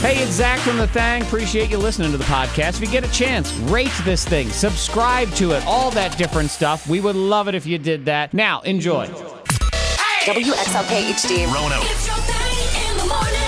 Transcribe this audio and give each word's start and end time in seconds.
Hey, 0.00 0.18
it's 0.22 0.32
Zach 0.32 0.58
from 0.60 0.76
The 0.76 0.86
Thang. 0.86 1.22
Appreciate 1.22 1.68
you 1.70 1.78
listening 1.78 2.12
to 2.12 2.18
the 2.18 2.24
podcast. 2.24 2.76
If 2.76 2.80
you 2.82 2.86
get 2.88 3.04
a 3.04 3.10
chance, 3.10 3.52
rate 3.70 3.90
this 4.04 4.24
thing, 4.24 4.48
subscribe 4.50 5.30
to 5.32 5.50
it, 5.52 5.66
all 5.66 5.90
that 5.92 6.16
different 6.16 6.50
stuff. 6.50 6.86
We 6.88 7.00
would 7.00 7.16
love 7.16 7.48
it 7.48 7.56
if 7.56 7.66
you 7.66 7.76
did 7.78 8.04
that. 8.04 8.32
Now, 8.32 8.60
enjoy. 8.60 9.06
WXLK 9.06 11.10
HD. 11.12 11.46
It's 11.82 12.06
your 12.06 12.16
thing 12.18 12.90
in 12.90 12.96
the 12.98 13.06
morning. 13.06 13.42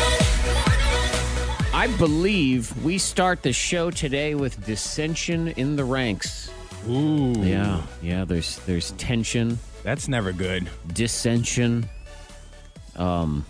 I 1.74 1.86
believe 1.98 2.76
we 2.84 2.98
start 2.98 3.42
the 3.42 3.52
show 3.52 3.90
today 3.92 4.34
with 4.34 4.64
dissension 4.66 5.48
in 5.48 5.76
the 5.76 5.84
ranks. 5.84 6.50
Ooh. 6.88 7.34
Yeah, 7.38 7.82
yeah, 8.02 8.24
there's 8.24 8.58
there's 8.60 8.90
tension, 8.92 9.58
That's 9.84 10.08
never 10.08 10.32
good. 10.32 10.68
dissension, 10.92 11.88
um, 12.96 13.44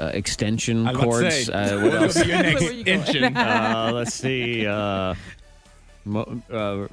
uh, 0.00 0.06
extension 0.14 0.86
I 0.86 0.92
was 0.92 0.96
about 0.96 1.00
to 1.00 1.06
cords. 1.06 1.46
say, 1.46 1.52
Uh, 1.52 1.74
what 1.76 1.84
What'll 1.92 2.04
else? 2.04 2.26
your 2.26 2.42
next 2.42 2.62
engine? 2.86 3.36
uh, 3.36 3.90
let's 3.94 4.14
see. 4.14 4.66
Uh, 4.66 5.14
mo- 6.04 6.42
uh, 6.50 6.86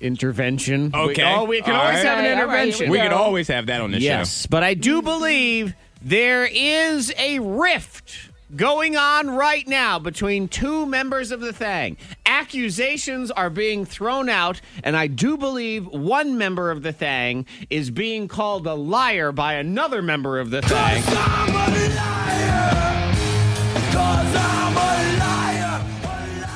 intervention. 0.00 0.90
We- 0.92 0.98
Okay. 0.98 1.22
oh, 1.24 1.44
we 1.44 1.62
can 1.62 1.74
All 1.74 1.80
always 1.82 1.96
right. 1.96 2.04
have 2.06 2.18
an 2.18 2.24
All 2.38 2.46
right, 2.46 2.68
intervention. 2.68 2.90
we 2.90 2.98
could 3.00 3.12
always 3.12 3.48
have 3.48 3.66
that 3.66 3.80
on 3.80 3.90
the 3.92 4.00
yes, 4.00 4.46
but 4.46 4.62
I 4.62 4.74
do 4.74 5.02
believe 5.02 5.74
there 6.02 6.44
is 6.50 7.12
a 7.16 7.38
rift 7.38 8.23
going 8.56 8.96
on 8.96 9.30
right 9.30 9.66
now 9.66 9.98
between 9.98 10.48
two 10.48 10.86
members 10.86 11.30
of 11.30 11.40
the 11.40 11.52
Thang. 11.52 11.96
Accusations 12.26 13.30
are 13.30 13.50
being 13.50 13.84
thrown 13.84 14.28
out, 14.28 14.60
and 14.82 14.96
I 14.96 15.06
do 15.06 15.36
believe 15.36 15.86
one 15.86 16.38
member 16.38 16.70
of 16.70 16.82
the 16.82 16.92
Thang 16.92 17.46
is 17.70 17.90
being 17.90 18.28
called 18.28 18.66
a 18.66 18.74
liar 18.74 19.32
by 19.32 19.54
another 19.54 20.02
member 20.02 20.38
of 20.38 20.50
the 20.50 20.62
Thang. 20.62 21.02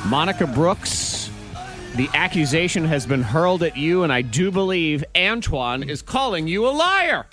Monica 0.09 0.47
Brooks, 0.47 1.29
the 1.95 2.09
accusation 2.15 2.85
has 2.85 3.05
been 3.05 3.21
hurled 3.21 3.61
at 3.61 3.77
you, 3.77 4.03
and 4.03 4.11
I 4.11 4.21
do 4.21 4.51
believe 4.51 5.03
Antoine 5.15 5.83
is 5.83 6.01
calling 6.01 6.47
you 6.47 6.67
a 6.67 6.71
liar. 6.71 7.27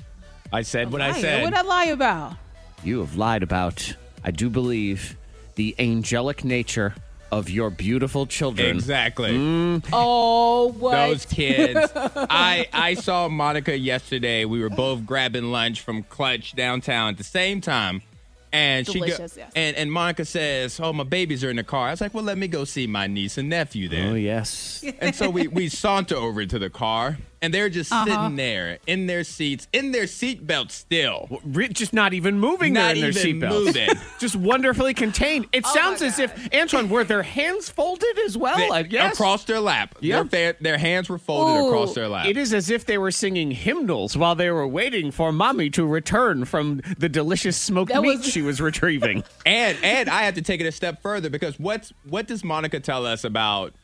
I 0.52 0.62
said 0.62 0.92
what 0.92 1.00
I 1.00 1.12
said. 1.12 1.42
What 1.42 1.54
I 1.54 1.62
lie 1.62 1.86
about? 1.86 2.34
You 2.84 3.00
have 3.00 3.16
lied 3.16 3.42
about, 3.42 3.94
I 4.26 4.32
do 4.32 4.50
believe, 4.50 5.16
the 5.54 5.74
angelic 5.78 6.44
nature 6.44 6.94
of 7.30 7.48
your 7.48 7.70
beautiful 7.70 8.26
children. 8.26 8.74
Exactly. 8.76 9.32
Mm. 9.32 9.84
Oh, 9.92 10.72
what? 10.72 10.92
Those 10.92 11.26
kids. 11.26 11.92
I 11.94 12.66
I 12.72 12.94
saw 12.94 13.28
Monica 13.28 13.78
yesterday. 13.78 14.44
We 14.44 14.60
were 14.60 14.70
both 14.70 15.06
grabbing 15.06 15.50
lunch 15.52 15.80
from 15.80 16.02
Clutch 16.02 16.54
downtown 16.54 17.10
at 17.10 17.18
the 17.18 17.24
same 17.24 17.60
time. 17.60 18.02
And 18.52 18.86
she 18.86 19.00
Delicious, 19.00 19.34
go, 19.34 19.42
yes. 19.42 19.52
and 19.54 19.76
and 19.76 19.92
Monica 19.92 20.24
says, 20.24 20.78
"Oh, 20.80 20.92
my 20.92 21.04
babies 21.04 21.44
are 21.44 21.50
in 21.50 21.56
the 21.56 21.64
car." 21.64 21.88
I 21.88 21.90
was 21.90 22.00
like, 22.00 22.14
"Well, 22.14 22.24
let 22.24 22.38
me 22.38 22.48
go 22.48 22.64
see 22.64 22.86
my 22.86 23.06
niece 23.06 23.38
and 23.38 23.48
nephew 23.48 23.88
then." 23.88 24.12
Oh, 24.12 24.14
yes. 24.14 24.84
And 25.00 25.14
so 25.14 25.28
we, 25.28 25.46
we 25.48 25.68
saunter 25.68 26.16
over 26.16 26.46
to 26.46 26.58
the 26.58 26.70
car, 26.70 27.18
and 27.42 27.52
they're 27.52 27.68
just 27.68 27.92
Uh-huh. 27.92 28.04
sitting 28.06 28.36
there 28.36 28.78
in 28.86 29.06
their 29.06 29.24
seats, 29.24 29.68
in 29.72 29.92
their 29.92 30.04
seatbelts 30.04 30.72
still. 30.72 31.40
Re- 31.44 31.68
just 31.68 31.92
not 31.92 32.14
even 32.14 32.38
moving 32.38 32.72
Not 32.72 32.94
there 32.94 33.06
in 33.06 33.12
their 33.14 33.26
even 33.26 33.40
seatbelts. 33.48 33.64
moving. 33.64 33.88
just 34.18 34.36
wonderfully 34.36 34.94
contained. 34.94 35.46
It 35.52 35.64
Oh 35.66 35.74
sounds 35.74 36.02
as 36.02 36.18
if, 36.18 36.48
Antoine, 36.54 36.88
were 36.88 37.04
their 37.04 37.22
hands 37.22 37.68
folded 37.68 38.18
as 38.24 38.36
well? 38.36 38.56
They- 38.56 38.70
I 38.70 38.82
guess. 38.82 39.14
Across 39.14 39.44
their 39.44 39.60
lap. 39.60 39.94
Yep. 40.00 40.30
Their, 40.30 40.54
their 40.60 40.78
hands 40.78 41.08
were 41.08 41.18
folded 41.18 41.60
Ooh. 41.60 41.68
across 41.68 41.94
their 41.94 42.08
lap. 42.08 42.26
It 42.26 42.36
is 42.36 42.52
as 42.54 42.70
if 42.70 42.86
they 42.86 42.98
were 42.98 43.10
singing 43.10 43.50
hymnals 43.50 44.16
while 44.16 44.34
they 44.34 44.50
were 44.50 44.66
waiting 44.66 45.10
for 45.10 45.32
mommy 45.32 45.70
to 45.70 45.86
return 45.86 46.44
from 46.44 46.80
the 46.98 47.08
delicious 47.08 47.56
smoked 47.56 47.92
That 47.92 48.02
meat 48.02 48.18
was- 48.18 48.26
she 48.26 48.42
was 48.42 48.60
retrieving. 48.60 49.22
And 49.46 49.78
and 49.82 50.08
I 50.08 50.22
have 50.22 50.34
to 50.34 50.42
take 50.42 50.60
it 50.60 50.66
a 50.66 50.72
step 50.72 51.00
further 51.02 51.30
because 51.30 51.58
what's 51.58 51.92
what 52.04 52.26
does 52.26 52.42
Monica 52.42 52.80
tell 52.80 53.06
us 53.06 53.22
about 53.24 53.74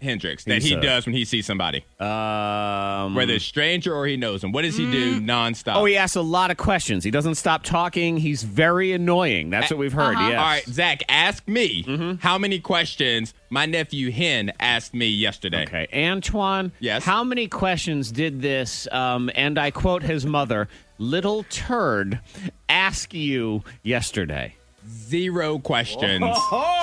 Hendrix 0.00 0.44
that 0.44 0.62
he 0.62 0.74
a- 0.74 0.80
does 0.80 1.06
when 1.06 1.14
he 1.14 1.24
sees 1.24 1.46
somebody, 1.46 1.84
Um, 2.00 3.14
whether 3.14 3.34
it's 3.34 3.44
stranger 3.44 3.94
or 3.94 4.06
he 4.06 4.16
knows 4.16 4.42
him? 4.44 4.52
What 4.52 4.62
does 4.62 4.76
he 4.76 4.90
do 4.90 5.20
nonstop? 5.20 5.74
Oh, 5.76 5.84
he 5.84 5.96
asks 5.96 6.16
a 6.16 6.22
lot 6.22 6.50
of 6.50 6.56
questions. 6.56 7.04
He 7.04 7.10
doesn't 7.10 7.34
stop 7.36 7.62
talking. 7.64 8.16
He's 8.18 8.42
very 8.42 8.92
annoying. 8.92 9.50
That's 9.50 9.70
what 9.70 9.78
we've 9.78 9.92
heard. 9.92 10.14
Uh-huh. 10.16 10.28
Yes. 10.28 10.38
All 10.38 10.44
right, 10.46 10.66
Zach, 10.66 11.02
ask 11.08 11.46
me 11.48 11.84
Mm-hmm. 11.84 12.14
how 12.20 12.38
many 12.38 12.58
questions 12.60 13.34
my 13.50 13.66
nephew 13.66 14.10
Hen 14.10 14.52
asked 14.60 14.94
me 14.94 15.06
yesterday. 15.08 15.62
Okay, 15.64 15.88
Antoine. 15.92 16.72
Yes? 16.80 17.04
How 17.04 17.24
many 17.24 17.48
questions 17.48 18.12
did 18.12 18.40
this, 18.42 18.86
um, 18.92 19.30
and 19.34 19.58
I 19.58 19.70
quote 19.70 20.02
his 20.02 20.24
mother, 20.26 20.68
little 20.98 21.44
turd, 21.44 22.20
ask 22.68 23.12
you 23.14 23.62
yesterday? 23.82 24.54
Zero 24.88 25.58
questions. 25.58 26.24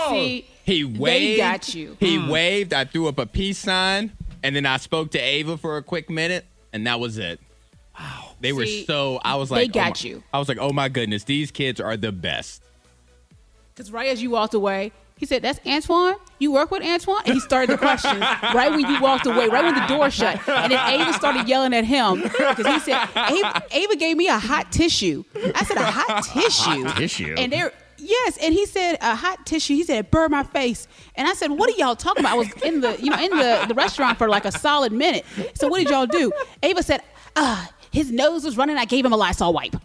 See, 0.09 0.45
He 0.65 0.83
waved. 0.83 1.37
got 1.37 1.75
you. 1.75 1.95
He 1.99 2.17
mm. 2.17 2.29
waved. 2.29 2.73
I 2.73 2.85
threw 2.85 3.07
up 3.07 3.19
a 3.19 3.25
peace 3.25 3.59
sign, 3.59 4.11
and 4.43 4.55
then 4.55 4.65
I 4.65 4.77
spoke 4.77 5.11
to 5.11 5.19
Ava 5.19 5.57
for 5.57 5.77
a 5.77 5.83
quick 5.83 6.09
minute, 6.09 6.45
and 6.73 6.87
that 6.87 6.99
was 6.99 7.17
it. 7.17 7.39
Wow. 7.97 8.31
They 8.41 8.51
were 8.51 8.65
so. 8.65 9.19
I 9.23 9.35
was 9.35 9.49
they 9.49 9.55
like, 9.55 9.69
oh 9.69 9.73
got 9.73 10.03
my- 10.03 10.09
you. 10.09 10.23
I 10.33 10.39
was 10.39 10.49
like, 10.49 10.57
oh 10.59 10.73
my 10.73 10.89
goodness, 10.89 11.23
these 11.23 11.51
kids 11.51 11.79
are 11.79 11.95
the 11.95 12.11
best. 12.11 12.63
because 13.73 13.91
right 13.91 14.09
as 14.09 14.21
you 14.21 14.31
walked 14.31 14.53
away, 14.55 14.91
he 15.17 15.25
said, 15.25 15.41
"That's 15.43 15.59
Antoine. 15.65 16.15
You 16.39 16.51
work 16.51 16.71
with 16.71 16.83
Antoine." 16.83 17.21
And 17.25 17.35
he 17.35 17.39
started 17.39 17.69
the 17.69 17.77
questions 17.77 18.19
right 18.53 18.71
when 18.71 18.81
you 18.81 18.99
walked 18.99 19.25
away, 19.25 19.47
right 19.47 19.63
when 19.63 19.75
the 19.75 19.87
door 19.87 20.09
shut. 20.09 20.35
And 20.49 20.71
then 20.71 20.99
Ava 20.99 21.13
started 21.13 21.47
yelling 21.47 21.73
at 21.73 21.85
him 21.85 22.21
because 22.23 22.65
he 22.65 22.79
said, 22.79 23.07
Ava, 23.15 23.63
"Ava 23.71 23.95
gave 23.95 24.17
me 24.17 24.27
a 24.27 24.37
hot 24.37 24.71
tissue." 24.71 25.23
I 25.53 25.63
said, 25.63 25.77
"A 25.77 25.85
hot 25.85 26.23
tissue." 26.25 26.89
tissue? 26.95 27.35
And 27.37 27.51
they're 27.51 27.71
Yes, 27.97 28.37
and 28.41 28.53
he 28.53 28.65
said 28.65 28.97
a 29.01 29.15
hot 29.15 29.45
tissue. 29.45 29.73
He 29.75 29.83
said 29.83 29.97
it 29.99 30.11
burned 30.11 30.31
my 30.31 30.43
face, 30.43 30.87
and 31.15 31.27
I 31.27 31.33
said, 31.33 31.51
"What 31.51 31.69
are 31.69 31.77
y'all 31.77 31.95
talking 31.95 32.21
about?" 32.21 32.33
I 32.33 32.35
was 32.35 32.51
in 32.63 32.81
the, 32.81 32.97
you 33.01 33.09
know, 33.09 33.19
in 33.19 33.31
the, 33.31 33.65
the 33.67 33.73
restaurant 33.73 34.17
for 34.17 34.27
like 34.27 34.45
a 34.45 34.51
solid 34.51 34.91
minute. 34.91 35.25
So 35.55 35.67
what 35.67 35.79
did 35.79 35.89
y'all 35.89 36.05
do? 36.05 36.31
Ava 36.63 36.83
said, 36.83 37.01
"Ah, 37.35 37.69
his 37.91 38.11
nose 38.11 38.43
was 38.43 38.57
running. 38.57 38.77
I 38.77 38.85
gave 38.85 39.05
him 39.05 39.13
a 39.13 39.17
Lysol 39.17 39.53
wipe, 39.53 39.75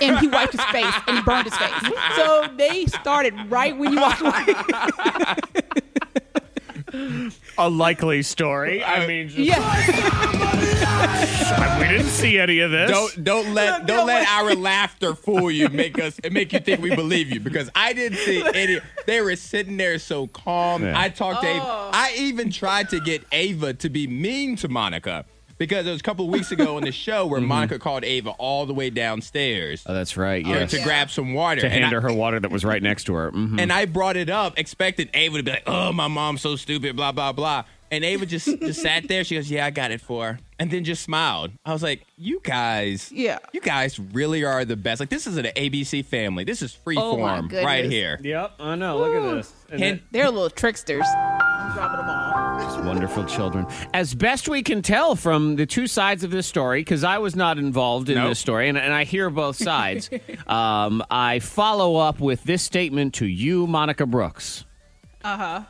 and 0.00 0.18
he 0.18 0.28
wiped 0.28 0.52
his 0.52 0.64
face 0.66 0.94
and 1.06 1.18
he 1.18 1.22
burned 1.24 1.44
his 1.46 1.56
face." 1.56 1.72
So 2.16 2.48
they 2.56 2.86
started 2.86 3.34
right 3.50 3.76
when 3.76 3.92
you 3.92 4.00
walked 4.00 4.20
away. 4.20 4.54
A 7.58 7.68
likely 7.68 8.22
story. 8.22 8.82
I 8.82 9.04
uh, 9.04 9.08
mean, 9.08 9.28
just, 9.28 9.38
yeah, 9.40 9.58
we 11.78 11.88
didn't 11.88 12.06
see 12.06 12.38
any 12.38 12.60
of 12.60 12.70
this. 12.70 12.90
Don't 12.90 13.24
don't 13.24 13.54
let 13.54 13.86
don't 13.86 14.06
let 14.06 14.26
our 14.28 14.54
laughter 14.54 15.14
fool 15.14 15.50
you. 15.50 15.68
Make 15.68 15.98
us 16.00 16.18
and 16.24 16.32
make 16.32 16.52
you 16.52 16.60
think 16.60 16.80
we 16.80 16.94
believe 16.94 17.30
you 17.30 17.40
because 17.40 17.68
I 17.74 17.92
didn't 17.92 18.18
see 18.18 18.42
any. 18.54 18.78
They 19.06 19.20
were 19.20 19.36
sitting 19.36 19.76
there 19.76 19.98
so 19.98 20.28
calm. 20.28 20.82
Yeah. 20.82 20.98
I 20.98 21.08
talked 21.08 21.42
to 21.42 21.48
Ava. 21.48 21.64
Oh. 21.64 21.90
I 21.92 22.14
even 22.16 22.50
tried 22.50 22.88
to 22.90 23.00
get 23.00 23.24
Ava 23.32 23.74
to 23.74 23.90
be 23.90 24.06
mean 24.06 24.56
to 24.56 24.68
Monica 24.68 25.24
because 25.58 25.86
it 25.86 25.90
was 25.90 26.00
a 26.00 26.02
couple 26.04 26.24
of 26.24 26.30
weeks 26.30 26.50
ago 26.52 26.76
on 26.76 26.82
the 26.82 26.92
show 27.06 27.26
where 27.26 27.40
Monica 27.40 27.78
called 27.78 28.04
Ava 28.04 28.30
all 28.38 28.64
the 28.66 28.74
way 28.74 28.90
downstairs 28.90 29.82
Oh, 29.86 29.92
that's 29.94 30.16
right. 30.16 30.44
Yes. 30.46 30.70
to 30.70 30.80
grab 30.82 31.10
some 31.10 31.34
water 31.34 31.60
to 31.60 31.66
And 31.66 31.74
hand 31.74 31.86
I- 31.86 31.90
her 31.90 32.00
her 32.00 32.12
water 32.12 32.40
that 32.40 32.50
was 32.50 32.64
right 32.64 32.82
next 32.82 33.04
to 33.04 33.14
her. 33.14 33.30
Mhm. 33.32 33.60
And 33.60 33.72
I 33.72 33.84
brought 33.84 34.16
it 34.16 34.30
up, 34.30 34.58
expecting 34.58 35.08
Ava 35.14 35.36
to 35.38 35.42
be 35.42 35.50
like, 35.50 35.64
"Oh, 35.66 35.92
my 35.92 36.08
mom's 36.08 36.40
so 36.40 36.56
stupid," 36.56 36.96
blah 36.96 37.12
blah 37.12 37.32
blah. 37.32 37.64
And 37.90 38.04
Ava 38.04 38.26
just 38.26 38.46
just 38.60 38.82
sat 38.82 39.08
there. 39.08 39.24
She 39.24 39.34
goes, 39.34 39.50
"Yeah, 39.50 39.64
I 39.64 39.70
got 39.70 39.90
it 39.90 40.00
for," 40.02 40.24
her," 40.32 40.38
and 40.58 40.70
then 40.70 40.84
just 40.84 41.02
smiled. 41.02 41.52
I 41.64 41.72
was 41.72 41.82
like, 41.82 42.02
"You 42.18 42.38
guys, 42.44 43.10
Yeah. 43.12 43.38
you 43.52 43.60
guys 43.62 43.98
really 43.98 44.44
are 44.44 44.64
the 44.66 44.76
best. 44.76 45.00
Like 45.00 45.08
this 45.08 45.26
is 45.26 45.38
an 45.38 45.46
ABC 45.56 46.02
family. 46.04 46.44
This 46.44 46.60
is 46.60 46.72
free 46.74 46.96
Oh, 46.98 47.16
right 47.50 47.86
here." 47.86 48.20
Yep, 48.22 48.52
I 48.60 48.74
know. 48.74 48.98
Look 48.98 49.14
at 49.16 49.34
this. 49.36 49.52
And 49.70 49.80
Hen- 49.80 50.02
they're 50.10 50.30
little 50.30 50.50
tricksters. 50.50 51.04
Dropping 51.74 51.98
the 51.98 52.02
ball. 52.04 52.58
These 52.58 52.86
wonderful 52.86 53.24
children. 53.26 53.66
As 53.92 54.14
best 54.14 54.48
we 54.48 54.62
can 54.62 54.80
tell 54.82 55.14
from 55.14 55.56
the 55.56 55.66
two 55.66 55.86
sides 55.86 56.24
of 56.24 56.30
this 56.30 56.46
story, 56.46 56.80
because 56.80 57.04
I 57.04 57.18
was 57.18 57.36
not 57.36 57.58
involved 57.58 58.08
in 58.08 58.16
Nope. 58.16 58.30
this 58.30 58.38
story, 58.38 58.68
and, 58.68 58.78
and 58.78 58.92
I 58.92 59.04
hear 59.04 59.28
both 59.30 59.56
sides, 59.56 60.08
um, 60.46 61.02
I 61.10 61.38
follow 61.40 61.96
up 61.96 62.20
with 62.20 62.42
this 62.44 62.62
statement 62.62 63.14
to 63.14 63.26
you, 63.26 63.66
Monica 63.66 64.06
Brooks. 64.06 64.64
Uh 65.22 65.36
huh. 65.36 65.62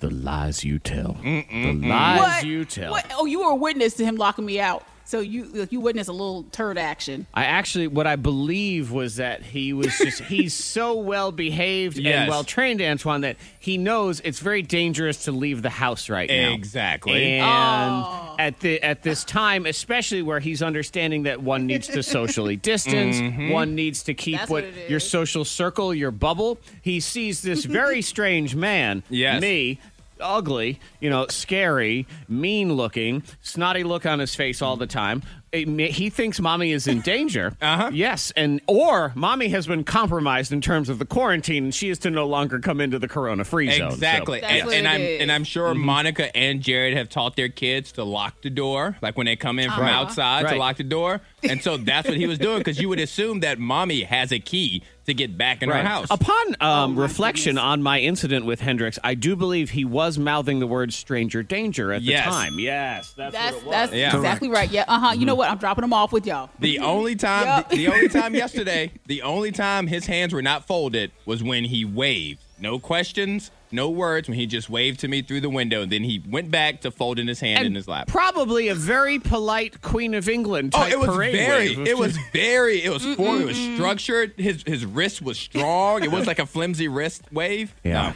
The 0.00 0.10
lies 0.10 0.62
you 0.64 0.78
tell. 0.78 1.14
The 1.22 1.72
lies 1.82 2.18
What? 2.20 2.44
you 2.44 2.64
tell. 2.64 2.92
What? 2.92 3.10
Oh, 3.16 3.24
you 3.24 3.40
were 3.40 3.50
a 3.50 3.56
witness 3.56 3.94
to 3.94 4.04
him 4.04 4.16
locking 4.16 4.44
me 4.44 4.60
out. 4.60 4.84
So 5.08 5.20
you 5.20 5.66
you 5.70 5.80
witnessed 5.80 6.10
a 6.10 6.12
little 6.12 6.42
turd 6.52 6.76
action. 6.76 7.26
I 7.32 7.44
actually, 7.44 7.86
what 7.86 8.06
I 8.06 8.16
believe 8.16 8.92
was 8.92 9.16
that 9.16 9.42
he 9.42 9.72
was 9.72 9.96
just, 9.96 10.20
he's 10.24 10.52
so 10.52 10.96
well 10.98 11.32
behaved 11.32 11.98
and 11.98 12.28
well 12.28 12.44
trained, 12.44 12.82
Antoine, 12.82 13.22
that 13.22 13.38
he 13.58 13.78
knows 13.78 14.20
it's 14.20 14.40
very 14.40 14.60
dangerous 14.60 15.24
to 15.24 15.32
leave 15.32 15.62
the 15.62 15.70
house 15.70 16.10
right 16.10 16.28
now. 16.28 16.52
Exactly. 16.52 17.38
And 17.38 18.04
at 18.38 18.60
the 18.60 18.82
at 18.82 19.02
this 19.02 19.24
time, 19.24 19.64
especially 19.64 20.20
where 20.20 20.40
he's 20.40 20.62
understanding 20.62 21.22
that 21.22 21.40
one 21.42 21.66
needs 21.66 21.86
to 21.88 22.02
socially 22.02 22.56
distance, 22.72 23.16
Mm-hmm. 23.18 23.48
one 23.48 23.74
needs 23.74 24.02
to 24.02 24.12
keep 24.12 24.36
That's 24.40 24.50
what, 24.50 24.64
what 24.64 24.74
it 24.74 24.90
your 24.90 24.98
is. 24.98 25.08
social 25.08 25.46
circle, 25.46 25.94
your 25.94 26.10
bubble. 26.10 26.58
He 26.82 27.00
sees 27.00 27.40
this 27.40 27.64
very 27.64 28.02
strange 28.12 28.54
man, 28.54 29.02
Yes. 29.08 29.40
me, 29.40 29.80
ugly, 30.20 30.80
you 31.00 31.10
know, 31.10 31.26
scary, 31.28 32.06
mean 32.28 32.72
looking, 32.74 33.22
snotty 33.42 33.84
look 33.84 34.06
on 34.06 34.18
his 34.18 34.34
face 34.34 34.62
all 34.62 34.76
the 34.76 34.86
time. 34.86 35.22
it 35.52 35.66
he 35.92 36.10
thinks 36.10 36.40
mommy 36.40 36.72
is 36.72 36.86
in 36.86 37.00
danger. 37.00 37.54
Uh-huh. 37.62 37.90
Yes, 37.92 38.32
and 38.36 38.60
or 38.66 39.12
mommy 39.14 39.48
has 39.48 39.66
been 39.66 39.82
compromised 39.84 40.52
in 40.52 40.60
terms 40.60 40.88
of 40.88 40.98
the 40.98 41.04
quarantine, 41.06 41.64
and 41.64 41.74
she 41.74 41.88
is 41.90 41.98
to 42.00 42.10
no 42.10 42.26
longer 42.26 42.58
come 42.60 42.80
into 42.80 42.98
the 42.98 43.08
corona 43.08 43.44
free 43.44 43.70
zone. 43.70 43.92
Exactly. 43.92 44.40
That's 44.40 44.62
And, 44.64 44.72
and 44.72 44.88
I'm 44.88 45.00
is. 45.00 45.20
and 45.22 45.32
I'm 45.32 45.44
sure 45.44 45.68
Mm-hmm. 45.74 45.84
Monica 45.84 46.36
and 46.36 46.60
Jared 46.62 46.96
have 46.96 47.08
taught 47.08 47.36
their 47.36 47.48
kids 47.48 47.92
to 47.92 48.04
lock 48.04 48.40
the 48.42 48.50
door, 48.50 48.96
like 49.02 49.16
when 49.16 49.26
they 49.26 49.36
come 49.36 49.58
in 49.58 49.70
from 49.70 49.82
Right. 49.82 49.92
outside 49.92 50.44
Right. 50.44 50.52
to 50.54 50.58
lock 50.58 50.76
the 50.76 50.84
door. 50.84 51.20
And 51.42 51.62
so 51.62 51.76
that's 51.76 52.08
what 52.08 52.16
he 52.16 52.26
was 52.26 52.38
doing 52.38 52.58
because 52.58 52.80
you 52.80 52.88
would 52.88 53.00
assume 53.00 53.40
that 53.40 53.58
mommy 53.58 54.02
has 54.02 54.32
a 54.32 54.38
key 54.38 54.82
to 55.08 55.14
get 55.14 55.36
back 55.36 55.62
in 55.62 55.68
Right. 55.68 55.82
her 55.82 55.88
house. 55.88 56.06
Upon 56.10 56.56
um, 56.60 56.94
my 56.94 57.02
reflection 57.02 57.56
goodness. 57.56 57.64
on 57.64 57.82
my 57.82 57.98
incident 58.00 58.46
with 58.46 58.60
Hendrix, 58.60 58.98
I 59.02 59.14
do 59.14 59.34
believe 59.36 59.70
he 59.70 59.84
was 59.84 60.18
mouthing 60.18 60.60
the 60.60 60.66
word 60.66 60.92
"stranger 60.92 61.42
danger" 61.42 61.92
at 61.92 62.02
Yes. 62.02 62.24
the 62.24 62.30
time. 62.30 62.58
Yes, 62.58 63.12
that's, 63.16 63.34
That's 63.34 63.54
what 63.56 63.62
it 63.62 63.66
was. 63.66 63.72
that's 63.72 63.92
Yeah. 63.92 64.16
exactly 64.16 64.48
right. 64.48 64.70
Yeah. 64.70 64.84
Uh 64.86 64.98
huh. 65.00 65.12
You 65.12 65.26
know 65.26 65.34
what? 65.34 65.50
I'm 65.50 65.58
dropping 65.58 65.82
them 65.82 65.92
off 65.92 66.12
with 66.12 66.26
y'all. 66.26 66.50
The 66.60 66.78
only 66.78 67.16
time, 67.16 67.46
Yup. 67.46 67.70
the, 67.70 67.76
the 67.76 67.88
only 67.88 68.08
time 68.20 68.34
yesterday, 68.34 68.92
the 69.06 69.22
only 69.22 69.50
time 69.52 69.86
his 69.88 70.06
hands 70.06 70.32
were 70.32 70.42
not 70.42 70.66
folded 70.66 71.10
was 71.26 71.42
when 71.42 71.64
he 71.64 71.84
waved. 71.84 72.40
No 72.60 72.78
questions, 72.78 73.50
no 73.72 73.90
words. 73.90 74.28
When 74.28 74.38
he 74.38 74.46
just 74.46 74.68
waved 74.70 75.00
to 75.00 75.08
me 75.08 75.22
through 75.22 75.40
the 75.40 75.50
window, 75.50 75.84
then 75.84 76.04
he 76.04 76.22
went 76.28 76.50
back 76.50 76.80
to 76.82 76.90
folding 76.90 77.26
his 77.26 77.40
hand 77.40 77.66
in 77.66 77.74
his 77.74 77.88
lap. 77.88 78.08
probably 78.08 78.68
a 78.68 78.74
very 78.74 79.18
polite 79.18 79.80
Queen 79.82 80.14
of 80.14 80.28
England. 80.28 80.72
Oh, 80.76 80.86
it 80.86 80.98
was 80.98 81.08
parade 81.08 81.34
very, 81.34 81.76
wave. 81.76 81.86
it 81.86 81.98
was 81.98 82.16
very, 82.32 82.82
it 82.82 82.90
was 82.90 83.04
formal, 83.04 83.40
it 83.42 83.46
was 83.46 83.56
structured. 83.74 84.32
His 84.36 84.62
his 84.66 84.84
wrist 84.86 85.22
was 85.22 85.38
strong. 85.38 86.02
It 86.02 86.10
was 86.10 86.26
like 86.26 86.38
a 86.38 86.46
flimsy 86.46 86.88
wrist 86.88 87.22
wave. 87.32 87.74
Yeah. 87.84 88.08
No, 88.10 88.12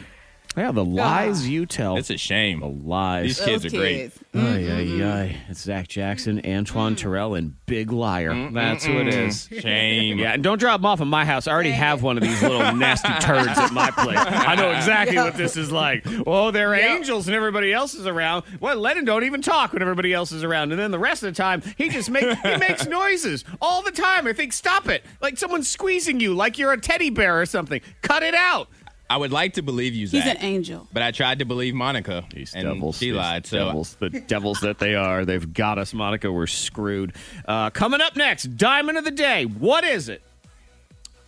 yeah. 0.55 0.71
The 0.71 0.85
lies 0.85 1.47
you 1.47 1.65
tell. 1.65 1.97
it's 1.97 2.09
a 2.09 2.17
shame. 2.17 2.59
the 2.59 2.67
lies. 2.67 3.37
These 3.37 3.45
kids 3.45 3.63
Those 3.63 3.73
are 3.73 3.77
great. 3.77 3.95
kids. 3.95 4.19
Ay, 4.35 4.39
ay, 4.39 4.85
mm-hmm. 4.85 5.03
ay. 5.03 5.37
It's 5.49 5.61
Zach 5.61 5.87
Jackson, 5.87 6.41
Antoine 6.45 6.95
mm. 6.95 6.97
Terrell, 6.97 7.35
and 7.35 7.53
Big 7.67 7.91
Liar. 7.91 8.49
That's 8.51 8.83
who 8.83 8.99
it 8.99 9.07
is. 9.07 9.47
Shame. 9.59 10.17
Yeah, 10.17 10.33
and 10.33 10.43
don't 10.43 10.57
drop 10.57 10.81
them 10.81 10.87
off 10.87 11.01
at 11.01 11.07
my 11.07 11.23
house. 11.23 11.47
I 11.47 11.51
already 11.51 11.71
have 11.71 12.01
one 12.01 12.17
of 12.17 12.23
these 12.23 12.41
little 12.41 12.73
nasty 12.75 13.13
turds 13.19 13.57
at 13.57 13.71
my 13.71 13.91
place. 13.91 14.17
I 14.17 14.55
know 14.55 14.71
exactly 14.71 15.17
what 15.17 15.35
this 15.35 15.55
is 15.55 15.71
like. 15.71 16.03
Oh, 16.25 16.51
they're 16.51 16.73
angels 16.73 17.27
and 17.27 17.35
everybody 17.35 17.71
else 17.71 17.93
is 17.93 18.07
around. 18.07 18.43
Well, 18.59 18.77
Lennon 18.77 19.05
don't 19.05 19.23
even 19.23 19.41
talk 19.41 19.73
when 19.73 19.81
everybody 19.81 20.13
else 20.13 20.31
is 20.31 20.43
around, 20.43 20.71
and 20.71 20.79
then 20.79 20.91
the 20.91 20.99
rest 20.99 21.23
of 21.23 21.33
the 21.33 21.37
time 21.37 21.61
he 21.77 21.89
just 21.89 22.09
make 22.09 22.23
he 22.39 22.57
makes 22.57 22.87
noises 22.87 23.43
all 23.61 23.81
the 23.83 23.91
time. 23.91 24.25
I 24.25 24.33
think 24.33 24.53
stop 24.53 24.89
it, 24.89 25.03
like 25.21 25.37
someone's 25.37 25.69
squeezing 25.69 26.19
you, 26.19 26.33
like 26.33 26.57
you're 26.57 26.73
a 26.73 26.79
teddy 26.79 27.09
bear 27.09 27.39
or 27.39 27.45
something. 27.45 27.81
Cut 28.01 28.23
it 28.23 28.33
out. 28.33 28.67
I 29.09 29.17
would 29.17 29.31
like 29.31 29.53
to 29.53 29.61
believe 29.61 29.93
you, 29.93 30.07
Zach. 30.07 30.23
He's 30.23 30.31
an 30.31 30.37
angel. 30.41 30.87
but 30.91 31.03
I 31.03 31.11
tried 31.11 31.39
to 31.39 31.45
believe 31.45 31.75
Monica, 31.75 32.25
and 32.55 32.95
she 32.95 33.11
lied. 33.11 33.45
So 33.45 33.65
devils, 33.65 33.95
the 33.99 34.09
devils 34.27 34.61
that 34.61 34.79
they 34.79 34.95
are, 34.95 35.25
they've 35.25 35.53
got 35.53 35.77
us, 35.77 35.93
Monica. 35.93 36.31
We're 36.31 36.47
screwed. 36.47 37.13
Uh, 37.45 37.69
coming 37.69 38.01
up 38.01 38.15
next, 38.15 38.57
diamond 38.57 38.97
of 38.97 39.03
the 39.03 39.11
day. 39.11 39.45
What 39.45 39.83
is 39.83 40.09
it? 40.09 40.23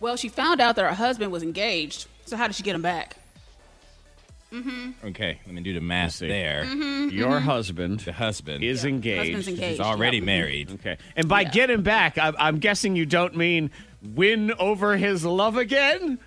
Well, 0.00 0.16
she 0.16 0.28
found 0.28 0.60
out 0.60 0.76
that 0.76 0.82
her 0.82 0.94
husband 0.94 1.32
was 1.32 1.42
engaged. 1.42 2.06
So 2.26 2.36
how 2.36 2.46
did 2.46 2.56
she 2.56 2.62
get 2.62 2.74
him 2.74 2.82
back? 2.82 3.16
Mm-hmm. 4.52 5.08
okay, 5.08 5.40
let 5.44 5.54
me 5.54 5.60
do 5.60 5.74
the 5.74 5.80
math 5.80 6.12
see. 6.12 6.28
there. 6.28 6.64
Mm-hmm, 6.64 7.14
Your 7.16 7.32
mm-hmm. 7.32 7.46
husband 7.46 8.00
The 8.00 8.12
husband 8.12 8.62
is 8.62 8.84
engaged. 8.84 9.34
Husband's 9.34 9.48
engaged. 9.48 9.70
He's 9.70 9.80
already 9.80 10.18
yeah. 10.18 10.24
married. 10.24 10.70
Okay. 10.74 10.96
And 11.16 11.28
by 11.28 11.42
Yeah. 11.42 11.50
get 11.50 11.70
him 11.70 11.82
back, 11.82 12.16
I'm, 12.16 12.34
I'm 12.38 12.58
guessing 12.58 12.94
you 12.94 13.06
don't 13.06 13.36
mean 13.36 13.70
win 14.02 14.52
over 14.58 14.96
his 14.96 15.24
love 15.24 15.56
again? 15.56 16.18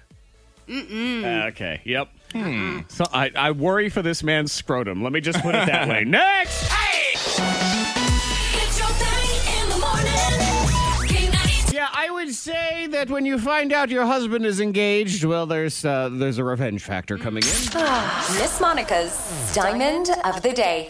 Mm-mm. 0.70 1.24
Uh, 1.44 1.48
okay. 1.48 1.82
Yep. 1.84 2.10
So 2.90 3.06
I, 3.12 3.32
I 3.36 3.52
worry 3.52 3.90
for 3.90 4.02
this 4.04 4.22
man's 4.22 4.52
scrotum. 4.52 5.02
Let 5.02 5.12
me 5.12 5.20
just 5.20 5.40
put 5.42 5.56
it 5.56 5.66
that 5.66 5.88
way. 5.90 6.04
Next. 6.08 6.70
It's 8.54 8.80
your 8.80 8.88
thing 8.90 9.64
in 9.64 9.70
the 9.70 9.78
morning. 9.80 10.14
K92. 11.08 11.74
Yeah, 11.74 11.88
I 11.92 12.10
would 12.12 12.34
say 12.34 12.86
that 12.88 13.10
when 13.10 13.26
you 13.26 13.40
find 13.40 13.74
out 13.74 13.90
your 13.90 14.06
husband 14.06 14.46
is 14.46 14.60
engaged, 14.60 15.24
well, 15.24 15.48
there's 15.48 15.84
uh, 15.84 16.10
there's 16.12 16.38
a 16.38 16.44
revenge 16.44 16.84
factor 16.84 17.18
coming 17.18 17.42
in. 17.44 17.50
Ah, 17.74 18.38
Miss 18.40 18.62
Monica's 18.62 19.52
Diamond 19.56 20.10
of 20.24 20.42
the 20.44 20.54
Day. 20.54 20.88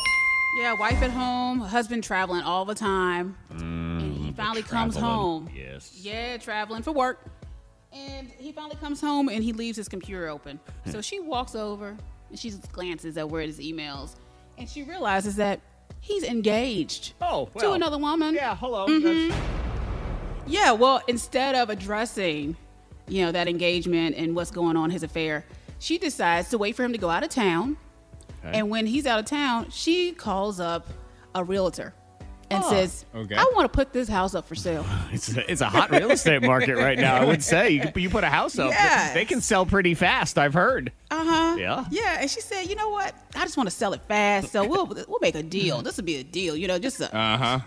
Yeah, 0.59 0.73
wife 0.77 1.01
at 1.01 1.11
home, 1.11 1.59
husband 1.59 2.03
traveling 2.03 2.41
all 2.41 2.65
the 2.65 2.75
time. 2.75 3.37
Mm, 3.53 3.61
and 4.01 4.17
he 4.25 4.31
finally 4.33 4.63
comes 4.63 4.97
home. 4.97 5.49
Yes. 5.55 5.97
Yeah, 6.01 6.35
traveling 6.37 6.81
for 6.83 6.91
work. 6.91 7.23
And 7.91 8.29
he 8.37 8.51
finally 8.51 8.75
comes 8.75 9.01
home 9.01 9.29
and 9.29 9.43
he 9.43 9.51
leaves 9.53 9.77
his 9.77 9.89
computer 9.89 10.27
open. 10.27 10.59
So 10.91 11.01
she 11.01 11.19
walks 11.19 11.55
over 11.55 11.97
and 12.29 12.37
she 12.39 12.49
just 12.49 12.71
glances 12.71 13.17
at 13.17 13.29
where 13.29 13.41
his 13.41 13.59
emails 13.59 14.15
and 14.57 14.69
she 14.69 14.83
realizes 14.83 15.35
that 15.37 15.59
he's 16.01 16.23
engaged 16.23 17.13
Oh, 17.21 17.49
to 17.57 17.71
another 17.71 17.97
woman. 17.97 18.35
Yeah. 18.35 18.55
Hello. 18.55 18.87
Mm-hmm. 18.87 19.33
Yeah, 20.47 20.71
well, 20.71 21.01
instead 21.07 21.55
of 21.55 21.69
addressing, 21.69 22.55
you 23.07 23.25
know, 23.25 23.31
that 23.31 23.47
engagement 23.47 24.15
and 24.17 24.35
what's 24.35 24.51
going 24.51 24.75
on 24.77 24.89
his 24.89 25.03
affair, 25.03 25.45
she 25.79 25.97
decides 25.97 26.49
to 26.49 26.57
wait 26.57 26.75
for 26.75 26.83
him 26.83 26.91
to 26.91 26.97
go 26.97 27.09
out 27.09 27.23
of 27.23 27.29
town. 27.29 27.77
And 28.43 28.69
when 28.69 28.85
he's 28.85 29.05
out 29.05 29.19
of 29.19 29.25
town, 29.25 29.69
she 29.69 30.11
calls 30.13 30.59
up 30.59 30.87
a 31.35 31.43
realtor 31.43 31.93
and 32.51 32.63
says, 32.65 33.05
okay. 33.15 33.35
I 33.35 33.43
want 33.55 33.71
to 33.71 33.75
put 33.75 33.93
this 33.93 34.07
house 34.09 34.33
up 34.35 34.47
for 34.47 34.55
sale. 34.55 34.85
It's 35.11 35.35
a, 35.35 35.51
it's 35.51 35.61
a 35.61 35.69
hot 35.69 35.91
real 35.91 36.11
estate 36.11 36.41
market 36.43 36.75
right 36.77 36.97
now. 36.97 37.15
I 37.15 37.25
would 37.25 37.43
say 37.43 37.71
you, 37.71 37.83
you 37.95 38.09
put 38.09 38.23
a 38.23 38.29
house 38.29 38.57
up, 38.59 38.71
Yes. 38.71 39.13
they 39.13 39.25
can 39.25 39.41
sell 39.41 39.65
pretty 39.65 39.93
fast. 39.95 40.37
I've 40.37 40.53
heard. 40.53 40.91
Uh 41.11 41.23
huh. 41.25 41.55
Yeah. 41.59 41.85
Yeah. 41.91 42.17
And 42.21 42.29
she 42.29 42.41
said, 42.41 42.63
you 42.69 42.75
know 42.75 42.89
what? 42.89 43.13
I 43.35 43.43
just 43.43 43.57
want 43.57 43.67
to 43.69 43.75
sell 43.75 43.93
it 43.93 44.01
fast. 44.07 44.51
So 44.51 44.67
we'll 44.67 44.85
we'll 44.85 45.19
make 45.21 45.35
a 45.35 45.43
deal. 45.43 45.81
This 45.81 45.97
will 45.97 46.03
be 46.05 46.17
a 46.17 46.23
deal. 46.23 46.55
You 46.55 46.67
know, 46.67 46.77
just 46.79 46.99
a, 47.01 47.13
Uh 47.15 47.37
huh. 47.37 47.59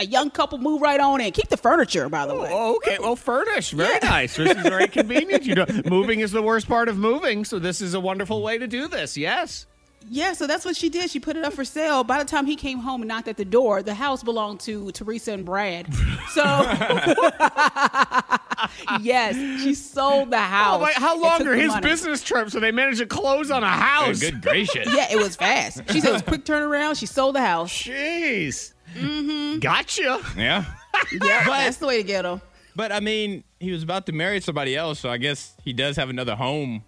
a 0.00 0.06
young 0.06 0.30
couple 0.30 0.58
move 0.58 0.80
right 0.80 1.00
on 1.00 1.20
in. 1.20 1.32
Keep 1.32 1.48
the 1.48 1.56
furniture, 1.56 2.08
by 2.08 2.26
the 2.26 2.34
way. 2.34 2.48
Oh, 2.52 2.76
okay. 2.76 2.96
Well, 3.00 3.16
furnished. 3.16 3.72
Very 3.72 3.98
Yeah. 4.02 4.08
nice. 4.08 4.36
This 4.36 4.56
is 4.56 4.62
very 4.62 4.88
convenient. 4.98 5.44
You 5.44 5.56
know, 5.56 5.66
moving 5.84 6.20
is 6.20 6.30
the 6.32 6.42
worst 6.42 6.68
part 6.68 6.88
of 6.88 6.96
moving, 6.96 7.44
so 7.44 7.58
this 7.58 7.80
is 7.80 7.94
a 7.94 8.00
wonderful 8.00 8.42
way 8.42 8.56
to 8.58 8.66
do 8.66 8.86
this. 8.88 9.16
Yes. 9.16 9.66
Yeah, 10.08 10.32
so 10.34 10.46
that's 10.46 10.64
what 10.64 10.76
she 10.76 10.88
did. 10.88 11.10
She 11.10 11.18
put 11.20 11.36
it 11.36 11.44
up 11.44 11.52
for 11.52 11.64
sale. 11.64 12.04
By 12.04 12.18
the 12.18 12.24
time 12.24 12.46
he 12.46 12.56
came 12.56 12.78
home 12.78 13.02
and 13.02 13.08
knocked 13.08 13.28
at 13.28 13.36
the 13.36 13.44
door, 13.44 13.82
the 13.82 13.94
house 13.94 14.22
belonged 14.22 14.60
to 14.60 14.90
Teresa 14.92 15.32
and 15.32 15.44
Brad. 15.44 15.92
So, 16.32 16.42
yes, 19.00 19.34
she 19.62 19.74
sold 19.74 20.30
the 20.30 20.38
house. 20.38 20.80
Oh, 20.80 20.84
wait, 20.84 20.94
how 20.94 21.20
long 21.20 21.38
took 21.38 21.48
are 21.48 21.54
his 21.54 21.68
money. 21.68 21.88
business 21.88 22.22
trips 22.22 22.52
so 22.52 22.60
they 22.60 22.72
managed 22.72 22.98
to 22.98 23.06
close 23.06 23.50
on 23.50 23.64
a 23.64 23.68
house? 23.68 24.20
Good 24.20 24.42
gracious. 24.42 24.92
Yeah, 24.94 25.10
it 25.10 25.16
was 25.16 25.36
fast. 25.36 25.82
She 25.90 26.00
said 26.00 26.10
it 26.10 26.12
was 26.12 26.22
a 26.22 26.26
quick 26.26 26.44
turnaround. 26.44 26.98
She 26.98 27.06
sold 27.06 27.34
the 27.34 27.40
house. 27.40 27.72
Jeez. 27.72 28.74
Mm-hmm. 28.94 29.58
Gotcha. 29.60 30.20
Yeah. 30.36 30.64
Yeah, 31.12 31.44
that's 31.44 31.78
the 31.78 31.86
way 31.86 31.96
to 31.98 32.02
get 32.04 32.24
him. 32.24 32.40
But 32.76 32.92
I 32.92 33.00
mean, 33.00 33.44
he 33.60 33.72
was 33.72 33.82
about 33.82 34.06
to 34.06 34.12
marry 34.12 34.40
somebody 34.40 34.76
else, 34.76 35.00
so 35.00 35.08
I 35.08 35.16
guess 35.16 35.54
he 35.64 35.72
does 35.72 35.96
have 35.96 36.10
another 36.10 36.34
home 36.34 36.84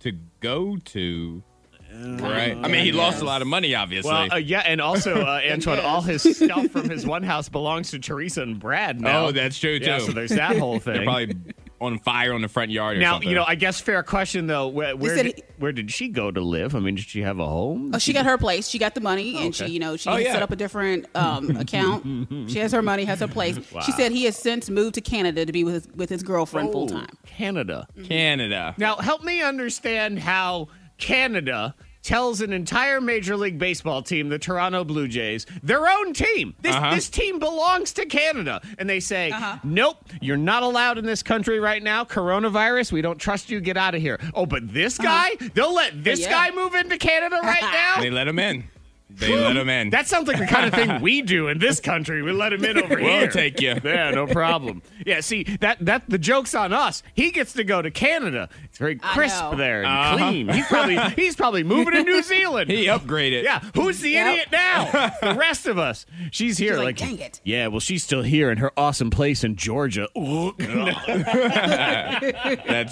to 0.00 0.12
go 0.40 0.76
to. 0.76 1.42
Right. 1.96 2.56
I 2.60 2.68
mean, 2.68 2.84
he 2.84 2.92
lost 2.92 3.22
a 3.22 3.24
lot 3.24 3.40
of 3.42 3.48
money, 3.48 3.74
obviously. 3.74 4.10
Well, 4.10 4.32
uh, 4.32 4.36
yeah, 4.36 4.60
and 4.60 4.80
also, 4.80 5.14
uh, 5.22 5.40
Antoine, 5.50 5.78
all 5.80 6.02
his 6.02 6.22
stuff 6.22 6.68
from 6.70 6.88
his 6.90 7.06
one 7.06 7.22
house 7.22 7.48
belongs 7.48 7.90
to 7.92 7.98
Teresa 7.98 8.42
and 8.42 8.58
Brad 8.58 9.00
now. 9.00 9.26
Oh, 9.26 9.32
that's 9.32 9.58
true, 9.58 9.78
Yeah, 9.80 9.98
too. 9.98 10.06
so 10.06 10.12
there's 10.12 10.30
that 10.30 10.56
whole 10.58 10.78
thing. 10.80 10.94
They're 10.94 11.04
probably 11.04 11.36
on 11.80 11.98
fire 11.98 12.32
on 12.32 12.40
the 12.40 12.48
front 12.48 12.70
yard 12.70 12.96
or 12.96 13.00
now, 13.00 13.14
something. 13.14 13.28
you 13.28 13.34
know, 13.34 13.44
I 13.46 13.56
guess 13.56 13.80
fair 13.80 14.02
question 14.02 14.46
though. 14.46 14.68
Where, 14.68 14.96
where, 14.96 15.16
did, 15.16 15.26
he- 15.36 15.42
where 15.58 15.72
did 15.72 15.90
she 15.90 16.08
go 16.08 16.30
to 16.30 16.40
live? 16.40 16.74
I 16.74 16.78
mean, 16.80 16.94
did 16.94 17.04
she 17.04 17.20
have 17.22 17.38
a 17.38 17.46
home? 17.46 17.90
Oh, 17.94 17.98
she 17.98 18.12
got 18.12 18.24
her 18.26 18.38
place. 18.38 18.68
She 18.68 18.78
got 18.78 18.94
the 18.94 19.00
money, 19.02 19.36
and 19.44 19.54
she, 19.54 19.66
you 19.66 19.80
know, 19.80 19.96
she 19.96 20.08
Oh, 20.08 20.16
yeah. 20.16 20.32
set 20.32 20.42
up 20.42 20.50
a 20.50 20.56
different 20.56 21.06
um, 21.14 21.56
account. 21.56 22.50
she 22.50 22.58
has 22.60 22.72
her 22.72 22.80
money, 22.82 23.04
has 23.04 23.20
her 23.20 23.28
place. 23.28 23.58
She 23.84 23.92
said 23.92 24.12
he 24.12 24.24
has 24.24 24.36
since 24.36 24.70
moved 24.70 24.94
to 24.94 25.00
Canada 25.00 25.44
to 25.44 25.52
be 25.52 25.62
with 25.64 25.74
his, 25.74 25.88
with 25.94 26.08
his 26.10 26.22
girlfriend 26.22 26.72
full 26.72 26.84
Oh, 26.84 26.88
time. 27.00 27.18
Canada. 27.26 27.86
Canada. 28.04 28.74
Now, 28.78 28.96
help 28.96 29.22
me 29.22 29.42
understand 29.42 30.20
how 30.20 30.68
Canada 30.96 31.74
tells 32.04 32.40
an 32.42 32.52
entire 32.52 33.00
Major 33.00 33.36
League 33.36 33.58
Baseball 33.58 34.02
team, 34.02 34.28
the 34.28 34.38
Toronto 34.38 34.84
Blue 34.84 35.08
Jays, 35.08 35.46
their 35.62 35.88
own 35.88 36.12
team. 36.12 36.54
This, 36.60 36.74
Uh-huh. 36.76 36.94
this 36.94 37.08
team 37.08 37.38
belongs 37.40 37.92
to 37.94 38.06
Canada. 38.06 38.60
And 38.78 38.88
they 38.88 39.00
say, 39.00 39.32
nope, 39.64 39.96
you're 40.20 40.36
not 40.36 40.62
allowed 40.62 40.98
in 40.98 41.06
this 41.06 41.22
country 41.22 41.58
right 41.58 41.82
now. 41.82 42.04
Coronavirus, 42.04 42.92
we 42.92 43.02
don't 43.02 43.18
trust 43.18 43.50
you. 43.50 43.60
Get 43.60 43.76
out 43.76 43.94
of 43.94 44.02
here. 44.02 44.20
Oh, 44.34 44.44
but 44.46 44.72
this 44.72 44.98
guy, 44.98 45.30
they'll 45.54 45.74
let 45.74 46.04
this 46.04 46.20
Yeah. 46.20 46.30
guy 46.30 46.54
move 46.54 46.74
into 46.74 46.98
Canada 46.98 47.40
right 47.42 47.62
now? 47.96 48.00
They 48.02 48.10
let 48.10 48.28
him 48.28 48.38
in. 48.38 48.64
They 49.16 49.34
let 49.36 49.56
him 49.56 49.68
in. 49.68 49.90
That 49.90 50.06
sounds 50.06 50.28
like 50.28 50.38
the 50.38 50.46
kind 50.46 50.66
of 50.66 50.74
thing 50.74 51.00
we 51.00 51.22
do 51.22 51.48
in 51.48 51.58
this 51.58 51.80
country. 51.80 52.22
We 52.22 52.32
let 52.32 52.52
him 52.52 52.64
in 52.64 52.78
over 52.78 52.98
here. 52.98 53.20
We'll 53.22 53.30
take 53.30 53.60
you. 53.60 53.76
Yeah, 53.84 54.10
no 54.10 54.26
problem. 54.26 54.82
Yeah, 55.06 55.20
see 55.20 55.44
that 55.60 55.78
that 55.84 56.02
the 56.08 56.18
joke's 56.18 56.54
on 56.54 56.72
us. 56.72 57.02
He 57.14 57.30
gets 57.30 57.52
to 57.54 57.64
go 57.64 57.82
to 57.82 57.90
Canada. 57.90 58.48
It's 58.64 58.78
very 58.78 58.96
crisp 58.96 59.42
there 59.56 59.82
and 59.84 59.86
Uh-huh. 59.86 60.16
clean. 60.18 60.48
He's 60.48 60.66
probably 60.66 60.98
he's 61.16 61.36
probably 61.36 61.62
moving 61.62 61.94
to 61.94 62.02
New 62.02 62.22
Zealand. 62.22 62.70
he 62.70 62.86
upgraded. 62.86 63.44
yeah, 63.44 63.60
who's 63.74 64.00
the 64.00 64.10
Yep. 64.10 64.26
idiot 64.32 64.48
now? 64.52 65.12
the 65.22 65.34
rest 65.38 65.66
of 65.66 65.78
us. 65.78 66.06
She's 66.30 66.58
here. 66.58 66.76
like, 66.78 66.96
"Dang 66.96 67.18
it." 67.18 67.40
Yeah, 67.44 67.68
well, 67.68 67.80
she's 67.80 68.02
still 68.04 68.22
here 68.22 68.50
in 68.50 68.58
her 68.58 68.72
awesome 68.76 69.10
place 69.10 69.44
in 69.44 69.56
Georgia. 69.56 70.08
That's 70.14 70.54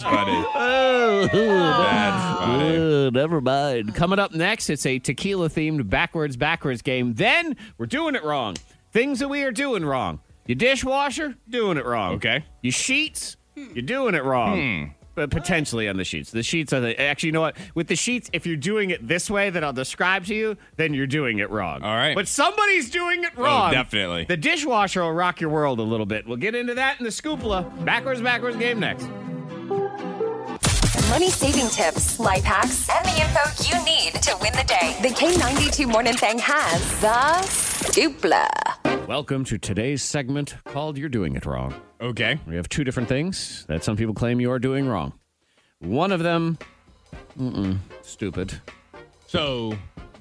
funny. 0.02 0.44
oh, 0.54 1.28
That's 1.32 2.38
funny. 2.40 3.06
Uh, 3.06 3.10
never 3.10 3.40
mind. 3.40 3.94
Coming 3.94 4.18
up 4.18 4.32
next, 4.32 4.70
it's 4.70 4.86
a 4.86 4.98
tequila 4.98 5.48
themed 5.48 5.88
backwards 6.12 6.36
backwards 6.36 6.82
game. 6.82 7.14
Then 7.14 7.56
we're 7.78 7.86
doing 7.86 8.14
it 8.14 8.22
wrong. 8.22 8.54
Things 8.92 9.18
that 9.20 9.28
we 9.28 9.44
are 9.44 9.50
doing 9.50 9.82
wrong. 9.82 10.20
Your 10.46 10.56
dishwasher, 10.56 11.36
doing 11.48 11.78
it 11.78 11.86
wrong. 11.86 12.16
Okay. 12.16 12.44
Your 12.60 12.72
sheets, 12.72 13.38
you're 13.56 13.82
doing 13.82 14.14
it 14.14 14.22
wrong. 14.22 14.58
Hmm. 14.58 14.90
But 15.14 15.30
potentially 15.30 15.88
on 15.88 15.96
the 15.96 16.04
sheets. 16.04 16.30
The 16.30 16.42
sheets 16.42 16.74
are 16.74 16.80
the 16.80 17.00
actually 17.00 17.28
you 17.28 17.32
know 17.32 17.40
what? 17.40 17.56
With 17.74 17.86
the 17.86 17.96
sheets, 17.96 18.28
if 18.34 18.46
you're 18.46 18.56
doing 18.56 18.90
it 18.90 19.08
this 19.08 19.30
way 19.30 19.48
that 19.48 19.64
I'll 19.64 19.72
describe 19.72 20.26
to 20.26 20.34
you, 20.34 20.58
then 20.76 20.92
you're 20.92 21.06
doing 21.06 21.38
it 21.38 21.48
wrong. 21.48 21.82
All 21.82 21.96
right. 21.96 22.14
But 22.14 22.28
somebody's 22.28 22.90
doing 22.90 23.24
it 23.24 23.32
oh, 23.38 23.42
wrong. 23.42 23.72
definitely. 23.72 24.26
The 24.26 24.36
dishwasher 24.36 25.00
will 25.02 25.14
rock 25.14 25.40
your 25.40 25.48
world 25.48 25.78
a 25.78 25.82
little 25.82 26.06
bit. 26.06 26.26
We'll 26.26 26.36
get 26.36 26.54
into 26.54 26.74
that 26.74 26.98
in 26.98 27.04
the 27.04 27.10
scoopla. 27.10 27.86
Backwards, 27.86 28.20
backwards 28.20 28.58
game 28.58 28.80
next. 28.80 29.08
Money 31.12 31.28
saving 31.28 31.68
tips, 31.68 32.18
life 32.18 32.42
hacks, 32.42 32.88
and 32.88 33.04
the 33.04 33.20
info 33.20 33.68
you 33.68 33.84
need 33.84 34.14
to 34.22 34.34
win 34.40 34.50
the 34.54 34.64
day. 34.66 34.96
The 35.02 35.08
K92 35.08 35.86
Morning 35.86 36.14
Thing 36.14 36.38
has 36.38 37.00
the 37.02 37.06
Scoopla. 37.50 39.06
Welcome 39.06 39.44
to 39.44 39.58
today's 39.58 40.02
segment 40.02 40.56
called 40.64 40.96
You're 40.96 41.10
Doing 41.10 41.36
It 41.36 41.44
Wrong. 41.44 41.74
Okay. 42.00 42.40
We 42.46 42.56
have 42.56 42.66
two 42.70 42.82
different 42.82 43.10
things 43.10 43.66
that 43.68 43.84
some 43.84 43.94
people 43.94 44.14
claim 44.14 44.40
you 44.40 44.50
are 44.52 44.58
doing 44.58 44.88
wrong. 44.88 45.12
One 45.80 46.12
of 46.12 46.20
them, 46.20 46.56
mm-mm, 47.38 47.76
stupid. 48.00 48.62
So, 49.26 49.76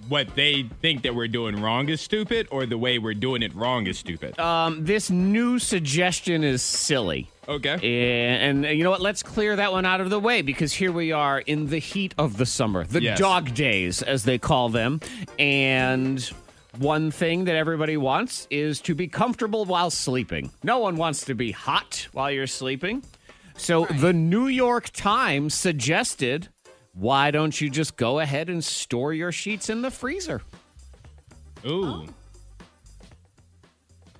what 0.08 0.36
they 0.36 0.64
think 0.82 1.04
that 1.04 1.14
we're 1.16 1.28
doing 1.28 1.62
wrong 1.62 1.90
is 1.90 2.02
stupid, 2.02 2.48
or 2.52 2.66
the 2.66 2.78
way 2.78 2.98
we're 3.00 3.14
doing 3.14 3.42
it 3.44 3.54
wrong 3.56 3.88
is 3.88 3.98
stupid? 4.00 4.38
Um, 4.40 4.84
this 4.86 5.10
new 5.10 5.60
suggestion 5.60 6.44
is 6.44 6.62
silly. 6.62 7.30
okay. 7.48 7.74
And, 8.40 8.66
and 8.66 8.78
you 8.78 8.84
know 8.84 8.90
what? 8.92 9.02
Let's 9.02 9.24
clear 9.24 9.56
that 9.56 9.72
one 9.72 9.86
out 9.86 10.02
of 10.02 10.10
the 10.10 10.20
way 10.20 10.42
because 10.42 10.74
here 10.74 10.92
we 10.92 11.12
are 11.12 11.40
in 11.40 11.68
the 11.68 11.80
heat 11.80 12.14
of 12.18 12.38
the 12.38 12.46
summer, 12.46 12.84
the 12.86 13.02
Yes. 13.02 13.20
dog 13.20 13.54
days, 13.54 14.02
as 14.02 14.24
they 14.24 14.38
call 14.38 14.70
them. 14.70 15.00
And 15.40 16.22
one 16.78 17.12
thing 17.12 17.46
that 17.46 17.56
everybody 17.56 17.98
wants 17.98 18.48
is 18.50 18.80
to 18.82 18.96
be 18.96 19.08
comfortable 19.08 19.66
while 19.66 19.90
sleeping. 19.90 20.52
No 20.64 20.80
one 20.80 20.96
wants 20.96 21.26
to 21.26 21.34
be 21.36 21.52
hot 21.52 22.08
while 22.14 22.32
you're 22.32 22.48
sleeping. 22.48 23.04
So 23.58 23.86
the 23.86 24.14
New 24.14 24.48
York 24.48 24.90
Times 24.92 25.54
suggested 25.54 26.48
why 26.94 27.32
don't 27.32 27.60
you 27.60 27.70
just 27.70 27.96
go 27.98 28.20
ahead 28.20 28.50
and 28.50 28.64
store 28.64 29.14
your 29.14 29.32
sheets 29.32 29.70
in 29.70 29.82
the 29.82 29.92
freezer? 29.92 30.42
Ooh. 31.66 32.06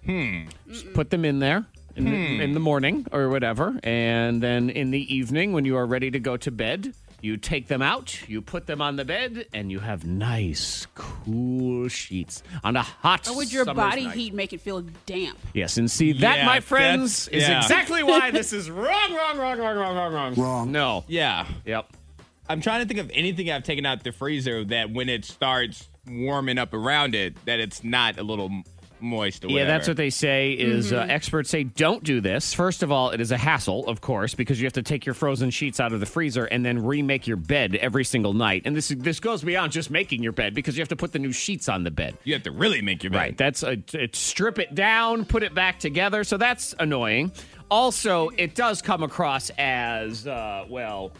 Hmm. 0.06 0.44
Just 0.70 0.94
put 0.94 1.10
them 1.10 1.26
in 1.26 1.40
there 1.40 1.66
in, 1.96 2.06
the, 2.06 2.44
in 2.44 2.54
the 2.54 2.60
morning 2.60 3.06
or 3.12 3.30
whatever. 3.30 3.78
And 3.84 4.42
then 4.42 4.70
in 4.70 4.92
the 4.92 5.14
evening, 5.16 5.54
when 5.54 5.66
you 5.66 5.76
are 5.78 5.86
ready 5.86 6.10
to 6.12 6.20
go 6.20 6.38
to 6.38 6.50
bed, 6.52 6.94
you 7.22 7.38
take 7.38 7.68
them 7.68 7.84
out, 7.84 8.28
you 8.28 8.42
put 8.42 8.66
them 8.66 8.82
on 8.82 8.96
the 8.96 9.06
bed, 9.06 9.46
and 9.54 9.72
you 9.72 9.78
have 9.80 10.04
nice, 10.08 10.88
cool 10.96 11.88
sheets 11.88 12.42
on 12.64 12.76
a 12.76 12.82
hot 12.82 13.28
Or 13.28 13.36
would 13.36 13.54
your 13.54 13.64
summer's 13.64 13.78
body 13.92 14.06
night. 14.06 14.16
heat 14.18 14.34
make 14.34 14.54
it 14.54 14.62
feel 14.62 14.82
damp? 15.06 15.38
Yes, 15.54 15.78
and 15.78 15.90
see, 15.92 16.14
that, 16.14 16.38
Yeah, 16.40 16.46
my 16.48 16.62
friends, 16.62 17.26
that's- 17.26 17.44
is 17.44 17.48
yeah. 17.50 17.62
exactly 17.62 18.02
why 18.02 18.32
this 18.32 18.54
is 18.54 18.72
wrong, 18.72 19.14
wrong, 19.14 19.38
wrong, 19.38 19.60
wrong, 19.60 19.78
wrong, 19.78 19.96
wrong, 19.96 20.14
wrong. 20.14 20.34
Wrong. 20.34 20.72
No. 20.72 21.04
Yeah. 21.08 21.46
Yep. 21.66 21.94
I'm 22.52 22.60
trying 22.60 22.82
to 22.82 22.88
think 22.88 23.00
of 23.00 23.10
anything 23.14 23.50
I've 23.50 23.64
taken 23.64 23.86
out 23.86 24.04
the 24.04 24.12
freezer 24.12 24.66
that 24.66 24.92
when 24.92 25.08
it 25.08 25.24
starts 25.24 25.88
warming 26.06 26.58
up 26.58 26.74
around 26.74 27.16
it, 27.16 27.34
that 27.46 27.62
it's 27.62 27.82
not 27.82 28.20
a 28.20 28.24
little 28.24 28.50
moist 29.00 29.46
or 29.46 29.48
Yeah, 29.48 29.64
that's 29.64 29.88
what 29.88 29.96
they 29.96 30.10
say. 30.10 30.52
Is 30.52 30.92
uh, 30.92 31.06
experts 31.08 31.50
say 31.50 31.64
don't 31.64 32.04
do 32.04 32.20
this. 32.20 32.54
First 32.54 32.84
of 32.84 32.92
all, 32.92 33.12
it 33.12 33.22
is 33.22 33.32
a 33.32 33.38
hassle, 33.38 33.88
of 33.88 34.02
course, 34.02 34.36
because 34.36 34.60
you 34.60 34.66
have 34.66 34.74
to 34.74 34.84
take 34.84 35.06
your 35.06 35.16
frozen 35.16 35.50
sheets 35.50 35.80
out 35.80 35.94
of 35.94 36.02
the 36.02 36.06
freezer 36.06 36.44
and 36.44 36.66
then 36.66 36.86
remake 36.86 37.26
your 37.26 37.38
bed 37.38 37.76
every 37.76 38.04
single 38.04 38.34
night. 38.34 38.64
And 38.66 38.76
this 38.76 38.90
this 38.90 39.22
goes 39.22 39.44
beyond 39.44 39.72
just 39.72 39.90
making 39.90 40.22
your 40.22 40.34
bed 40.34 40.54
because 40.54 40.76
you 40.76 40.82
have 40.82 40.90
to 40.90 40.98
put 40.98 41.14
the 41.14 41.20
new 41.20 41.32
sheets 41.32 41.70
on 41.70 41.86
the 41.86 41.92
bed. 41.92 42.18
You 42.26 42.34
have 42.34 42.44
to 42.44 42.52
really 42.52 42.82
make 42.82 43.02
your 43.02 43.12
bed. 43.12 43.18
Right. 43.18 43.38
That's 43.38 43.64
a, 43.64 43.78
it, 43.94 44.16
strip 44.18 44.60
it 44.60 44.76
down, 44.76 45.24
put 45.24 45.44
it 45.44 45.56
back 45.56 45.80
together. 45.80 46.26
So 46.26 46.36
that's 46.36 46.76
annoying. 46.80 47.32
Also, 47.70 48.28
it 48.36 48.56
does 48.56 48.82
come 48.82 49.04
across 49.04 49.50
as 49.58 50.28
uh, 50.28 50.66
well 50.70 51.14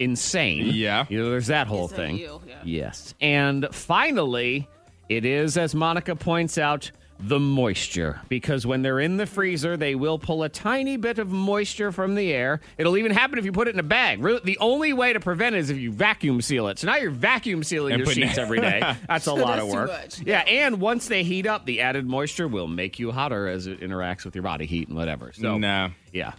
insane. 0.00 0.70
Yeah. 0.74 1.06
You 1.08 1.22
know, 1.22 1.30
there's 1.30 1.48
that 1.48 1.66
whole 1.66 1.84
It's 1.84 1.92
a 1.94 1.96
thing. 1.96 2.16
you, 2.18 2.40
yeah. 2.46 2.54
Yes. 2.64 3.14
And 3.20 3.68
finally, 3.72 4.68
it 5.08 5.24
is 5.24 5.56
as 5.56 5.74
Monica 5.74 6.14
points 6.16 6.58
out 6.58 6.90
the 7.20 7.40
moisture 7.40 8.20
because 8.28 8.64
when 8.64 8.82
they're 8.82 9.00
in 9.00 9.16
the 9.16 9.26
freezer 9.26 9.76
they 9.76 9.96
will 9.96 10.20
pull 10.20 10.44
a 10.44 10.48
tiny 10.48 10.96
bit 10.96 11.18
of 11.18 11.28
moisture 11.28 11.90
from 11.90 12.14
the 12.14 12.32
air 12.32 12.60
it'll 12.78 12.96
even 12.96 13.10
happen 13.10 13.40
if 13.40 13.44
you 13.44 13.50
put 13.50 13.66
it 13.66 13.74
in 13.74 13.80
a 13.80 13.82
bag 13.82 14.22
really 14.22 14.38
the 14.44 14.56
only 14.58 14.92
way 14.92 15.12
to 15.12 15.18
prevent 15.18 15.56
it 15.56 15.58
is 15.58 15.68
if 15.68 15.76
you 15.78 15.90
vacuum 15.90 16.40
seal 16.40 16.68
it 16.68 16.78
so 16.78 16.86
now 16.86 16.94
you're 16.94 17.10
vacuum 17.10 17.64
sealing 17.64 17.94
And 17.94 17.98
your 17.98 18.06
putting- 18.06 18.22
sheets 18.28 18.38
every 18.38 18.60
day 18.60 18.80
that's 19.08 19.26
a 19.26 19.32
lot 19.34 19.56
That's 19.56 19.62
of 19.62 19.68
too 19.68 19.74
work 19.74 19.88
much. 19.90 20.20
yeah 20.20 20.42
and 20.42 20.80
once 20.80 21.08
they 21.08 21.24
heat 21.24 21.44
up 21.48 21.66
the 21.66 21.80
added 21.80 22.06
moisture 22.06 22.46
will 22.46 22.68
make 22.68 23.00
you 23.00 23.10
hotter 23.10 23.48
as 23.48 23.66
it 23.66 23.80
interacts 23.80 24.24
with 24.24 24.36
your 24.36 24.44
body 24.44 24.66
heat 24.66 24.86
and 24.86 24.96
whatever 24.96 25.32
so 25.32 25.58
No. 25.58 25.90
yeah 26.12 26.34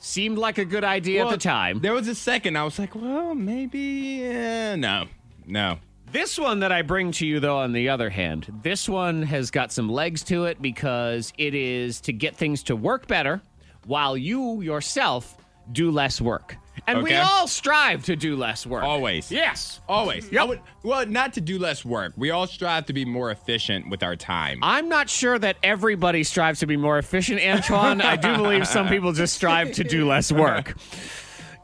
seemed 0.00 0.38
like 0.38 0.58
a 0.58 0.64
good 0.64 0.82
idea 0.84 1.22
Well, 1.22 1.32
at 1.32 1.38
the 1.38 1.42
time 1.42 1.80
There 1.80 1.92
was 1.92 2.08
a 2.08 2.14
second 2.14 2.56
I 2.56 2.64
was 2.64 2.78
like, 2.78 2.94
well, 2.94 3.34
maybe. 3.34 4.26
Uh, 4.26 4.76
no. 4.76 5.06
No. 5.46 5.78
This 6.12 6.38
one 6.38 6.60
that 6.60 6.72
I 6.72 6.82
bring 6.82 7.12
to 7.12 7.26
you, 7.26 7.38
though, 7.38 7.58
on 7.58 7.72
the 7.72 7.88
other 7.88 8.10
hand, 8.10 8.60
this 8.62 8.88
one 8.88 9.22
has 9.22 9.52
got 9.52 9.70
some 9.70 9.88
legs 9.88 10.24
to 10.24 10.46
it 10.46 10.60
because 10.60 11.32
it 11.38 11.54
is 11.54 12.00
to 12.02 12.12
get 12.12 12.34
things 12.34 12.64
to 12.64 12.74
work 12.74 13.06
better 13.06 13.40
while 13.86 14.16
you 14.16 14.60
yourself 14.60 15.36
do 15.70 15.92
less 15.92 16.20
work. 16.20 16.56
And 16.86 17.02
we 17.02 17.14
all 17.14 17.46
strive 17.46 18.04
to 18.06 18.16
do 18.16 18.36
less 18.36 18.66
work. 18.66 18.82
Always. 18.82 19.30
Yes. 19.30 19.80
Always. 19.88 20.30
Yep. 20.30 20.48
Would- 20.48 20.60
well, 20.82 21.06
not 21.06 21.34
to 21.34 21.40
do 21.40 21.58
less 21.58 21.84
work. 21.84 22.12
We 22.16 22.30
all 22.30 22.46
strive 22.46 22.86
to 22.86 22.92
be 22.92 23.04
more 23.04 23.30
efficient 23.30 23.88
with 23.90 24.02
our 24.02 24.16
time. 24.16 24.60
I'm 24.62 24.88
not 24.88 25.08
sure 25.08 25.38
that 25.38 25.56
everybody 25.62 26.24
strives 26.24 26.60
to 26.60 26.66
be 26.66 26.76
more 26.76 26.98
efficient, 26.98 27.40
Antoine. 27.42 28.00
I 28.00 28.16
do 28.16 28.36
believe 28.36 28.66
some 28.66 28.88
people 28.90 29.12
just 29.12 29.34
strive 29.34 29.72
to 29.72 29.84
do 29.84 30.06
less 30.06 30.32
work. 30.32 30.74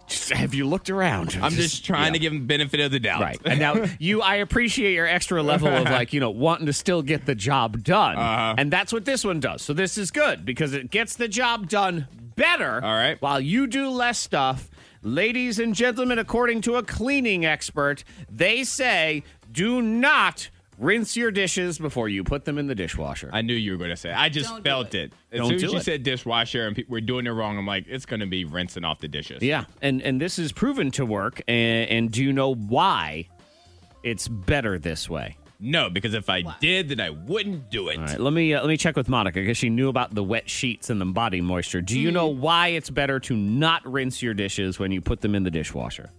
Just, 0.06 0.30
have 0.32 0.54
you 0.54 0.66
looked 0.66 0.90
around? 0.90 1.38
I'm 1.40 1.52
just 1.52 1.84
trying 1.84 2.12
to 2.12 2.18
give 2.18 2.32
them 2.32 2.46
benefit 2.46 2.80
of 2.80 2.90
the 2.92 3.00
doubt. 3.00 3.20
Right. 3.22 3.38
And 3.44 3.58
now 3.58 3.86
you 3.98 4.22
I 4.22 4.36
appreciate 4.36 4.92
your 4.94 5.06
extra 5.06 5.42
level 5.42 5.68
of 5.68 5.84
like, 5.84 6.12
you 6.12 6.20
know, 6.20 6.30
wanting 6.30 6.66
to 6.66 6.72
still 6.72 7.02
get 7.02 7.26
the 7.26 7.34
job 7.34 7.82
done. 7.82 8.16
Uh-huh. 8.16 8.54
And 8.58 8.72
that's 8.72 8.92
what 8.92 9.04
this 9.04 9.24
one 9.24 9.40
does. 9.40 9.62
So 9.62 9.72
this 9.72 9.98
is 9.98 10.10
good 10.10 10.44
because 10.44 10.72
it 10.74 10.90
gets 10.90 11.16
the 11.16 11.28
job 11.28 11.68
done 11.68 12.06
better. 12.36 12.74
All 12.84 12.94
right. 12.94 13.20
While 13.20 13.40
you 13.40 13.66
do 13.66 13.88
less 13.88 14.18
stuff. 14.18 14.70
Ladies 15.02 15.58
and 15.58 15.74
gentlemen, 15.74 16.18
according 16.18 16.60
to 16.62 16.76
a 16.76 16.82
cleaning 16.82 17.44
expert, 17.44 18.04
they 18.30 18.64
say 18.64 19.22
do 19.52 19.80
not 19.82 20.50
rinse 20.78 21.16
your 21.16 21.30
dishes 21.30 21.78
before 21.78 22.08
you 22.08 22.22
put 22.22 22.44
them 22.44 22.58
in 22.58 22.66
the 22.66 22.74
dishwasher. 22.74 23.30
I 23.32 23.40
knew 23.42 23.54
you 23.54 23.72
were 23.72 23.78
going 23.78 23.90
to 23.90 23.96
say. 23.96 24.10
it. 24.10 24.18
I 24.18 24.28
just 24.28 24.50
Don't 24.50 24.62
do 24.62 24.68
felt 24.68 24.94
it. 24.94 25.04
it. 25.04 25.12
As 25.32 25.38
Don't 25.40 25.48
soon 25.48 25.56
as 25.64 25.72
you 25.72 25.78
it. 25.78 25.84
said 25.84 26.02
dishwasher 26.02 26.66
and 26.66 26.76
people 26.76 26.92
were 26.92 27.00
doing 27.00 27.26
it 27.26 27.30
wrong, 27.30 27.56
I'm 27.56 27.66
like, 27.66 27.86
it's 27.88 28.04
going 28.04 28.20
to 28.20 28.26
be 28.26 28.44
rinsing 28.44 28.84
off 28.84 28.98
the 29.00 29.08
dishes. 29.08 29.42
yeah. 29.42 29.64
And 29.80 30.02
and 30.02 30.20
this 30.20 30.38
is 30.38 30.52
proven 30.52 30.90
to 30.92 31.06
work. 31.06 31.40
And, 31.48 31.88
and 31.88 32.10
do 32.10 32.22
you 32.22 32.32
know 32.32 32.54
why 32.54 33.28
it's 34.02 34.28
better 34.28 34.78
this 34.78 35.08
way? 35.08 35.38
No, 35.58 35.88
because 35.88 36.12
if 36.14 36.28
I 36.28 36.42
did, 36.60 36.88
then 36.90 37.00
I 37.00 37.10
wouldn't 37.10 37.70
do 37.70 37.88
it. 37.88 37.98
All 37.98 38.04
right, 38.04 38.20
let 38.20 38.32
me 38.34 38.52
uh, 38.52 38.60
let 38.60 38.68
me 38.68 38.76
check 38.76 38.94
with 38.96 39.08
Monica 39.08 39.40
because 39.40 39.56
she 39.56 39.70
knew 39.70 39.88
about 39.88 40.14
the 40.14 40.22
wet 40.22 40.50
sheets 40.50 40.90
and 40.90 41.00
the 41.00 41.06
body 41.06 41.40
moisture. 41.40 41.80
Do 41.80 41.98
you 41.98 42.12
know 42.12 42.26
why 42.26 42.68
it's 42.68 42.90
better 42.90 43.18
to 43.20 43.34
not 43.34 43.90
rinse 43.90 44.20
your 44.22 44.34
dishes 44.34 44.78
when 44.78 44.92
you 44.92 45.00
put 45.00 45.22
them 45.22 45.34
in 45.34 45.44
the 45.44 45.50
dishwasher? 45.50 46.10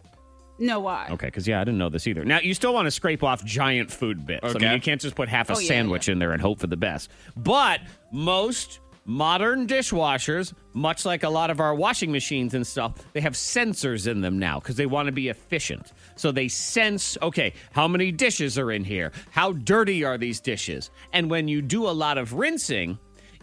No, 0.60 0.80
why? 0.80 1.08
Okay, 1.12 1.28
because 1.28 1.48
yeah, 1.48 1.62
I 1.62 1.64
didn't 1.64 1.78
know 1.78 1.90
this 1.90 2.08
either. 2.08 2.26
Now 2.26 2.40
you 2.40 2.56
still 2.56 2.74
want 2.74 2.88
to 2.88 2.92
scrape 2.92 3.24
off 3.24 3.46
giant 3.46 3.92
food 3.92 4.26
bits. 4.26 4.44
I 4.44 4.48
mean, 4.48 4.56
Okay. 4.58 4.74
you 4.74 4.82
can't 4.82 5.00
just 5.00 5.14
put 5.16 5.30
half 5.30 5.52
a 5.52 5.56
Oh, 5.56 5.60
yeah, 5.60 5.68
sandwich 5.68 6.08
yeah. 6.08 6.14
in 6.14 6.20
there 6.20 6.32
and 6.32 6.42
hope 6.42 6.60
for 6.60 6.66
the 6.66 6.76
best. 6.78 7.12
But 7.36 7.82
most 8.12 8.80
modern 9.06 9.68
dishwashers, 9.68 10.54
much 10.74 11.06
like 11.06 11.22
a 11.22 11.30
lot 11.30 11.52
of 11.52 11.60
our 11.60 11.76
washing 11.76 12.12
machines 12.12 12.56
and 12.56 12.66
stuff, 12.66 12.94
they 13.14 13.22
have 13.22 13.34
sensors 13.34 14.08
in 14.08 14.22
them 14.22 14.40
now 14.40 14.60
because 14.60 14.78
they 14.78 14.88
want 14.88 15.06
to 15.06 15.12
be 15.12 15.30
efficient. 15.30 15.94
So 16.18 16.32
they 16.32 16.48
sense, 16.48 17.18
okay, 17.22 17.54
how 17.72 17.88
many 17.88 18.12
dishes 18.12 18.58
are 18.58 18.72
in 18.72 18.84
here? 18.84 19.12
How 19.32 19.54
dirty 19.54 20.04
are 20.04 20.18
these 20.18 20.40
dishes? 20.40 20.90
And 21.14 21.30
when 21.30 21.48
you 21.48 21.62
do 21.62 21.88
a 21.88 21.92
lot 21.92 22.18
of 22.18 22.34
rinsing, 22.34 22.98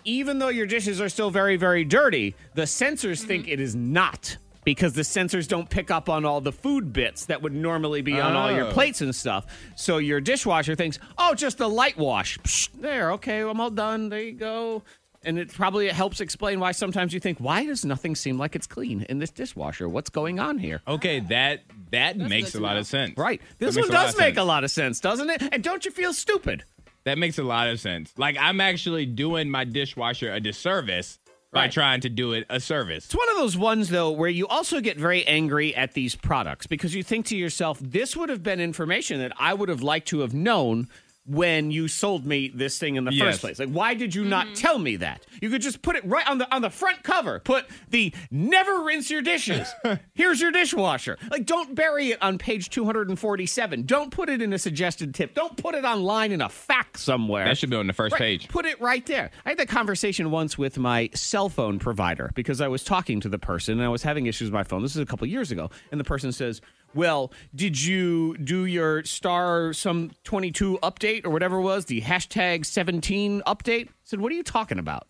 even 0.04 0.38
though 0.38 0.48
your 0.48 0.66
dishes 0.66 1.00
are 1.00 1.08
still 1.08 1.30
very, 1.30 1.56
very 1.56 1.84
dirty, 1.84 2.34
the 2.54 2.62
sensors 2.62 3.18
mm-hmm. 3.18 3.26
think 3.28 3.48
it 3.48 3.60
is 3.60 3.74
not 3.74 4.36
because 4.64 4.94
the 4.94 5.02
sensors 5.02 5.46
don't 5.46 5.68
pick 5.68 5.90
up 5.90 6.08
on 6.08 6.24
all 6.24 6.40
the 6.40 6.52
food 6.52 6.92
bits 6.92 7.26
that 7.26 7.42
would 7.42 7.54
normally 7.54 8.02
be 8.02 8.18
on 8.18 8.34
all 8.34 8.50
your 8.50 8.66
Oh. 8.66 8.72
plates 8.72 9.02
and 9.02 9.14
stuff. 9.14 9.46
So 9.76 9.98
your 9.98 10.20
dishwasher 10.20 10.74
thinks, 10.74 10.98
oh, 11.18 11.34
just 11.34 11.60
a 11.60 11.66
light 11.66 11.98
wash. 11.98 12.38
Psh, 12.38 12.70
there, 12.80 13.12
okay, 13.12 13.40
I'm 13.40 13.60
all 13.60 13.70
done. 13.70 14.08
There 14.08 14.22
you 14.22 14.32
go. 14.32 14.82
And 15.26 15.38
it 15.38 15.52
probably 15.52 15.88
helps 15.88 16.20
explain 16.20 16.60
why 16.60 16.72
sometimes 16.72 17.14
you 17.14 17.20
think, 17.20 17.38
why 17.38 17.64
does 17.64 17.84
nothing 17.84 18.14
seem 18.14 18.38
like 18.38 18.54
it's 18.54 18.66
clean 18.66 19.02
in 19.08 19.18
this 19.18 19.30
dishwasher? 19.30 19.88
What's 19.88 20.10
going 20.10 20.38
on 20.38 20.58
here? 20.58 20.82
Okay, 20.86 21.20
that 21.20 21.62
that 21.94 22.16
makes 22.18 22.54
a 22.54 22.60
lot 22.60 22.74
know. 22.74 22.80
of 22.80 22.86
sense. 22.86 23.16
Right. 23.16 23.40
That 23.58 23.66
This 23.66 23.76
makes 23.76 23.88
one 23.88 23.96
a 23.96 23.98
lot 23.98 24.04
does 24.06 24.14
of 24.14 24.18
make 24.20 24.34
sense. 24.34 24.38
a 24.38 24.44
lot 24.44 24.64
of 24.64 24.70
sense, 24.70 25.00
doesn't 25.00 25.30
it? 25.30 25.42
And 25.52 25.62
don't 25.64 25.84
you 25.84 25.90
feel 25.90 26.12
stupid? 26.12 26.64
That 27.04 27.18
makes 27.18 27.38
a 27.38 27.42
lot 27.42 27.68
of 27.68 27.80
sense. 27.80 28.12
Like 28.16 28.36
I'm 28.38 28.60
actually 28.60 29.06
doing 29.06 29.50
my 29.50 29.64
dishwasher 29.64 30.32
a 30.32 30.40
disservice 30.40 31.18
by 31.52 31.62
Right. 31.64 31.72
trying 31.72 32.00
to 32.00 32.08
do 32.08 32.32
it 32.32 32.46
a 32.50 32.58
service. 32.58 33.04
It's 33.04 33.14
one 33.14 33.28
of 33.30 33.36
those 33.36 33.56
ones, 33.56 33.88
though, 33.88 34.10
where 34.10 34.28
you 34.28 34.48
also 34.48 34.80
get 34.80 34.96
very 34.98 35.24
angry 35.24 35.72
at 35.74 35.92
these 35.94 36.16
products 36.16 36.66
because 36.66 36.96
you 36.96 37.04
think 37.04 37.26
to 37.26 37.36
yourself, 37.36 37.78
this 37.80 38.16
would 38.16 38.28
have 38.28 38.42
been 38.42 38.58
information 38.60 39.20
that 39.20 39.30
I 39.38 39.54
would 39.54 39.68
have 39.68 39.80
liked 39.82 40.08
to 40.08 40.20
have 40.20 40.34
known 40.34 40.88
when 41.26 41.70
you 41.70 41.88
sold 41.88 42.26
me 42.26 42.48
this 42.48 42.78
thing 42.78 42.96
in 42.96 43.04
the 43.04 43.12
Yes. 43.12 43.24
first 43.24 43.40
place? 43.40 43.58
Like, 43.58 43.70
why 43.70 43.94
did 43.94 44.14
you 44.14 44.24
not 44.24 44.46
mm-hmm. 44.46 44.54
tell 44.54 44.78
me 44.78 44.96
that? 44.96 45.24
You 45.40 45.48
could 45.50 45.62
just 45.62 45.80
put 45.80 45.96
it 45.96 46.04
right 46.04 46.26
on 46.28 46.38
the 46.38 46.54
on 46.54 46.62
the 46.62 46.70
front 46.70 47.02
cover. 47.02 47.40
Put 47.40 47.66
the 47.90 48.12
never 48.30 48.82
rinse 48.82 49.10
your 49.10 49.22
dishes. 49.22 49.72
Here's 50.14 50.40
your 50.40 50.52
dishwasher. 50.52 51.18
Like, 51.30 51.46
don't 51.46 51.74
bury 51.74 52.10
it 52.10 52.22
on 52.22 52.38
page 52.38 52.68
247. 52.70 53.84
Don't 53.84 54.10
put 54.10 54.28
it 54.28 54.42
in 54.42 54.52
a 54.52 54.58
suggested 54.58 55.14
tip. 55.14 55.34
Don't 55.34 55.56
put 55.56 55.74
it 55.74 55.84
online 55.84 56.32
in 56.32 56.40
a 56.42 56.48
fact 56.48 56.98
somewhere. 56.98 57.44
That 57.44 57.58
should 57.58 57.70
be 57.70 57.76
on 57.76 57.86
the 57.86 57.92
first 57.92 58.12
Right, 58.12 58.18
page. 58.18 58.48
Put 58.48 58.66
it 58.66 58.80
right 58.80 59.04
there. 59.06 59.30
I 59.46 59.50
had 59.50 59.58
that 59.58 59.68
conversation 59.68 60.30
once 60.30 60.58
with 60.58 60.78
my 60.78 61.10
cell 61.14 61.48
phone 61.48 61.78
provider 61.78 62.30
because 62.34 62.60
I 62.60 62.68
was 62.68 62.84
talking 62.84 63.20
to 63.20 63.28
the 63.28 63.38
person 63.38 63.74
and 63.74 63.82
I 63.82 63.88
was 63.88 64.02
having 64.02 64.26
issues 64.26 64.46
with 64.50 64.54
my 64.54 64.62
phone. 64.64 64.82
This 64.82 64.94
is 64.94 65.02
a 65.02 65.06
couple 65.06 65.26
years 65.26 65.50
ago. 65.50 65.70
And 65.90 65.98
the 65.98 66.04
person 66.04 66.32
says, 66.32 66.60
Well, 66.94 67.32
did 67.54 67.82
you 67.82 68.36
do 68.38 68.64
your 68.64 69.04
star 69.04 69.72
some 69.72 70.12
22 70.22 70.78
update 70.82 71.26
or 71.26 71.30
whatever 71.30 71.56
it 71.58 71.62
was, 71.62 71.86
the 71.86 72.02
hashtag 72.02 72.64
17 72.64 73.42
update? 73.46 73.88
I 73.88 73.92
said, 74.04 74.20
What 74.20 74.30
are 74.30 74.36
you 74.36 74.44
talking 74.44 74.78
about? 74.78 75.08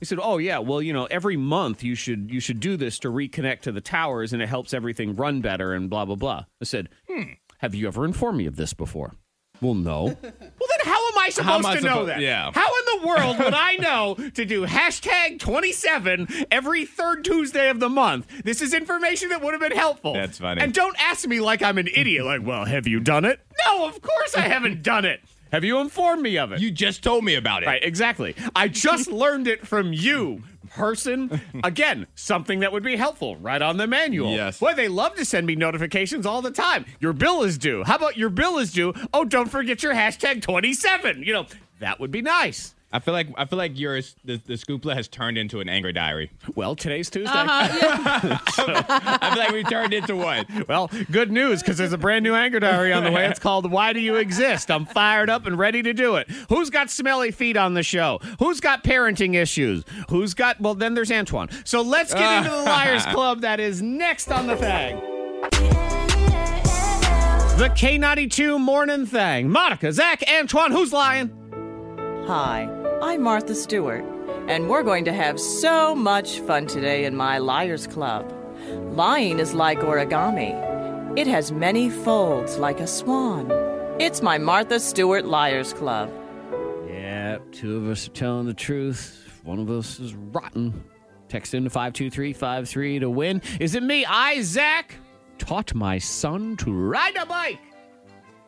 He 0.00 0.06
said, 0.06 0.18
"Oh 0.20 0.38
yeah, 0.38 0.58
well, 0.58 0.82
you 0.82 0.92
know, 0.92 1.06
every 1.06 1.36
month 1.36 1.82
you 1.82 1.94
should 1.94 2.30
you 2.30 2.40
should 2.40 2.60
do 2.60 2.76
this 2.76 2.98
to 2.98 3.08
reconnect 3.08 3.60
to 3.60 3.72
the 3.72 3.80
towers, 3.80 4.32
and 4.32 4.42
it 4.42 4.48
helps 4.48 4.74
everything 4.74 5.14
run 5.14 5.40
better, 5.40 5.72
and 5.72 5.88
blah 5.88 6.04
blah 6.04 6.16
blah." 6.16 6.44
I 6.60 6.64
said, 6.64 6.88
"Hmm, 7.08 7.34
have 7.58 7.74
you 7.74 7.86
ever 7.86 8.04
informed 8.04 8.38
me 8.38 8.46
of 8.46 8.56
this 8.56 8.74
before?" 8.74 9.14
Well, 9.60 9.74
no. 9.74 10.02
well, 10.04 10.14
then 10.22 10.80
how 10.84 11.08
am 11.08 11.18
I 11.18 11.30
supposed 11.30 11.64
am 11.64 11.66
I 11.66 11.76
to 11.76 11.80
know 11.80 12.06
that? 12.06 12.20
yeah. 12.20 12.50
How 12.52 12.66
in 12.66 13.00
the 13.00 13.06
world 13.06 13.38
would 13.38 13.54
I 13.54 13.76
know 13.76 14.14
to 14.34 14.44
do 14.44 14.66
hashtag 14.66 15.38
twenty 15.38 15.72
seven 15.72 16.28
every 16.50 16.84
third 16.84 17.24
Tuesday 17.24 17.70
of 17.70 17.80
the 17.80 17.88
month? 17.88 18.26
This 18.44 18.60
is 18.60 18.74
information 18.74 19.28
that 19.30 19.42
would 19.42 19.52
have 19.52 19.60
been 19.60 19.72
helpful. 19.72 20.12
That's 20.14 20.38
funny. 20.38 20.60
And 20.60 20.72
don't 20.74 20.96
ask 21.00 21.26
me 21.26 21.40
like 21.40 21.62
I'm 21.62 21.78
an 21.78 21.88
idiot. 21.94 22.24
Like, 22.24 22.42
well, 22.44 22.64
have 22.64 22.86
you 22.86 23.00
done 23.00 23.24
it? 23.24 23.40
No, 23.66 23.86
of 23.86 24.02
course 24.02 24.34
I 24.34 24.42
haven't 24.42 24.82
done 24.82 25.04
it. 25.04 25.20
Have 25.52 25.62
you 25.62 25.78
informed 25.78 26.20
me 26.20 26.36
of 26.36 26.50
it? 26.50 26.60
You 26.60 26.72
just 26.72 27.04
told 27.04 27.22
me 27.24 27.36
about 27.36 27.62
it. 27.62 27.66
Right, 27.66 27.82
exactly. 27.84 28.34
I 28.56 28.66
just 28.66 29.08
learned 29.08 29.46
it 29.46 29.64
from 29.66 29.92
you, 29.92 30.42
person. 30.74 31.40
Again, 31.62 32.06
something 32.14 32.60
that 32.60 32.72
would 32.72 32.82
be 32.82 32.96
helpful 32.96 33.36
right 33.36 33.62
on 33.62 33.76
the 33.76 33.86
manual. 33.86 34.32
Yes. 34.32 34.58
Boy, 34.58 34.74
they 34.74 34.88
love 34.88 35.14
to 35.14 35.24
send 35.24 35.46
me 35.46 35.54
notifications 35.54 36.26
all 36.26 36.42
the 36.42 36.50
time. 36.50 36.84
Your 37.00 37.12
bill 37.12 37.42
is 37.42 37.56
due. 37.56 37.84
How 37.84 37.96
about 37.96 38.16
your 38.16 38.30
bill 38.30 38.58
is 38.58 38.72
due? 38.72 38.92
Oh, 39.12 39.24
don't 39.24 39.48
forget 39.48 39.82
your 39.82 39.94
hashtag 39.94 40.42
27. 40.42 41.22
You 41.22 41.32
know, 41.32 41.46
that 41.78 42.00
would 42.00 42.10
be 42.10 42.22
nice. 42.22 42.74
I 42.94 43.00
feel 43.00 43.12
like 43.12 43.26
I 43.36 43.44
feel 43.44 43.58
like 43.58 43.76
yours 43.76 44.14
the, 44.24 44.36
the 44.36 44.54
scoopla 44.54 44.94
has 44.94 45.08
turned 45.08 45.36
into 45.36 45.58
an 45.58 45.68
angry 45.68 45.92
diary. 45.92 46.30
Well, 46.54 46.76
today's 46.76 47.10
Tuesday. 47.10 47.36
Uh-huh, 47.36 48.38
I 49.20 49.30
feel 49.30 49.38
like 49.38 49.50
we 49.50 49.64
turned 49.64 49.92
into 49.92 50.14
one. 50.14 50.46
Well, 50.68 50.88
good 51.10 51.32
news 51.32 51.60
because 51.60 51.76
there's 51.76 51.92
a 51.92 51.98
brand 51.98 52.22
new 52.22 52.36
anger 52.36 52.60
diary 52.60 52.92
on 52.92 53.02
the 53.02 53.10
way. 53.10 53.26
It's 53.26 53.40
called 53.40 53.68
Why 53.68 53.92
Do 53.92 53.98
You 53.98 54.14
Exist? 54.14 54.70
I'm 54.70 54.86
fired 54.86 55.28
up 55.28 55.44
and 55.44 55.58
ready 55.58 55.82
to 55.82 55.92
do 55.92 56.14
it. 56.14 56.30
Who's 56.48 56.70
got 56.70 56.88
smelly 56.88 57.32
feet 57.32 57.56
on 57.56 57.74
the 57.74 57.82
show? 57.82 58.20
Who's 58.38 58.60
got 58.60 58.84
parenting 58.84 59.34
issues? 59.34 59.82
Who's 60.08 60.32
got, 60.32 60.60
well, 60.60 60.76
then 60.76 60.94
there's 60.94 61.10
Antoine. 61.10 61.48
So 61.64 61.82
let's 61.82 62.14
get 62.14 62.38
into 62.44 62.50
the 62.50 62.62
Liars 62.62 63.04
Club 63.12 63.40
that 63.40 63.58
is 63.58 63.82
next 63.82 64.30
on 64.30 64.46
the 64.46 64.54
thing. 64.56 65.00
The 67.58 67.70
K92 67.70 68.60
morning 68.60 69.04
thing. 69.04 69.50
Monica, 69.50 69.92
Zach, 69.92 70.22
Antoine, 70.30 70.70
who's 70.70 70.92
lying? 70.92 71.40
Hi, 72.26 72.64
I'm 73.02 73.22
Martha 73.22 73.54
Stewart, 73.54 74.04
and 74.48 74.68
we're 74.68 74.82
going 74.82 75.04
to 75.04 75.12
have 75.12 75.38
so 75.38 75.94
much 75.94 76.40
fun 76.40 76.66
today 76.66 77.04
in 77.04 77.16
my 77.16 77.38
Liars 77.38 77.86
Club. 77.86 78.32
Lying 78.94 79.38
is 79.38 79.54
like 79.54 79.80
origami, 79.80 81.18
it 81.18 81.26
has 81.26 81.52
many 81.52 81.90
folds 81.90 82.58
like 82.58 82.80
a 82.80 82.86
swan. 82.86 83.50
It's 84.00 84.22
my 84.22 84.38
Martha 84.38 84.80
Stewart 84.80 85.24
Liars 85.24 85.72
Club. 85.72 86.10
Yeah, 86.88 87.38
two 87.52 87.76
of 87.76 87.88
us 87.88 88.08
are 88.08 88.12
telling 88.12 88.46
the 88.46 88.54
truth. 88.54 89.40
One 89.44 89.58
of 89.58 89.70
us 89.70 90.00
is 90.00 90.14
rotten. 90.14 90.84
Text 91.28 91.54
into 91.54 91.70
52353 91.70 92.98
to 93.00 93.10
win. 93.10 93.42
Is 93.60 93.74
it 93.74 93.82
me? 93.82 94.04
I 94.04 94.40
Zach? 94.42 94.96
Taught 95.38 95.74
my 95.74 95.98
son 95.98 96.56
to 96.58 96.72
ride 96.72 97.16
a 97.16 97.26
bike. 97.26 97.60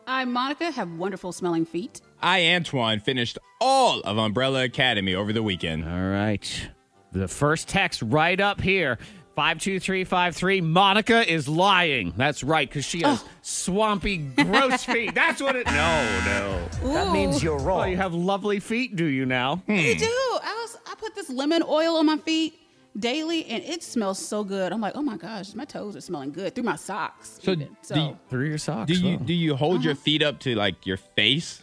I'm 0.05 0.31
Monica, 0.31 0.71
have 0.71 0.91
wonderful 0.93 1.31
smelling 1.31 1.65
feet. 1.65 2.01
I 2.21 2.45
Antoine 2.55 2.99
finished 2.99 3.37
all 3.61 3.99
of 4.01 4.17
Umbrella 4.17 4.63
Academy 4.63 5.13
over 5.15 5.31
the 5.33 5.43
weekend. 5.43 5.85
All 5.85 6.09
right. 6.09 6.69
The 7.11 7.27
first 7.27 7.67
text 7.67 8.01
right 8.01 8.39
up 8.39 8.61
here. 8.61 8.97
52353. 9.35 10.61
Monica 10.61 11.31
is 11.31 11.47
lying. 11.47 12.11
That's 12.17 12.43
right, 12.43 12.67
because 12.67 12.85
she 12.85 13.01
has 13.03 13.23
oh. 13.23 13.29
swampy, 13.43 14.17
gross 14.17 14.83
feet. 14.85 15.13
That's 15.13 15.39
what 15.39 15.55
it. 15.55 15.67
No, 15.67 16.21
no. 16.25 16.67
That 16.93 17.13
means 17.13 17.43
you're 17.43 17.59
Oh, 17.59 17.63
wrong. 17.63 17.91
you 17.91 17.97
have 17.97 18.15
lovely 18.15 18.59
feet, 18.59 18.95
do 18.95 19.05
you 19.05 19.27
now? 19.27 19.57
Hmm. 19.67 19.73
You 19.73 19.93
do. 19.95 20.05
I 20.07 20.57
was. 20.63 20.77
I 20.89 20.95
put 20.95 21.13
this 21.13 21.29
lemon 21.29 21.61
oil 21.67 21.97
on 21.97 22.07
my 22.07 22.17
feet 22.17 22.55
daily, 22.97 23.45
and 23.45 23.63
it 23.63 23.83
smells 23.83 24.17
so 24.17 24.43
good. 24.43 24.71
I'm 24.73 24.81
like, 24.81 24.93
oh 24.95 25.03
my 25.03 25.17
gosh, 25.17 25.53
my 25.53 25.65
toes 25.65 25.95
are 25.95 26.01
smelling 26.01 26.31
good 26.31 26.55
through 26.55 26.63
my 26.63 26.75
socks. 26.75 27.39
So, 27.43 27.51
even. 27.51 27.77
do 27.93 27.99
you- 27.99 28.17
Through 28.31 28.47
your 28.49 28.57
socks. 28.57 28.87
Do 28.87 28.95
you 28.99 29.17
Wow. 29.17 29.23
do 29.23 29.33
you 29.35 29.55
hold 29.55 29.83
your 29.83 29.93
uh-huh. 29.93 30.01
feet 30.01 30.23
up 30.23 30.39
to 30.41 30.55
like 30.55 30.87
your 30.87 30.97
face? 30.97 31.61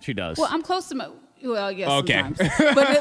She 0.00 0.12
does. 0.14 0.38
well, 0.38 0.48
I'm 0.50 0.62
close 0.62 0.88
to 0.88 0.94
my. 0.94 1.08
Well, 1.44 1.70
yes, 1.70 1.88
Okay. 1.88 2.22
sometimes. 2.22 2.38
But, 2.74 2.98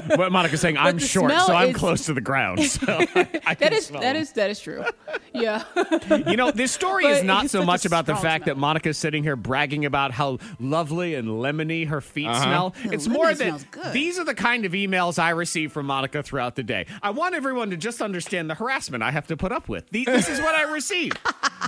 but 0.00 0.08
But 0.16 0.32
Monica's 0.32 0.60
saying 0.60 0.76
I'm 0.76 0.98
short, 0.98 1.30
so 1.30 1.54
I'm 1.54 1.70
is- 1.70 1.76
close 1.76 2.06
to 2.06 2.14
the 2.14 2.20
ground. 2.20 2.58
So 2.68 2.84
I, 2.88 3.04
I 3.46 3.54
that 3.54 3.58
can 3.58 3.72
is 3.74 3.86
smell 3.86 4.02
that 4.02 4.14
them. 4.14 4.22
is 4.22 4.32
that 4.32 4.50
is 4.50 4.60
true. 4.60 4.84
Yeah. 5.32 5.62
You 6.28 6.36
know, 6.36 6.50
this 6.50 6.72
story 6.72 7.04
But 7.04 7.12
is 7.18 7.22
not 7.22 7.48
so 7.48 7.64
much 7.64 7.84
about 7.86 8.06
the 8.06 8.16
fact 8.16 8.44
smell. 8.44 8.56
that 8.56 8.60
Monica's 8.60 8.98
sitting 8.98 9.22
here 9.22 9.36
bragging 9.36 9.84
about 9.84 10.10
how 10.10 10.38
lovely 10.58 11.14
and 11.14 11.28
lemony 11.28 11.86
her 11.86 12.00
feet 12.00 12.26
Uh-huh. 12.28 12.42
smell. 12.42 12.74
The 12.84 12.92
it's 12.92 13.06
more 13.08 13.32
that 13.32 13.92
these 13.92 14.18
are 14.18 14.24
the 14.24 14.34
kind 14.34 14.64
of 14.64 14.72
emails 14.72 15.18
I 15.18 15.30
receive 15.30 15.72
from 15.72 15.86
Monica 15.86 16.22
throughout 16.24 16.56
the 16.56 16.64
day. 16.64 16.86
I 17.02 17.10
want 17.10 17.34
everyone 17.36 17.70
to 17.70 17.76
just 17.76 18.02
understand 18.02 18.50
the 18.50 18.54
harassment 18.54 19.02
I 19.02 19.10
have 19.12 19.28
to 19.28 19.36
put 19.36 19.52
up 19.52 19.68
with. 19.68 19.88
The- 19.90 20.04
This 20.04 20.28
is 20.28 20.40
what 20.40 20.54
I 20.56 20.64
receive. 20.72 21.12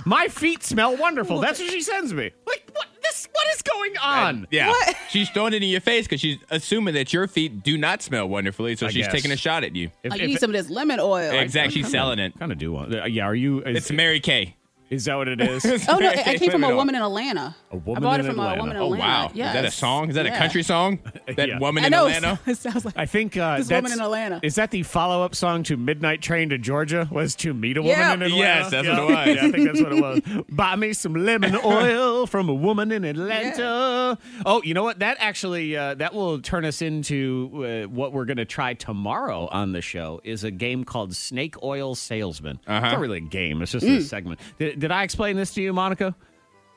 My 0.05 0.27
feet 0.27 0.63
smell 0.63 0.95
wonderful. 0.97 1.39
That's 1.39 1.59
what 1.59 1.71
she 1.71 1.81
sends 1.81 2.13
me. 2.13 2.31
Like, 2.45 2.69
what? 2.73 2.87
This? 3.01 3.24
What 3.35 3.47
is 3.55 3.61
going 3.61 3.97
on? 3.97 4.47
Yeah. 4.51 4.73
She's 5.09 5.29
throwing 5.29 5.53
it 5.53 5.61
in 5.63 5.69
your 5.69 5.81
face 5.81 6.05
because 6.05 6.21
she's 6.21 6.37
assuming 6.49 6.93
that 6.95 7.11
your 7.13 7.27
feet 7.27 7.63
do 7.63 7.77
not 7.77 8.01
smell 8.01 8.27
wonderfully, 8.27 8.75
so 8.75 8.87
I 8.87 8.89
she's 8.89 9.05
guess. 9.05 9.13
taking 9.13 9.31
a 9.31 9.37
shot 9.37 9.63
at 9.63 9.75
you. 9.75 9.89
If, 10.03 10.11
Like, 10.11 10.21
you 10.21 10.27
need 10.27 10.39
some 10.39 10.49
of 10.49 10.53
this 10.53 10.69
lemon 10.69 10.99
oil. 10.99 11.31
Exactly. 11.31 11.81
She's 11.81 11.91
selling 11.91 12.19
it. 12.19 12.37
Kind 12.39 12.51
of 12.51 12.57
do 12.57 12.71
want. 12.71 12.93
uh, 12.95 13.05
Yeah. 13.05 13.25
Are 13.25 13.35
you? 13.35 13.61
Is, 13.63 13.77
It's 13.77 13.91
Mary 13.91 14.19
Kay. 14.19 14.55
Is 14.89 15.05
that 15.05 15.15
what 15.15 15.27
it 15.27 15.41
is? 15.41 15.65
Oh 15.89 15.97
no, 15.97 16.09
it 16.11 16.39
came 16.39 16.51
from 16.51 16.63
a 16.63 16.75
woman 16.75 16.95
in 16.95 17.01
Atlanta. 17.01 17.55
A 17.71 17.77
woman 17.77 18.03
I 18.03 18.07
bought 18.07 18.19
in 18.19 18.25
it 18.25 18.29
from 18.29 18.39
Atlanta. 18.39 18.59
a 18.59 18.63
woman 18.63 18.75
in 18.77 18.81
Atlanta. 18.83 19.03
Oh 19.03 19.25
wow! 19.25 19.31
Yes. 19.33 19.47
Is 19.49 19.53
that 19.61 19.65
a 19.65 19.71
song? 19.71 20.09
Is 20.09 20.15
that 20.15 20.25
a 20.25 20.31
country 20.31 20.63
song? 20.63 20.99
That 21.35 21.49
Yeah. 21.49 21.59
woman 21.59 21.83
I 21.83 21.87
in 21.87 21.91
know. 21.91 22.07
Atlanta. 22.07 22.39
It 22.47 22.57
sounds 22.57 22.85
like 22.85 22.93
I 22.97 23.05
think 23.07 23.35
uh, 23.35 23.57
This 23.57 23.67
that's, 23.67 23.81
woman 23.83 23.97
in 23.97 24.03
Atlanta. 24.03 24.39
Is 24.43 24.55
that 24.55 24.71
the 24.71 24.83
follow-up 24.83 25.33
song 25.35 25.63
to 25.63 25.75
"Midnight 25.77 26.21
Train 26.21 26.49
to 26.49 26.57
Georgia"? 26.57 27.07
Was 27.11 27.35
to 27.37 27.53
meet 27.53 27.77
a 27.77 27.81
woman 27.81 27.97
Yeah. 27.97 28.13
in 28.13 28.21
Atlanta? 28.21 28.37
Yes, 28.37 28.71
that's 28.71 28.87
what 28.87 28.97
it 28.99 29.03
was. 29.03 29.27
Yeah, 29.35 29.45
I 29.45 29.51
think 29.51 29.65
that's 29.65 29.81
what 29.81 29.91
it 29.93 30.01
was. 30.01 30.43
Buy 30.49 30.75
me 30.75 30.93
some 30.93 31.13
lemon 31.15 31.55
oil 31.63 32.27
from 32.27 32.47
a 32.49 32.53
woman 32.53 32.91
in 32.91 33.03
Atlanta. 33.03 34.17
Oh, 34.45 34.61
you 34.63 34.73
know 34.73 34.83
what? 34.83 34.99
That 34.99 35.17
actually 35.19 35.75
uh, 35.75 35.95
that 35.95 36.13
will 36.13 36.39
turn 36.39 36.65
us 36.65 36.81
into 36.81 37.83
uh, 37.85 37.89
what 37.89 38.13
we're 38.13 38.25
going 38.25 38.37
to 38.37 38.45
try 38.45 38.73
tomorrow 38.73 39.47
on 39.51 39.71
the 39.71 39.81
show. 39.81 40.21
Is 40.23 40.43
a 40.43 40.51
game 40.51 40.83
called 40.85 41.15
Snake 41.15 41.61
Oil 41.63 41.95
Salesman. 41.95 42.59
Uh-huh. 42.67 42.85
It's 42.85 42.93
not 42.93 42.99
really 43.01 43.17
a 43.17 43.21
game. 43.21 43.61
It's 43.61 43.71
just 43.71 43.85
Mm. 43.85 43.97
a 43.97 44.01
segment. 44.01 44.39
Did, 44.75 44.79
did 44.81 44.91
I 44.91 45.03
explain 45.03 45.35
this 45.35 45.53
to 45.55 45.61
you, 45.61 45.73
Monica? 45.73 46.15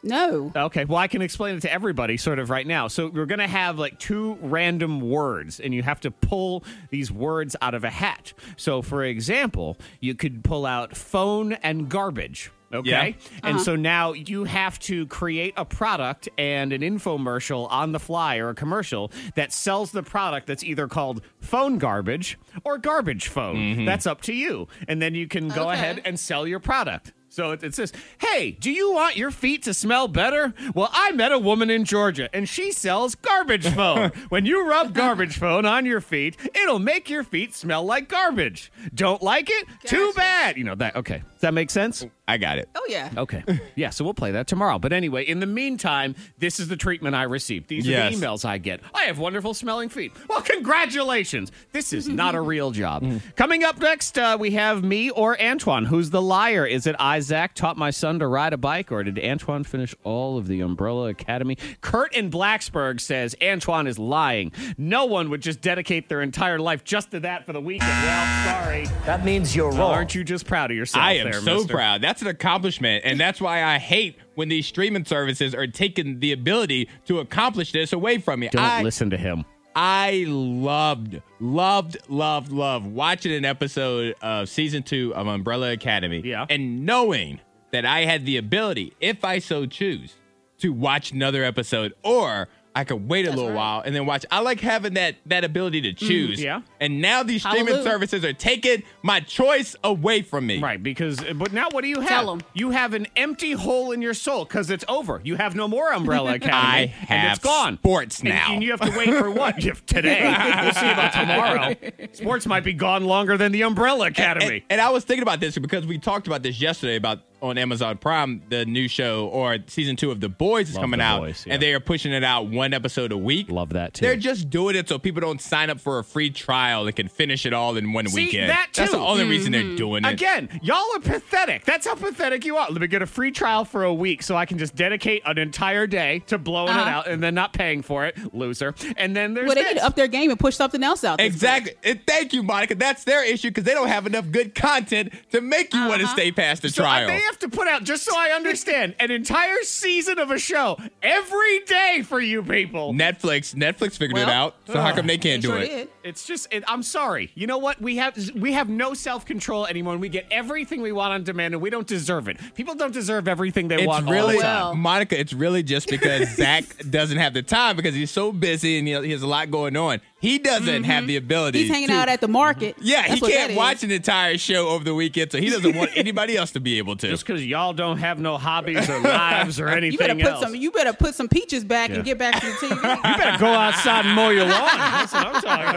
no. 0.05 0.53
Okay, 0.55 0.85
well, 0.85 0.97
I 0.99 1.09
can 1.09 1.23
explain 1.23 1.57
it 1.57 1.61
to 1.63 1.73
everybody 1.73 2.17
sort 2.17 2.39
of 2.39 2.51
right 2.51 2.67
now. 2.67 2.87
So, 2.89 3.09
we're 3.09 3.27
going 3.27 3.41
to 3.41 3.49
have 3.49 3.79
like 3.79 3.99
two 3.99 4.39
random 4.41 5.01
words, 5.01 5.59
and 5.61 5.75
you 5.75 5.83
have 5.83 6.01
to 6.01 6.11
pull 6.11 6.65
these 6.91 7.11
words 7.11 7.57
out 7.61 7.75
of 7.75 7.83
a 7.85 7.91
hat. 7.91 8.33
So, 8.57 8.81
for 8.81 9.05
example, 9.05 9.77
you 10.01 10.15
could 10.15 10.45
pull 10.45 10.67
out 10.67 10.97
phone 10.97 11.55
and 11.55 11.89
garbage. 11.89 12.53
Okay. 12.73 12.91
Yeah. 12.91 12.99
Uh-huh. 13.09 13.41
And 13.45 13.61
so 13.63 13.77
now 13.77 14.13
you 14.13 14.45
have 14.45 14.79
to 14.81 15.07
create 15.07 15.55
a 15.57 15.65
product 15.65 16.29
and 16.37 16.71
an 16.73 16.83
infomercial 16.83 17.67
on 17.73 17.93
the 17.93 17.99
fly 17.99 18.37
or 18.37 18.51
a 18.51 18.55
commercial 18.55 19.11
that 19.37 19.55
sells 19.55 19.91
the 19.93 20.03
product 20.03 20.47
that's 20.47 20.63
either 20.63 20.87
called 20.87 21.23
phone 21.41 21.79
garbage 21.79 22.39
or 22.65 22.77
garbage 22.77 23.29
phone. 23.29 23.87
That's 23.87 24.07
up 24.07 24.21
to 24.23 24.35
you. 24.35 24.69
And 24.87 25.01
then 25.01 25.15
you 25.15 25.27
can 25.27 25.49
go 25.49 25.63
Okay. 25.63 25.73
ahead 25.73 26.03
and 26.05 26.21
sell 26.21 26.47
your 26.47 26.61
product. 26.61 27.15
So 27.38 27.53
it, 27.53 27.62
it 27.62 27.72
says, 27.72 27.92
Hey, 28.18 28.51
do 28.51 28.68
you 28.68 28.90
want 28.90 29.16
your 29.16 29.31
feet 29.31 29.62
to 29.62 29.72
smell 29.72 30.09
better? 30.09 30.53
Well, 30.74 30.88
I 30.92 31.12
met 31.12 31.31
a 31.31 31.38
woman 31.38 31.70
in 31.70 31.85
Georgia 31.85 32.29
and 32.33 32.48
she 32.48 32.72
sells 32.72 33.14
garbage 33.14 33.68
phone. 33.68 34.11
when 34.29 34.44
you 34.44 34.68
rub 34.68 34.92
garbage 34.92 35.38
phone 35.38 35.64
on 35.64 35.87
your 35.87 36.01
feet, 36.01 36.37
it'll 36.53 36.81
make 36.81 37.09
your 37.09 37.22
feet 37.22 37.55
smell 37.55 37.85
like 37.85 38.09
garbage. 38.09 38.72
Don't 38.92 39.22
like 39.22 39.48
it? 39.48 39.68
Too 39.85 40.12
bad. 40.16 40.57
You 40.57 40.64
know 40.64 40.74
that. 40.74 40.96
Okay. 40.96 41.22
Does 41.38 41.42
that 41.42 41.55
make 41.55 41.70
sense? 41.70 42.05
I 42.27 42.37
got 42.37 42.59
it. 42.59 42.68
Oh 42.74 42.85
yeah. 42.88 43.11
Okay. 43.16 43.42
Yeah, 43.77 43.90
so 43.90 44.05
we'll 44.05 44.12
play 44.14 44.33
that 44.33 44.48
tomorrow. 44.48 44.79
But 44.81 44.92
anyway, 44.92 45.22
in 45.24 45.38
the 45.38 45.46
meantime, 45.46 46.16
this 46.38 46.59
is 46.59 46.66
the 46.66 46.77
treatment 46.77 47.14
I 47.14 47.22
received. 47.22 47.68
These 47.68 47.87
Yes. 47.87 48.12
are 48.12 48.16
the 48.18 48.27
emails 48.27 48.44
I 48.44 48.59
get. 48.59 48.81
I 48.92 49.05
have 49.05 49.20
wonderful 49.20 49.55
smelling 49.55 49.88
feet. 49.88 50.11
Well, 50.29 50.40
congratulations. 50.42 51.53
This 51.72 51.92
is 51.92 52.09
not 52.09 52.35
a 52.35 52.40
real 52.40 52.70
job. 52.72 53.05
Coming 53.37 53.62
up 53.64 53.79
next, 53.79 54.18
uh, 54.18 54.37
we 54.38 54.51
have 54.53 54.83
me 54.83 55.11
or 55.11 55.40
Antoine. 55.40 55.85
Who's 55.85 56.11
the 56.11 56.20
liar? 56.22 56.66
Is 56.66 56.87
it 56.88 56.96
I 56.98 57.20
Zach 57.20 57.55
taught 57.55 57.77
my 57.77 57.90
son 57.90 58.18
to 58.18 58.27
ride 58.27 58.53
a 58.53 58.57
bike, 58.57 58.90
or 58.90 59.05
did 59.05 59.18
Antoine 59.24 59.62
finish 59.64 59.94
all 60.03 60.38
of 60.38 60.48
the 60.48 60.61
Umbrella 60.61 61.09
Academy? 61.11 61.57
Kurt 61.81 62.14
in 62.16 62.31
Blacksburg 62.31 63.01
says 63.01 63.37
Antoine 63.42 63.87
is 63.87 63.98
lying. 63.98 64.51
No 64.77 65.05
one 65.05 65.31
would 65.31 65.40
just 65.42 65.61
dedicate 65.61 66.09
their 66.09 66.20
entire 66.22 66.59
life 66.59 66.83
just 66.85 67.12
to 67.12 67.20
that 67.20 67.46
for 67.46 67.53
the 67.53 67.61
weekend. 67.61 67.90
Well, 67.90 68.44
sorry. 68.44 68.87
That 69.07 69.24
means 69.24 69.55
you're 69.55 69.68
Well, 69.70 69.79
wrong. 69.79 69.92
aren't 69.94 70.14
you 70.16 70.24
just 70.24 70.46
proud 70.46 70.70
of 70.72 70.77
yourself? 70.77 71.05
I 71.05 71.12
am 71.14 71.28
there, 71.33 71.41
so 71.41 71.57
mister? 71.57 71.75
proud. 71.75 72.03
That's 72.03 72.23
an 72.23 72.29
accomplishment. 72.29 73.05
And 73.05 73.19
that's 73.19 73.41
why 73.41 73.64
I 73.64 73.79
hate 73.79 74.17
when 74.35 74.49
these 74.49 74.67
streaming 74.67 75.05
services 75.05 75.55
are 75.55 75.67
taking 75.67 76.21
the 76.21 76.33
ability 76.33 76.88
to 77.07 77.21
accomplish 77.21 77.73
this 77.73 77.93
away 77.93 78.19
from 78.19 78.41
me. 78.41 78.49
Don't 78.49 78.62
I, 78.62 78.83
listen 78.83 79.11
to 79.11 79.17
him. 79.17 79.45
I 79.75 80.25
loved, 80.27 81.21
loved, 81.41 81.99
loved, 82.09 82.51
loved 82.51 82.87
watching 82.87 83.33
an 83.33 83.45
episode 83.45 84.17
of 84.23 84.49
season 84.49 84.83
two 84.83 85.14
of 85.14 85.27
Umbrella 85.27 85.73
Academy. 85.73 86.23
Yeah. 86.25 86.47
And 86.51 86.85
knowing 86.85 87.41
that 87.71 87.85
I 87.85 88.05
had 88.05 88.27
the 88.27 88.38
ability, 88.38 88.95
if 89.01 89.25
I 89.25 89.38
so 89.38 89.67
choose, 89.67 90.14
to 90.59 90.73
watch 90.73 91.12
another 91.12 91.45
episode 91.45 91.95
or 92.03 92.49
I 92.79 92.85
could 92.85 93.09
wait 93.09 93.27
a 93.27 93.31
little 93.31 93.49
right. 93.49 93.57
while 93.57 93.81
and 93.81 93.93
then 93.93 94.07
watch. 94.07 94.25
I 94.31 94.38
like 94.38 94.61
having 94.61 94.95
that 94.95 95.17
that 95.27 95.43
ability 95.43 95.81
to 95.81 95.93
mm, 95.93 95.97
choose. 95.99 96.41
yeah. 96.41 96.61
And 96.81 97.01
now 97.01 97.25
these 97.25 97.43
streaming 97.43 97.67
Hallelujah. 97.67 97.83
services 97.91 98.25
are 98.25 98.33
taking 98.33 98.85
my 99.03 99.19
choice 99.19 99.75
away 99.83 100.23
from 100.23 100.47
me. 100.47 100.61
Right, 100.61 100.81
because 100.81 101.19
but 101.35 101.53
now 101.53 101.67
what 101.73 101.83
do 101.83 101.88
you 101.88 101.99
have? 102.01 102.09
Tell 102.09 102.31
'em. 102.31 102.41
You 102.55 102.71
have 102.71 102.95
an 102.95 103.09
empty 103.17 103.51
hole 103.51 103.91
in 103.91 104.01
your 104.01 104.14
soul 104.14 104.45
because 104.45 104.71
it's 104.71 104.85
over. 104.87 105.21
You 105.25 105.35
have 105.35 105.57
no 105.57 105.67
more 105.67 105.93
Umbrella 105.93 106.35
Academy. 106.37 106.55
I 106.55 106.79
and 107.01 107.21
have 107.21 107.37
it's 107.38 107.45
gone. 107.45 107.79
sports 107.79 108.21
And- 108.21 108.29
now. 108.29 108.53
and, 108.53 108.62
you 108.62 108.71
have 108.71 108.81
to 108.81 108.97
wait 108.97 109.11
for 109.11 109.29
what? 109.31 109.61
You 109.64 109.71
have- 109.71 109.85
today. 109.87 110.21
we'll 110.62 110.73
see 110.73 110.88
about 110.91 111.12
tomorrow. 111.14 111.75
Sports 112.12 112.47
might 112.47 112.62
be 112.62 112.75
gone 112.75 113.05
longer 113.07 113.37
than 113.37 113.51
the 113.51 113.62
Umbrella 113.62 114.07
Academy. 114.07 114.47
And, 114.59 114.62
and 114.71 114.81
I 114.81 114.91
was 114.91 115.03
thinking 115.05 115.23
about 115.23 115.41
this 115.41 115.59
because 115.59 115.85
we 115.85 115.99
talked 115.99 116.29
about 116.29 116.45
this 116.45 116.61
yesterday 116.61 116.95
about 116.97 117.21
on 117.40 117.57
Amazon 117.59 117.96
Prime, 117.98 118.42
the 118.48 118.64
new 118.66 118.88
show 118.88 119.29
or 119.29 119.59
season 119.66 119.96
two 119.96 120.11
of 120.11 120.20
The 120.20 120.29
Boys 120.29 120.68
is 120.70 120.74
Love 120.74 120.83
coming 120.83 121.01
out, 121.01 121.20
Boys, 121.20 121.44
yeah. 121.46 121.55
and 121.55 121.62
they 121.62 121.72
are 121.72 121.81
pushing 121.81 122.12
it 122.12 122.24
out 122.24 122.46
one 122.48 122.74
episode 122.74 123.12
a 123.12 123.16
week. 123.16 123.51
Love 123.51 123.70
that 123.70 123.94
too. 123.94 124.05
They're 124.07 124.16
just 124.16 124.51
doing 124.51 124.74
it 124.77 124.88
so 124.88 124.98
people 124.98 125.20
don't 125.20 125.40
sign 125.40 125.70
up 125.70 125.79
for 125.81 125.98
a 125.98 126.05
free 126.05 126.31
trial 126.31 126.87
and 126.87 126.96
can 126.96 127.09
finish 127.09 127.46
it 127.46 127.53
all 127.53 127.77
in 127.77 127.92
one 127.92 128.07
See, 128.09 128.27
weekend. 128.27 128.51
that 128.51 128.70
That's 128.74 128.90
the 128.90 128.96
too. 128.96 129.03
Mm-hmm. 129.03 129.11
only 129.11 129.24
reason 129.29 129.53
they're 129.53 129.77
doing 129.77 130.05
it. 130.05 130.12
Again, 130.12 130.48
y'all 130.62 130.85
are 130.96 131.01
pathetic. 131.01 131.64
That's 131.64 131.87
how 131.87 131.94
pathetic 131.94 132.44
you 132.44 132.57
are. 132.57 132.68
Let 132.70 132.81
me 132.81 132.87
get 132.88 133.03
a 133.03 133.07
free 133.07 133.31
trial 133.31 133.64
for 133.64 133.85
a 133.85 133.94
week 133.94 134.22
so 134.22 134.37
I 134.37 134.44
can 134.46 134.59
just 134.59 134.74
dedicate 134.74 135.22
an 135.24 135.38
entire 135.38 135.87
day 135.87 136.20
to 136.27 136.38
blowing 136.38 136.70
it 136.70 136.77
Uh-huh. 136.81 136.90
out 136.90 137.09
and 137.09 137.22
then 137.22 137.35
not 137.35 137.53
paying 137.53 137.83
for 137.83 138.05
it, 138.07 138.35
loser. 138.35 138.74
And 138.96 139.16
then 139.16 139.35
there's 139.35 139.46
Well, 139.46 139.55
they 139.55 139.62
this. 139.62 139.74
need 139.74 139.81
to 139.81 139.87
up 139.87 139.94
their 139.96 140.09
game 140.09 140.31
and 140.31 140.38
push 140.40 140.57
something 140.57 140.83
else 140.83 141.05
out. 141.05 141.20
Exactly. 141.20 141.72
And 141.85 142.01
thank 142.07 142.33
you, 142.33 142.42
Monica. 142.42 142.74
That's 142.74 143.05
their 143.05 143.24
issue 143.24 143.48
because 143.51 143.64
they 143.64 143.74
don't 143.74 143.88
have 143.88 144.07
enough 144.07 144.31
good 144.31 144.55
content 144.55 145.12
to 145.31 145.40
make 145.40 145.72
you 145.72 145.81
want 145.87 146.01
to 146.01 146.05
Uh-huh. 146.05 146.14
stay 146.14 146.33
past 146.33 146.62
the 146.62 146.70
So 146.70 146.83
trial. 146.83 147.09
They 147.29 147.45
have 147.45 147.51
to 147.51 147.57
put 147.57 147.69
out, 147.69 147.85
just 147.85 148.05
so 148.05 148.12
I 148.17 148.31
understand, 148.31 148.95
an 149.01 149.11
entire 149.11 149.62
season 149.62 150.19
of 150.19 150.31
a 150.31 150.38
show 150.38 150.79
every 151.03 151.61
day 151.61 152.03
for 152.05 152.21
you 152.21 152.43
people. 152.43 152.95
Netflix, 152.95 153.55
Netflix 153.55 153.97
figured 153.99 154.19
it 154.19 154.29
out. 154.29 154.55
So 154.67 154.81
how 154.81 154.95
come 154.95 155.07
they 155.07 155.17
They 155.17 155.31
can't 155.31 155.43
do 155.43 155.49
sure 155.49 155.59
it? 155.59 155.69
did. 155.69 155.88
It's 156.05 156.27
just, 156.27 156.53
it, 156.53 156.64
I'm 156.67 156.83
sorry. 156.83 157.31
You 157.35 157.47
know 157.47 157.59
what? 157.59 157.81
We 157.83 157.97
have 157.97 158.17
we 158.35 158.53
have 158.53 158.69
no 158.69 158.95
self 158.95 159.27
control 159.27 159.67
anymore. 159.67 159.93
And 159.95 160.01
we 160.01 160.09
get 160.09 160.27
everything 160.31 160.81
we 160.81 160.93
want 160.93 161.12
on 161.12 161.25
demand, 161.25 161.55
and 161.55 161.62
we 161.62 161.71
don't 161.71 161.87
deserve 161.87 162.29
it. 162.29 162.38
People 162.55 162.75
don't 162.75 162.93
deserve 162.95 163.29
everything 163.29 163.69
they 163.69 163.77
It's 163.77 163.87
want 163.87 164.07
all 164.07 164.12
really, 164.12 164.37
the 164.37 164.43
time. 164.43 164.64
Well. 164.64 164.75
Monica, 164.77 165.19
it's 165.19 165.33
really 165.33 165.62
just 165.62 165.88
because 165.88 166.29
Zach 166.37 166.64
doesn't 166.91 167.19
have 167.19 167.35
the 167.35 167.43
time 167.43 167.77
because 167.77 167.95
he's 167.95 168.11
so 168.11 168.33
busy 168.33 168.79
and 168.79 168.88
he, 168.88 168.95
he 169.03 169.11
has 169.12 169.23
a 169.23 169.27
lot 169.27 169.51
going 169.51 169.77
on. 169.77 170.01
He 170.20 170.38
doesn't 170.38 170.85
have 170.85 171.07
the 171.07 171.16
ability. 171.16 171.61
He's 171.61 171.70
hanging 171.70 171.88
to- 171.88 171.94
out 171.94 172.09
at 172.09 172.20
the 172.20 172.26
market. 172.28 172.76
Yeah, 172.81 173.07
That's 173.07 173.20
he 173.20 173.33
can't 173.33 173.54
watch 173.54 173.85
an 173.85 173.90
entire 173.92 174.37
show 174.37 174.68
over 174.68 174.83
the 174.83 174.94
weekend, 174.94 175.31
so 175.31 175.38
he 175.38 175.48
doesn't 175.48 175.76
want 175.76 175.90
anybody 175.96 176.37
else 176.37 176.50
to 176.52 176.61
be 176.61 176.78
able 176.78 176.96
to. 176.96 177.09
Just 177.09 177.24
because 177.24 177.46
y'all 177.46 177.72
don't 177.72 177.98
have 177.98 178.18
no 178.18 178.37
hobbies 178.37 178.90
or 178.90 178.98
lives 179.00 179.61
or 179.61 179.68
anything 179.68 179.92
You 179.92 179.98
better 179.98 180.14
put 180.16 180.24
else. 180.24 180.40
some. 180.42 180.57
You 180.57 180.70
better 180.72 180.92
put 180.92 181.14
some 181.14 181.28
peaches 181.28 181.62
back 181.64 181.90
Yeah. 181.90 181.96
and 181.96 182.04
get 182.04 182.18
back 182.18 182.40
to 182.40 182.46
the 182.46 182.52
TV. 182.52 182.78
You 183.09 183.16
better 183.16 183.38
go 183.38 183.46
outside 183.46 184.07
and 184.07 184.14
mow 184.16 184.31
your 184.31 184.44
lawn. 184.44 184.68
That's 184.76 185.12
what 185.12 185.26
I'm 185.26 185.42
talking 185.42 185.68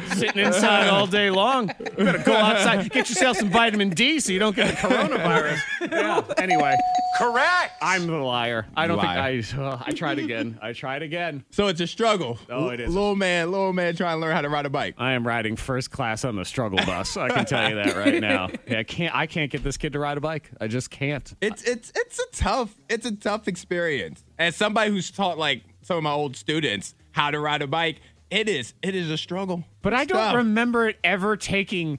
about. 0.00 0.16
Sitting 0.16 0.42
inside 0.46 0.88
all 0.88 1.06
day 1.06 1.30
long. 1.30 1.70
You 1.98 2.04
better 2.04 2.22
go 2.24 2.34
outside, 2.34 2.90
get 2.90 3.08
yourself 3.10 3.36
some 3.36 3.50
vitamin 3.50 3.90
D 3.90 4.20
so 4.20 4.32
you 4.32 4.38
don't 4.38 4.56
get 4.56 4.68
the 4.70 4.76
coronavirus. 4.76 5.58
Yeah. 5.90 6.22
Anyway, 6.38 6.74
Correct. 7.18 7.72
I'm 7.82 8.06
the 8.06 8.14
liar. 8.16 8.66
I 8.76 8.86
don't 8.86 8.96
Liar. 8.96 9.42
think 9.42 9.58
I. 9.58 9.62
Uh, 9.62 9.82
I 9.86 9.90
tried 9.92 10.18
again. 10.18 10.58
I 10.62 10.72
tried 10.72 11.02
again. 11.02 11.44
so 11.50 11.66
it's 11.68 11.80
a 11.80 11.86
struggle. 11.86 12.38
Oh, 12.48 12.68
it 12.70 12.80
is. 12.80 12.88
Little 12.94 13.14
man, 13.16 13.50
little 13.50 13.72
man 13.82 13.96
trying 13.96 14.16
to 14.16 14.20
learn 14.20 14.34
how 14.34 14.42
to 14.42 14.48
ride 14.48 14.66
a 14.66 14.70
bike. 14.70 14.94
I 14.98 15.12
am 15.12 15.26
riding 15.26 15.56
first 15.56 15.90
class 15.90 16.24
on 16.24 16.36
the 16.36 16.44
struggle 16.44 16.78
bus. 16.84 17.16
I 17.16 17.28
can 17.28 17.44
tell 17.44 17.68
you 17.68 17.76
that 17.76 17.96
right 17.96 18.20
now. 18.20 18.48
Yeah, 18.66 18.78
I 18.78 18.84
can't. 18.84 19.14
I 19.14 19.26
can't 19.26 19.50
get 19.50 19.64
this 19.64 19.76
kid 19.76 19.92
to 19.94 19.98
ride 19.98 20.16
a 20.16 20.20
bike. 20.20 20.50
I 20.60 20.68
just 20.68 20.90
can't. 20.90 21.32
It's 21.40 21.62
it's 21.64 21.92
it's 21.96 22.18
a 22.18 22.26
tough 22.32 22.74
it's 22.88 23.04
a 23.04 23.14
tough 23.14 23.48
experience. 23.48 24.24
As 24.38 24.56
somebody 24.56 24.90
who's 24.90 25.10
taught 25.10 25.36
like 25.36 25.62
some 25.82 25.96
of 25.96 26.02
my 26.02 26.12
old 26.12 26.36
students 26.36 26.94
how 27.10 27.30
to 27.30 27.40
ride 27.40 27.60
a 27.60 27.66
bike, 27.66 28.00
it 28.30 28.48
is 28.48 28.74
it 28.82 28.94
is 28.94 29.10
a 29.10 29.18
struggle. 29.18 29.64
But 29.82 29.94
I 29.94 30.04
don't 30.04 30.18
tough. 30.18 30.36
remember 30.36 30.88
it 30.88 30.98
ever 31.02 31.36
taking 31.36 31.98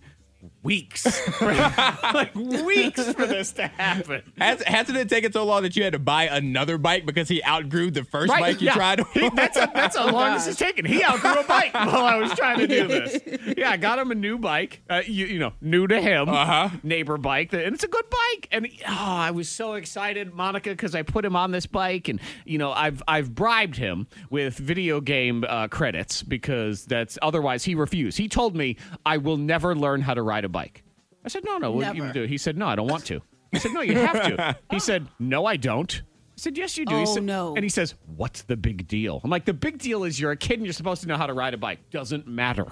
weeks, 0.63 1.05
like 1.41 2.33
weeks 2.35 3.11
for 3.13 3.25
this 3.25 3.51
to 3.53 3.67
happen. 3.67 4.23
Has, 4.37 4.63
hasn't 4.63 4.97
it 4.97 5.09
taken 5.09 5.31
so 5.31 5.45
long 5.45 5.63
that 5.63 5.75
you 5.75 5.83
had 5.83 5.93
to 5.93 5.99
buy 5.99 6.23
another 6.25 6.77
bike 6.77 7.05
because 7.05 7.27
he 7.27 7.43
outgrew 7.43 7.91
the 7.91 8.03
first 8.03 8.29
bike 8.29 8.61
you 8.61 8.67
yeah. 8.67 8.73
tried? 8.73 9.01
He- 9.13 9.29
that's 9.29 9.57
a, 9.57 9.69
that's 9.73 9.97
how 9.97 10.11
long 10.11 10.33
this 10.33 10.47
is 10.47 10.55
taking. 10.55 10.85
He 10.85 11.03
outgrew 11.03 11.33
a 11.33 11.43
bike 11.43 11.73
while 11.73 12.05
I 12.05 12.17
was 12.17 12.33
trying 12.33 12.59
to 12.59 12.67
do 12.67 12.87
this. 12.87 13.19
Yeah, 13.57 13.71
I 13.71 13.77
got 13.77 13.99
him 13.99 14.11
a 14.11 14.15
new 14.15 14.37
bike. 14.37 14.81
Uh, 14.89 15.01
you, 15.05 15.25
you 15.25 15.39
know, 15.39 15.53
new 15.61 15.87
to 15.87 16.01
him. 16.01 16.29
Uh-huh. 16.29 16.69
Neighbor 16.81 17.17
bike, 17.17 17.51
and 17.53 17.73
it's 17.73 17.83
a 17.83 17.87
good 17.87 18.05
bike. 18.09 18.47
And 18.51 18.67
oh, 18.87 18.91
I 18.93 19.31
was 19.31 19.49
so 19.49 19.73
excited, 19.73 20.33
Monica, 20.33 20.69
because 20.69 20.95
I 20.95 21.01
put 21.01 21.25
him 21.25 21.35
on 21.35 21.51
this 21.51 21.65
bike, 21.65 22.07
and 22.07 22.19
you 22.45 22.57
know, 22.57 22.71
I've 22.71 23.03
I've 23.07 23.35
bribed 23.35 23.75
him 23.75 24.07
with 24.29 24.57
video 24.57 25.01
game 25.01 25.43
uh, 25.47 25.67
credits 25.67 26.23
because 26.23 26.85
that's 26.85 27.17
otherwise 27.21 27.63
he 27.65 27.75
refused. 27.75 28.17
He 28.17 28.29
told 28.29 28.55
me 28.55 28.77
I 29.05 29.17
will 29.17 29.37
never 29.37 29.75
learn 29.75 30.01
how 30.01 30.13
to 30.13 30.21
ride 30.21 30.45
a 30.45 30.49
bike. 30.53 30.83
I 31.25 31.27
said, 31.29 31.43
no, 31.43 31.57
no, 31.57 31.71
what 31.71 31.95
you 31.95 32.01
Never. 32.03 32.13
do? 32.13 32.23
He 32.23 32.37
said, 32.37 32.57
no, 32.57 32.67
I 32.67 32.75
don't 32.75 32.87
want 32.87 33.05
to. 33.07 33.21
I 33.53 33.57
said, 33.59 33.73
no, 33.73 33.81
you 33.81 33.97
have 33.97 34.23
to. 34.23 34.57
He 34.71 34.79
said, 34.79 35.07
no, 35.19 35.45
I 35.45 35.57
don't. 35.57 36.01
I 36.01 36.35
said, 36.37 36.57
yes, 36.57 36.77
you 36.77 36.85
do. 36.85 36.95
he 36.95 37.01
Oh, 37.03 37.05
said, 37.05 37.23
no. 37.23 37.53
And 37.55 37.63
he 37.63 37.69
says, 37.69 37.93
what's 38.15 38.41
the 38.43 38.57
big 38.57 38.87
deal? 38.87 39.21
I'm 39.23 39.29
like, 39.29 39.45
the 39.45 39.53
big 39.53 39.77
deal 39.77 40.03
is 40.03 40.19
you're 40.19 40.31
a 40.31 40.37
kid 40.37 40.53
and 40.59 40.65
you're 40.65 40.73
supposed 40.73 41.01
to 41.03 41.07
know 41.07 41.15
how 41.17 41.27
to 41.27 41.33
ride 41.33 41.53
a 41.53 41.57
bike. 41.57 41.89
Doesn't 41.91 42.25
matter. 42.27 42.65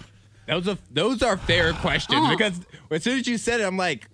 Those 0.48 0.68
are 0.68 0.78
those 0.90 1.22
are 1.22 1.38
fair 1.38 1.72
questions 1.74 2.20
Uh-huh. 2.20 2.36
because 2.36 2.60
as 2.90 3.04
soon 3.04 3.20
as 3.20 3.28
you 3.28 3.38
said 3.38 3.62
it, 3.62 3.64
I'm 3.66 3.78
like, 3.78 4.08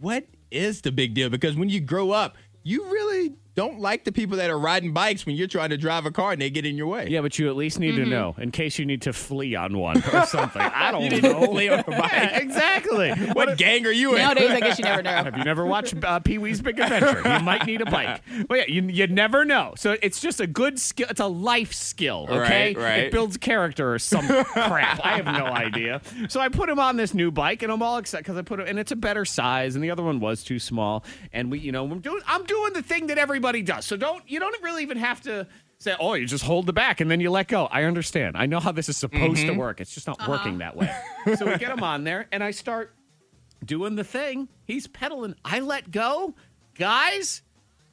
what 0.00 0.24
is 0.50 0.80
the 0.80 0.90
big 0.90 1.12
deal? 1.14 1.28
Because 1.28 1.54
when 1.54 1.68
you 1.68 1.80
grow 1.80 2.10
up, 2.10 2.36
you 2.62 2.84
really 2.90 3.34
don't 3.56 3.80
like 3.80 4.04
the 4.04 4.12
people 4.12 4.36
that 4.36 4.50
are 4.50 4.58
riding 4.58 4.92
bikes 4.92 5.26
when 5.26 5.34
you're 5.34 5.48
trying 5.48 5.70
to 5.70 5.76
drive 5.78 6.06
a 6.06 6.10
car 6.12 6.32
and 6.32 6.40
they 6.40 6.50
get 6.50 6.64
in 6.66 6.76
your 6.76 6.86
way. 6.86 7.08
Yeah, 7.08 7.22
but 7.22 7.38
you 7.38 7.48
at 7.48 7.56
least 7.56 7.80
need 7.80 7.96
to 7.96 8.04
know 8.06 8.34
in 8.38 8.50
case 8.50 8.78
you 8.78 8.84
need 8.86 9.02
to 9.02 9.12
flee 9.12 9.54
on 9.56 9.78
one 9.78 9.96
or 10.12 10.26
something. 10.26 10.60
I 10.62 10.90
don't 10.92 11.10
You 11.10 11.20
know. 11.22 11.46
flee 11.46 11.68
on 11.70 11.80
a 11.80 11.82
bike. 11.84 12.12
Yeah, 12.12 12.38
exactly. 12.38 13.10
What 13.32 13.56
gang 13.58 13.86
are 13.86 13.90
you 13.90 14.12
in? 14.12 14.18
Nowadays, 14.18 14.50
I 14.50 14.60
guess 14.60 14.78
you 14.78 14.84
never 14.84 15.02
know. 15.02 15.10
Have 15.10 15.36
you 15.38 15.44
never 15.44 15.64
watched 15.64 15.94
uh, 16.04 16.20
Pee 16.20 16.38
Wee's 16.38 16.60
Big 16.60 16.78
Adventure? 16.78 17.22
You 17.26 17.40
might 17.40 17.66
need 17.66 17.80
a 17.80 17.86
bike. 17.90 18.20
Well, 18.50 18.58
yeah, 18.58 18.66
you, 18.68 18.82
you 18.82 19.06
never 19.06 19.44
know. 19.46 19.72
So 19.76 19.96
it's 20.02 20.20
just 20.20 20.40
a 20.40 20.46
good 20.46 20.78
skill. 20.78 21.06
It's 21.08 21.20
a 21.20 21.26
life 21.26 21.72
skill, 21.72 22.26
okay? 22.28 22.74
Right, 22.74 22.76
right. 22.76 22.98
It 23.04 23.12
builds 23.12 23.38
character 23.38 23.94
or 23.94 23.98
some 23.98 24.26
crap. 24.44 25.00
I 25.04 25.16
have 25.16 25.24
no 25.24 25.46
idea. 25.46 26.02
So 26.28 26.38
I 26.40 26.50
put 26.50 26.68
him 26.68 26.78
on 26.78 26.96
this 26.96 27.14
new 27.14 27.30
bike, 27.30 27.62
and 27.62 27.72
I'm 27.72 27.82
all 27.82 27.96
excited 27.96 28.24
because 28.24 28.36
I 28.36 28.42
put 28.42 28.60
it, 28.60 28.68
and 28.68 28.78
it's 28.78 28.92
a 28.92 28.96
better 28.96 29.24
size, 29.24 29.74
and 29.74 29.82
the 29.82 29.90
other 29.90 30.02
one 30.02 30.20
was 30.20 30.44
too 30.44 30.58
small. 30.58 31.02
And 31.32 31.50
we, 31.50 31.58
you 31.60 31.72
know, 31.72 31.84
I'm 31.90 32.00
doing, 32.00 32.20
I'm 32.26 32.44
doing 32.44 32.74
the 32.74 32.82
thing 32.82 33.06
that 33.06 33.16
everybody 33.16 33.45
does. 33.52 33.86
So 33.86 33.96
don't, 33.96 34.28
you 34.28 34.40
don't 34.40 34.62
really 34.62 34.82
even 34.82 34.98
have 34.98 35.20
to. 35.22 35.46
Say, 35.78 35.94
oh, 36.00 36.14
you 36.14 36.26
just 36.26 36.42
hold 36.42 36.64
the 36.64 36.72
back 36.72 37.02
and 37.02 37.10
then 37.10 37.20
you 37.20 37.30
let 37.30 37.48
go. 37.48 37.66
I 37.66 37.82
understand. 37.82 38.34
I 38.34 38.46
know 38.46 38.60
how 38.60 38.72
this 38.72 38.88
is 38.88 38.96
supposed 38.96 39.42
to 39.42 39.48
mm-hmm. 39.48 39.58
work. 39.58 39.82
It's 39.82 39.92
just 39.92 40.06
not 40.06 40.18
uh-huh. 40.18 40.32
working 40.32 40.58
that 40.58 40.74
way. 40.74 40.90
so 41.36 41.44
we 41.44 41.58
get 41.58 41.70
him 41.70 41.82
on 41.82 42.02
there, 42.02 42.28
and 42.32 42.42
I 42.42 42.52
start 42.52 42.94
doing 43.62 43.94
the 43.94 44.04
thing. 44.04 44.48
He's 44.64 44.86
pedaling. 44.86 45.34
I 45.44 45.60
let 45.60 45.90
go. 45.90 46.34
Guys, 46.78 47.42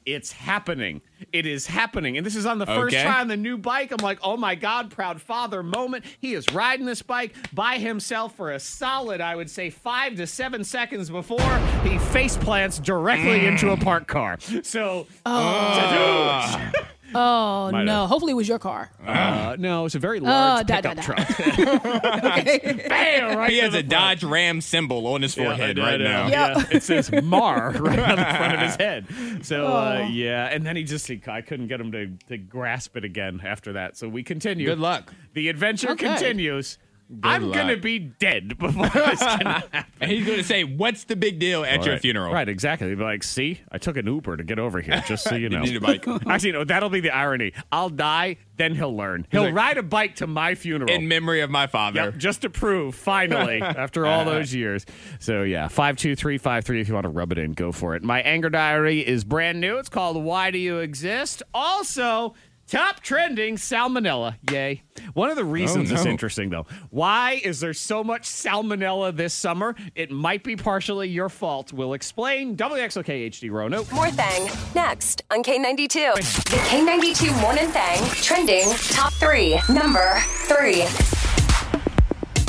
it's 0.06 0.32
happening. 0.32 1.00
It 1.32 1.46
is 1.46 1.66
happening. 1.66 2.16
And 2.16 2.26
this 2.26 2.36
is 2.36 2.46
on 2.46 2.58
the 2.58 2.66
first 2.66 2.94
Okay. 2.94 3.04
try 3.04 3.20
on 3.20 3.28
the 3.28 3.36
new 3.36 3.56
bike. 3.56 3.90
I'm 3.90 4.02
like, 4.04 4.18
oh 4.22 4.36
my 4.36 4.54
God, 4.54 4.90
proud 4.90 5.20
father 5.20 5.62
moment. 5.62 6.04
He 6.20 6.34
is 6.34 6.46
riding 6.52 6.86
this 6.86 7.02
bike 7.02 7.34
by 7.52 7.78
himself 7.78 8.36
for 8.36 8.52
a 8.52 8.60
solid, 8.60 9.20
I 9.20 9.34
would 9.34 9.50
say, 9.50 9.70
five 9.70 10.16
to 10.16 10.26
seven 10.26 10.64
seconds 10.64 11.08
before 11.10 11.58
he 11.82 11.98
face 11.98 12.36
plants 12.36 12.78
directly 12.78 13.46
into 13.46 13.70
a 13.70 13.76
mm. 13.76 13.82
parked 13.82 14.08
car. 14.08 14.38
So, 14.62 15.06
Oh 15.24 16.72
Might 17.72 17.84
no! 17.84 18.00
have. 18.02 18.08
Hopefully 18.08 18.32
it 18.32 18.36
was 18.36 18.48
your 18.48 18.58
car. 18.58 18.90
Uh, 19.06 19.56
no, 19.58 19.84
it's 19.86 19.94
a 19.94 19.98
very 19.98 20.20
large 20.20 20.66
da, 20.66 20.80
da, 20.80 20.94
pickup 20.94 20.96
da. 20.96 21.02
truck. 21.02 21.28
Bam, 22.88 23.38
right 23.38 23.50
He 23.50 23.56
to 23.56 23.62
has 23.62 23.72
the 23.72 23.78
a 23.78 23.82
front. 23.82 23.88
Dodge 23.88 24.24
Ram 24.24 24.60
symbol 24.60 25.06
on 25.06 25.22
his 25.22 25.34
forehead 25.34 25.76
Yeah, 25.78 25.84
I 25.84 25.90
right 25.92 26.00
know. 26.00 26.04
now. 26.04 26.28
Yeah. 26.28 26.64
it 26.70 26.82
says 26.82 27.10
Mar 27.22 27.70
right 27.72 27.98
on 27.98 28.16
the 28.16 28.24
front 28.24 28.54
of 28.54 28.60
his 28.60 28.76
head. 28.76 29.06
So 29.44 29.66
uh, 29.66 30.08
yeah, 30.10 30.46
and 30.46 30.64
then 30.66 30.76
he 30.76 30.84
just 30.84 31.06
he, 31.06 31.20
I 31.26 31.40
couldn't 31.40 31.68
get 31.68 31.80
him 31.80 31.92
to, 31.92 32.08
to 32.28 32.36
grasp 32.38 32.96
it 32.96 33.04
again 33.04 33.40
after 33.44 33.72
that. 33.74 33.96
So 33.96 34.08
we 34.08 34.22
continue. 34.22 34.66
Good 34.66 34.78
luck. 34.78 35.12
The 35.34 35.48
adventure 35.48 35.90
Okay. 35.90 36.06
continues. 36.06 36.78
I'm 37.22 37.44
luck. 37.44 37.54
gonna 37.54 37.76
be 37.76 37.98
dead 37.98 38.56
before 38.58 38.88
this 38.88 39.18
can 39.20 39.40
happen. 39.46 39.84
And 40.00 40.10
he's 40.10 40.24
going 40.26 40.38
to 40.38 40.44
say, 40.44 40.64
What's 40.64 41.04
the 41.04 41.16
big 41.16 41.38
deal 41.38 41.64
at 41.64 41.84
your 41.84 41.94
Right. 41.94 42.00
funeral? 42.02 42.32
Right, 42.32 42.48
exactly. 42.48 42.88
They'd 42.88 42.98
be 42.98 43.04
like, 43.04 43.22
see, 43.22 43.60
I 43.70 43.78
took 43.78 43.96
an 43.96 44.06
Uber 44.06 44.36
to 44.38 44.44
get 44.44 44.58
over 44.58 44.80
here, 44.80 45.02
just 45.06 45.24
so 45.24 45.34
you 45.34 45.48
know. 45.50 45.60
need 45.62 45.76
a 45.76 45.80
bike. 45.80 46.06
Actually, 46.26 46.52
no, 46.52 46.64
that'll 46.64 46.88
be 46.90 47.00
the 47.00 47.10
irony. 47.14 47.52
I'll 47.70 47.88
die, 47.90 48.36
then 48.56 48.74
he'll 48.74 48.96
learn. 48.96 49.26
He'll 49.30 49.44
like- 49.44 49.54
ride 49.54 49.78
a 49.78 49.82
bike 49.82 50.16
to 50.16 50.26
my 50.26 50.54
funeral. 50.54 50.90
In 50.90 51.06
memory 51.08 51.40
of 51.42 51.50
my 51.50 51.66
father. 51.66 52.04
Yep, 52.04 52.16
just 52.16 52.42
to 52.42 52.50
prove, 52.50 52.94
finally, 52.94 53.60
after 53.62 54.06
all 54.06 54.24
those 54.24 54.54
years. 54.54 54.84
So, 55.20 55.42
yeah, 55.42 55.68
52353, 55.68 56.80
if 56.80 56.88
you 56.88 56.94
want 56.94 57.04
to 57.04 57.10
rub 57.10 57.32
it 57.32 57.38
in, 57.38 57.52
go 57.52 57.70
for 57.72 57.94
it. 57.94 58.02
My 58.02 58.20
anger 58.22 58.50
diary 58.50 59.06
is 59.06 59.24
brand 59.24 59.60
new. 59.60 59.76
It's 59.78 59.88
called 59.88 60.22
Why 60.22 60.50
Do 60.50 60.58
You 60.58 60.78
Exist? 60.78 61.42
Also, 61.52 62.34
top 62.74 62.98
trending 63.00 63.54
salmonella. 63.54 64.34
Yay. 64.50 64.82
One 65.12 65.30
of 65.30 65.36
the 65.36 65.44
reasons 65.44 65.92
it's 65.92 66.04
no. 66.04 66.10
interesting, 66.10 66.50
though, 66.50 66.66
why 66.90 67.40
is 67.44 67.60
there 67.60 67.72
so 67.72 68.02
much 68.02 68.24
salmonella 68.24 69.16
this 69.16 69.32
summer? 69.32 69.76
It 69.94 70.10
might 70.10 70.42
be 70.42 70.56
partially 70.56 71.08
your 71.08 71.28
fault. 71.28 71.72
We'll 71.72 71.94
explain. 71.94 72.56
WXLK 72.56 73.30
HD 73.30 73.50
Roanoke. 73.50 73.90
More 73.92 74.10
Thang 74.10 74.50
next 74.74 75.22
on 75.30 75.44
K92. 75.44 76.14
The 76.50 76.56
K92 76.56 77.40
Morning 77.40 77.68
Thang 77.68 78.02
trending 78.22 78.68
top 78.90 79.12
three. 79.14 79.60
Number 79.72 80.18
three. 80.48 80.84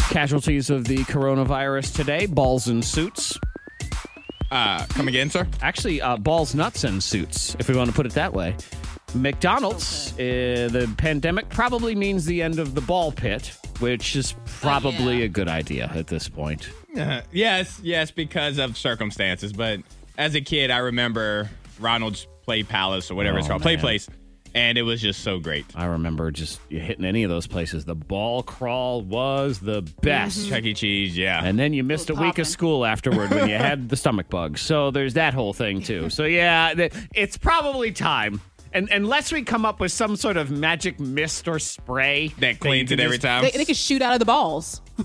Casualties 0.10 0.72
of 0.72 0.86
the 0.86 0.98
coronavirus 1.06 1.96
today 1.96 2.26
balls 2.26 2.68
and 2.68 2.84
suits. 2.84 3.38
Uh, 4.50 4.86
come 4.90 5.08
again, 5.08 5.30
sir? 5.30 5.48
Actually, 5.62 6.02
uh, 6.02 6.18
balls, 6.18 6.56
nuts, 6.56 6.84
and 6.84 7.04
suits, 7.04 7.56
if 7.60 7.68
we 7.68 7.76
want 7.76 7.90
to 7.90 7.96
put 7.96 8.06
it 8.06 8.14
that 8.14 8.34
way. 8.34 8.56
McDonald's, 9.14 10.12
uh, 10.14 10.68
the 10.72 10.94
pandemic 10.98 11.50
probably 11.50 11.96
means 11.96 12.26
the 12.26 12.42
end 12.42 12.60
of 12.60 12.76
the 12.76 12.82
ball 12.82 13.12
pit, 13.12 13.58
which 13.80 14.16
is 14.16 14.36
probably 14.46 15.20
yeah. 15.20 15.26
a 15.26 15.28
good 15.30 15.48
idea 15.48 15.92
at 15.96 16.08
this 16.08 16.28
point. 16.28 16.70
Uh, 16.98 17.22
yes, 17.32 17.80
yes, 17.84 18.12
because 18.12 18.58
of 18.58 18.78
circumstances. 18.78 19.54
But 19.54 19.80
as 20.18 20.36
a 20.36 20.42
kid, 20.42 20.72
I 20.72 20.80
remember 20.80 21.50
Ronald's 21.80 22.28
Play 22.44 22.64
Palace 22.64 23.10
or 23.10 23.16
whatever 23.16 23.38
it's 23.38 23.48
Oh, 23.48 23.52
called, 23.52 23.62
Play. 23.62 23.78
Place, 23.78 24.08
and 24.54 24.78
it 24.78 24.84
was 24.84 25.02
just 25.02 25.22
so 25.22 25.40
great. 25.40 25.66
I 25.76 25.86
remember 25.86 26.30
just 26.32 26.60
hitting 26.70 27.06
any 27.06 27.24
of 27.24 27.30
those 27.30 27.48
places. 27.48 27.86
The 27.86 27.96
ball 27.96 28.44
crawl 28.44 29.02
was 29.02 29.60
the 29.60 29.82
best. 30.02 30.48
Chuck 30.50 30.64
E. 30.64 30.74
Cheese, 30.74 31.18
yeah. 31.18 31.42
And 31.44 31.58
then 31.58 31.74
you 31.74 31.84
missed 31.84 32.10
a 32.10 32.14
Was 32.14 32.22
week 32.22 32.38
of 32.40 32.48
school 32.48 32.86
afterward 32.86 33.32
when 33.32 33.50
you 33.50 33.56
had 33.58 33.90
the 33.90 33.96
stomach 33.98 34.30
bug. 34.30 34.58
So 34.58 34.92
there's 34.92 35.16
that 35.16 35.34
whole 35.34 35.54
thing 35.54 35.82
too. 35.82 36.10
So 36.10 36.24
yeah, 36.26 36.74
it's 37.14 37.38
probably 37.38 37.92
time. 37.92 38.42
And 38.76 38.90
unless 38.92 39.32
we 39.32 39.42
come 39.42 39.66
up 39.66 39.80
with 39.80 39.94
some 39.94 40.18
sort 40.18 40.36
of 40.36 40.52
magic 40.52 41.00
mist 41.00 41.48
or 41.48 41.60
spray 41.60 42.34
that 42.40 42.60
cleans 42.60 42.92
it 42.92 43.00
every 43.00 43.18
just- 43.18 43.26
time. 43.26 43.44
They, 43.44 43.52
they 43.52 43.64
can 43.64 43.74
shoot 43.74 44.02
out 44.02 44.14
of 44.14 44.20
the 44.20 44.26
balls. 44.26 44.82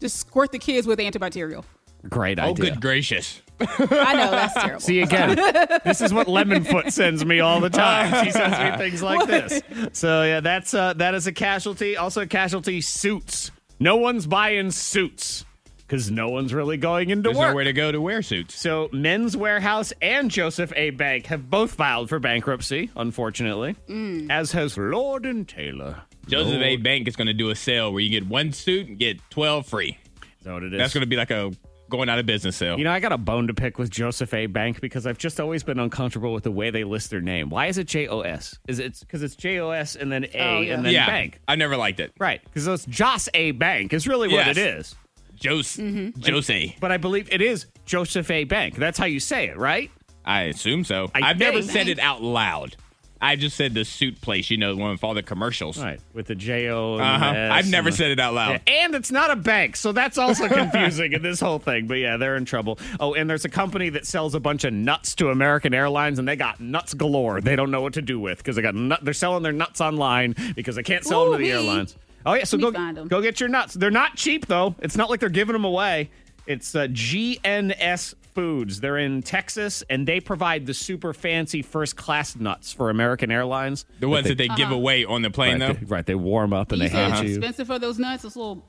Just 0.00 0.18
squirt 0.18 0.52
the 0.52 0.60
kids 0.60 0.86
with 0.86 1.00
antibacterial. 1.00 1.64
Great 2.08 2.38
idea. 2.38 2.52
oh, 2.52 2.54
good 2.54 2.80
gracious. 2.80 3.42
I 3.60 4.14
know 4.14 4.30
that's 4.30 4.54
terrible. 4.54 4.78
See 4.80 5.00
again, 5.00 5.34
this 5.84 6.00
is 6.00 6.14
what 6.14 6.28
Lemonfoot 6.28 6.92
sends 6.92 7.24
me 7.24 7.40
all 7.40 7.60
the 7.60 7.68
time. 7.68 8.24
She 8.24 8.30
sends 8.30 8.56
me 8.56 8.76
things 8.88 9.02
like 9.02 9.26
this. 9.26 9.60
So 9.92 10.22
yeah, 10.22 10.38
that's 10.38 10.72
uh, 10.72 10.92
that 10.94 11.16
is 11.16 11.26
a 11.26 11.32
casualty. 11.32 11.96
Also, 11.96 12.20
a 12.20 12.26
casualty 12.28 12.80
suits. 12.80 13.50
No 13.80 13.96
one's 13.96 14.28
buying 14.28 14.70
suits 14.70 15.44
because 15.88 16.10
no 16.10 16.28
one's 16.28 16.52
really 16.52 16.76
going 16.76 17.08
into 17.08 17.30
There's 17.30 17.38
work. 17.38 17.48
nowhere 17.48 17.64
to 17.64 17.72
go 17.72 17.90
to 17.90 17.98
wear 18.00 18.20
suits. 18.20 18.54
So, 18.54 18.90
Men's 18.92 19.34
Wearhouse 19.34 19.94
and 20.02 20.30
Joseph 20.30 20.70
A. 20.76 20.90
Bank 20.90 21.26
have 21.26 21.48
both 21.48 21.72
filed 21.72 22.10
for 22.10 22.18
bankruptcy, 22.18 22.90
unfortunately, 22.94 23.74
mm. 23.88 24.30
as 24.30 24.52
has 24.52 24.76
Lord 24.76 25.24
and 25.24 25.48
Taylor. 25.48 26.02
Joseph 26.28 26.60
A. 26.60 26.76
Bank 26.76 27.08
is 27.08 27.16
going 27.16 27.28
to 27.28 27.32
do 27.32 27.48
a 27.48 27.56
sale 27.56 27.90
where 27.90 28.02
you 28.02 28.10
get 28.10 28.28
one 28.28 28.52
suit 28.52 28.86
and 28.86 28.98
get 28.98 29.18
12 29.30 29.66
free. 29.66 29.98
Is 30.38 30.44
that 30.44 30.52
what 30.52 30.62
it 30.62 30.74
is? 30.74 30.78
That's 30.78 30.92
going 30.92 31.00
to 31.02 31.08
be 31.08 31.16
like 31.16 31.30
a 31.30 31.50
going 31.88 32.10
out 32.10 32.18
of 32.18 32.26
business 32.26 32.54
sale. 32.54 32.76
You 32.76 32.84
know, 32.84 32.92
I 32.92 33.00
got 33.00 33.12
a 33.12 33.18
bone 33.18 33.46
to 33.46 33.54
pick 33.54 33.78
with 33.78 33.88
Joseph 33.88 34.34
A. 34.34 34.44
Bank 34.44 34.82
because 34.82 35.06
I've 35.06 35.16
just 35.16 35.40
always 35.40 35.62
been 35.62 35.78
uncomfortable 35.78 36.34
with 36.34 36.44
the 36.44 36.50
way 36.50 36.68
they 36.68 36.84
list 36.84 37.08
their 37.08 37.22
name. 37.22 37.48
Why 37.48 37.66
is 37.66 37.78
it 37.78 37.86
J 37.86 38.08
O 38.08 38.20
S? 38.20 38.58
Is 38.68 38.78
it 38.78 39.00
because 39.00 39.22
it's 39.22 39.34
J 39.36 39.58
O 39.60 39.70
S 39.70 39.96
and 39.96 40.12
then 40.12 40.24
A 40.24 40.28
Oh, 40.38 40.60
yeah. 40.60 40.74
and 40.74 40.84
then 40.84 40.92
yeah, 40.92 41.06
Bank? 41.06 41.40
I 41.48 41.56
never 41.56 41.78
liked 41.78 41.98
it. 42.00 42.12
Right, 42.18 42.42
because 42.44 42.66
it's 42.66 42.84
Joss 42.84 43.30
A. 43.32 43.52
Bank 43.52 43.94
is 43.94 44.06
really 44.06 44.28
what 44.28 44.46
Yes. 44.46 44.56
it 44.56 44.58
is. 44.58 44.96
Jose, 45.44 45.82
Mm-hmm. 45.82 46.22
Jose. 46.32 46.76
But 46.80 46.92
I 46.92 46.96
believe 46.96 47.28
it 47.32 47.40
is 47.42 47.66
Joseph 47.86 48.30
A. 48.30 48.44
Bank. 48.44 48.76
That's 48.76 48.98
how 48.98 49.06
you 49.06 49.20
say 49.20 49.48
it, 49.48 49.56
right? 49.56 49.90
I 50.24 50.42
assume 50.42 50.84
so. 50.84 51.10
I 51.14 51.20
I've 51.30 51.38
never 51.38 51.62
said 51.62 51.88
it 51.88 51.98
out 51.98 52.22
loud. 52.22 52.76
I 53.20 53.34
just 53.34 53.56
said 53.56 53.74
the 53.74 53.84
suit 53.84 54.20
place, 54.20 54.48
you 54.48 54.58
know, 54.58 54.76
one 54.76 54.92
with 54.92 55.02
all 55.02 55.12
the 55.12 55.24
commercials. 55.24 55.76
Right, 55.82 55.98
with 56.14 56.26
the 56.26 56.36
J 56.36 56.68
O. 56.68 56.94
and 56.98 57.02
Uh-huh. 57.02 57.32
the 57.32 57.38
S 57.38 57.52
I've 57.52 57.68
never 57.70 57.90
said 57.90 58.12
it 58.12 58.20
out 58.20 58.32
loud. 58.32 58.60
Yeah, 58.64 58.84
and 58.84 58.94
it's 58.94 59.10
not 59.10 59.32
a 59.32 59.36
bank, 59.36 59.74
so 59.74 59.90
that's 59.90 60.18
also 60.18 60.46
confusing 60.60 61.14
in 61.14 61.22
this 61.22 61.40
whole 61.40 61.58
thing. 61.58 61.88
But 61.88 61.94
yeah, 61.94 62.16
they're 62.16 62.36
in 62.36 62.44
trouble. 62.44 62.78
Oh, 63.00 63.14
and 63.14 63.28
there's 63.28 63.44
a 63.44 63.48
company 63.48 63.88
that 63.90 64.06
sells 64.06 64.36
a 64.36 64.40
bunch 64.40 64.62
of 64.62 64.72
nuts 64.72 65.16
to 65.16 65.30
American 65.30 65.74
Airlines, 65.74 66.20
and 66.20 66.28
they 66.28 66.36
got 66.36 66.60
nuts 66.60 66.94
galore. 66.94 67.40
They 67.40 67.56
don't 67.56 67.72
know 67.72 67.80
what 67.80 67.94
to 67.94 68.02
do 68.02 68.20
with 68.20 68.38
because 68.38 68.54
they 68.54 68.62
got 68.62 68.76
nut. 68.76 69.00
They're 69.02 69.12
selling 69.14 69.42
their 69.42 69.52
nuts 69.52 69.80
online 69.80 70.36
because 70.54 70.76
they 70.76 70.84
can't 70.84 71.04
sell 71.04 71.24
them 71.24 71.32
to 71.32 71.38
the 71.38 71.42
me. 71.44 71.50
airlines. 71.50 71.96
Oh 72.26 72.34
yeah, 72.34 72.44
so 72.44 72.58
go 72.58 72.70
go 73.06 73.22
get 73.22 73.40
your 73.40 73.48
nuts. 73.48 73.74
They're 73.74 73.90
not 73.90 74.16
cheap 74.16 74.46
though. 74.46 74.74
It's 74.80 74.96
not 74.96 75.10
like 75.10 75.20
they're 75.20 75.28
giving 75.28 75.52
them 75.54 75.64
away. 75.64 76.10
It's 76.46 76.74
uh, 76.74 76.86
GNS 76.86 78.14
Foods. 78.34 78.80
They're 78.80 78.98
in 78.98 79.22
Texas, 79.22 79.82
and 79.90 80.06
they 80.06 80.20
provide 80.20 80.64
the 80.66 80.74
super 80.74 81.12
fancy 81.12 81.60
first 81.62 81.96
class 81.96 82.36
nuts 82.36 82.72
for 82.72 82.88
American 82.90 83.30
Airlines. 83.30 83.84
The 84.00 84.08
ones 84.08 84.28
that 84.28 84.38
they 84.38 84.48
give 84.48 84.70
away 84.70 85.04
on 85.04 85.22
the 85.22 85.30
plane, 85.30 85.60
Right, 85.60 85.66
though. 85.68 85.72
they, 85.74 85.86
right, 85.86 86.06
they 86.06 86.14
warm 86.14 86.52
up 86.52 86.70
and 86.72 86.80
you 86.80 86.88
they 86.88 86.94
said 86.94 87.10
hand 87.12 87.26
it's 87.26 87.30
you. 87.32 87.36
expensive 87.38 87.66
for 87.66 87.78
those 87.78 87.98
nuts. 87.98 88.24
It's 88.24 88.36
a 88.36 88.38
little. 88.38 88.64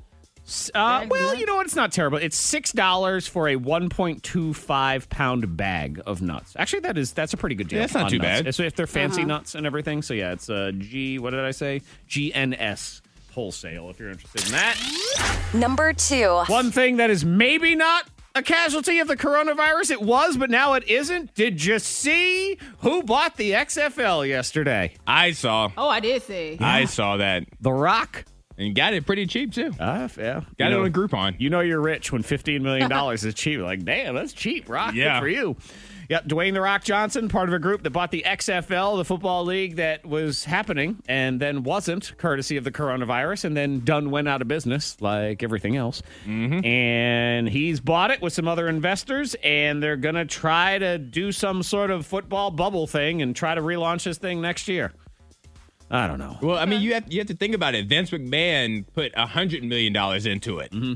Uh, 0.74 1.06
well, 1.10 1.36
you 1.36 1.46
know 1.46 1.58
what? 1.58 1.68
It's 1.68 1.76
not 1.76 1.92
terrible. 1.92 2.18
It's 2.18 2.36
six 2.36 2.72
dollars 2.72 3.28
for 3.28 3.48
a 3.50 3.56
one 3.56 3.88
point 3.90 4.24
two 4.24 4.54
five 4.56 5.08
pound 5.10 5.56
bag 5.56 6.02
of 6.08 6.24
nuts. 6.24 6.54
Actually, 6.58 6.80
that 6.82 6.98
is 6.98 7.14
that's 7.14 7.34
a 7.34 7.38
pretty 7.38 7.54
good 7.56 7.68
deal. 7.68 7.78
Yeah, 7.80 7.84
that's 7.86 7.94
not 7.94 8.10
too 8.10 8.18
nuts. 8.18 8.42
bad. 8.42 8.56
So 8.56 8.64
if 8.64 8.76
they're 8.76 8.88
fancy 8.88 9.22
Uh-huh. 9.22 9.28
nuts 9.28 9.54
and 9.54 9.68
everything, 9.68 10.02
so 10.02 10.16
yeah, 10.16 10.32
it's 10.32 10.50
a 10.50 10.72
G. 10.72 11.20
What 11.20 11.32
did 11.32 11.42
I 11.42 11.52
say? 11.52 11.84
GNS 12.10 13.02
wholesale. 13.34 13.90
If 13.90 14.00
you're 14.00 14.10
interested 14.10 14.46
in 14.46 14.52
that. 14.54 15.50
Number 15.54 15.94
two. 15.94 16.44
One 16.48 16.72
thing 16.72 16.98
that 16.98 17.10
is 17.10 17.24
maybe 17.26 17.76
not 17.76 18.06
a 18.36 18.42
casualty 18.44 19.00
of 19.00 19.08
the 19.08 19.18
coronavirus. 19.18 19.92
It 19.92 20.02
was, 20.02 20.38
but 20.38 20.50
now 20.50 20.74
it 20.74 20.88
isn't. 20.88 21.34
Did 21.34 21.64
you 21.64 21.80
see 21.80 22.58
who 22.80 23.04
bought 23.04 23.38
the 23.38 23.52
XFL 23.52 24.28
yesterday? 24.28 24.96
I 25.08 25.32
saw. 25.32 25.72
Oh, 25.78 25.90
I 25.90 26.00
did 26.00 26.22
see. 26.24 26.58
I 26.60 26.86
saw 26.86 27.18
that. 27.18 27.46
The 27.62 27.72
Rock. 27.74 28.26
And 28.58 28.76
got 28.76 28.94
it 28.94 29.06
pretty 29.06 29.26
cheap, 29.26 29.54
too. 29.54 29.74
Uh, 29.80 30.10
yeah. 30.18 30.42
Got 30.58 30.60
You 30.60 30.66
it 30.66 30.70
know- 30.72 30.80
on 30.82 30.88
a 30.88 30.92
Groupon. 30.92 31.40
You 31.40 31.50
know 31.50 31.62
you're 31.62 31.80
rich 31.80 32.12
when 32.12 32.24
$15 32.24 32.60
million 32.62 32.92
is 33.14 33.34
cheap. 33.34 33.62
Like, 33.62 33.86
damn, 33.86 34.16
that's 34.16 34.34
cheap, 34.34 34.68
Rock. 34.68 34.94
Yeah. 34.96 35.14
Good 35.16 35.22
for 35.24 35.28
you. 35.30 35.56
Yep, 36.10 36.26
Dwayne 36.26 36.54
The 36.56 36.62
Rock 36.62 36.84
Johnson, 36.84 37.30
part 37.30 37.50
of 37.50 37.54
a 37.54 37.60
group 37.60 37.84
that 37.84 37.92
bought 37.92 38.10
the 38.10 38.24
XFL, 38.26 38.98
the 38.98 39.06
football 39.06 39.46
league 39.46 39.76
that 39.76 40.04
was 40.04 40.44
happening 40.44 41.04
and 41.08 41.40
then 41.40 41.62
wasn't, 41.62 42.18
courtesy 42.18 42.58
of 42.58 42.64
the 42.64 42.72
coronavirus, 42.72 43.46
and 43.46 43.56
then 43.56 43.82
done 43.82 44.10
went 44.10 44.28
out 44.28 44.42
of 44.42 44.48
business 44.48 45.00
like 45.02 45.44
everything 45.44 45.76
else. 45.76 46.02
Mm-hmm. 46.26 46.66
And 46.66 47.48
he's 47.48 47.80
bought 47.80 48.10
it 48.10 48.24
with 48.24 48.34
some 48.34 48.48
other 48.48 48.68
investors, 48.68 49.36
and 49.44 49.84
they're 49.84 49.98
going 49.98 50.16
to 50.16 50.26
try 50.26 50.80
to 50.80 50.98
do 50.98 51.32
some 51.32 51.62
sort 51.62 51.92
of 51.92 52.08
football 52.08 52.50
bubble 52.50 52.88
thing 52.88 53.22
and 53.22 53.36
try 53.36 53.54
to 53.54 53.62
relaunch 53.62 54.04
this 54.04 54.18
thing 54.18 54.42
next 54.42 54.68
year. 54.68 54.92
I 55.92 56.08
don't 56.08 56.18
know. 56.18 56.40
Well, 56.42 56.58
I 56.58 56.66
mean, 56.66 56.82
you 56.82 56.96
have 56.96 57.12
you 57.12 57.20
have 57.20 57.28
to 57.28 57.36
think 57.36 57.54
about 57.54 57.76
it. 57.76 57.88
Vince 57.88 58.10
McMahon 58.10 58.86
put 58.94 59.12
a 59.16 59.26
hundred 59.28 59.64
million 59.64 59.94
dollars 59.94 60.26
into 60.26 60.60
it. 60.60 60.72
Mm-hmm. 60.72 60.94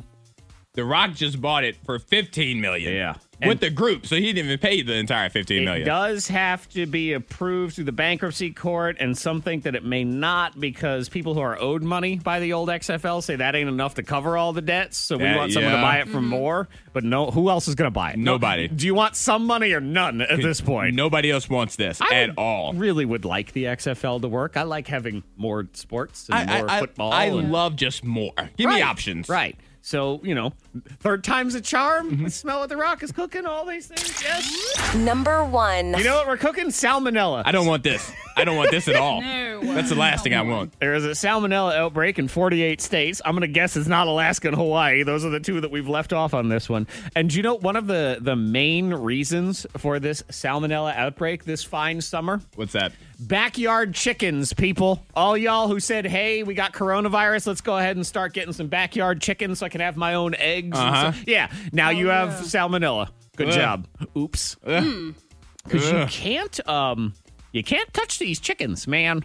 The 0.74 0.84
Rock 0.84 1.14
just 1.14 1.40
bought 1.40 1.64
it 1.64 1.76
for 1.86 2.00
fifteen 2.00 2.62
million. 2.62 2.94
Yeah. 2.94 3.16
With 3.46 3.60
the 3.60 3.70
group, 3.70 4.06
so 4.06 4.16
he 4.16 4.32
didn't 4.34 4.46
even 4.46 4.60
pay 4.60 4.82
the 4.82 4.94
entire 4.96 5.30
fifteen 5.30 5.64
It 5.64 5.66
million. 5.66 5.88
does 5.88 6.28
have 6.28 6.68
to 6.70 6.86
be 6.86 7.14
approved 7.14 7.76
through 7.76 7.84
the 7.86 7.92
bankruptcy 7.92 8.52
court, 8.52 8.98
and 9.00 9.18
some 9.18 9.42
think 9.42 9.64
that 9.64 9.76
it 9.76 9.84
may 9.84 10.04
not 10.04 10.60
because 10.60 11.10
people 11.10 11.34
who 11.34 11.40
are 11.42 11.60
owed 11.60 11.84
money 11.84 12.18
by 12.20 12.40
the 12.40 12.54
old 12.54 12.70
XFL 12.70 13.22
say 13.24 13.36
that 13.36 13.56
ain't 13.56 13.70
enough 13.70 13.96
to 13.96 14.04
cover 14.04 14.38
all 14.38 14.54
the 14.54 14.62
debts. 14.62 14.98
So 14.98 15.18
we 15.18 15.24
That- 15.24 15.38
want 15.38 15.52
someone 15.54 15.72
to 15.74 15.82
buy 15.82 15.98
it 15.98 16.08
for 16.08 16.18
mm-hmm. 16.18 16.28
more. 16.28 16.70
But 16.94 17.04
no, 17.04 17.32
who 17.32 17.50
else 17.50 17.68
is 17.68 17.76
going 17.76 17.88
to 17.88 17.92
buy 17.92 18.12
it? 18.12 18.18
No- 18.20 18.34
Nobody. 18.34 18.68
do 18.68 18.86
you 18.86 18.94
want 18.96 19.16
some 19.16 19.46
money 19.46 19.72
or 19.74 19.82
none 19.82 20.22
at 20.22 20.42
this 20.42 20.62
point? 20.62 20.96
Nobody 20.96 21.32
else 21.32 21.50
wants 21.50 21.76
this 21.76 22.00
I 22.02 22.22
at 22.22 22.38
all. 22.38 22.74
Really 22.74 23.06
would 23.06 23.26
like 23.26 23.52
the 23.54 23.66
XFL 23.66 24.22
to 24.22 24.28
work. 24.28 24.58
I 24.58 24.64
like 24.64 24.88
having 24.88 25.24
more 25.38 25.68
sports 25.74 26.30
and 26.30 26.50
I, 26.50 26.58
more 26.60 26.70
I, 26.70 26.80
football. 26.80 27.12
I, 27.12 27.24
I 27.24 27.26
and- 27.26 27.52
love 27.52 27.76
just 27.76 28.04
more. 28.04 28.34
Give 28.58 28.70
me 28.70 28.82
options. 28.82 29.28
Right. 29.28 29.58
So, 29.86 30.22
you 30.24 30.34
know, 30.34 30.54
third 31.02 31.26
time's 31.26 31.56
a 31.56 31.62
charm. 31.62 32.10
Mm-hmm. 32.10 32.28
Smell 32.30 32.62
what 32.62 32.70
the 32.70 32.78
rock 32.78 33.04
is 33.04 33.12
cooking, 33.12 33.46
all 33.46 33.66
these 33.66 33.88
things. 33.88 34.24
Yes. 34.24 34.96
Number 34.96 35.44
one. 35.44 35.88
You 35.98 36.06
know 36.06 36.16
what? 36.16 36.28
We're 36.28 36.38
cooking 36.38 36.68
salmonella. 36.68 37.44
I 37.46 37.52
don't 37.52 37.68
want 37.68 37.84
this. 37.84 38.10
I 38.36 38.44
don't 38.46 38.58
want 38.58 38.72
this 38.72 38.88
at 38.88 38.96
all. 38.96 39.22
No. 39.22 39.62
That's 39.74 39.90
the 39.90 39.96
last 39.96 40.24
thing 40.24 40.34
I 40.34 40.42
want. 40.42 40.78
There 40.80 40.94
is 40.94 41.06
a 41.06 41.10
salmonella 41.10 41.76
outbreak 41.76 42.20
in 42.20 42.28
48 42.28 42.82
states. 42.82 43.22
I'm 43.24 43.34
going 43.34 43.42
to 43.42 43.48
guess 43.48 43.78
it's 43.78 43.88
not 43.88 44.08
Alaska 44.08 44.50
and 44.50 44.58
Hawaii. 44.58 45.04
Those 45.04 45.24
are 45.26 45.30
the 45.30 45.40
two 45.40 45.62
that 45.62 45.72
we've 45.72 45.88
left 45.88 46.14
off 46.14 46.34
on 46.34 46.50
this 46.50 46.70
one. 46.70 46.88
And 47.16 47.30
do 47.30 47.38
you 47.38 47.44
know 47.44 47.56
one 47.56 47.76
of 47.76 47.88
the, 47.88 48.18
the 48.20 48.36
main 48.36 48.94
reasons 48.94 49.66
for 49.78 50.00
this 50.00 50.22
salmonella 50.24 50.96
outbreak 50.96 51.46
this 51.46 51.64
fine 51.64 52.02
summer? 52.02 52.42
What's 52.56 52.74
that? 52.74 52.92
Backyard 53.20 53.94
chickens, 53.94 54.54
people. 54.54 55.04
All 55.16 55.38
y'all 55.38 55.68
who 55.68 55.80
said, 55.80 56.06
hey, 56.06 56.44
we 56.44 56.54
got 56.56 56.74
coronavirus, 56.74 57.48
let's 57.48 57.62
go 57.62 57.78
ahead 57.78 57.96
and 57.96 58.06
start 58.06 58.34
getting 58.34 58.54
some 58.54 58.68
backyard 58.68 59.22
chickens 59.22 59.60
so 59.60 59.66
I 59.66 59.70
can 59.70 59.82
have 59.82 59.96
my 59.96 60.16
own 60.16 60.36
eggs. 60.36 60.78
Uh-huh. 60.78 61.12
stuff. 61.14 61.24
Yeah, 61.28 61.50
now 61.72 61.90
you 61.90 62.08
have 62.08 62.30
salmonella. 62.42 63.10
Good 63.38 63.50
Ugh. 63.50 63.54
job. 63.54 63.88
Oops. 64.18 64.56
Because 64.56 65.92
you 65.92 66.06
can't, 66.10 66.68
um, 66.68 67.14
you 67.54 67.64
can't 67.64 67.92
touch 67.94 68.20
these 68.20 68.40
chickens, 68.42 68.88
man. 68.88 69.24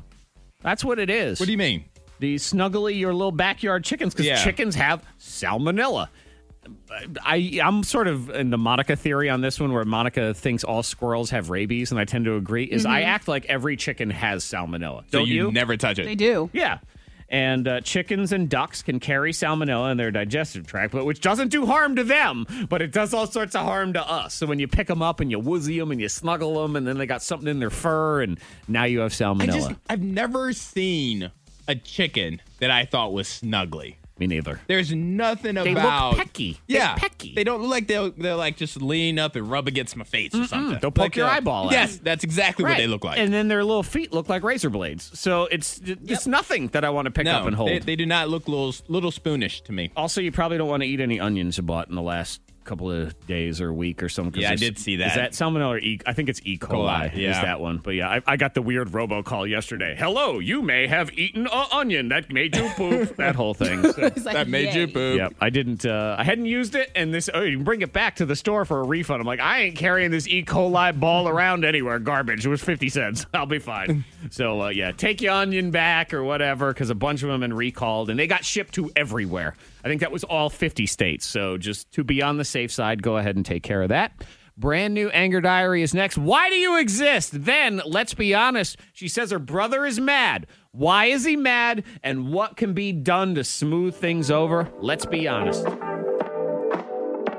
That's 0.63 0.85
what 0.85 1.01
it 1.01 1.11
is. 1.11 1.41
What 1.41 1.47
do 1.47 1.53
you 1.53 1.59
mean? 1.59 1.85
these 2.21 2.53
snuggly 2.53 2.99
your 2.99 3.13
little 3.13 3.33
backyard 3.33 3.85
chickens 3.85 4.15
because 4.15 4.27
Yeah. 4.27 4.43
chickens 4.43 4.75
have 4.75 5.05
salmonella. 5.19 6.09
I 7.25 7.61
I'm 7.63 7.83
sort 7.83 8.09
of 8.09 8.29
in 8.31 8.51
the 8.51 8.59
Monica 8.59 8.95
theory 8.95 9.31
on 9.31 9.41
this 9.41 9.59
one, 9.59 9.73
where 9.73 9.85
Monica 9.85 10.35
thinks 10.35 10.65
all 10.65 10.83
squirrels 10.83 11.31
have 11.31 11.49
rabies, 11.49 11.91
and 11.91 12.01
I 12.01 12.05
tend 12.05 12.27
to 12.27 12.35
agree. 12.35 12.65
Is 12.65 12.85
I 12.85 13.01
mm-hmm. 13.01 13.09
act 13.09 13.29
like 13.29 13.47
every 13.47 13.77
chicken 13.77 14.11
has 14.11 14.45
salmonella. 14.45 15.03
So 15.11 15.21
Don't 15.21 15.29
you, 15.29 15.47
you? 15.47 15.53
never 15.53 15.77
touch 15.77 15.99
it. 15.99 16.05
They 16.05 16.15
do. 16.15 16.51
Yeah. 16.53 16.79
And 17.31 17.69
uh, 17.69 17.81
chickens 17.83 18.33
and 18.33 18.49
ducks 18.49 18.83
can 18.83 19.01
carry 19.01 19.33
salmonella 19.33 19.91
in 19.91 19.99
their 19.99 20.11
digestive 20.11 20.67
tract, 20.67 20.93
but 20.93 21.05
which 21.05 21.21
doesn't 21.21 21.49
do 21.49 21.67
harm 21.67 21.95
to 21.97 22.05
them, 22.05 22.47
but 22.71 22.81
it 22.81 22.91
does 22.91 23.13
all 23.13 23.27
sorts 23.27 23.55
of 23.55 23.67
harm 23.67 23.93
to 23.93 24.11
us. 24.11 24.33
So 24.35 24.47
when 24.47 24.59
you 24.59 24.67
pick 24.67 24.87
them 24.87 25.03
up 25.03 25.21
and 25.21 25.31
you 25.31 25.39
woozy 25.39 25.79
them 25.79 25.91
and 25.91 26.01
you 26.01 26.09
snuggle 26.09 26.63
them, 26.63 26.75
and 26.75 26.87
then 26.87 26.97
they 26.97 27.05
got 27.07 27.23
something 27.23 27.49
in 27.49 27.59
their 27.59 27.69
fur, 27.71 28.23
and 28.23 28.41
now 28.67 28.85
you 28.85 29.01
have 29.01 29.13
I 29.13 29.15
salmonella. 29.15 29.53
just 29.53 29.71
I've 29.91 30.03
never 30.03 30.55
seen 30.55 31.31
a 31.67 31.75
chicken 31.75 32.41
that 32.61 32.71
I 32.71 32.87
thought 32.87 33.13
was 33.13 33.29
snuggly. 33.29 33.97
Me 34.19 34.27
neither. 34.27 34.61
There's 34.67 34.93
nothing 34.93 35.55
They 35.55 35.63
look 35.63 35.83
about 35.83 36.15
pecky. 36.17 36.59
They're 36.67 36.79
Yeah, 36.79 36.97
pecky. 36.97 37.35
They 37.35 37.45
don't 37.45 37.63
look 37.63 37.71
like 37.71 37.87
they'll 37.87 38.11
they're 38.11 38.35
like 38.35 38.57
just 38.57 38.83
lean 38.83 39.19
up 39.19 39.37
and 39.37 39.49
rub 39.49 39.69
against 39.69 39.97
my 39.97 40.05
face 40.05 40.35
or 40.35 40.47
something. 40.47 40.79
They'll 40.81 40.91
poke 40.91 40.99
Like, 40.99 41.17
your 41.17 41.27
uh, 41.27 41.33
eyeball 41.33 41.67
out. 41.67 41.73
Yes, 41.73 41.99
that's 41.99 42.25
exactly 42.25 42.65
what 42.65 42.77
they 42.77 42.87
look 42.87 43.05
like. 43.05 43.19
And 43.19 43.33
then 43.33 43.49
their 43.49 43.63
little 43.65 43.83
feet 43.83 44.13
look 44.13 44.29
like 44.29 44.43
razor 44.43 44.71
blades. 44.71 45.19
So 45.19 45.47
it's 45.47 45.81
it's 45.85 46.27
nothing 46.27 46.69
that 46.69 46.85
I 46.85 46.91
want 46.91 47.07
to 47.07 47.11
pick 47.11 47.25
no, 47.25 47.33
up 47.33 47.47
and 47.47 47.55
hold. 47.55 47.69
They, 47.71 47.79
they 47.79 47.97
do 47.97 48.07
not 48.07 48.29
look 48.29 48.49
little 48.49 48.75
little 48.89 49.11
spoonish 49.11 49.63
to 49.65 49.73
me. 49.73 49.93
also, 49.97 50.21
you 50.21 50.33
probably 50.33 50.59
don't 50.59 50.69
want 50.69 50.83
to 50.83 50.89
eat 50.89 51.01
any 51.01 51.21
onions 51.21 51.57
you 51.57 51.63
bought 51.63 51.89
in 51.89 51.95
the 51.95 52.03
last 52.03 52.41
couple 52.69 52.91
of 52.91 53.27
days 53.27 53.61
or 53.61 53.73
week 53.73 54.03
or 54.03 54.09
something. 54.09 54.33
'cause 54.35 54.43
Yeah, 54.43 54.53
I 54.53 54.57
did 54.57 54.79
see 54.79 54.97
that. 54.97 55.09
Is 55.09 55.15
that 55.15 55.33
salmonella 55.33 55.69
or 55.71 55.79
E? 55.79 56.01
I 56.07 56.13
think 56.13 56.29
it's 56.29 56.41
E. 56.45 56.59
coli. 56.59 57.11
Coli, 57.11 57.15
Is 57.15 57.19
yeah. 57.21 57.43
that 57.43 57.61
one? 57.61 57.79
But 57.79 57.95
yeah, 57.95 58.09
I, 58.09 58.21
I 58.27 58.37
got 58.37 58.55
the 58.55 58.63
weird 58.63 58.89
robocall 58.89 59.49
yesterday. 59.49 59.97
Hello, 59.99 60.39
you 60.39 60.63
may 60.63 60.87
have 60.87 61.11
eaten 61.19 61.47
an 61.47 61.65
onion 61.73 62.09
that 62.09 62.33
made 62.33 62.57
you 62.57 62.69
poop. 62.77 63.17
that 63.17 63.35
whole 63.37 63.55
thing. 63.55 63.83
So- 63.93 64.03
like, 64.03 64.15
That 64.25 64.49
made 64.49 64.75
you 64.75 64.83
yay. 64.83 64.87
poop. 64.87 65.19
Yep, 65.19 65.35
I 65.41 65.51
didn't. 65.51 65.87
Uh, 65.87 66.17
I 66.19 66.25
hadn't 66.25 66.47
used 66.47 66.75
it, 66.75 66.91
and 66.95 67.13
this. 67.15 67.31
Oh, 67.33 67.43
you 67.43 67.57
can 67.57 67.65
bring 67.65 67.81
it 67.83 67.93
back 67.93 68.17
to 68.17 68.27
the 68.27 68.37
store 68.37 68.65
for 68.65 68.81
a 68.81 68.85
refund. 68.85 69.21
I'm 69.21 69.27
like, 69.27 69.41
I 69.41 69.63
ain't 69.63 69.77
carrying 69.77 70.11
this 70.11 70.29
E. 70.29 70.45
coli 70.45 70.99
ball 70.99 71.29
around 71.29 71.65
anywhere. 71.65 71.99
Garbage. 71.99 72.45
It 72.45 72.49
was 72.49 72.63
fifty 72.63 72.89
cents. 72.89 73.27
I'll 73.35 73.47
be 73.47 73.59
fine. 73.59 74.05
so 74.31 74.63
uh, 74.63 74.69
yeah, 74.69 74.93
take 74.93 75.21
your 75.23 75.33
onion 75.33 75.71
back 75.71 76.13
or 76.13 76.23
whatever, 76.23 76.73
because 76.73 76.91
a 76.91 76.95
bunch 76.95 77.23
of 77.23 77.29
them 77.31 77.41
been 77.41 77.55
recalled, 77.55 78.11
and 78.11 78.19
they 78.19 78.27
got 78.27 78.45
shipped 78.45 78.75
to 78.75 78.91
everywhere. 78.97 79.55
I 79.85 79.89
think 79.89 80.01
that 80.01 80.13
was 80.13 80.25
all 80.25 80.51
fifty 80.51 80.87
states. 80.87 81.27
So 81.27 81.57
just 81.57 81.91
to 81.93 82.05
be 82.05 82.23
on 82.23 82.37
the 82.37 82.45
safe 82.45 82.73
side, 82.73 83.03
go 83.03 83.17
ahead 83.17 83.37
and 83.37 83.45
take 83.45 83.63
care 83.63 83.83
of 83.83 83.89
that. 83.91 84.13
Brand 84.57 84.93
new 84.93 85.09
anger 85.11 85.41
diary 85.41 85.83
is 85.83 85.95
next. 85.95 86.19
Why 86.19 86.51
do 86.51 86.57
you 86.57 86.81
exist? 86.81 87.45
Then, 87.45 87.81
let's 87.87 88.13
be 88.13 88.35
honest. 88.35 88.77
She 88.93 89.07
says 89.07 89.31
her 89.31 89.39
brother 89.39 89.87
is 89.87 90.01
mad. 90.01 90.49
Why 90.73 91.07
is 91.07 91.25
he 91.25 91.37
mad? 91.37 91.85
And 92.03 92.33
what 92.33 92.57
can 92.57 92.73
be 92.73 92.91
done 92.91 93.37
to 93.37 93.45
smooth 93.45 93.95
things 93.95 94.33
over? 94.33 94.69
Let's 94.81 95.07
be 95.07 95.29
honest. 95.29 95.65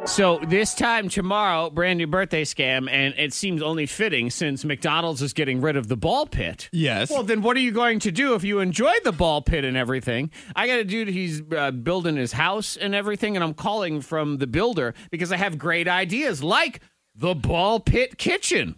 So, 0.06 0.40
this 0.48 0.74
time 0.74 1.08
tomorrow, 1.08 1.70
brand 1.70 1.98
new 1.98 2.08
birthday 2.08 2.44
scam, 2.44 2.90
and 2.90 3.14
it 3.18 3.32
seems 3.32 3.62
only 3.62 3.86
fitting 3.86 4.30
since 4.32 4.66
McDonald's 4.66 5.22
is 5.22 5.34
getting 5.34 5.62
rid 5.62 5.76
of 5.76 5.88
the 5.88 5.96
ball 5.96 6.26
pit. 6.26 6.68
Yes. 6.72 7.12
Well, 7.12 7.22
then 7.24 7.42
what 7.42 7.56
are 7.58 7.60
you 7.60 7.72
going 7.72 8.00
to 8.00 8.12
do 8.12 8.34
if 8.34 8.44
you 8.44 8.60
enjoy 8.60 8.94
the 9.04 9.12
ball 9.12 9.42
pit 9.42 9.64
and 9.64 9.78
everything? 9.78 10.32
I 10.56 10.68
got 10.68 10.80
a 10.80 10.84
dude, 10.84 11.10
he's 11.10 11.42
uh, 11.56 11.72
building 11.72 12.16
his 12.16 12.32
house 12.32 12.76
and 12.76 12.96
everything, 12.96 13.36
and 13.36 13.44
I'm 13.44 13.54
calling 13.54 14.02
from 14.02 14.38
the 14.38 14.48
builder 14.48 14.96
because 15.12 15.32
I 15.32 15.38
have 15.38 15.58
great 15.58 15.88
ideas 15.88 16.42
like 16.44 16.82
the 17.16 17.36
ball 17.36 17.80
pit 17.80 18.18
kitchen. 18.18 18.76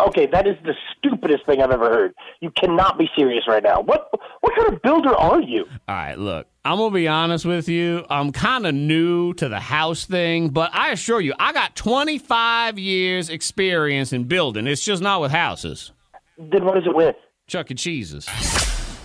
Okay, 0.00 0.26
that 0.26 0.46
is 0.46 0.56
the 0.64 0.74
stupidest 0.98 1.46
thing 1.46 1.62
I've 1.62 1.70
ever 1.70 1.88
heard. 1.88 2.14
You 2.40 2.50
cannot 2.50 2.98
be 2.98 3.08
serious 3.16 3.44
right 3.46 3.62
now. 3.62 3.80
What 3.80 4.10
what 4.40 4.56
kind 4.56 4.72
of 4.72 4.82
builder 4.82 5.14
are 5.14 5.40
you? 5.40 5.66
All 5.88 5.94
right, 5.94 6.18
look, 6.18 6.48
I'm 6.66 6.78
gonna 6.78 6.94
be 6.94 7.06
honest 7.08 7.44
with 7.44 7.68
you. 7.68 8.06
I'm 8.08 8.32
kind 8.32 8.66
of 8.66 8.74
new 8.74 9.34
to 9.34 9.48
the 9.50 9.60
house 9.60 10.06
thing, 10.06 10.48
but 10.48 10.70
I 10.74 10.92
assure 10.92 11.20
you, 11.20 11.34
I 11.38 11.52
got 11.52 11.76
25 11.76 12.78
years 12.78 13.28
experience 13.28 14.14
in 14.14 14.24
building. 14.24 14.66
It's 14.66 14.82
just 14.82 15.02
not 15.02 15.20
with 15.20 15.30
houses. 15.30 15.92
Then 16.38 16.64
what 16.64 16.78
is 16.78 16.84
it 16.86 16.94
with? 16.94 17.16
Chuck 17.46 17.70
E. 17.70 17.74
Cheese's. 17.74 18.26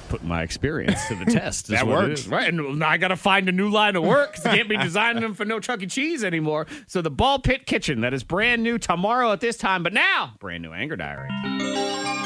Put 0.08 0.24
my 0.24 0.41
experience 0.41 1.06
to 1.10 1.15
the 1.15 1.26
test. 1.32 1.67
That 1.67 1.86
works. 1.86 2.28
right? 2.28 2.48
And 2.48 2.80
now 2.80 2.88
I 2.89 2.98
got 2.98 3.10
to 3.10 3.17
find 3.17 3.50
a 3.50 3.52
new 3.52 3.69
line 3.69 3.95
of 3.98 4.04
work 4.04 4.36
'cause 4.36 4.45
I 4.45 4.56
can't 4.56 4.69
be 4.69 4.78
designing 4.78 5.22
them 5.22 5.34
for 5.34 5.43
no 5.45 5.60
Chuck 5.60 5.84
E. 5.84 5.86
Cheese 5.86 6.24
anymore. 6.24 6.65
So 6.88 7.02
the 7.02 7.12
Ball 7.12 7.39
Pit 7.39 7.65
Kitchen 7.65 8.00
that 8.02 8.13
is 8.13 8.24
brand 8.24 8.63
new 8.63 8.78
tomorrow 8.80 9.34
at 9.34 9.41
this 9.41 9.58
time, 9.58 9.84
but 9.84 9.91
now 9.93 10.32
brand 10.39 10.63
new 10.63 10.72
Anger 10.72 10.95
Diary. 10.95 11.30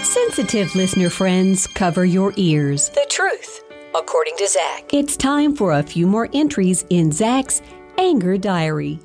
Sensitive 0.04 0.76
listener 0.76 1.10
friends, 1.10 1.65
cover 1.65 2.06
your 2.06 2.34
ears. 2.38 2.89
The 2.89 3.06
truth, 3.10 3.62
according 3.96 4.36
to 4.38 4.48
Zach. 4.48 4.94
It's 4.94 5.16
time 5.18 5.56
for 5.56 5.74
a 5.74 5.84
few 5.84 6.08
more 6.08 6.30
entries 6.34 6.86
in 6.90 7.12
Zach's 7.12 7.62
Anger 7.98 8.38
Diary. 8.38 9.00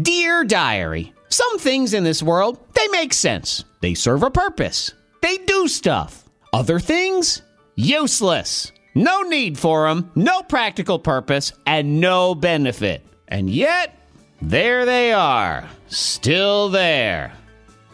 Dear 0.00 0.44
Diary, 0.44 1.12
some 1.28 1.58
things 1.58 1.94
in 1.94 2.04
this 2.04 2.22
world, 2.22 2.58
they 2.74 2.88
make 2.88 3.12
sense. 3.12 3.64
They 3.80 3.94
serve 3.94 4.22
a 4.22 4.30
purpose. 4.30 4.92
They 5.20 5.38
do 5.38 5.68
stuff. 5.68 6.24
Other 6.52 6.78
things, 6.78 7.42
useless. 7.74 8.72
No 8.94 9.22
need 9.22 9.58
for 9.58 9.88
them, 9.88 10.10
no 10.14 10.42
practical 10.42 10.98
purpose, 10.98 11.52
and 11.66 12.00
no 12.00 12.34
benefit. 12.34 13.02
And 13.28 13.48
yet, 13.48 13.98
there 14.42 14.84
they 14.84 15.12
are, 15.12 15.68
still 15.88 16.68
there, 16.68 17.32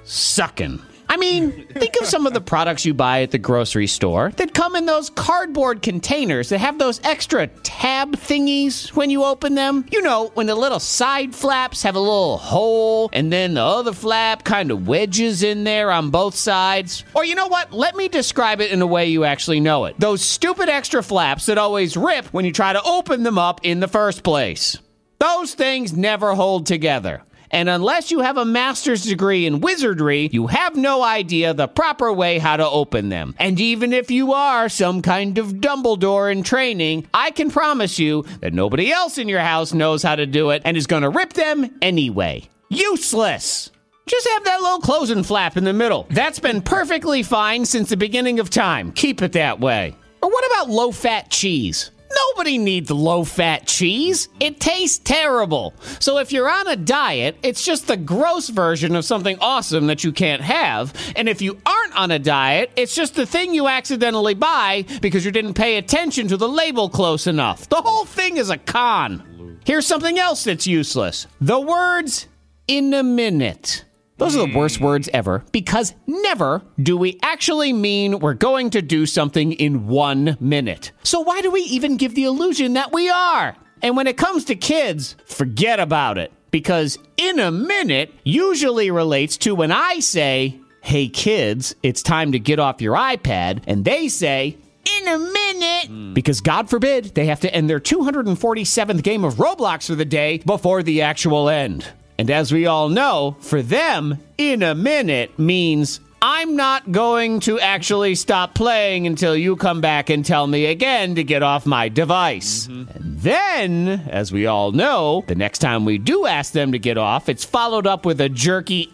sucking. 0.05 0.83
I 1.11 1.17
mean, 1.17 1.67
think 1.69 1.97
of 2.01 2.07
some 2.07 2.27
of 2.27 2.35
the 2.35 2.41
products 2.41 2.85
you 2.85 2.93
buy 2.93 3.23
at 3.23 3.31
the 3.31 3.39
grocery 3.39 3.87
store 3.87 4.31
that 4.37 4.53
come 4.53 4.77
in 4.77 4.87
those 4.87 5.09
cardboard 5.09 5.81
containers 5.81 6.51
that 6.51 6.59
have 6.59 6.79
those 6.79 7.01
extra 7.03 7.47
tab 7.47 8.17
thingies 8.17 8.89
when 8.95 9.09
you 9.09 9.25
open 9.25 9.55
them. 9.55 9.87
You 9.91 10.03
know, 10.03 10.31
when 10.35 10.47
the 10.47 10.55
little 10.55 10.81
side 10.81 11.35
flaps 11.35 11.83
have 11.83 11.97
a 11.97 12.01
little 12.01 12.37
hole 12.37 13.09
and 13.13 13.33
then 13.33 13.55
the 13.55 13.63
other 13.63 13.93
flap 13.93 14.45
kind 14.45 14.71
of 14.71 14.87
wedges 14.87 15.43
in 15.43 15.65
there 15.65 15.91
on 15.91 16.11
both 16.11 16.35
sides. 16.35 17.05
Or 17.15 17.25
you 17.25 17.35
know 17.35 17.49
what? 17.49 17.73
Let 17.73 17.97
me 17.97 18.09
describe 18.09 18.61
it 18.61 18.71
in 18.71 18.83
a 18.83 18.87
way 18.87 19.07
you 19.07 19.25
actually 19.25 19.61
know 19.61 19.87
it. 19.87 19.99
Those 19.99 20.23
stupid 20.23 20.69
extra 20.69 21.03
flaps 21.03 21.47
that 21.47 21.57
always 21.59 21.97
rip 21.97 22.27
when 22.27 22.45
you 22.45 22.53
try 22.53 22.73
to 22.73 22.83
open 22.83 23.23
them 23.23 23.39
up 23.39 23.61
in 23.63 23.81
the 23.81 23.89
first 23.89 24.23
place. 24.23 24.77
Those 25.19 25.55
things 25.55 25.93
never 25.93 26.35
hold 26.35 26.67
together. 26.67 27.23
And 27.51 27.69
unless 27.69 28.11
you 28.11 28.21
have 28.21 28.37
a 28.37 28.45
master's 28.45 29.05
degree 29.05 29.47
in 29.47 29.61
wizardry, 29.61 30.29
you 30.33 30.49
have 30.49 30.77
no 30.77 31.03
idea 31.03 31.55
the 31.55 31.69
proper 31.69 32.13
way 32.13 32.39
how 32.39 32.57
to 32.57 32.69
open 32.69 33.09
them. 33.09 33.35
And 33.39 33.59
even 33.61 33.93
if 33.93 34.11
you 34.11 34.33
are 34.33 34.69
some 34.69 35.03
kind 35.03 35.39
of 35.39 35.55
Dumbledore 35.55 36.31
in 36.31 36.43
training, 36.43 37.07
I 37.15 37.31
can 37.31 37.51
promise 37.51 37.99
you 37.99 38.25
that 38.41 38.53
nobody 38.53 38.93
else 38.93 39.19
in 39.19 39.29
your 39.29 39.41
house 39.41 39.73
knows 39.73 40.03
how 40.03 40.17
to 40.17 40.27
do 40.27 40.51
it 40.51 40.63
and 40.65 40.77
is 40.77 40.87
going 40.87 41.03
to 41.03 41.11
rip 41.11 41.33
them 41.33 41.79
anyway. 41.81 42.49
Useless! 42.69 43.71
Just 44.07 44.29
have 44.29 44.45
that 44.45 44.63
little 44.63 44.81
closing 44.81 45.23
flap 45.23 45.59
in 45.59 45.65
the 45.65 45.73
middle. 45.75 46.07
That's 46.11 46.39
been 46.39 46.63
perfectly 46.63 47.23
fine 47.23 47.67
since 47.67 47.91
the 47.91 47.97
beginning 47.97 48.41
of 48.41 48.49
time. 48.49 48.93
Keep 48.93 49.21
it 49.21 49.33
that 49.33 49.61
way. 49.61 49.95
Or 50.23 50.31
what 50.31 50.47
about 50.47 50.71
low 50.71 50.91
fat 50.91 51.31
cheese? 51.31 51.91
Nobody 52.15 52.59
needs 52.59 52.91
low 52.91 53.25
fat 53.25 53.67
cheese. 53.67 54.29
It 54.41 54.61
tastes 54.61 54.99
terrible. 54.99 55.75
So 56.01 56.19
if 56.19 56.33
you're 56.33 56.49
on 56.49 56.69
a 56.69 56.77
diet, 56.77 57.37
it's 57.43 57.65
just 57.65 57.87
the 57.87 57.97
gross 57.97 58.49
version 58.49 58.97
of 58.97 59.05
something 59.05 59.37
awesome 59.41 59.87
that 59.89 60.05
you 60.05 60.13
can't 60.13 60.43
have. 60.43 60.95
And 61.17 61.29
if 61.29 61.43
you 61.43 61.59
aren't 61.67 61.97
on 61.97 62.11
a 62.11 62.19
diet, 62.19 62.71
it's 62.77 62.95
just 62.95 63.15
the 63.15 63.27
thing 63.27 63.55
you 63.55 63.69
accidentally 63.69 64.35
buy 64.35 64.85
because 65.01 65.25
you 65.25 65.31
didn't 65.31 65.55
pay 65.55 65.77
attention 65.77 66.29
to 66.29 66.37
the 66.37 66.49
label 66.49 66.89
close 66.89 67.27
enough. 67.27 67.69
The 67.69 67.83
whole 67.83 68.05
thing 68.05 68.37
is 68.37 68.51
a 68.51 68.59
con. 68.59 69.61
Here's 69.65 69.87
something 69.87 70.19
else 70.19 70.45
that's 70.45 70.67
useless 70.67 71.27
the 71.41 71.61
words 71.61 72.27
in 72.67 72.95
a 72.95 73.03
minute. 73.03 73.85
Those 74.19 74.37
are 74.37 74.47
the 74.47 74.57
worst 74.57 74.79
hmm. 74.79 74.85
words 74.85 75.09
ever 75.13 75.45
because 75.53 75.95
never 76.07 76.63
do 76.81 76.97
we 76.97 77.19
actually 77.23 77.73
mean 77.73 78.19
we're 78.19 78.35
going 78.35 78.71
to 78.71 78.83
do 78.83 79.07
something 79.07 79.53
in 79.53 79.87
one 79.87 80.37
minute. 80.41 80.93
So 81.05 81.21
why 81.21 81.41
do 81.41 81.51
we 81.51 81.61
even 81.63 81.97
give 81.97 82.15
the 82.15 82.25
illusion 82.25 82.75
that 82.75 82.93
we 82.93 83.09
are? 83.09 83.57
And 83.81 83.97
when 83.97 84.09
it 84.09 84.17
comes 84.17 84.45
to 84.47 84.57
kids, 84.57 85.15
forget 85.25 85.79
about 85.79 86.19
it 86.19 86.33
because 86.51 86.99
in 87.17 87.39
a 87.39 87.51
minute 87.51 88.13
usually 88.25 88.91
relates 88.91 89.37
to 89.39 89.55
when 89.55 89.71
I 89.71 90.01
say, 90.01 90.59
hey 90.83 91.09
kids, 91.09 91.75
it's 91.83 92.03
time 92.03 92.33
to 92.33 92.39
get 92.39 92.59
off 92.59 92.81
your 92.81 92.97
iPad, 92.97 93.63
and 93.67 93.85
they 93.85 94.09
say, 94.09 94.57
in 94.99 95.09
a 95.09 95.19
minute. 95.19 95.87
Hmm. 95.87 96.15
Because 96.15 96.41
God 96.41 96.71
forbid 96.71 97.15
they 97.15 97.27
have 97.27 97.41
to 97.41 97.55
end 97.55 97.69
their 97.69 97.81
247th 97.81 99.03
game 99.03 99.25
of 99.25 99.35
Roblox 99.35 99.87
for 99.87 99.95
the 99.95 100.05
day 100.05 100.39
before 100.39 100.83
the 100.83 101.03
actual 101.03 101.49
end. 101.49 101.87
And 102.19 102.31
as 102.31 102.53
we 102.53 102.67
all 102.67 102.89
know, 102.89 103.37
for 103.41 103.63
them, 103.63 104.19
in 104.37 104.63
a 104.63 104.75
minute 104.75 105.39
means 105.39 106.01
I'm 106.21 106.57
not 106.57 106.91
going 106.91 107.39
to 107.41 107.61
actually 107.61 108.17
stop 108.17 108.55
playing 108.55 109.07
until 109.07 109.37
you 109.37 109.55
come 109.55 109.81
back 109.81 110.11
and 110.11 110.25
tell 110.25 110.49
me 110.49 110.67
again 110.67 111.15
to 111.15 111.23
get 111.23 111.45
off 111.45 111.65
my 111.65 111.89
device. 111.89 112.67
Mm-hmm. 112.67 112.91
And 112.91 113.21
then, 113.21 113.89
as 114.11 114.33
we 114.33 114.47
all 114.47 114.73
know, 114.73 115.23
the 115.29 115.37
next 115.37 115.61
time 115.61 115.85
we 115.85 115.97
do 115.97 116.27
ask 116.27 116.53
them 116.53 116.73
to 116.73 116.79
get 116.79 116.99
off, 116.99 117.29
it's 117.29 117.45
followed 117.45 117.87
up 117.87 118.05
with 118.05 118.21
a 118.21 118.29
jerky, 118.29 118.93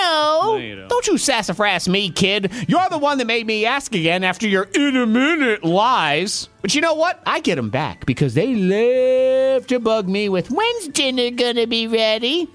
I 0.00 0.42
know. 0.50 0.56
you 0.56 0.76
don't. 0.76 0.88
don't 0.88 1.06
you 1.06 1.18
sassafras 1.18 1.88
me, 1.88 2.10
kid. 2.10 2.52
You're 2.68 2.88
the 2.88 2.98
one 2.98 3.18
that 3.18 3.26
made 3.26 3.46
me 3.46 3.66
ask 3.66 3.94
again 3.94 4.24
after 4.24 4.46
your 4.48 4.64
in 4.74 4.96
a 4.96 5.06
minute 5.06 5.64
lies. 5.64 6.48
But 6.62 6.74
you 6.74 6.80
know 6.80 6.94
what? 6.94 7.22
I 7.26 7.40
get 7.40 7.56
them 7.56 7.70
back 7.70 8.06
because 8.06 8.34
they 8.34 8.54
love 8.54 9.66
to 9.68 9.78
bug 9.78 10.08
me 10.08 10.28
with 10.28 10.50
when's 10.50 10.88
dinner 10.88 11.30
gonna 11.30 11.66
be 11.66 11.86
ready? 11.86 12.48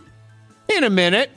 In 0.69 0.83
a 0.83 0.89
minute. 0.89 1.31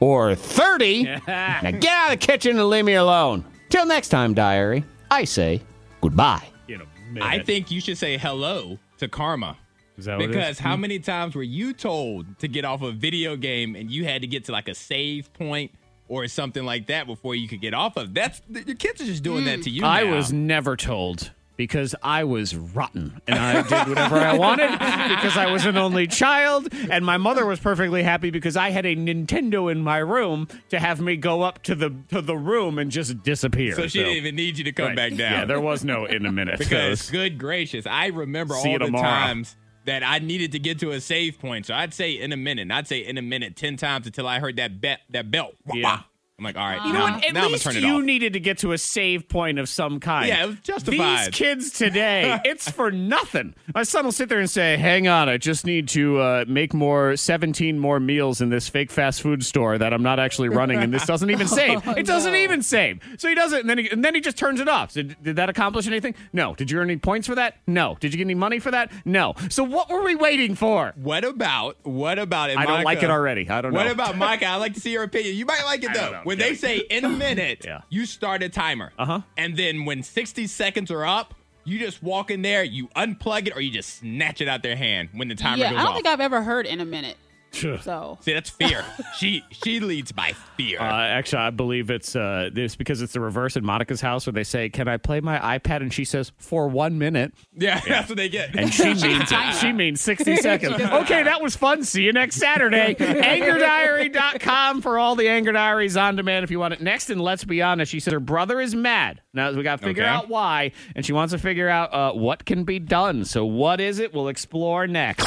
Or 0.00 0.34
30. 0.34 1.04
now 1.26 1.60
get 1.62 1.86
out 1.86 2.12
of 2.12 2.20
the 2.20 2.26
kitchen 2.26 2.58
and 2.58 2.68
leave 2.68 2.84
me 2.84 2.94
alone. 2.94 3.44
Till 3.68 3.84
next 3.86 4.08
time, 4.08 4.34
diary, 4.34 4.84
I 5.10 5.24
say 5.24 5.62
goodbye. 6.00 6.46
In 6.68 6.80
a 6.80 6.86
minute. 7.12 7.26
I 7.26 7.40
think 7.42 7.70
you 7.70 7.80
should 7.80 7.98
say 7.98 8.16
hello 8.16 8.78
to 8.98 9.08
karma. 9.08 9.56
Is 9.98 10.04
that 10.04 10.16
what 10.16 10.24
it 10.24 10.30
is? 10.30 10.36
Because 10.36 10.58
how 10.60 10.76
hmm? 10.76 10.82
many 10.82 10.98
times 11.00 11.34
were 11.34 11.42
you 11.42 11.72
told 11.72 12.38
to 12.38 12.48
get 12.48 12.64
off 12.64 12.82
a 12.82 12.92
video 12.92 13.36
game 13.36 13.74
and 13.74 13.90
you 13.90 14.04
had 14.04 14.22
to 14.22 14.28
get 14.28 14.44
to 14.44 14.52
like 14.52 14.68
a 14.68 14.74
save 14.74 15.32
point 15.32 15.72
or 16.06 16.26
something 16.28 16.64
like 16.64 16.86
that 16.86 17.06
before 17.06 17.34
you 17.34 17.48
could 17.48 17.60
get 17.60 17.74
off 17.74 17.96
of? 17.96 18.14
That's 18.14 18.40
your 18.48 18.76
kids 18.76 19.02
are 19.02 19.06
just 19.06 19.22
doing 19.22 19.44
that 19.44 19.56
hmm. 19.56 19.62
to 19.62 19.70
you. 19.70 19.84
I 19.84 20.04
now. 20.04 20.14
was 20.14 20.32
never 20.32 20.76
told 20.76 21.32
because 21.58 21.92
I 22.04 22.22
was 22.22 22.54
rotten 22.54 23.20
and 23.26 23.36
I 23.36 23.62
did 23.62 23.88
whatever 23.88 24.16
I 24.16 24.38
wanted 24.38 24.70
because 24.70 25.36
I 25.36 25.50
was 25.50 25.66
an 25.66 25.76
only 25.76 26.06
child 26.06 26.72
and 26.72 27.04
my 27.04 27.16
mother 27.16 27.44
was 27.44 27.58
perfectly 27.58 28.04
happy 28.04 28.30
because 28.30 28.56
I 28.56 28.70
had 28.70 28.86
a 28.86 28.94
Nintendo 28.94 29.70
in 29.70 29.80
my 29.80 29.98
room 29.98 30.46
to 30.68 30.78
have 30.78 31.00
me 31.00 31.16
go 31.16 31.42
up 31.42 31.64
to 31.64 31.74
the 31.74 31.92
to 32.10 32.22
the 32.22 32.36
room 32.36 32.78
and 32.78 32.92
just 32.92 33.24
disappear. 33.24 33.74
so 33.74 33.88
she 33.88 33.98
didn't 33.98 34.14
even 34.14 34.36
need 34.36 34.56
you 34.56 34.64
to 34.64 34.72
come 34.72 34.86
Right. 34.86 34.96
back 34.96 35.10
down. 35.16 35.32
Yeah, 35.32 35.44
there 35.46 35.60
was 35.60 35.84
no 35.84 36.06
in 36.06 36.24
a 36.24 36.32
minute. 36.32 36.58
because 36.60 37.10
good 37.10 37.38
gracious, 37.38 37.86
I 37.86 38.06
remember 38.06 38.54
See 38.54 38.68
you 38.68 38.74
all 38.74 38.78
the 38.78 38.84
tomorrow. 38.86 39.04
times 39.04 39.56
that 39.88 40.02
I 40.02 40.18
needed 40.18 40.52
to 40.52 40.58
get 40.58 40.78
to 40.80 40.90
a 40.90 41.00
save 41.00 41.40
point. 41.40 41.64
So 41.64 41.74
I'd 41.74 41.94
say 41.94 42.12
in 42.12 42.30
a 42.30 42.36
minute. 42.36 42.62
and 42.62 42.72
I'd 42.74 42.86
say 42.86 42.98
in 42.98 43.16
a 43.16 43.22
minute 43.22 43.56
ten 43.56 43.78
times 43.78 44.06
until 44.06 44.28
I 44.28 44.38
heard 44.38 44.56
that 44.56 44.82
bet 44.82 45.00
that 45.08 45.30
belt. 45.30 45.54
Yeah. 45.72 46.02
I'm 46.38 46.44
like, 46.44 46.56
all 46.56 46.68
right, 46.68 46.80
You 46.86 46.92
know 46.92 47.00
now, 47.04 47.14
what? 47.16 47.24
At 47.24 47.34
now 47.34 47.44
I'm 47.46 47.50
least 47.52 47.64
gonna 47.64 47.74
turn 47.74 47.82
it 47.82 47.86
you 47.88 47.94
off. 47.96 48.04
needed 48.04 48.34
to 48.34 48.40
get 48.40 48.58
to 48.58 48.70
a 48.70 48.78
save 48.78 49.28
point 49.28 49.58
of 49.58 49.68
some 49.68 49.98
kind. 49.98 50.28
Yeah, 50.28 50.44
it 50.44 50.46
was 50.46 50.60
justified. 50.60 51.26
These 51.26 51.34
kids 51.34 51.72
today, 51.72 52.38
it's 52.44 52.70
for 52.70 52.92
nothing. 52.92 53.56
My 53.74 53.82
son 53.82 54.04
will 54.04 54.12
sit 54.12 54.28
there 54.28 54.38
and 54.38 54.48
say, 54.48 54.76
"Hang 54.76 55.08
on, 55.08 55.28
I 55.28 55.36
just 55.36 55.66
need 55.66 55.88
to 55.88 56.20
uh, 56.20 56.44
make 56.46 56.72
more, 56.72 57.16
seventeen 57.16 57.80
more 57.80 57.98
meals 57.98 58.40
in 58.40 58.50
this 58.50 58.68
fake 58.68 58.92
fast 58.92 59.20
food 59.20 59.44
store 59.44 59.78
that 59.78 59.92
I'm 59.92 60.04
not 60.04 60.20
actually 60.20 60.48
running, 60.48 60.78
and 60.78 60.94
this 60.94 61.06
doesn't 61.06 61.28
even 61.28 61.48
save. 61.48 61.82
Oh, 61.84 61.90
it 61.94 62.06
doesn't 62.06 62.32
no. 62.32 62.38
even 62.38 62.62
save. 62.62 63.00
So 63.18 63.28
he 63.28 63.34
does 63.34 63.52
it, 63.52 63.62
and 63.62 63.68
then 63.70 63.78
he, 63.78 63.90
and 63.90 64.04
then 64.04 64.14
he 64.14 64.20
just 64.20 64.38
turns 64.38 64.60
it 64.60 64.68
off. 64.68 64.92
So 64.92 65.02
did, 65.02 65.20
did 65.20 65.36
that 65.36 65.48
accomplish 65.48 65.88
anything? 65.88 66.14
No. 66.32 66.54
Did 66.54 66.70
you 66.70 66.78
earn 66.78 66.88
any 66.88 67.00
points 67.00 67.26
for 67.26 67.34
that? 67.34 67.56
No. 67.66 67.96
Did 67.98 68.14
you 68.14 68.18
get 68.18 68.24
any 68.26 68.36
money 68.36 68.60
for 68.60 68.70
that? 68.70 68.92
No. 69.04 69.34
So 69.50 69.64
what 69.64 69.90
were 69.90 70.04
we 70.04 70.14
waiting 70.14 70.54
for? 70.54 70.92
What 70.94 71.24
about 71.24 71.78
what 71.84 72.20
about 72.20 72.50
it? 72.50 72.58
I 72.58 72.64
don't 72.64 72.84
like 72.84 73.02
it 73.02 73.10
already. 73.10 73.50
I 73.50 73.60
don't 73.60 73.72
know. 73.72 73.78
What 73.80 73.90
about 73.90 74.16
Micah? 74.16 74.46
I'd 74.46 74.58
like 74.58 74.74
to 74.74 74.80
see 74.80 74.92
your 74.92 75.02
opinion. 75.02 75.34
You 75.34 75.44
might 75.44 75.64
like 75.64 75.82
it 75.82 75.92
though. 75.92 76.22
Know. 76.36 76.44
When 76.44 76.46
Yeah. 76.46 76.48
they 76.48 76.54
say 76.54 76.78
in 76.78 77.04
a 77.04 77.08
minute, 77.26 77.62
Yeah. 77.64 77.80
you 77.88 78.06
start 78.06 78.42
a 78.42 78.48
timer. 78.48 78.92
Uh-huh. 78.98 79.20
And 79.36 79.56
then 79.56 79.84
when 79.84 80.02
60 80.02 80.46
seconds 80.46 80.90
are 80.90 81.04
up, 81.06 81.34
you 81.64 81.78
just 81.78 82.02
walk 82.02 82.30
in 82.30 82.40
there, 82.42 82.64
you 82.64 82.88
unplug 82.96 83.46
it, 83.48 83.54
or 83.56 83.60
you 83.60 83.70
just 83.70 83.98
snatch 83.98 84.40
it 84.40 84.48
out 84.48 84.62
their 84.62 84.76
hand 84.76 85.10
when 85.12 85.28
the 85.28 85.34
timer 85.34 85.58
yeah, 85.58 85.70
goes 85.70 85.78
I 85.78 85.82
don't 85.82 85.88
off. 85.90 85.94
think 85.96 86.06
I've 86.06 86.20
ever 86.20 86.42
heard 86.42 86.64
in 86.66 86.80
a 86.80 86.84
minute. 86.86 87.16
So 87.52 88.18
See, 88.20 88.32
that's 88.34 88.50
fear. 88.50 88.84
she 89.16 89.42
she 89.50 89.80
leads 89.80 90.12
by 90.12 90.32
fear. 90.56 90.78
Uh, 90.80 90.84
actually, 90.84 91.42
I 91.42 91.50
believe 91.50 91.90
it's 91.90 92.14
uh, 92.14 92.50
it's 92.54 92.76
because 92.76 93.02
it's 93.02 93.14
the 93.14 93.20
reverse 93.20 93.56
in 93.56 93.64
Monica's 93.64 94.00
house 94.00 94.26
where 94.26 94.32
they 94.32 94.44
say, 94.44 94.68
"Can 94.68 94.86
I 94.88 94.96
play 94.96 95.20
my 95.20 95.38
iPad?" 95.58 95.76
and 95.82 95.92
she 95.92 96.04
says, 96.04 96.30
"For 96.36 96.68
one 96.68 96.98
minute," 96.98 97.32
yeah, 97.56 97.80
that's 97.88 98.08
what 98.08 98.16
they 98.18 98.28
get. 98.28 98.54
and 98.54 98.72
she 98.72 98.94
means 98.94 99.32
she 99.58 99.72
means 99.72 100.00
sixty 100.00 100.36
seconds. 100.42 100.80
Okay, 100.80 101.22
that 101.22 101.40
was 101.42 101.56
fun. 101.56 101.84
See 101.84 102.02
you 102.02 102.12
next 102.12 102.36
Saturday. 102.36 102.94
AngerDiary.com 102.94 104.82
for 104.82 104.98
all 104.98 105.14
the 105.16 105.28
Anger 105.28 105.52
Diaries 105.52 105.96
on 105.96 106.16
demand 106.16 106.44
if 106.44 106.50
you 106.50 106.58
want 106.58 106.74
it. 106.74 106.80
Next, 106.80 107.10
and 107.10 107.20
let's 107.20 107.44
be 107.44 107.62
honest, 107.62 107.90
she 107.90 108.00
said 108.00 108.12
her 108.12 108.20
brother 108.20 108.60
is 108.60 108.74
mad. 108.74 109.20
Now 109.32 109.52
we 109.52 109.62
got 109.62 109.80
to 109.80 109.84
figure 109.86 110.02
Okay. 110.04 110.10
out 110.10 110.28
why, 110.28 110.72
and 110.94 111.04
she 111.04 111.12
wants 111.12 111.32
to 111.32 111.38
figure 111.38 111.68
out 111.68 111.92
uh, 111.92 112.12
what 112.12 112.44
can 112.44 112.64
be 112.64 112.78
done. 112.78 113.24
So, 113.24 113.44
what 113.44 113.80
is 113.80 113.98
it? 113.98 114.12
We'll 114.14 114.28
explore 114.28 114.86
next. 114.86 115.26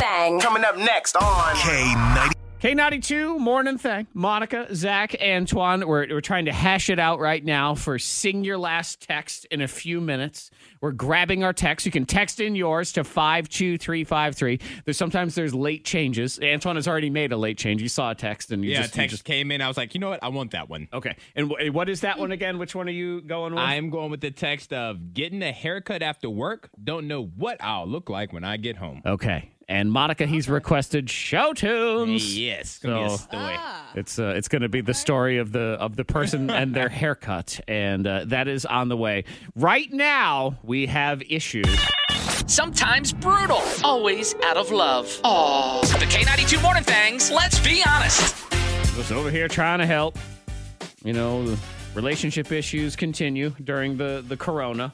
Thang. 0.00 0.40
Coming 0.40 0.64
up 0.64 0.76
next 0.76 0.89
on 0.90 1.54
K90. 1.54 2.32
K92, 2.60 3.38
morning 3.38 3.78
thing. 3.78 4.08
Monica, 4.12 4.66
Zach, 4.74 5.14
Antoine, 5.22 5.86
we're, 5.86 6.06
we're 6.08 6.20
trying 6.20 6.46
to 6.46 6.52
hash 6.52 6.90
it 6.90 6.98
out 6.98 7.20
right 7.20 7.42
now 7.42 7.74
for 7.74 7.98
sing 7.98 8.44
your 8.44 8.58
last 8.58 9.00
text 9.00 9.46
in 9.52 9.62
a 9.62 9.68
few 9.68 10.00
minutes. 10.00 10.50
We're 10.80 10.90
grabbing 10.92 11.42
our 11.44 11.52
text. 11.52 11.86
You 11.86 11.92
can 11.92 12.06
text 12.06 12.40
in 12.40 12.54
yours 12.56 12.92
to 12.92 13.04
52353. 13.04 14.60
There's 14.84 14.96
sometimes 14.96 15.36
there's 15.36 15.54
late 15.54 15.84
changes. 15.84 16.38
Antoine 16.42 16.76
has 16.76 16.88
already 16.88 17.08
made 17.08 17.32
a 17.32 17.36
late 17.36 17.56
change. 17.56 17.80
You 17.80 17.88
saw 17.88 18.10
a 18.10 18.14
text 18.14 18.50
and 18.50 18.62
you 18.64 18.72
yeah, 18.72 18.82
just, 18.82 18.94
you 18.94 19.02
text 19.02 19.12
just 19.12 19.24
came 19.24 19.50
in. 19.52 19.62
I 19.62 19.68
was 19.68 19.76
like, 19.76 19.94
you 19.94 20.00
know 20.00 20.10
what? 20.10 20.22
I 20.22 20.28
want 20.28 20.50
that 20.50 20.68
one. 20.68 20.88
Okay. 20.92 21.16
And 21.36 21.50
wh- 21.50 21.72
what 21.72 21.88
is 21.88 22.00
that 22.00 22.18
one 22.18 22.32
again? 22.32 22.58
Which 22.58 22.74
one 22.74 22.88
are 22.88 22.92
you 22.92 23.22
going 23.22 23.54
with? 23.54 23.62
I'm 23.62 23.88
going 23.90 24.10
with 24.10 24.20
the 24.20 24.32
text 24.32 24.72
of 24.74 25.14
getting 25.14 25.42
a 25.42 25.52
haircut 25.52 26.02
after 26.02 26.28
work. 26.28 26.68
Don't 26.82 27.06
know 27.08 27.24
what 27.24 27.62
I'll 27.62 27.86
look 27.86 28.10
like 28.10 28.34
when 28.34 28.44
I 28.44 28.58
get 28.58 28.76
home. 28.76 29.00
okay. 29.06 29.52
And 29.70 29.92
Monica, 29.92 30.26
he's 30.26 30.48
requested 30.48 31.08
show 31.08 31.52
tunes. 31.52 32.36
Yes, 32.36 32.60
it's 32.62 32.78
gonna 32.80 33.04
be 33.04 33.08
So- 33.10 33.16
story. 33.18 33.56
It's 33.94 34.18
uh, 34.18 34.34
it's 34.36 34.48
going 34.48 34.62
to 34.62 34.68
be 34.68 34.80
the 34.82 34.94
story 34.94 35.38
of 35.38 35.50
the 35.52 35.76
of 35.80 35.94
the 35.96 36.04
person 36.04 36.48
and 36.60 36.74
their 36.74 36.88
haircut, 36.88 37.60
and 37.68 38.04
uh, 38.06 38.24
that 38.26 38.46
is 38.48 38.64
on 38.66 38.88
the 38.88 38.96
way. 38.96 39.24
Right 39.56 39.92
now, 39.92 40.56
we 40.64 40.86
have 40.86 41.22
issues. 41.28 41.66
Sometimes 42.46 43.12
brutal, 43.12 43.62
always 43.84 44.34
out 44.44 44.56
of 44.56 44.70
love. 44.72 45.06
Aww. 45.24 45.82
The 45.98 46.06
K92 46.06 46.62
Morning 46.62 46.82
Thangs, 46.84 47.30
let's 47.30 47.58
be 47.60 47.82
honest. 47.86 48.34
was 48.96 49.10
over 49.12 49.30
here 49.30 49.46
trying 49.48 49.78
to 49.80 49.86
help. 49.86 50.16
You 51.04 51.12
know, 51.12 51.44
the 51.46 51.58
relationship 51.94 52.50
issues 52.52 52.94
continue 52.96 53.50
during 53.62 53.96
the 53.96 54.24
the 54.26 54.36
corona. 54.36 54.92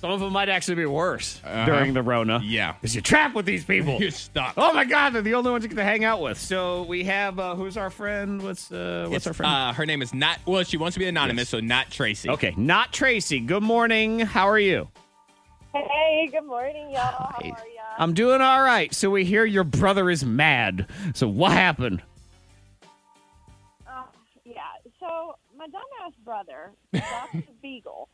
Some 0.00 0.10
of 0.12 0.20
them 0.20 0.32
might 0.32 0.48
actually 0.48 0.76
be 0.76 0.86
worse 0.86 1.40
during 1.66 1.92
the 1.92 2.02
Rona. 2.02 2.40
Yeah. 2.44 2.72
because 2.74 2.94
you're 2.94 3.02
trapped 3.02 3.34
with 3.34 3.46
these 3.46 3.64
people. 3.64 3.98
You're 4.00 4.12
stuck. 4.12 4.54
Oh 4.56 4.72
my 4.72 4.84
God, 4.84 5.10
they're 5.12 5.22
the 5.22 5.34
only 5.34 5.50
ones 5.50 5.64
you 5.64 5.68
get 5.68 5.74
to 5.76 5.82
hang 5.84 6.04
out 6.04 6.20
with. 6.20 6.38
So 6.38 6.82
we 6.84 7.02
have 7.04 7.38
uh, 7.40 7.56
who's 7.56 7.76
our 7.76 7.90
friend? 7.90 8.40
What's 8.40 8.70
uh, 8.70 9.06
what's 9.08 9.16
It's, 9.18 9.26
our 9.26 9.32
friend? 9.32 9.52
Uh, 9.52 9.72
her 9.72 9.84
name 9.86 10.00
is 10.00 10.14
not. 10.14 10.38
Well, 10.46 10.62
she 10.62 10.76
wants 10.76 10.94
to 10.94 11.00
be 11.00 11.06
anonymous, 11.06 11.48
so 11.48 11.58
not 11.58 11.90
Tracy. 11.90 12.30
okay, 12.30 12.54
not 12.56 12.92
Tracy. 12.92 13.40
Good 13.40 13.62
morning. 13.64 14.20
How 14.20 14.48
are 14.48 14.58
you? 14.58 14.88
Hey, 15.74 16.28
good 16.32 16.44
morning, 16.46 16.90
y'all. 16.90 17.00
How 17.00 17.36
are 17.40 17.42
ya? 17.44 17.52
I'm 17.98 18.14
doing 18.14 18.40
all 18.40 18.62
right. 18.62 18.94
So 18.94 19.10
we 19.10 19.24
hear 19.24 19.44
your 19.44 19.64
brother 19.64 20.08
is 20.10 20.24
mad. 20.24 20.86
So 21.14 21.26
what 21.26 21.50
happened? 21.52 22.02
Uh, 23.86 24.02
yeah. 24.44 24.60
So 25.00 25.34
my 25.56 25.66
dumbass 25.66 26.12
brother 26.24 26.70
adopted 26.92 27.44
a 27.48 27.52
beagle. 27.62 28.08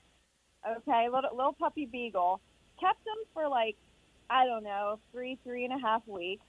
Okay, 0.66 1.08
little 1.12 1.36
little 1.36 1.52
puppy 1.52 1.86
beagle. 1.86 2.40
Kept 2.80 3.06
him 3.06 3.24
for 3.32 3.48
like 3.48 3.76
I 4.30 4.46
don't 4.46 4.64
know 4.64 4.98
three 5.12 5.38
three 5.44 5.64
and 5.64 5.74
a 5.74 5.78
half 5.78 6.06
weeks. 6.06 6.44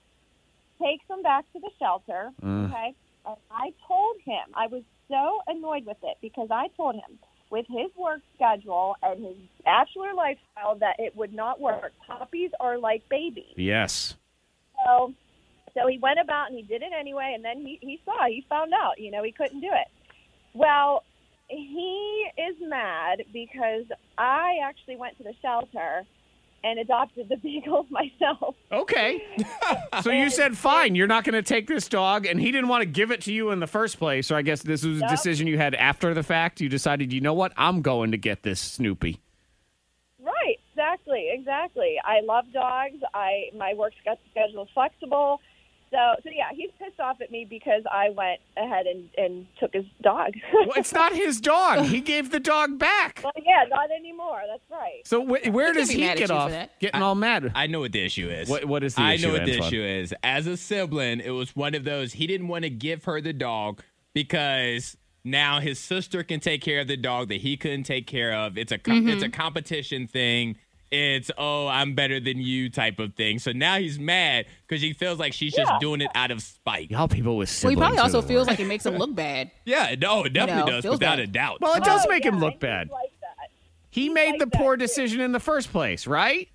Takes 0.82 1.06
him 1.10 1.22
back 1.22 1.46
to 1.54 1.60
the 1.60 1.70
shelter. 1.80 2.32
Mm. 2.42 2.70
Okay, 2.70 2.94
and 3.26 3.38
I 3.52 3.74
told 3.88 4.18
him 4.24 4.54
I 4.54 4.68
was 4.68 4.84
so 5.08 5.40
annoyed 5.48 5.86
with 5.86 5.98
it 6.04 6.18
because 6.22 6.50
I 6.52 6.68
told 6.76 6.96
him 6.96 7.20
with 7.50 7.66
his 7.68 7.92
work 7.98 8.22
schedule 8.36 8.96
and 9.04 9.24
his 9.24 9.36
bachelor 9.64 10.14
lifestyle 10.14 10.76
that 10.80 10.96
it 11.00 11.16
would 11.16 11.34
not 11.34 11.60
work. 11.60 11.94
Puppies 12.08 12.52
are 12.60 12.78
like 12.78 13.08
babies. 13.10 13.54
Yes. 13.56 14.16
So, 14.84 15.14
so 15.74 15.88
he 15.88 15.98
went 15.98 16.20
about 16.20 16.50
and 16.50 16.58
he 16.58 16.64
did 16.64 16.82
it 16.82 16.92
anyway, 16.98 17.34
and 17.36 17.44
then 17.44 17.60
he 17.60 17.80
he 17.82 18.00
saw 18.06 18.26
he 18.28 18.46
found 18.50 18.74
out 18.74 19.00
you 19.00 19.12
know 19.12 19.24
he 19.24 19.32
couldn't 19.32 19.62
do 19.62 19.70
it. 19.72 19.88
Well, 20.54 21.04
he 21.48 22.26
is 22.38 22.56
mad 22.62 23.24
because 23.34 23.86
I 24.18 24.58
actually 24.64 24.98
went 24.98 25.18
to 25.18 25.24
the 25.24 25.34
shelter 25.42 26.04
and 26.64 26.80
adopted 26.80 27.30
the 27.30 27.38
beagle 27.44 27.86
myself. 27.90 28.56
Okay. 28.72 29.22
so 30.02 30.12
you 30.12 30.30
said 30.30 30.58
fine, 30.58 30.96
you're 30.96 31.06
not 31.08 31.24
going 31.24 31.34
to 31.34 31.44
take 31.44 31.68
this 31.68 31.88
dog, 31.88 32.26
and 32.26 32.40
he 32.40 32.52
didn't 32.52 32.68
want 32.70 32.82
to 32.82 32.86
give 32.88 33.12
it 33.12 33.22
to 33.22 33.34
you 33.34 33.52
in 33.52 33.60
the 33.60 33.68
first 33.68 34.00
place. 34.00 34.26
So 34.28 34.36
I 34.36 34.42
guess 34.42 34.64
this 34.64 34.84
was 34.84 34.98
a 34.98 35.02
Yep. 35.02 35.10
decision 35.10 35.48
you 35.48 35.58
had 35.58 35.76
after 35.76 36.14
the 36.14 36.24
fact. 36.24 36.62
You 36.62 36.70
decided, 36.70 37.14
you 37.14 37.22
know 37.22 37.34
what, 37.36 37.54
I'm 37.58 37.82
going 37.82 38.12
to 38.12 38.18
get 38.18 38.42
this 38.44 38.60
Snoopy. 38.60 39.20
Right, 40.20 40.58
exactly, 40.72 41.30
exactly. 41.32 41.98
I 42.04 42.22
love 42.22 42.46
dogs. 42.52 42.98
I 43.14 43.50
my 43.56 43.76
work 43.76 43.94
sch- 43.94 44.18
schedule 44.32 44.64
is 44.64 44.70
flexible, 44.74 45.40
So, 45.96 46.22
so 46.24 46.30
yeah, 46.36 46.50
he's 46.54 46.70
pissed 46.78 47.00
off 47.00 47.22
at 47.22 47.32
me 47.32 47.46
because 47.50 47.84
I 47.92 48.10
went 48.10 48.40
ahead 48.58 48.86
and, 48.86 49.10
and 49.18 49.48
took 49.60 49.74
his 49.74 49.86
dog. 50.02 50.34
Well, 50.54 50.70
it's 50.76 50.94
not 50.94 51.14
his 51.14 51.40
dog. 51.40 51.86
He 51.86 52.02
gave 52.14 52.32
the 52.32 52.40
dog 52.40 52.78
back. 52.78 53.22
well, 53.24 53.32
yeah, 53.46 53.64
not 53.70 53.90
anymore. 53.92 54.42
That's 54.50 54.64
right. 54.70 55.02
So 55.06 55.24
wh- 55.24 55.54
where 55.54 55.68
can't 55.68 55.78
does 55.78 55.90
he 55.90 56.02
get 56.02 56.30
off 56.32 56.50
that. 56.52 56.78
getting 56.80 57.02
all 57.02 57.16
mad? 57.16 57.52
I 57.56 57.68
know 57.68 57.80
what 57.80 57.94
the 57.94 58.04
issue 58.04 58.28
is. 58.30 58.50
What- 58.50 58.66
what 58.66 58.84
is 58.84 58.96
the 58.96 59.02
I 59.04 59.14
issue, 59.14 59.28
I 59.28 59.32
know 59.32 59.38
what 59.38 59.46
the 59.46 59.58
issue 59.58 59.82
is. 59.82 60.14
As 60.24 60.48
a 60.48 60.58
sibling, 60.58 61.22
it 61.22 61.30
was 61.32 61.56
one 61.56 61.76
of 61.76 61.84
those 61.86 62.14
he 62.14 62.28
didn't 62.28 62.48
want 62.50 62.64
to 62.64 62.70
give 62.70 63.06
her 63.06 63.22
the 63.22 63.34
dog 63.34 63.82
because 64.14 64.98
now 65.24 65.60
his 65.60 65.80
sister 65.80 66.24
can 66.24 66.40
take 66.40 66.62
care 66.62 66.80
of 66.82 66.88
the 66.88 66.98
dog 66.98 67.30
that 67.30 67.42
he 67.42 67.58
couldn't 67.58 67.84
take 67.84 68.08
care 68.08 68.34
of. 68.34 68.58
It's 68.58 68.72
a 68.72 68.78
co- 68.78 68.92
Mm-hmm. 68.92 69.10
it's 69.10 69.24
a 69.24 69.30
competition 69.30 70.08
thing. 70.08 70.58
It's 70.98 71.30
oh 71.38 71.68
I'm 71.68 71.94
better 71.94 72.20
than 72.22 72.40
you 72.40 72.70
type 72.70 73.00
of 73.00 73.16
thing. 73.16 73.40
So 73.40 73.52
now 73.52 73.78
he's 73.80 74.00
mad 74.00 74.46
because 74.68 74.82
he 74.82 74.94
feels 74.94 75.20
like 75.20 75.34
she's 75.34 75.54
just 75.54 75.72
doing 75.82 76.00
it 76.02 76.10
out 76.16 76.32
of 76.32 76.42
spite. 76.42 76.90
Y'all 76.90 77.08
people 77.10 77.36
with 77.36 77.50
Well, 77.64 77.70
he 77.72 77.76
probably 77.76 77.98
also 77.98 78.22
feels 78.22 78.48
worst. 78.48 78.50
like 78.52 78.60
it 78.60 78.68
makes 78.68 78.86
him 78.86 78.96
look 78.98 79.14
bad. 79.14 79.52
Yeah, 79.66 79.96
no, 80.00 80.24
it 80.24 80.34
definitely 80.34 80.72
know, 80.72 80.82
does 80.82 80.92
without 80.92 81.18
bad. 81.18 81.20
a 81.20 81.28
doubt. 81.28 81.60
Well, 81.60 81.76
it 81.76 81.84
does 81.84 82.06
Oh, 82.06 82.10
make 82.10 82.24
him 82.26 82.40
look 82.40 82.60
bad. 82.60 82.90
Like 82.90 83.12
that. 83.22 83.50
He 83.90 84.10
made 84.10 84.40
the 84.40 84.46
that, 84.46 84.54
poor 84.54 84.78
too. 84.78 84.86
decision 84.86 85.20
in 85.22 85.32
the 85.34 85.40
first 85.40 85.72
place, 85.72 86.08
right? 86.08 86.48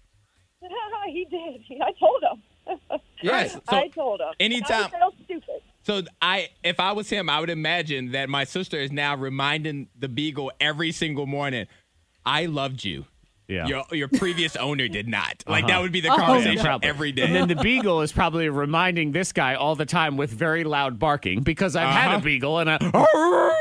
he 1.09 1.27
did. 1.31 1.81
I 1.83 1.93
told 1.99 2.23
him. 2.23 3.01
Yes. 3.23 3.53
So 3.53 3.61
I 3.77 3.89
told 3.89 4.21
him. 4.21 4.29
anytime- 4.41 4.91
I 4.95 5.11
stupid. 5.25 5.61
So 5.83 6.03
I, 6.23 6.49
if 6.65 6.81
I 6.81 6.93
was 6.93 7.11
him, 7.11 7.29
I 7.29 7.39
would 7.41 7.51
imagine 7.51 8.13
that 8.13 8.31
my 8.31 8.45
sister 8.45 8.79
is 8.79 8.91
now 8.91 9.15
reminding 9.17 9.89
the 9.99 10.09
beagle 10.09 10.51
every 10.61 10.91
single 10.93 11.27
morning, 11.27 11.67
"I 12.25 12.47
loved 12.47 12.83
you." 12.85 13.05
Yeah. 13.51 13.67
Your 13.67 13.85
your 13.93 14.09
previous 14.09 14.57
owner 14.57 14.89
did 14.89 15.09
not. 15.09 15.43
Like 15.47 15.65
Uh-huh. 15.65 15.73
that 15.75 15.83
would 15.83 15.93
be 15.93 16.01
the 16.01 16.11
Oh, 16.13 16.17
conversation 16.17 16.65
Yeah, 16.65 16.79
every 16.83 17.13
day. 17.13 17.23
And 17.25 17.35
then 17.35 17.49
the 17.49 17.57
beagle 17.57 18.01
is 18.03 18.13
probably 18.13 18.49
reminding 18.49 19.13
this 19.13 19.33
guy 19.33 19.55
all 19.55 19.75
the 19.75 19.87
time 19.87 20.17
with 20.17 20.31
very 20.31 20.65
loud 20.65 20.99
barking 20.99 21.43
because 21.43 21.75
I've 21.77 21.89
had 21.89 22.07
a 22.07 22.15
Uh-huh. 22.17 22.21
beagle 22.21 22.59
and 22.59 22.71
I, 22.71 22.79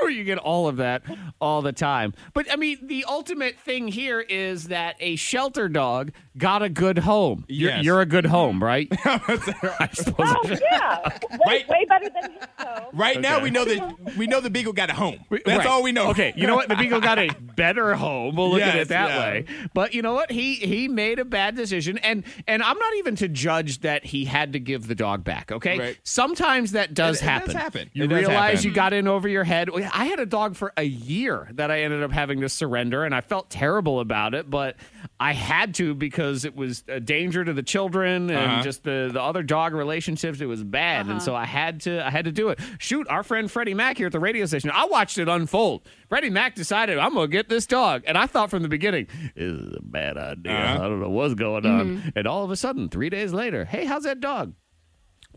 you 0.09 0.23
get 0.23 0.37
all 0.37 0.67
of 0.67 0.77
that 0.77 1.03
all 1.41 1.61
the 1.61 1.71
time. 1.73 2.13
But 2.33 2.51
I 2.51 2.55
mean, 2.55 2.77
the 2.83 3.05
ultimate 3.07 3.57
thing 3.59 3.87
here 3.87 4.19
is 4.19 4.65
that 4.69 4.95
a 4.99 5.15
shelter 5.15 5.67
dog 5.69 6.11
got 6.37 6.61
a 6.61 6.69
good 6.69 6.99
home. 6.99 7.45
You're, 7.47 7.69
Yes. 7.71 7.83
you're 7.85 8.01
a 8.01 8.05
good 8.05 8.25
home, 8.25 8.63
right? 8.63 8.87
I 9.05 9.89
suppose. 9.93 10.27
Oh 10.29 10.41
yeah, 10.71 10.99
way, 11.09 11.39
Right. 11.47 11.69
way 11.69 11.85
better 11.87 12.09
than 12.09 12.31
his 12.31 12.41
home. 12.59 12.85
right 12.93 13.19
now, 13.19 13.41
we 13.41 13.49
know 13.49 13.65
that 13.65 14.15
we 14.17 14.27
know 14.27 14.39
the 14.39 14.49
beagle 14.49 14.73
got 14.73 14.89
a 14.89 14.93
home. 14.93 15.19
That's 15.29 15.45
Right. 15.47 15.65
all 15.67 15.83
we 15.83 15.91
know. 15.91 16.09
Okay, 16.11 16.33
you 16.35 16.47
know 16.47 16.55
what? 16.55 16.69
The 16.69 16.75
beagle 16.75 17.01
got 17.01 17.17
a 17.19 17.29
better 17.55 17.93
home. 17.95 18.35
We'll 18.35 18.49
look 18.51 18.61
at 18.61 18.75
it 18.75 18.87
that 18.89 19.09
yeah. 19.09 19.19
way. 19.19 19.45
But 19.73 19.78
you 19.87 20.01
know 20.01 20.13
what? 20.13 20.31
He 20.31 20.55
he 20.55 20.87
made 20.87 21.19
a 21.19 21.25
bad 21.25 21.55
decision, 21.55 21.97
and 21.99 22.23
and 22.47 22.61
I'm 22.63 22.77
not 22.77 22.93
even 22.97 23.15
to 23.17 23.27
judge 23.27 23.81
that 23.81 24.05
he 24.05 24.25
had 24.25 24.53
to 24.53 24.59
give 24.59 24.87
the 24.87 24.95
dog 24.95 25.23
back. 25.23 25.51
Okay, 25.51 25.77
Right. 25.79 25.97
sometimes 26.03 26.71
that 26.73 26.93
does 26.93 27.17
It- 27.21 27.23
it 27.23 27.27
does 27.27 27.29
happen. 27.29 27.55
happen. 27.55 27.89
You 27.93 28.03
It 28.05 28.11
realize 28.11 28.57
happen. 28.59 28.69
you 28.69 28.71
got 28.75 28.93
in 28.93 29.07
over 29.07 29.27
your 29.29 29.43
head. 29.43 29.69
I 29.93 30.05
had 30.05 30.19
a 30.19 30.25
dog 30.25 30.55
for 30.55 30.73
a 30.77 30.83
year 30.83 31.47
that 31.53 31.71
I 31.71 31.81
ended 31.81 32.03
up 32.03 32.11
having 32.11 32.41
to 32.41 32.49
surrender, 32.49 33.03
and 33.03 33.13
I 33.15 33.21
felt 33.21 33.49
terrible 33.49 33.99
about 33.99 34.33
it, 34.33 34.49
but 34.49 34.75
I 35.19 35.33
had 35.33 35.73
to 35.75 35.93
because 35.95 36.45
it 36.45 36.55
was 36.55 36.83
a 36.87 36.99
danger 36.99 37.43
to 37.43 37.53
the 37.53 37.63
children 37.63 38.29
and 38.29 38.37
Uh-huh. 38.51 38.63
just 38.63 38.83
the 38.83 39.09
the 39.13 39.21
other 39.21 39.43
dog 39.43 39.73
relationships. 39.73 40.39
It 40.41 40.45
was 40.45 40.63
bad, 40.63 41.07
and 41.07 41.21
so 41.21 41.35
I 41.35 41.45
had 41.45 41.81
to 41.81 42.05
I 42.05 42.09
had 42.09 42.25
to 42.25 42.31
do 42.31 42.49
it. 42.49 42.59
Shoot, 42.79 43.07
our 43.09 43.23
friend 43.23 43.49
Freddie 43.51 43.73
Mac 43.73 43.97
here 43.97 44.07
at 44.07 44.11
the 44.11 44.19
radio 44.19 44.45
station. 44.45 44.71
I 44.73 44.85
watched 44.85 45.17
it 45.17 45.27
unfold. 45.27 45.81
Freddie 46.09 46.29
Mac 46.31 46.55
decided 46.55 46.97
I'm 46.97 47.13
gonna 47.13 47.27
get 47.27 47.49
this 47.49 47.65
dog, 47.67 48.03
and 48.07 48.17
I 48.17 48.25
thought 48.25 48.49
from 48.49 48.63
the 48.63 48.67
beginning 48.69 49.07
this 49.35 49.47
is 49.61 49.75
a 49.77 49.81
bad 49.81 50.17
idea. 50.17 50.51
Uh-huh. 50.53 50.73
I 50.83 50.87
don't 50.89 50.99
know 50.99 51.09
what's 51.09 51.35
going 51.35 51.65
on, 51.65 52.11
and 52.15 52.27
all 52.27 52.43
of 52.43 52.51
a 52.51 52.55
sudden, 52.55 52.89
three 52.89 53.09
days 53.09 53.31
later, 53.31 53.65
hey, 53.65 53.85
how's 53.85 54.03
that 54.03 54.19
dog? 54.19 54.53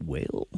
Well, 0.02 0.48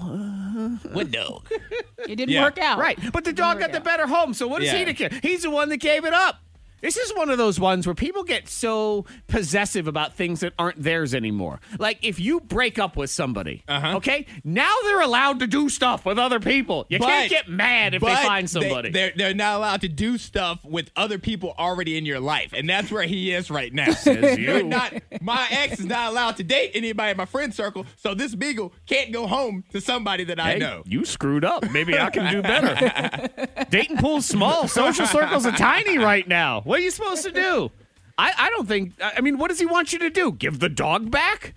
What 0.93 1.11
dog? 1.11 1.47
It 2.09 2.17
didn't 2.17 2.31
Yeah. 2.31 2.43
work 2.45 2.59
out. 2.59 2.79
Right. 2.79 2.99
But 3.13 3.25
the 3.25 3.33
dog 3.33 3.59
got 3.59 3.73
the 3.73 3.81
better 3.81 4.07
home. 4.07 4.35
So 4.35 4.47
what 4.47 4.63
is 4.63 4.71
he 4.71 4.81
Yeah. 4.81 4.85
to 4.87 4.95
care? 4.95 5.11
He's 5.23 5.43
the 5.43 5.51
one 5.51 5.69
that 5.71 5.79
gave 5.79 6.05
it 6.05 6.13
up. 6.13 6.37
This 6.85 6.99
is 6.99 7.15
one 7.17 7.31
of 7.31 7.39
those 7.39 7.59
ones 7.59 7.87
where 7.87 7.95
people 7.95 8.25
get 8.25 8.47
so 8.47 9.07
possessive 9.27 9.89
about 9.89 10.13
things 10.17 10.41
that 10.41 10.53
aren't 10.59 10.83
theirs 10.83 11.15
anymore. 11.15 11.59
Like 11.79 11.99
if 12.03 12.21
you 12.21 12.41
break 12.41 12.79
up 12.79 12.95
with 12.95 13.09
somebody, 13.09 13.65
Uh-huh. 13.67 13.97
okay, 13.97 14.27
now 14.45 14.71
they're 14.83 15.01
allowed 15.01 15.39
to 15.41 15.47
do 15.47 15.71
stuff 15.71 16.05
with 16.05 16.19
other 16.19 16.41
people. 16.41 16.85
You 16.91 16.99
can't 16.99 17.31
get 17.31 17.49
mad 17.49 17.95
if 17.95 18.03
they 18.03 18.15
find 18.15 18.51
somebody. 18.51 18.91
They, 18.91 19.05
are 19.05 19.13
they're 19.17 19.33
not 19.33 19.57
allowed 19.57 19.81
to 19.81 19.89
do 19.89 20.19
stuff 20.19 20.63
with 20.63 20.91
other 20.95 21.19
people 21.19 21.55
already 21.59 21.97
in 21.97 22.05
your 22.05 22.21
life, 22.21 22.53
and 22.53 22.69
that's 22.69 22.91
where 22.91 23.05
he 23.05 23.33
is 23.33 23.51
right 23.51 23.73
now. 23.73 23.91
Says 23.93 24.37
you. 24.39 24.45
You're 24.45 24.63
not. 24.63 24.93
My 25.23 25.47
ex 25.51 25.81
is 25.81 25.87
not 25.87 26.11
allowed 26.13 26.37
to 26.37 26.45
date 26.45 26.73
anybody 26.75 27.13
in 27.13 27.17
my 27.17 27.25
friend 27.25 27.55
circle, 27.55 27.87
so 27.97 28.13
this 28.13 28.35
beagle 28.35 28.75
can't 28.87 29.11
go 29.11 29.27
home 29.27 29.65
to 29.73 29.81
somebody 29.81 30.25
that 30.25 30.39
I 30.39 30.57
know. 30.57 30.83
You 30.87 31.07
screwed 31.07 31.47
up. 31.47 31.71
Maybe 31.71 31.99
I 31.99 32.11
can 32.11 32.31
do 32.31 32.43
better. 32.43 33.31
Dating 33.71 33.97
pool's 33.97 34.27
small. 34.27 34.69
Social 34.69 35.07
circles 35.07 35.47
are 35.47 35.53
tiny 35.53 35.97
right 35.97 36.29
now. 36.29 36.61
What 36.61 36.74
are 36.75 36.81
you 36.81 36.91
supposed 36.91 37.23
to 37.25 37.31
do? 37.33 37.71
I, 38.19 38.33
I 38.37 38.51
don't 38.51 38.67
think. 38.69 38.93
I 39.03 39.15
I 39.17 39.21
mean, 39.21 39.39
what 39.39 39.49
does 39.49 39.59
he 39.59 39.67
want 39.67 39.93
you 39.93 39.99
to 40.01 40.11
do? 40.11 40.33
Give 40.33 40.59
the 40.61 40.69
dog 40.69 41.11
back? 41.11 41.55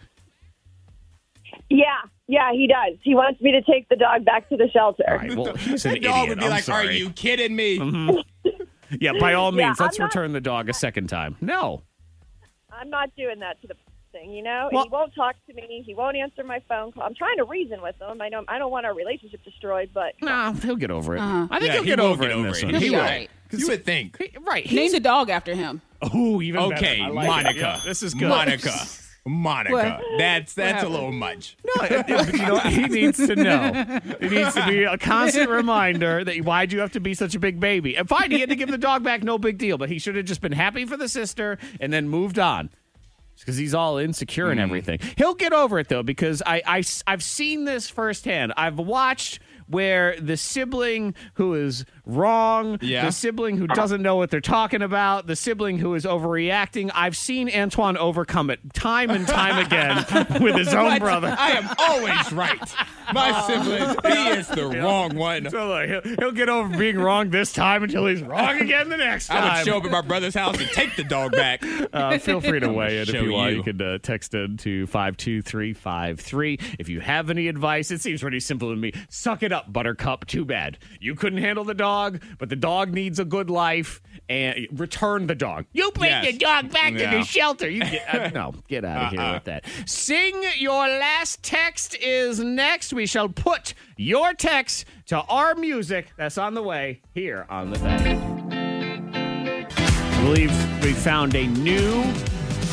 Yeah, 1.69 1.85
yeah, 2.27 2.51
he 2.53 2.67
does. 2.67 2.97
He 3.03 3.13
wants 3.13 3.41
me 3.41 3.51
to 3.51 3.61
take 3.61 3.89
the 3.89 3.95
dog 3.95 4.23
back 4.25 4.47
to 4.49 4.57
the 4.57 4.69
shelter. 4.71 5.03
All 5.07 5.17
right. 5.17 5.35
Well, 5.35 5.55
he's 5.55 5.85
an 5.85 5.91
The 5.93 5.97
idiot. 5.97 6.13
dog 6.13 6.29
would 6.29 6.39
be 6.39 6.45
I'm 6.45 6.51
like, 6.51 6.63
sorry. 6.63 6.87
"Are 6.87 6.91
you 6.91 7.09
kidding 7.11 7.55
me?" 7.55 7.77
Mm-hmm. 7.79 8.49
Yeah, 9.01 9.13
by 9.19 9.33
all 9.33 9.51
Yeah, 9.57 9.67
means, 9.67 9.81
I'm 9.81 9.85
let's 9.85 9.99
not- 9.99 10.05
return 10.05 10.31
the 10.33 10.41
dog 10.41 10.69
a 10.69 10.73
second 10.73 11.07
time. 11.07 11.35
No. 11.41 11.81
I'm 12.71 12.89
not 12.89 13.09
doing 13.17 13.39
that 13.39 13.59
to 13.61 13.67
the 13.67 13.75
thing, 14.17 14.31
you 14.31 14.43
know. 14.43 14.69
Well- 14.71 14.83
he 14.83 14.89
won't 14.89 15.13
talk 15.15 15.35
to 15.47 15.53
me. 15.53 15.83
He 15.85 15.93
won't 15.93 16.17
answer 16.17 16.43
my 16.43 16.61
phone 16.67 16.91
call. 16.91 17.03
I'm 17.03 17.15
trying 17.15 17.37
to 17.37 17.43
reason 17.45 17.81
with 17.81 17.95
him. 18.01 18.21
I 18.21 18.29
don't. 18.29 18.49
I 18.49 18.57
don't 18.59 18.71
want 18.71 18.85
our 18.85 18.93
relationship 18.93 19.43
destroyed, 19.43 19.89
but 19.93 20.13
No, 20.21 20.53
he'll 20.53 20.75
get 20.75 20.91
over 20.91 21.15
it. 21.15 21.19
Uh-huh. 21.19 21.47
I 21.51 21.59
think 21.59 21.67
Yeah, 21.69 21.73
he'll 21.75 21.83
he 21.83 21.89
get 21.89 21.99
over 21.99 22.23
get 22.23 22.31
it 22.31 22.33
in 22.37 22.45
over 22.45 22.55
it. 22.57 22.69
He'll 22.69 22.79
He 22.79 22.89
will. 22.89 22.97
all 22.99 23.05
right. 23.05 23.29
You 23.51 23.67
would 23.67 23.85
think. 23.85 24.17
He- 24.21 24.37
right. 24.41 24.69
Name 24.71 24.91
the 24.91 24.99
dog 24.99 25.29
after 25.29 25.55
him. 25.55 25.81
Oh, 26.01 26.41
even 26.41 26.61
Okay, 26.61 26.99
better. 26.99 27.13
Like. 27.13 27.27
Monica. 27.27 27.59
Yeah, 27.59 27.81
this 27.85 28.03
is 28.03 28.13
good. 28.13 28.27
Monica. 28.29 28.71
Monica. 29.25 29.73
What? 29.73 30.01
That's 30.19 30.53
that's 30.53 30.83
a 30.83 30.87
little 30.89 31.11
much. 31.11 31.57
No, 31.65 31.83
it- 31.83 32.05
it- 32.07 32.33
you 32.33 32.45
know 32.45 32.59
he 32.59 32.87
needs 32.87 33.17
to 33.27 33.35
know. 33.35 33.71
It 34.21 34.31
needs 34.31 34.53
to 34.53 34.65
be 34.67 34.83
a 34.83 34.97
constant 34.97 35.49
reminder 35.49 36.23
that 36.23 36.37
why'd 36.45 36.71
you 36.71 36.79
have 36.79 36.91
to 36.93 36.99
be 37.01 37.13
such 37.13 37.35
a 37.35 37.39
big 37.39 37.59
baby? 37.59 37.95
And 37.97 38.07
fine, 38.07 38.31
he 38.31 38.39
had 38.39 38.49
to 38.49 38.55
give 38.55 38.69
the 38.69 38.77
dog 38.77 39.03
back, 39.03 39.23
no 39.23 39.37
big 39.37 39.57
deal. 39.57 39.77
But 39.77 39.89
he 39.89 39.99
should 39.99 40.15
have 40.15 40.25
just 40.25 40.39
been 40.41 40.53
happy 40.53 40.85
for 40.85 40.95
the 40.97 41.09
sister 41.09 41.57
and 41.81 41.91
then 41.91 42.07
moved 42.07 42.39
on. 42.39 42.69
Because 43.39 43.57
he's 43.57 43.73
all 43.73 43.97
insecure 43.97 44.47
Mm. 44.47 44.51
and 44.51 44.59
everything. 44.59 44.99
He'll 45.17 45.35
get 45.35 45.53
over 45.53 45.79
it 45.79 45.89
though, 45.89 46.03
because 46.03 46.41
I, 46.45 46.61
I 46.65 46.83
I've 47.05 47.23
seen 47.23 47.65
this 47.65 47.89
firsthand. 47.89 48.53
I've 48.57 48.77
watched 48.79 49.39
where 49.67 50.15
the 50.19 50.37
sibling 50.37 51.13
who 51.33 51.53
is 51.53 51.83
wrong, 52.07 52.79
Yeah. 52.81 53.05
the 53.05 53.11
sibling 53.11 53.57
who 53.57 53.67
doesn't 53.67 54.01
know 54.01 54.15
what 54.15 54.29
they're 54.31 54.41
talking 54.41 54.81
about, 54.81 55.27
the 55.27 55.35
sibling 55.35 55.77
who 55.77 55.93
is 55.93 56.05
overreacting. 56.05 56.89
I've 56.95 57.15
seen 57.17 57.49
Antoine 57.53 57.97
overcome 57.97 58.49
it 58.49 58.59
time 58.73 59.09
and 59.09 59.27
time 59.27 59.63
again 59.65 60.05
with 60.41 60.55
his 60.55 60.73
own 60.73 60.99
brother. 60.99 61.35
I 61.37 61.51
am 61.51 61.69
always 61.77 62.31
right. 62.31 62.73
My 63.13 63.41
sibling, 63.47 63.95
he 64.13 64.29
is 64.39 64.47
the 64.47 64.67
wrong 64.67 65.15
one. 65.15 65.49
So 65.49 65.67
like, 65.69 65.89
he'll, 65.89 66.15
he'll 66.17 66.31
get 66.31 66.49
over 66.49 66.75
being 66.77 66.97
wrong 66.97 67.29
this 67.29 67.53
time 67.53 67.83
until 67.83 68.05
he's 68.07 68.21
wrong 68.21 68.59
again 68.59 68.89
the 68.89 68.97
next 68.97 69.27
time. 69.27 69.43
I 69.43 69.57
would 69.59 69.65
show 69.65 69.77
up 69.77 69.85
at 69.85 69.91
my 69.91 70.01
brother's 70.01 70.33
house 70.33 70.57
and 70.59 70.69
take 70.69 70.95
the 70.95 71.03
dog 71.03 71.31
back. 71.33 71.61
Uh, 71.93 72.17
feel 72.19 72.41
free 72.41 72.59
to 72.59 72.69
weigh 72.69 72.97
in 72.97 73.03
if 73.03 73.13
you 73.13 73.31
want. 73.31 73.51
You 73.51 73.57
you. 73.57 73.63
can 73.63 73.81
uh, 73.81 73.97
text 73.99 74.33
in 74.33 74.57
to 74.57 74.85
52353. 74.87 76.59
If 76.79 76.89
you 76.89 76.99
have 76.99 77.29
any 77.29 77.47
advice, 77.47 77.91
it 77.91 78.01
seems 78.01 78.21
pretty 78.21 78.39
simple 78.39 78.69
to 78.69 78.75
me. 78.75 78.93
Suck 79.09 79.43
it 79.43 79.51
up, 79.51 79.71
Buttercup. 79.71 80.25
Too 80.27 80.45
bad. 80.45 80.77
You 80.99 81.15
couldn't 81.15 81.39
handle 81.39 81.63
the 81.63 81.73
dog, 81.73 81.96
but 82.37 82.49
the 82.49 82.55
dog 82.55 82.93
needs 82.93 83.19
a 83.19 83.25
good 83.25 83.49
life 83.49 84.01
and 84.29 84.67
return 84.73 85.27
the 85.27 85.35
dog. 85.35 85.65
You 85.73 85.91
bring 85.91 86.09
Yes. 86.11 86.25
the 86.33 86.37
dog 86.37 86.71
back 86.71 86.93
to 86.93 87.05
the 87.07 87.23
shelter. 87.23 87.69
You 87.69 87.81
get, 87.81 88.13
uh, 88.13 88.29
no, 88.33 88.53
get 88.67 88.83
out 88.85 89.05
of 89.05 89.11
here 89.11 89.21
Uh-uh. 89.21 89.33
with 89.35 89.43
that. 89.45 89.65
Sing 89.85 90.41
your 90.57 90.87
last 90.87 91.43
text 91.43 91.95
is 92.01 92.39
next. 92.39 92.93
We 92.93 93.05
shall 93.05 93.29
put 93.29 93.73
your 93.97 94.33
text 94.33 94.85
to 95.07 95.21
our 95.21 95.55
music 95.55 96.07
that's 96.17 96.37
on 96.37 96.53
the 96.53 96.63
way 96.63 97.01
here 97.13 97.45
on 97.49 97.71
the 97.71 97.79
thing. 97.79 98.21
I 99.39 100.21
believe 100.21 100.83
we 100.83 100.93
found 100.93 101.35
a 101.35 101.47
new 101.47 102.03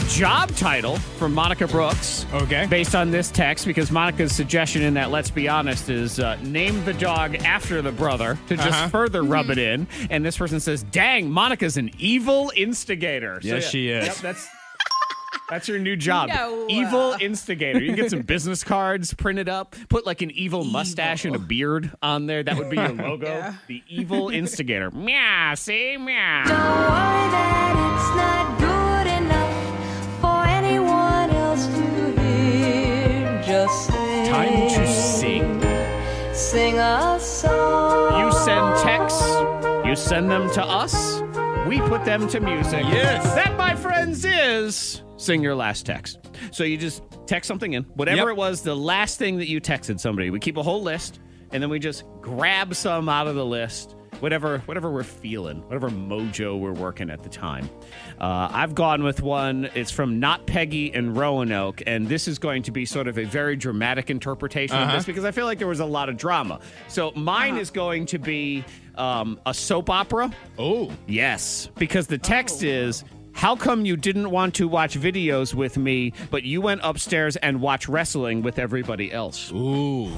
job 0.09 0.51
title 0.57 0.97
from 1.19 1.33
Monica 1.35 1.67
Brooks. 1.67 2.27
Okay. 2.33 2.67
Based 2.67 2.95
on 2.95 3.11
this 3.11 3.31
text, 3.31 3.67
because 3.67 3.91
Monica's 3.91 4.33
suggestion 4.35 4.83
in 4.83 4.95
that 4.95 5.11
Let's 5.11 5.31
Be 5.31 5.49
Honest 5.49 5.89
is 5.91 6.21
uh, 6.21 6.37
name 6.43 6.85
the 6.85 6.95
dog 6.95 7.37
after 7.37 7.83
the 7.83 7.93
brother 7.93 8.39
to 8.49 8.57
just 8.57 8.69
Uh-huh. 8.69 8.89
further 8.89 9.23
rub 9.23 9.51
it 9.51 9.59
in. 9.59 9.87
And 10.11 10.25
this 10.25 10.37
person 10.37 10.61
says, 10.61 10.83
dang, 10.85 11.31
Monica's 11.31 11.77
an 11.77 11.91
evil 11.99 12.53
instigator. 12.57 13.41
So, 13.43 13.49
Yes, 13.49 13.69
she 13.69 13.89
is. 13.89 14.07
Yep, 14.07 14.17
that's. 14.19 14.49
That's 15.51 15.69
your 15.69 15.79
new 15.79 15.95
job. 15.95 16.31
No. 16.31 16.67
Evil 16.71 17.15
instigator. 17.21 17.79
You 17.79 17.89
can 17.89 17.97
get 17.97 18.11
some 18.11 18.23
business 18.23 18.65
cards 18.65 19.13
printed 19.13 19.47
up, 19.47 19.77
put 19.91 20.07
like 20.07 20.23
an 20.23 20.31
evil, 20.31 20.65
mustache 20.65 21.27
and 21.27 21.37
a 21.37 21.39
beard 21.39 21.93
on 22.01 22.25
there. 22.25 22.43
That 22.43 22.57
would 22.57 22.71
be 22.71 22.77
your 22.77 22.89
logo. 22.95 23.27
Yeah. 23.27 23.55
The 23.67 23.83
evil 23.87 24.31
instigator. 24.31 24.91
Meow, 24.95 25.55
see? 25.55 25.99
Meow. 25.99 26.45
Sing 36.75 36.81
a 36.81 37.21
song. 37.21 38.19
You 38.27 38.33
send 38.33 38.77
texts, 38.83 39.23
you 39.87 39.95
send 39.95 40.31
them 40.31 40.51
to 40.53 40.63
us, 40.65 41.21
we 41.69 41.81
put 41.81 42.05
them 42.05 42.27
to 42.29 42.41
music. 42.41 42.83
Yes. 42.85 43.23
That, 43.35 43.57
my 43.57 43.75
friends, 43.77 44.25
is 44.25 45.03
sing 45.17 45.43
your 45.43 45.55
last 45.55 45.87
text. 45.87 46.19
So 46.51 46.65
you 46.65 46.77
just 46.77 47.03
text 47.27 47.47
something 47.49 47.75
in, 47.75 47.85
whatever 47.95 48.23
Yep. 48.23 48.29
it 48.29 48.37
was, 48.37 48.63
the 48.63 48.75
last 48.75 49.19
thing 49.19 49.39
that 49.39 49.49
you 49.49 49.61
texted 49.61 50.01
somebody. 50.01 50.31
We 50.31 50.41
keep 50.41 50.57
a 50.57 50.63
whole 50.63 50.83
list, 50.83 51.21
and 51.53 51.63
then 51.63 51.71
we 51.71 51.79
just 51.79 52.05
grab 52.21 52.75
some 52.75 53.09
out 53.09 53.29
of 53.29 53.35
the 53.37 53.47
list. 53.47 53.95
Whatever, 54.25 54.61
whatever 54.61 54.91
we're 54.91 55.03
feeling, 55.03 55.61
whatever 55.67 55.91
mojo 55.91 56.59
we're 56.59 56.73
working 56.73 57.11
at 57.11 57.23
the 57.23 57.29
time. 57.29 57.69
Uh, 58.19 58.49
I've 58.51 58.75
gone 58.75 59.05
with 59.05 59.21
one. 59.21 59.69
It's 59.75 59.91
from 59.91 60.19
Not 60.19 60.47
Peggy 60.47 60.91
and 60.95 61.15
Roanoke, 61.15 61.83
and 61.87 62.09
this 62.09 62.27
is 62.27 62.39
going 62.39 62.63
to 62.63 62.71
be 62.71 62.87
sort 62.87 63.07
of 63.07 63.19
a 63.19 63.25
very 63.25 63.55
dramatic 63.55 64.09
interpretation 64.09 64.79
of 64.79 64.85
Uh-huh. 64.85 64.97
this 64.97 65.05
because 65.05 65.27
I 65.27 65.31
feel 65.31 65.45
like 65.45 65.59
there 65.59 65.69
was 65.69 65.81
a 65.81 65.85
lot 65.85 66.09
of 66.09 66.17
drama. 66.17 66.61
So 66.89 67.11
mine 67.15 67.59
is 67.59 67.71
going 67.71 68.07
to 68.07 68.19
be 68.19 68.65
um, 68.95 69.39
a 69.45 69.53
soap 69.53 69.91
opera. 69.91 70.33
Oh. 70.59 70.91
Yes, 71.07 71.69
because 71.77 72.07
the 72.07 72.17
text 72.17 72.63
is. 72.63 73.05
How 73.35 73.57
come 73.57 73.85
you 73.85 73.97
didn't 73.97 74.31
want 74.31 74.55
to 74.55 74.69
watch 74.69 74.99
videos 74.99 75.53
with 75.55 75.77
me, 75.77 76.13
but 76.31 76.45
you 76.45 76.61
went 76.61 76.81
upstairs 76.85 77.37
and 77.37 77.61
watched 77.61 77.89
wrestling 77.89 78.43
with 78.43 78.59
everybody 78.59 79.13
else? 79.13 79.51
Ooh. 79.53 80.09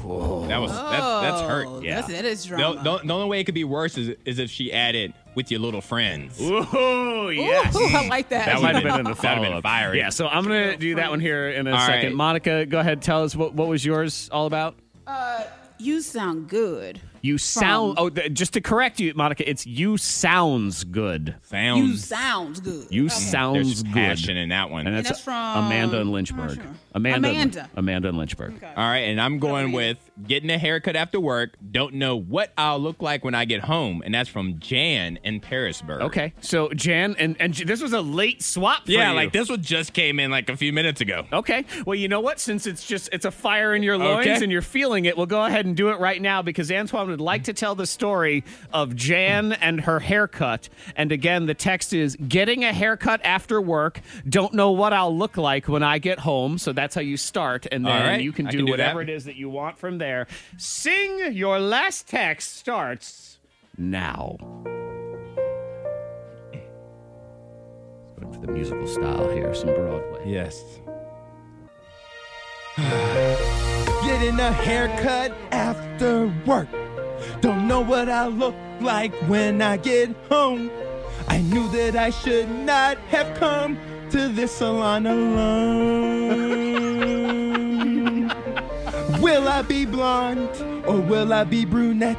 That 0.48 0.58
was 0.58 0.70
that, 0.70 1.20
that's 1.22 1.40
hurt. 1.40 1.66
Oh, 1.66 1.80
Yeah. 1.80 1.96
that's, 2.02 2.08
that 2.12 2.24
is 2.24 2.42
The, 2.44 2.48
drama. 2.56 2.82
the, 2.84 2.98
the 3.06 3.14
only 3.14 3.28
way 3.28 3.40
it 3.40 3.44
could 3.44 3.54
be 3.54 3.64
worse 3.64 3.96
is, 3.98 4.14
is 4.24 4.38
if 4.38 4.50
she 4.50 4.72
added 4.72 5.12
with 5.34 5.50
your 5.50 5.60
little 5.60 5.80
friends. 5.80 6.40
Ooh, 6.40 7.30
yes. 7.30 7.74
Ooh, 7.74 7.80
I 7.86 8.06
like 8.08 8.28
that. 8.28 8.46
That 8.46 8.62
might 8.62 8.74
have 8.74 8.84
been 8.84 8.98
in 9.00 9.04
the 9.04 9.14
That'd 9.14 9.40
been 9.42 9.44
follow-up. 9.50 9.62
fiery. 9.62 9.98
Yeah, 9.98 10.10
so 10.10 10.28
I'm 10.28 10.44
going 10.44 10.70
to 10.70 10.76
do 10.76 10.94
that 10.96 11.10
one 11.10 11.18
here 11.20 11.48
in 11.50 11.66
a 11.66 11.72
All 11.72 11.78
second. 11.80 12.04
right. 12.10 12.14
Monica, 12.14 12.66
go 12.66 12.78
ahead. 12.78 13.02
Tell 13.02 13.24
us 13.24 13.34
what, 13.34 13.54
what 13.54 13.66
was 13.66 13.84
yours 13.84 14.28
all 14.30 14.46
about? 14.46 14.76
Uh, 15.06 15.42
you 15.78 16.00
sound 16.02 16.48
good. 16.48 17.00
You 17.26 17.38
sound. 17.38 17.94
Oh, 17.98 18.08
th- 18.08 18.32
just 18.32 18.52
to 18.54 18.60
correct 18.60 19.00
you, 19.00 19.12
Monica, 19.14 19.48
it's 19.48 19.66
you 19.66 19.96
sounds 19.96 20.84
good. 20.84 21.34
Sounds. 21.42 21.80
You 21.88 21.96
sounds 21.96 22.60
good. 22.60 22.86
You 22.90 23.06
Okay. 23.06 23.14
sounds 23.14 23.54
There's 23.66 23.82
good. 23.82 23.92
passion 23.92 24.36
in 24.36 24.50
that 24.50 24.70
one. 24.70 24.80
And 24.86 24.88
And 24.88 24.96
that's, 24.98 25.08
that's 25.08 25.20
from- 25.20 25.64
Amanda 25.66 26.00
and 26.00 26.12
Lynchburg. 26.12 26.54
sure. 26.54 26.64
Amanda. 26.94 27.28
Amanda. 27.28 27.70
Amanda 27.76 28.08
and 28.10 28.18
Lynchburg. 28.18 28.62
All 28.62 28.70
right, 28.76 28.98
and 29.08 29.20
I'm 29.20 29.38
going 29.38 29.72
with 29.72 29.98
getting 30.26 30.50
a 30.50 30.58
haircut 30.58 30.96
after 30.96 31.20
work. 31.20 31.54
Don't 31.70 31.94
know 31.94 32.16
what 32.16 32.52
I'll 32.56 32.78
look 32.78 33.02
like 33.02 33.24
when 33.24 33.34
I 33.34 33.44
get 33.44 33.60
home, 33.60 34.02
and 34.04 34.14
that's 34.14 34.28
from 34.28 34.58
Jan 34.58 35.18
in 35.24 35.40
Pearisburg. 35.40 36.02
Okay, 36.02 36.32
so 36.40 36.68
Jan 36.70 37.16
and 37.18 37.36
and 37.40 37.54
this 37.54 37.82
was 37.82 37.92
a 37.92 38.00
late 38.00 38.42
swap. 38.42 38.86
For 38.86 38.92
Yeah, 38.92 39.10
you. 39.10 39.16
like 39.16 39.32
this 39.32 39.48
one 39.48 39.62
just 39.62 39.92
came 39.92 40.18
in 40.20 40.30
like 40.30 40.48
a 40.48 40.56
few 40.56 40.72
minutes 40.72 41.00
ago. 41.00 41.26
Okay. 41.32 41.64
Well, 41.84 41.94
you 41.96 42.08
know 42.08 42.20
what? 42.20 42.40
Since 42.40 42.66
it's 42.66 42.86
just 42.86 43.08
it's 43.12 43.24
a 43.24 43.30
fire 43.30 43.74
in 43.74 43.82
your 43.82 43.98
loins 43.98 44.26
Okay. 44.26 44.42
and 44.42 44.50
you're 44.52 44.62
feeling 44.62 45.04
it, 45.04 45.16
we'll 45.16 45.26
go 45.26 45.44
ahead 45.44 45.66
and 45.66 45.76
do 45.76 45.90
it 45.90 45.98
right 46.00 46.20
now 46.20 46.42
because 46.42 46.70
Antoine 46.70 47.08
would 47.08 47.20
like 47.20 47.44
to 47.44 47.52
tell 47.52 47.74
the 47.74 47.86
story 47.86 48.44
of 48.72 48.94
Jan 48.96 49.52
and 49.52 49.80
her 49.82 50.00
haircut. 50.00 50.68
And 50.96 51.12
again, 51.12 51.46
the 51.46 51.54
text 51.54 51.92
is 51.92 52.16
getting 52.16 52.64
a 52.64 52.72
haircut 52.72 53.20
after 53.24 53.60
work. 53.60 54.00
Don't 54.28 54.54
know 54.54 54.70
what 54.72 54.92
I'll 54.92 55.16
look 55.16 55.36
like 55.36 55.68
when 55.68 55.82
I 55.82 55.98
get 55.98 56.20
home. 56.20 56.58
So 56.58 56.72
that's 56.72 56.94
how 56.94 57.00
you 57.00 57.16
start, 57.16 57.66
and 57.70 57.84
then 57.84 58.06
right. 58.06 58.20
you 58.20 58.32
can 58.32 58.46
do 58.46 58.56
can 58.58 58.64
do 58.66 58.70
whatever 58.72 59.00
that. 59.04 59.10
it 59.10 59.14
is 59.14 59.24
that 59.24 59.36
you 59.36 59.48
want 59.50 59.78
from 59.78 59.98
there. 60.06 60.26
Sing 60.56 61.32
your 61.32 61.58
last 61.58 62.06
text 62.08 62.56
starts 62.58 63.38
now. 63.76 64.36
Going 68.18 68.32
for 68.32 68.40
the 68.40 68.52
musical 68.52 68.86
style 68.86 69.28
here, 69.30 69.52
some 69.52 69.74
Broadway. 69.74 70.22
Yes. 70.24 70.62
Getting 74.06 74.38
a 74.38 74.52
haircut 74.52 75.32
after 75.50 76.32
work. 76.46 76.68
Don't 77.40 77.66
know 77.66 77.80
what 77.80 78.08
I 78.08 78.28
look 78.28 78.54
like 78.80 79.12
when 79.26 79.60
I 79.60 79.76
get 79.76 80.14
home. 80.28 80.70
I 81.26 81.38
knew 81.40 81.68
that 81.70 81.96
I 81.96 82.10
should 82.10 82.48
not 82.48 82.96
have 83.14 83.36
come 83.36 83.76
to 84.10 84.28
this 84.28 84.52
salon 84.52 85.06
alone. 85.06 86.44
will 89.26 89.48
I 89.48 89.60
be 89.60 89.84
blonde 89.84 90.48
or 90.86 91.00
will 91.00 91.32
I 91.32 91.42
be 91.42 91.64
brunette? 91.64 92.16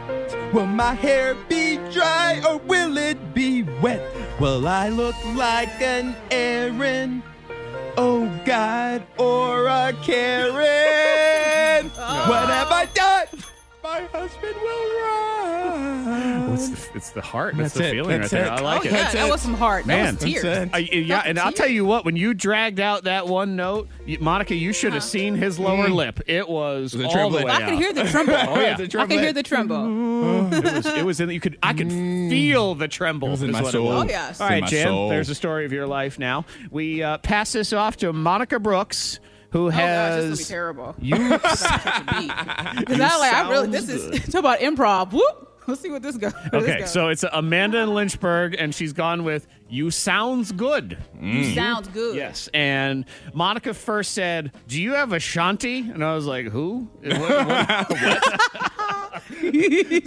Will 0.54 0.66
my 0.66 0.94
hair 0.94 1.36
be 1.48 1.78
dry 1.90 2.42
or 2.46 2.58
will 2.58 2.98
it 2.98 3.34
be 3.34 3.64
wet? 3.82 4.02
Will 4.42 4.68
I 4.68 4.90
look 4.90 5.16
like 5.34 5.82
an 5.82 6.18
Aaron? 6.32 7.24
Oh 7.96 8.30
God, 8.44 9.08
or 9.18 9.68
a 9.68 9.94
Karen. 10.04 11.90
what 12.30 12.50
have 12.50 12.72
I 12.74 12.90
done? 12.94 13.47
My 13.88 14.02
husband 14.12 14.54
will 14.62 15.02
run. 15.02 16.54
It's 16.54 16.68
the, 16.68 16.98
it's 16.98 17.10
the 17.12 17.22
heart. 17.22 17.56
That's, 17.56 17.74
That's 17.74 17.76
the 17.76 17.88
it. 17.88 17.92
feeling 17.92 18.20
That's 18.20 18.34
right 18.34 18.44
there. 18.44 18.52
I 18.52 18.60
like 18.60 18.82
oh, 18.82 18.84
it. 18.84 18.92
yeah, 18.92 18.98
That's 18.98 19.14
that 19.14 19.28
it. 19.30 19.32
was 19.32 19.42
some 19.42 19.54
heart. 19.54 19.86
Man, 19.86 20.16
that 20.16 20.24
was 20.26 20.34
tears. 20.34 20.44
that's 20.44 20.66
it. 20.66 20.94
Uh, 20.94 20.98
yeah, 21.00 21.24
and 21.26 21.40
I'll 21.40 21.54
tell 21.54 21.70
you 21.70 21.86
what. 21.86 22.04
When 22.04 22.18
you 22.18 22.34
dragged 22.34 22.82
out 22.82 23.06
that 23.06 23.28
one 23.28 23.56
note, 23.56 23.88
you, 24.06 24.20
Monica, 24.20 24.56
you 24.56 24.74
should 24.74 24.92
have 24.92 25.06
seen 25.06 25.36
his 25.36 25.58
lower 25.58 25.88
lip. 25.88 26.20
It 26.28 26.50
was 26.50 26.96
Was 26.98 27.06
all 27.06 27.12
trembling? 27.14 27.42
the 27.44 27.46
way 27.48 27.54
I 27.54 27.62
could 27.70 27.76
hear 27.80 27.94
the 27.94 28.04
tremble. 28.04 28.34
Oh 28.36 28.60
yeah, 28.60 28.76
The 28.76 29.00
I 29.00 29.08
could 29.08 29.20
hear 29.22 29.32
the 29.32 29.44
tremble. 29.44 30.54
it 30.54 30.64
was. 30.66 30.86
It 30.86 31.06
was 31.06 31.22
in. 31.22 31.30
You 31.30 31.40
could. 31.40 31.58
I 31.64 31.72
could 31.72 31.90
feel 31.90 32.76
the 32.76 32.90
tremble. 32.90 33.30
It 33.30 33.32
was 33.32 33.42
in 33.44 33.52
my 33.52 33.64
soul. 33.64 33.86
was. 33.86 34.04
Oh, 34.04 34.10
yes. 34.10 34.42
All 34.42 34.50
right, 34.50 34.64
It's 34.64 34.72
in 34.74 34.78
right, 34.80 34.84
my 34.84 34.84
Jen. 34.84 34.88
soul. 34.88 35.10
There's 35.10 35.30
a 35.30 35.36
story 35.36 35.64
of 35.66 35.72
your 35.72 35.88
life 35.88 36.20
now. 36.20 36.44
We 36.72 37.04
uh, 37.04 37.20
pass 37.20 37.54
this 37.54 37.72
off 37.72 37.96
to 37.98 38.12
Monica 38.12 38.60
Brooks, 38.60 39.22
who 39.58 39.68
Oh 39.68 39.72
gosh, 39.72 40.22
this 40.22 40.40
has 40.40 40.48
terrible. 40.48 40.96
you. 41.00 41.16
Because 41.18 41.62
I 43.02 43.18
like, 43.20 43.34
I 43.34 43.50
really, 43.50 43.68
this 43.68 43.90
is 43.90 44.24
talk 44.32 44.40
about 44.40 44.60
improv. 44.60 45.12
Whoop. 45.12 45.44
Let's 45.68 45.82
see 45.82 45.92
what 45.92 46.02
this 46.02 46.16
goes. 46.16 46.32
this 46.54 46.64
Okay, 46.64 46.80
goes. 46.80 46.92
so 46.92 47.10
it's 47.10 47.26
Amanda 47.30 47.80
in 47.80 47.94
Lynchburg, 47.94 48.56
and 48.58 48.74
she's 48.74 48.94
gone 48.94 49.26
with 49.26 49.48
"You 49.68 49.92
sounds 49.92 50.54
good." 50.54 50.98
You 51.20 51.54
sounds 51.54 51.90
good. 51.90 52.16
Yes, 52.16 52.48
and 52.54 53.04
Monica 53.34 53.74
first 53.74 54.14
said, 54.14 54.54
"Do 54.70 54.82
you 54.82 54.94
have 54.94 55.12
a 55.12 55.18
Ashanti?" 55.18 55.80
And 55.80 56.06
I 56.06 56.16
was 56.16 56.26
like, 56.26 56.46
"Who?" 56.48 56.88
What- 57.02 57.20
what- 57.20 57.90
what? 57.90 58.24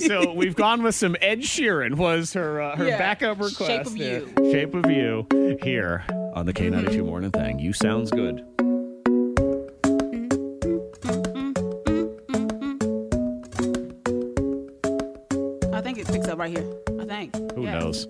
so 0.00 0.32
we've 0.32 0.56
gone 0.56 0.82
with 0.82 0.94
some 0.94 1.14
Ed 1.20 1.40
Sheeran 1.40 1.96
was 1.96 2.32
her 2.32 2.62
uh, 2.62 2.76
her 2.76 2.88
Yeah. 2.88 2.96
backup 2.98 3.38
request. 3.40 3.58
Shape 3.66 3.84
of 3.86 3.98
there. 3.98 4.20
You. 4.20 4.50
Shape 4.52 4.74
of 4.74 4.90
you 4.90 5.26
here 5.62 6.04
on 6.34 6.46
the 6.46 6.52
K 6.54 6.70
ninety 6.70 6.92
two 6.92 7.04
morning 7.04 7.32
thing. 7.32 7.58
You 7.58 7.72
sounds 7.74 8.10
good. 8.10 8.42
Right 16.40 16.56
here. 16.56 16.72
I 16.98 17.04
think. 17.04 17.36
Who 17.54 17.64
Yeah. 17.64 17.78
knows? 17.80 18.06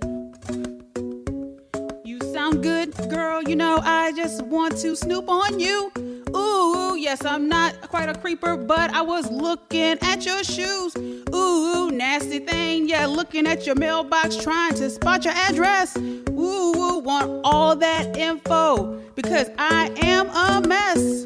You 2.04 2.18
sound 2.32 2.62
good, 2.62 2.94
girl. 3.10 3.42
You 3.42 3.56
know, 3.56 3.80
I 3.82 4.12
just 4.12 4.42
want 4.42 4.76
to 4.78 4.94
snoop 4.94 5.28
on 5.28 5.58
you. 5.58 5.90
Ooh, 6.36 6.94
yes, 6.96 7.24
I'm 7.24 7.48
not 7.48 7.72
quite 7.88 8.08
a 8.08 8.14
creeper, 8.14 8.56
but 8.56 8.94
I 8.94 9.02
was 9.02 9.28
looking 9.32 9.98
at 10.00 10.24
your 10.24 10.44
shoes. 10.44 10.94
Ooh, 11.34 11.90
nasty 11.90 12.38
thing. 12.38 12.88
Yeah, 12.88 13.06
looking 13.06 13.48
at 13.48 13.66
your 13.66 13.74
mailbox, 13.74 14.36
trying 14.36 14.74
to 14.74 14.88
spot 14.90 15.24
your 15.24 15.34
address. 15.34 15.96
Ooh, 15.96 17.00
want 17.04 17.40
all 17.42 17.74
that 17.76 18.16
info 18.16 19.00
because 19.16 19.50
I 19.58 19.90
am 20.02 20.28
a 20.46 20.66
mess. 20.68 21.24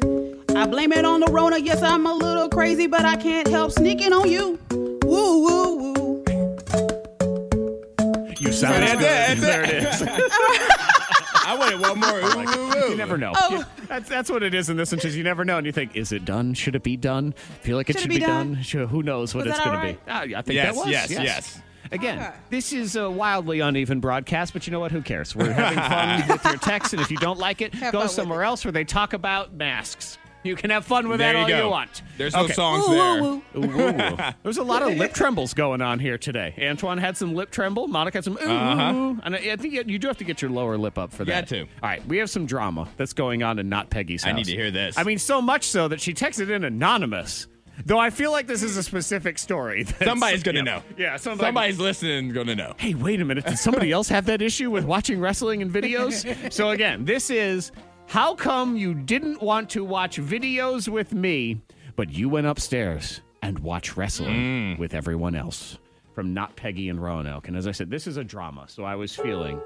I 0.55 0.65
blame 0.65 0.91
it 0.91 1.05
on 1.05 1.19
the 1.19 1.31
Rona. 1.31 1.59
Yes, 1.59 1.83
I'm 1.83 2.07
a 2.07 2.13
little 2.13 2.49
crazy, 2.49 2.87
but 2.87 3.05
I 3.05 3.15
can't 3.15 3.47
help 3.47 3.71
sneaking 3.71 4.11
on 4.11 4.27
you. 4.27 4.57
Woo, 4.71 5.43
woo, 5.43 5.43
woo. 5.45 5.54
You 8.55 8.67
sound 8.67 8.83
That's 8.83 8.93
good. 8.99 9.37
it, 9.37 9.41
there 9.41 9.63
it. 9.63 9.69
it 9.69 9.83
is. 9.83 10.01
I 11.47 11.55
wanted 11.59 11.79
one 11.79 11.99
more. 11.99 12.19
Ooh, 12.19 12.59
ooh, 12.59 12.85
ooh. 12.85 12.89
You 12.91 12.95
never 12.95 13.17
know. 13.17 13.33
Oh. 13.35 13.63
That's 13.87 14.09
that's 14.09 14.31
what 14.31 14.41
it 14.43 14.53
is 14.55 14.69
in 14.69 14.77
this 14.77 14.91
one. 14.91 14.99
Is 15.01 15.15
you 15.15 15.23
never 15.23 15.45
know, 15.45 15.57
and 15.57 15.65
you 15.65 15.71
think, 15.71 15.95
is 15.95 16.11
it 16.11 16.25
done? 16.25 16.53
Should 16.55 16.75
it 16.75 16.81
be 16.83 16.97
done? 16.97 17.33
Feel 17.61 17.77
like 17.77 17.89
it 17.89 17.93
Should 17.93 17.99
it 17.99 18.01
should 18.03 18.09
be 18.09 18.15
be 18.15 18.21
done. 18.25 18.53
done? 18.55 18.63
Should, 18.63 18.89
who 18.89 19.03
knows 19.03 19.35
what 19.35 19.45
Was 19.45 19.55
it's 19.55 19.63
going 19.63 19.77
all 19.77 19.81
to 19.85 19.93
be? 19.93 19.99
Ah, 20.07 20.21
I 20.21 20.41
think 20.41 20.55
Yes, 20.55 20.73
that 20.73 20.75
was. 20.75 20.89
yes, 20.89 21.11
yes. 21.11 21.23
yes. 21.23 21.61
Again, 21.91 22.17
Okay. 22.19 22.31
this 22.49 22.73
is 22.73 22.95
a 22.95 23.11
wildly 23.11 23.59
uneven 23.59 23.99
broadcast, 23.99 24.53
but 24.53 24.65
you 24.65 24.71
know 24.71 24.79
what? 24.79 24.91
Who 24.91 25.03
cares? 25.03 25.35
We're 25.35 25.51
having 25.51 25.77
fun 25.77 26.27
with 26.35 26.43
your 26.45 26.57
text, 26.57 26.93
and 26.93 27.01
if 27.01 27.11
you 27.11 27.17
don't 27.17 27.37
like 27.37 27.61
it, 27.61 27.75
Have 27.75 27.93
go 27.93 28.07
somewhere 28.07 28.41
else 28.43 28.65
where 28.65 28.71
they 28.71 28.83
talk 28.83 29.13
about 29.13 29.53
masks. 29.53 30.17
You 30.45 30.55
can 30.55 30.69
have 30.69 30.85
fun 30.85 31.07
with 31.09 31.19
There 31.19 31.33
that 31.33 31.39
you 31.49 31.55
all 31.55 31.61
go. 31.61 31.65
you 31.65 31.69
want. 31.71 32.01
There's 32.17 32.33
no 32.33 32.47
songs 32.47 32.87
Woo, 32.87 32.95
there. 32.95 33.21
woo, 33.21 33.43
woo. 33.55 33.65
Ooh, 33.65 33.81
ooh, 33.81 33.89
ooh. 33.89 34.17
There's 34.43 34.57
a 34.57 34.63
lot 34.63 34.81
of 34.83 34.95
lip 34.97 35.13
trembles 35.13 35.53
going 35.53 35.81
on 35.81 35.99
here 35.99 36.17
today. 36.17 36.53
Antoine 36.61 36.97
had 36.97 37.17
some 37.17 37.33
lip 37.33 37.51
tremble. 37.51 37.87
Monica 37.87 38.17
had 38.19 38.23
some 38.25 38.37
ooh, 38.41 38.47
Uh-huh. 38.49 39.15
and 39.23 39.35
I 39.35 39.39
I 39.39 39.55
think 39.55 39.73
you, 39.73 39.83
you 39.87 39.97
do 39.99 40.07
have 40.07 40.17
to 40.17 40.23
get 40.23 40.41
your 40.41 40.51
lower 40.51 40.77
lip 40.77 40.97
up 40.97 41.11
for 41.11 41.23
You 41.23 41.31
that. 41.31 41.41
got 41.41 41.47
to. 41.49 41.61
All 41.61 41.67
right, 41.83 42.05
we 42.07 42.17
have 42.19 42.29
some 42.29 42.45
drama 42.45 42.87
that's 42.97 43.13
going 43.13 43.43
on 43.43 43.59
in 43.59 43.67
Not 43.69 43.89
Peggy's 43.89 44.23
house. 44.23 44.33
I 44.33 44.35
need 44.35 44.45
to 44.45 44.51
hear 44.55 44.71
this. 44.71 44.97
I 44.97 45.03
mean, 45.03 45.17
so 45.17 45.41
much 45.41 45.65
so 45.65 45.87
that 45.87 45.99
she 45.99 46.13
texted 46.13 46.49
in 46.49 46.63
anonymous. 46.63 47.47
Though 47.85 47.99
I 47.99 48.09
feel 48.09 48.31
like 48.31 48.47
this 48.47 48.63
is 48.63 48.77
a 48.77 48.83
specific 48.83 49.37
story. 49.37 49.83
Somebody's 50.03 50.43
gonna 50.43 50.59
yeah. 50.59 50.63
know. 50.63 50.81
Yeah, 50.97 51.17
somebody. 51.17 51.47
Somebody's 51.47 51.79
listening 51.79 52.31
gonna 52.31 52.55
know. 52.55 52.73
Hey, 52.77 52.93
wait 52.93 53.19
a 53.19 53.25
minute. 53.25 53.45
Did 53.45 53.57
somebody 53.59 53.91
else 53.97 54.07
have 54.07 54.25
that 54.27 54.41
issue 54.41 54.71
with 54.71 54.85
watching 54.85 55.19
wrestling 55.19 55.61
and 55.61 55.69
videos? 55.71 56.53
so 56.53 56.69
again, 56.69 57.03
this 57.03 57.29
is 57.29 57.73
how 58.07 58.35
come 58.35 58.77
you 58.77 58.93
didn't 58.93 59.41
want 59.41 59.69
to 59.71 59.83
watch 59.83 60.17
videos 60.17 60.87
with 60.87 61.13
me, 61.13 61.61
but 61.95 62.11
you 62.11 62.29
went 62.29 62.47
upstairs 62.47 63.21
and 63.41 63.59
watch 63.59 63.97
wrestling 63.97 64.75
mm. 64.75 64.79
with 64.79 64.93
everyone 64.93 65.35
else. 65.35 65.77
From 66.13 66.33
Not 66.33 66.55
Peggy 66.55 66.87
and 66.89 67.01
Roanoke. 67.01 67.47
And 67.49 67.57
as 67.57 67.67
I 67.67 67.71
said, 67.71 67.89
this 67.89 68.07
is 68.07 68.15
a 68.15 68.23
drama, 68.23 68.65
so 68.67 68.85
I 68.85 68.95
was 68.95 69.13
feeling 69.13 69.59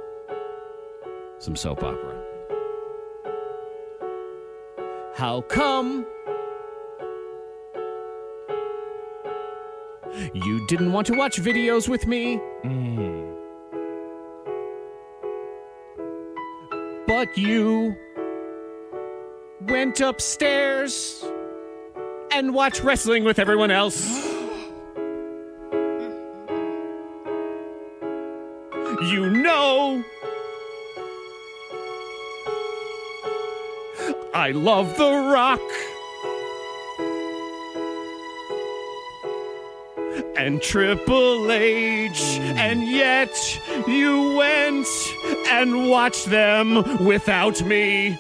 some 1.37 1.55
soap 1.55 1.83
opera. 1.83 2.23
How 5.15 5.41
come 5.41 6.05
you 10.33 10.65
didn't 10.67 10.91
want 10.91 11.05
to 11.07 11.13
watch 11.13 11.39
videos 11.39 11.87
with 11.87 12.07
me? 12.07 12.39
Mm. 12.63 13.35
But 17.05 17.37
you 17.37 17.95
went 19.70 20.01
upstairs 20.01 21.24
and 22.32 22.53
watched 22.53 22.84
wrestling 22.84 23.24
with 23.24 23.39
everyone 23.39 23.72
else. 23.72 24.30
you 29.01 29.30
know. 29.30 30.03
I 34.34 34.51
love 34.51 34.97
The 34.97 35.09
Rock. 35.09 35.61
And 40.38 40.61
Triple 40.61 41.51
H, 41.51 42.22
and 42.39 42.82
yet 42.84 43.36
you 43.88 44.38
went 44.38 44.88
and 45.49 45.89
watched 45.89 46.28
them 46.28 47.05
without 47.05 47.61
me. 47.63 48.17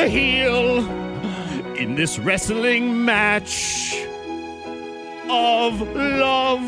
The 0.00 0.08
heel 0.08 0.78
in 1.76 1.94
this 1.94 2.18
wrestling 2.18 3.04
match 3.04 3.94
of 5.28 5.78
love. 5.94 6.62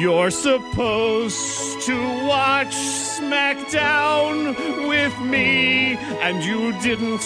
You're 0.00 0.32
supposed 0.32 1.80
to 1.82 2.26
watch 2.26 2.74
SmackDown 2.74 4.56
with 4.88 5.16
me, 5.20 5.96
and 6.22 6.42
you 6.42 6.72
didn't. 6.80 7.22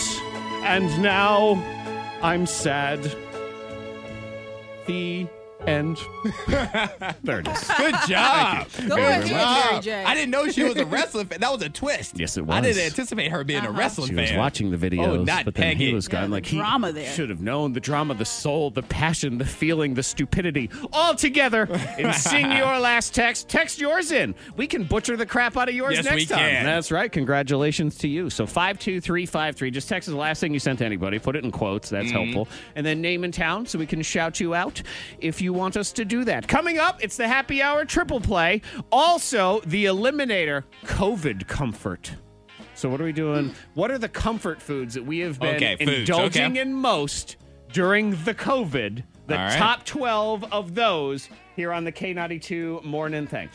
And 0.63 1.03
now 1.03 1.55
I'm 2.21 2.45
sad. 2.45 3.01
The 4.87 5.27
end. 5.67 5.99
there 6.49 7.41
it 7.41 7.49
is. 7.49 7.71
Good 7.77 7.95
job. 8.09 8.67
Thank 8.69 8.83
you. 8.83 8.89
Go 8.89 8.95
Very 8.97 9.09
ahead, 9.09 9.31
much. 9.31 9.71
Mary 9.71 9.81
J. 9.83 10.05
I 10.05 10.15
didn't 10.15 10.31
know 10.31 10.49
she 10.49 10.63
was 10.65 10.77
a 10.77 10.87
wrestling 10.87 11.27
fan. 11.27 11.41
That 11.41 11.53
was 11.53 11.63
a 11.63 11.69
twist. 11.69 12.19
Yes, 12.19 12.37
it 12.37 12.47
was. 12.47 12.55
I 12.57 12.61
didn't 12.61 12.83
anticipate 12.85 13.31
her 13.31 13.45
being 13.45 13.65
a 13.65 13.71
wrestling 13.71 14.09
She 14.09 14.15
fan. 14.15 14.23
was 14.23 14.33
watching 14.39 14.71
the 14.71 14.77
videos, 14.77 15.07
Oh, 15.07 15.25
not 15.25 15.45
but 15.45 15.55
then 15.55 15.65
Peggy. 15.73 15.87
he 15.89 15.95
was 15.95 16.09
gone. 16.09 16.25
the 16.31 16.37
like 16.37 16.47
he 16.47 16.57
drama 16.59 16.93
there. 16.93 17.13
should 17.13 17.31
have 17.31 17.41
known 17.41 17.73
the 17.73 17.81
drama, 17.81 18.15
the 18.15 18.25
soul, 18.25 18.71
the 18.71 18.83
passion, 18.83 19.39
the 19.39 19.45
feeling, 19.45 19.95
the 19.95 20.03
stupidity, 20.03 20.71
all 20.93 21.15
together 21.15 21.65
in 21.99 22.13
Sing 22.13 22.51
Your 22.57 22.79
Last 22.79 23.15
Text. 23.15 23.49
Text 23.49 23.81
yours 23.81 24.13
in. 24.13 24.35
We 24.57 24.67
can 24.67 24.85
butcher 24.85 25.17
the 25.17 25.27
crap 25.27 25.57
out 25.57 25.69
of 25.69 25.75
yours 25.75 25.95
Yes, 25.97 26.05
next 26.05 26.17
we 26.17 26.27
time. 26.27 26.39
can. 26.39 26.65
That's 26.65 26.91
right. 26.93 27.11
Congratulations 27.11 27.97
to 27.99 28.09
you. 28.09 28.31
So 28.31 28.47
five 28.47 28.79
two 28.79 29.01
three 29.01 29.27
five 29.27 29.57
three. 29.57 29.71
Just 29.71 29.89
text 29.89 30.09
the 30.09 30.17
last 30.17 30.41
thing 30.41 30.53
you 30.53 30.61
sent 30.61 30.79
to 30.81 30.85
anybody. 30.85 31.19
Put 31.19 31.37
it 31.37 31.45
in 31.45 31.51
quotes. 31.51 31.89
That's 31.91 32.05
Mm-hmm. 32.09 32.33
helpful. 32.33 32.49
And 32.77 32.85
then 32.85 33.01
name 33.01 33.25
and 33.25 33.33
town 33.33 33.65
so 33.67 33.79
we 33.79 33.87
can 33.87 34.03
shout 34.03 34.39
you 34.41 34.55
out 34.55 34.83
if 35.21 35.41
you 35.41 35.54
want 35.55 35.77
us 35.77 35.93
to 35.93 36.05
do 36.05 36.25
that. 36.25 36.47
Coming 36.47 36.79
up, 36.79 37.03
it's 37.03 37.17
the 37.17 37.27
happy 37.29 37.63
hour 37.63 37.85
triple 37.85 38.21
play. 38.21 38.61
Also, 38.93 39.61
the 39.67 39.87
Eliminator 39.87 40.65
COVID 40.85 41.47
comfort. 41.47 42.15
So 42.75 42.89
what 42.89 43.01
are 43.01 43.05
we 43.05 43.13
doing? 43.13 43.55
What 43.75 43.91
are 43.91 43.99
the 43.99 44.09
comfort 44.09 44.61
foods 44.61 44.95
that 44.95 45.05
we 45.07 45.21
have 45.21 45.39
been 45.39 45.57
Okay, 45.57 45.77
foods, 45.77 46.11
indulging 46.11 46.53
okay. 46.53 46.61
in 46.61 46.75
most 46.75 47.37
during 47.73 48.11
the 48.25 48.35
COVID? 48.35 49.05
The 49.27 49.39
All 49.39 49.45
right. 49.47 49.57
top 49.59 49.85
12 49.85 50.53
of 50.53 50.75
those 50.75 51.31
here 51.57 51.73
on 51.73 51.85
the 51.85 51.93
K92 51.93 52.85
morning 52.85 53.27
thing. 53.27 53.49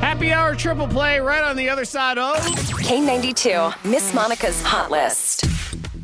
Happy 0.00 0.32
hour 0.32 0.54
triple 0.54 0.86
play 0.86 1.18
right 1.20 1.42
on 1.42 1.56
the 1.56 1.68
other 1.68 1.84
side 1.84 2.16
of 2.18 2.36
K92, 2.36 3.84
Miss 3.84 4.14
Monica's 4.14 4.62
Hot 4.62 4.90
List. 4.90 5.44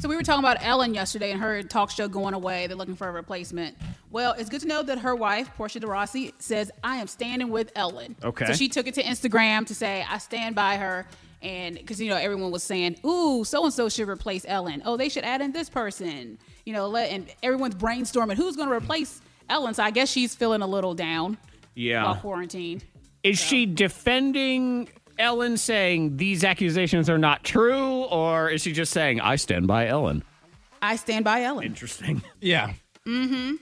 So 0.05 0.11
we 0.11 0.17
were 0.17 0.23
talking 0.23 0.45
about 0.45 0.59
Ellen 0.61 0.93
yesterday 0.93 1.31
and 1.31 1.41
her 1.41 1.63
talk 1.63 1.91
show 1.91 2.09
going 2.09 2.35
away. 2.35 2.67
They're 2.67 2.77
looking 2.77 2.95
for 2.95 3.09
a 3.09 3.11
replacement. 3.11 3.75
Well, 4.11 4.35
it's 4.35 4.51
good 4.51 4.61
to 4.61 4.69
know 4.69 4.83
that 4.83 4.99
her 4.99 5.15
wife, 5.15 5.49
Portia 5.57 5.81
de 5.81 5.87
Rossi, 5.87 6.35
says, 6.39 6.71
I 6.85 6.97
am 6.97 7.07
standing 7.07 7.49
with 7.49 7.73
Ellen. 7.75 8.15
Okay. 8.23 8.45
So 8.45 8.53
she 8.53 8.69
took 8.69 8.87
it 8.87 8.93
to 8.97 9.03
Instagram 9.03 9.67
to 9.67 9.75
say, 9.75 10.05
I 10.07 10.19
stand 10.19 10.57
by 10.57 10.77
her. 10.77 11.07
And 11.41 11.77
because, 11.77 12.03
you 12.03 12.11
know, 12.11 12.19
everyone 12.19 12.51
was 12.51 12.63
saying, 12.63 12.99
ooh, 13.03 13.45
so 13.45 13.65
and 13.65 13.73
so 13.73 13.89
should 13.89 14.11
replace 14.11 14.45
Ellen. 14.47 14.83
Oh, 14.85 14.99
they 14.99 15.09
should 15.09 15.25
add 15.25 15.41
in 15.41 15.53
this 15.53 15.71
person. 15.71 16.37
You 16.67 16.75
know, 16.75 16.87
let, 16.87 17.11
and 17.11 17.27
everyone's 17.43 17.77
brainstorming 17.77 18.35
who's 18.35 18.57
going 18.57 18.69
to 18.69 18.75
replace 18.75 19.23
Ellen. 19.49 19.73
So 19.73 19.83
I 19.85 19.91
guess 19.91 20.11
she's 20.11 20.35
feeling 20.35 20.61
a 20.61 20.67
little 20.67 20.93
down 20.93 21.39
Yeah. 21.75 22.05
while 22.05 22.17
quarantined. 22.17 22.85
Is 23.23 23.39
she 23.39 23.65
defending 23.65 24.91
Ellen 25.19 25.57
saying 25.57 26.17
these 26.17 26.45
accusations 26.45 27.09
are 27.09 27.19
not 27.19 27.45
true 27.45 28.03
or 28.05 28.51
is 28.51 28.63
she 28.63 28.73
just 28.73 28.93
saying 28.93 29.21
I 29.21 29.37
stand 29.37 29.67
by 29.67 29.87
Ellen? 29.87 30.23
I 30.83 30.97
stand 30.97 31.25
by 31.25 31.43
Ellen. 31.43 31.65
Interesting. 31.65 32.23
Yeah. 32.41 32.73
Mm-hmm. 33.07 33.55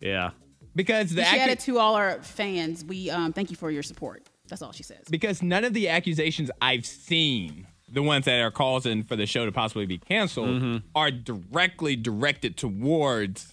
Yeah. 0.00 0.30
Because 0.74 1.14
the 1.14 1.24
she 1.24 1.36
accu- 1.36 1.40
added 1.40 1.58
to 1.60 1.78
all 1.78 1.94
our 1.96 2.22
fans, 2.22 2.84
we 2.84 3.10
um, 3.10 3.32
thank 3.32 3.50
you 3.50 3.56
for 3.56 3.70
your 3.70 3.82
support. 3.82 4.22
That's 4.48 4.62
all 4.62 4.72
she 4.72 4.82
says. 4.82 5.04
because 5.10 5.42
none 5.42 5.64
of 5.64 5.74
the 5.74 5.88
accusations 5.88 6.50
I've 6.62 6.86
seen, 6.86 7.66
the 7.90 8.02
ones 8.02 8.24
that 8.26 8.40
are 8.40 8.50
causing 8.50 9.02
for 9.04 9.14
the 9.16 9.26
show 9.26 9.44
to 9.44 9.52
possibly 9.52 9.84
be 9.86 9.98
canceled, 9.98 10.48
Mm-hmm. 10.48 10.76
are 10.94 11.10
directly 11.10 11.96
directed 11.96 12.56
towards 12.56 13.52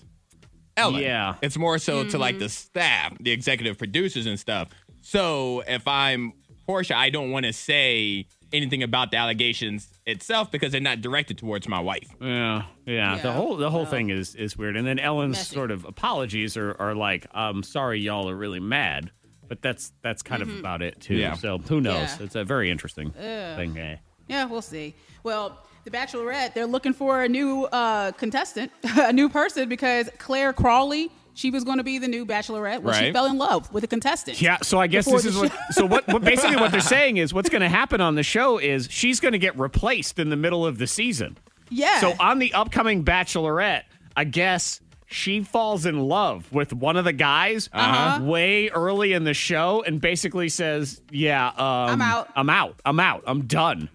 Ellen. 0.77 1.01
Yeah. 1.01 1.35
It's 1.41 1.57
more 1.57 1.77
so 1.79 2.03
to 2.03 2.09
Mm-hmm. 2.09 2.17
like 2.19 2.39
the 2.39 2.49
staff, 2.49 3.17
the 3.19 3.31
executive 3.31 3.77
producers 3.77 4.25
and 4.25 4.39
stuff. 4.39 4.69
So 5.01 5.63
if 5.67 5.87
I'm 5.87 6.33
Portia, 6.65 6.97
I 6.97 7.09
don't 7.09 7.31
want 7.31 7.45
to 7.45 7.53
say 7.53 8.27
anything 8.53 8.83
about 8.83 9.11
the 9.11 9.17
allegations 9.17 9.89
itself 10.05 10.51
because 10.51 10.71
they're 10.71 10.81
not 10.81 11.01
directed 11.01 11.37
towards 11.37 11.67
my 11.67 11.79
wife. 11.79 12.07
Yeah, 12.21 12.63
yeah. 12.85 13.17
The 13.21 13.31
whole 13.31 13.57
the 13.57 13.69
whole 13.69 13.85
thing 13.85 14.09
is 14.09 14.35
is 14.35 14.57
weird. 14.57 14.75
And 14.77 14.85
then 14.87 14.97
Ellen's 14.99 15.37
Messy. 15.37 15.55
sort 15.55 15.71
of 15.71 15.85
apologies 15.85 16.57
are, 16.57 16.75
are 16.79 16.95
like, 16.95 17.27
I'm 17.33 17.63
sorry 17.63 17.99
y'all 17.99 18.29
are 18.29 18.35
really 18.35 18.59
mad. 18.59 19.11
But 19.47 19.61
that's 19.61 19.91
that's 20.01 20.23
kind 20.23 20.41
of 20.41 20.49
about 20.57 20.81
it 20.81 20.99
too. 21.01 21.15
Yeah. 21.15 21.33
So 21.35 21.59
who 21.59 21.79
knows? 21.81 21.95
Mm-hmm. 22.09 22.19
Yeah. 22.21 22.25
It's 22.25 22.35
a 22.35 22.43
very 22.43 22.71
interesting 22.71 23.11
thing. 23.11 23.77
eh? 23.77 23.97
Yeah, 24.27 24.45
we'll 24.45 24.63
see. 24.63 24.95
Well, 25.21 25.63
The 25.83 25.91
Bachelorette, 25.91 26.55
they're 26.55 26.65
looking 26.65 26.93
for 26.93 27.21
a 27.21 27.29
new 27.29 27.65
uh, 27.65 28.11
contestant, 28.13 28.71
a 28.83 29.13
new 29.13 29.29
person, 29.29 29.69
because 29.69 30.09
Clare 30.17 30.51
Crawley, 30.51 31.11
she 31.35 31.51
was 31.51 31.63
going 31.63 31.77
to 31.77 31.83
be 31.83 31.99
the 31.99 32.07
new 32.07 32.25
Bachelorette. 32.25 32.81
Well, 32.81 32.93
she 32.99 33.11
fell 33.11 33.25
in 33.27 33.37
love 33.37 33.71
with 33.73 33.83
a 33.83 33.87
contestant. 33.87 34.41
Yeah, 34.41 34.57
so 34.63 34.79
I 34.79 34.87
guess 34.87 35.05
this 35.05 35.25
is 35.25 35.37
what. 35.37 35.51
So 35.71 35.85
what? 35.85 36.07
what 36.07 36.23
basically, 36.23 36.55
what 36.55 36.71
they're 36.71 36.79
saying 36.81 37.17
is 37.17 37.33
what's 37.33 37.49
going 37.49 37.61
to 37.61 37.69
happen 37.69 38.01
on 38.01 38.15
the 38.15 38.23
show 38.23 38.57
is 38.57 38.87
she's 38.89 39.19
going 39.19 39.33
to 39.33 39.37
get 39.37 39.57
replaced 39.59 40.17
in 40.17 40.29
the 40.29 40.35
middle 40.35 40.65
of 40.65 40.77
the 40.77 40.87
season. 40.87 41.37
Yeah. 41.69 41.99
So 41.99 42.13
on 42.19 42.39
the 42.39 42.53
upcoming 42.53 43.03
Bachelorette, 43.03 43.83
I 44.15 44.23
guess 44.23 44.81
she 45.07 45.43
falls 45.43 45.85
in 45.85 45.99
love 45.99 46.51
with 46.51 46.73
one 46.73 46.95
of 46.97 47.05
the 47.05 47.13
guys 47.13 47.69
Uh-huh. 47.73 48.23
way 48.23 48.69
early 48.69 49.13
in 49.13 49.23
the 49.23 49.33
show 49.33 49.83
and 49.85 49.99
basically 50.01 50.49
says, 50.49 51.01
"Yeah, 51.11 51.47
um, 51.47 51.55
I'm 51.59 52.01
out. 52.01 52.29
I'm 52.35 52.49
out. 52.49 52.79
I'm 52.85 52.99
out. 52.99 53.23
I'm 53.27 53.41
done." 53.45 53.89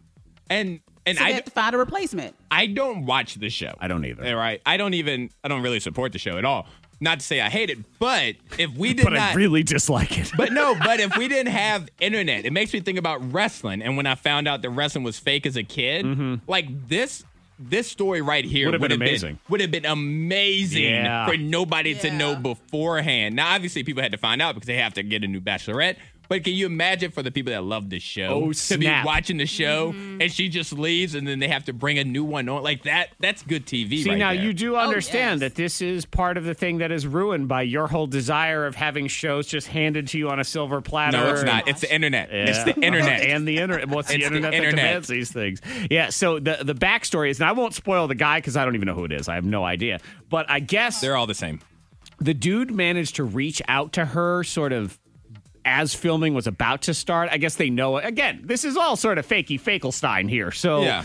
And 0.49 0.81
and 1.07 1.17
so 1.19 1.25
I 1.25 1.31
have 1.33 1.45
to 1.47 1.51
find 1.51 1.75
a 1.75 1.79
replacement. 1.79 2.37
I 2.51 2.67
don't 2.67 3.07
watch 3.07 3.37
the 3.37 3.49
show. 3.51 3.73
I 3.81 3.89
don't 3.89 4.05
either. 4.05 4.37
Right? 4.37 4.61
I 4.67 4.77
don't 4.77 4.95
even 4.95 5.31
I 5.43 5.49
don't 5.49 5.63
really 5.63 5.81
support 5.81 6.13
the 6.13 6.19
show 6.19 6.37
at 6.39 6.45
all. 6.45 6.67
Not 7.03 7.21
to 7.21 7.27
say 7.27 7.41
I 7.41 7.49
hate 7.49 7.71
it, 7.71 7.79
but 7.99 8.37
if 8.59 8.71
we 8.77 8.93
did 8.95 9.05
But 9.05 9.15
not 9.15 9.33
I 9.33 9.35
really 9.35 9.63
dislike 9.63 10.19
it. 10.19 10.31
But 10.37 10.53
no, 10.53 10.75
but 10.75 11.01
if 11.01 11.17
we 11.17 11.29
didn't 11.35 11.53
have 11.53 11.89
internet, 11.99 12.45
it 12.45 12.53
makes 12.53 12.73
me 12.75 12.81
think 12.81 12.99
about 12.99 13.33
wrestling. 13.33 13.81
And 13.83 13.97
when 13.97 14.07
I 14.07 14.15
found 14.17 14.47
out 14.47 14.61
that 14.63 14.71
wrestling 14.71 15.03
was 15.05 15.19
fake 15.19 15.47
as 15.47 15.57
a 15.57 15.63
kid, 15.63 16.05
like 16.47 16.89
this 16.89 17.25
this 17.63 17.89
story 17.89 18.23
right 18.23 18.45
here 18.45 18.69
Mm-hmm. 18.71 18.81
Would 18.81 18.91
have 18.91 18.91
been 18.91 18.99
been 19.01 19.09
amazing. 19.09 19.39
would 19.51 19.61
have 19.61 19.71
been 19.71 19.85
amazing 19.87 20.83
Yeah. 20.85 21.27
for 21.27 21.37
nobody 21.37 21.95
to 21.95 22.11
know 22.11 22.35
beforehand. 22.37 23.37
Now, 23.37 23.55
obviously, 23.55 23.83
people 23.85 24.03
had 24.03 24.13
to 24.13 24.19
find 24.19 24.41
out 24.41 24.55
because 24.55 24.67
they 24.67 24.77
have 24.77 24.95
to 24.95 25.03
get 25.03 25.25
a 25.25 25.27
new 25.27 25.41
bachelorette. 25.41 25.97
But 26.31 26.45
can 26.45 26.55
you 26.55 26.65
imagine 26.67 27.11
for 27.11 27.23
the 27.23 27.31
people 27.33 27.53
that 27.53 27.65
love 27.65 27.91
the 27.91 27.99
show 27.99 28.45
Oh, 28.47 28.53
to 28.53 28.79
be 28.79 28.87
watching 29.05 29.37
the 29.37 29.47
show 29.47 29.93
Mm-hmm. 29.93 30.23
and 30.23 30.33
she 30.33 30.49
just 30.49 30.73
leaves 30.73 31.15
and 31.17 31.27
then 31.27 31.41
they 31.41 31.49
have 31.49 31.65
to 31.65 31.73
bring 31.73 31.99
a 31.99 32.05
new 32.05 32.23
one 32.25 32.49
on 32.49 32.63
like 32.63 32.85
that? 32.85 33.11
That's 33.19 33.43
good 33.43 33.67
TV. 33.67 34.05
See, 34.05 34.09
right 34.11 34.17
now 34.19 34.33
there. 34.33 34.43
you 34.45 34.53
do 34.55 34.77
understand 34.77 35.43
Oh, 35.43 35.45
yes. 35.45 35.53
that 35.53 35.55
this 35.57 35.83
is 35.83 36.07
part 36.07 36.37
of 36.39 36.45
the 36.45 36.55
thing 36.55 36.79
that 36.79 36.93
is 36.93 37.05
ruined 37.07 37.49
by 37.49 37.63
your 37.63 37.89
whole 37.89 38.07
desire 38.07 38.65
of 38.65 38.77
having 38.77 39.09
shows 39.09 39.49
just 39.49 39.67
handed 39.67 40.07
to 40.09 40.19
you 40.19 40.31
on 40.31 40.39
a 40.39 40.45
silver 40.45 40.81
platter. 40.81 41.17
No, 41.19 41.33
it's 41.33 41.43
not. 41.43 41.67
It's 41.69 41.81
the 41.81 41.93
internet. 41.93 42.29
It's 42.33 42.63
the 42.63 42.75
internet. 42.81 43.21
and 43.23 43.47
the 43.47 43.59
internet. 43.59 43.89
What's 43.89 44.09
the 44.09 44.19
the 44.19 44.25
internet 44.25 44.53
that 44.53 44.57
internet. 44.57 44.77
demands 44.77 45.09
these 45.09 45.33
things? 45.33 45.61
Yeah. 45.91 46.11
So 46.11 46.39
the 46.39 46.59
the 46.63 46.75
backstory 46.77 47.31
is, 47.31 47.41
and 47.41 47.49
I 47.49 47.53
won't 47.53 47.75
spoil 47.75 48.07
the 48.07 48.15
guy 48.15 48.39
because 48.39 48.57
I 48.57 48.65
don't 48.65 48.77
even 48.77 48.87
know 48.87 48.95
who 48.95 49.05
it 49.05 49.13
is. 49.13 49.29
I 49.29 49.35
have 49.35 49.45
no 49.45 49.65
idea. 49.65 49.99
But 50.29 50.49
I 50.49 50.61
guess 50.61 51.01
They're 51.01 51.17
all 51.17 51.27
the 51.27 51.35
same. 51.35 51.59
the 52.21 52.35
dude 52.35 52.71
managed 52.71 53.17
to 53.17 53.25
reach 53.25 53.61
out 53.67 53.93
to 53.95 54.05
her, 54.05 54.45
sort 54.45 54.73
of 54.73 54.97
as 55.65 55.95
filming 55.95 56.35
was 56.35 56.47
about 56.47 56.83
to 56.83 56.95
start. 56.95 57.29
I 57.31 57.37
guess 57.39 57.55
they 57.57 57.71
know 57.71 57.99
again. 57.99 58.43
This 58.45 58.65
is 58.65 58.77
all 58.77 58.97
sort 58.97 59.19
of 59.19 59.27
fakey 59.27 59.61
Fakelstein 59.61 60.29
here, 60.29 60.51
so 60.51 60.83
Yeah. 60.83 61.05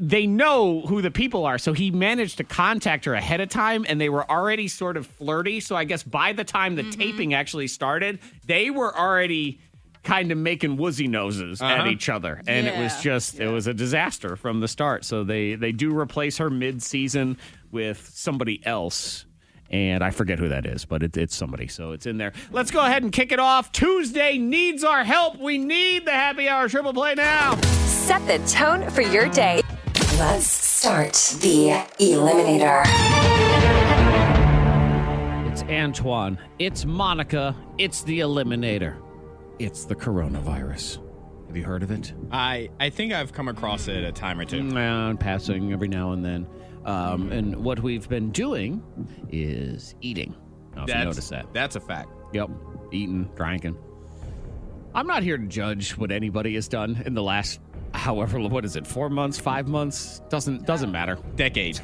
they 0.00 0.26
know 0.26 0.80
who 0.82 1.02
the 1.02 1.10
people 1.10 1.44
are. 1.46 1.58
So 1.58 1.72
he 1.72 1.90
managed 1.90 2.38
to 2.38 2.44
contact 2.44 3.04
her 3.04 3.14
ahead 3.14 3.40
of 3.40 3.48
time, 3.48 3.84
and 3.88 4.00
they 4.00 4.08
were 4.08 4.28
already 4.30 4.68
sort 4.68 4.96
of 4.96 5.06
flirty. 5.06 5.60
So 5.60 5.76
I 5.76 5.84
guess 5.84 6.02
by 6.02 6.32
the 6.32 6.44
time 6.44 6.74
the 6.74 6.84
taping 6.90 7.34
actually 7.34 7.68
started, 7.68 8.18
they 8.46 8.70
were 8.70 8.96
already 8.98 9.60
kind 10.02 10.32
of 10.32 10.38
making 10.38 10.76
woozy 10.78 11.06
noses 11.06 11.62
at 11.62 11.80
Uh-huh. 11.82 11.88
each 11.90 12.08
other, 12.08 12.42
and 12.48 12.66
it 12.66 12.76
was 12.76 12.92
Yeah. 12.96 13.12
just 13.12 13.38
it 13.38 13.46
was 13.48 13.68
a 13.68 13.74
disaster 13.74 14.34
from 14.34 14.58
the 14.58 14.66
start. 14.66 15.04
So 15.04 15.22
they 15.22 15.54
they 15.54 15.70
do 15.70 15.96
replace 15.96 16.38
her 16.38 16.50
mid 16.50 16.82
season 16.82 17.36
with 17.70 18.10
somebody 18.12 18.60
else. 18.66 19.26
And 19.72 20.04
I 20.04 20.10
forget 20.10 20.38
who 20.38 20.48
that 20.50 20.66
is, 20.66 20.84
but 20.84 21.02
it, 21.02 21.16
it's 21.16 21.34
somebody. 21.34 21.66
So 21.66 21.92
it's 21.92 22.04
in 22.04 22.18
there. 22.18 22.32
Let's 22.50 22.70
go 22.70 22.84
ahead 22.84 23.02
and 23.02 23.10
kick 23.10 23.32
it 23.32 23.40
off. 23.40 23.72
Tuesday 23.72 24.36
needs 24.36 24.84
our 24.84 25.02
help. 25.02 25.38
We 25.38 25.56
need 25.56 26.04
the 26.04 26.10
happy 26.12 26.46
hour 26.48 26.68
triple 26.68 26.92
play 26.92 27.14
now. 27.14 27.58
Set 27.86 28.26
the 28.26 28.38
tone 28.50 28.90
for 28.90 29.00
your 29.00 29.28
day. 29.30 29.62
Let's 30.18 30.46
start 30.46 31.14
the 31.40 31.70
Eliminator. 31.98 32.82
It's 35.50 35.62
Antoine. 35.62 36.38
It's 36.58 36.84
Monica. 36.84 37.56
It's 37.78 38.02
the 38.02 38.20
Eliminator. 38.20 38.96
It's 39.58 39.86
the 39.86 39.94
coronavirus. 39.94 40.98
Have 41.46 41.56
you 41.56 41.64
heard 41.64 41.82
of 41.82 41.90
it? 41.90 42.12
I 42.30 42.70
I 42.80 42.90
think 42.90 43.12
I've 43.12 43.32
come 43.32 43.48
across 43.48 43.88
it 43.88 44.04
a 44.04 44.12
time 44.12 44.40
or 44.40 44.44
two. 44.44 44.62
Mm, 44.62 45.20
passing 45.20 45.72
every 45.72 45.88
now 45.88 46.12
and 46.12 46.24
then. 46.24 46.46
Um, 46.84 47.30
and 47.30 47.56
what 47.56 47.80
we've 47.80 48.08
been 48.08 48.30
doing 48.30 48.82
is 49.30 49.94
eating. 50.00 50.34
I 50.72 50.76
don't 50.76 50.86
know 50.88 50.92
if 50.92 50.98
you 50.98 51.04
notice 51.04 51.28
that. 51.28 51.52
That's 51.52 51.76
a 51.76 51.80
fact. 51.80 52.10
Yep. 52.32 52.50
Eating, 52.92 53.30
drinking. 53.36 53.76
I'm 54.94 55.06
not 55.06 55.22
here 55.22 55.38
to 55.38 55.46
judge 55.46 55.96
what 55.96 56.10
anybody 56.10 56.54
has 56.54 56.68
done 56.68 57.02
in 57.06 57.14
the 57.14 57.22
last 57.22 57.60
however 57.94 58.38
what 58.40 58.64
is 58.64 58.76
it, 58.76 58.86
four 58.86 59.08
months, 59.08 59.38
five 59.38 59.68
months? 59.68 60.20
Doesn't 60.28 60.66
doesn't 60.66 60.90
matter. 60.90 61.18
Decade. 61.36 61.80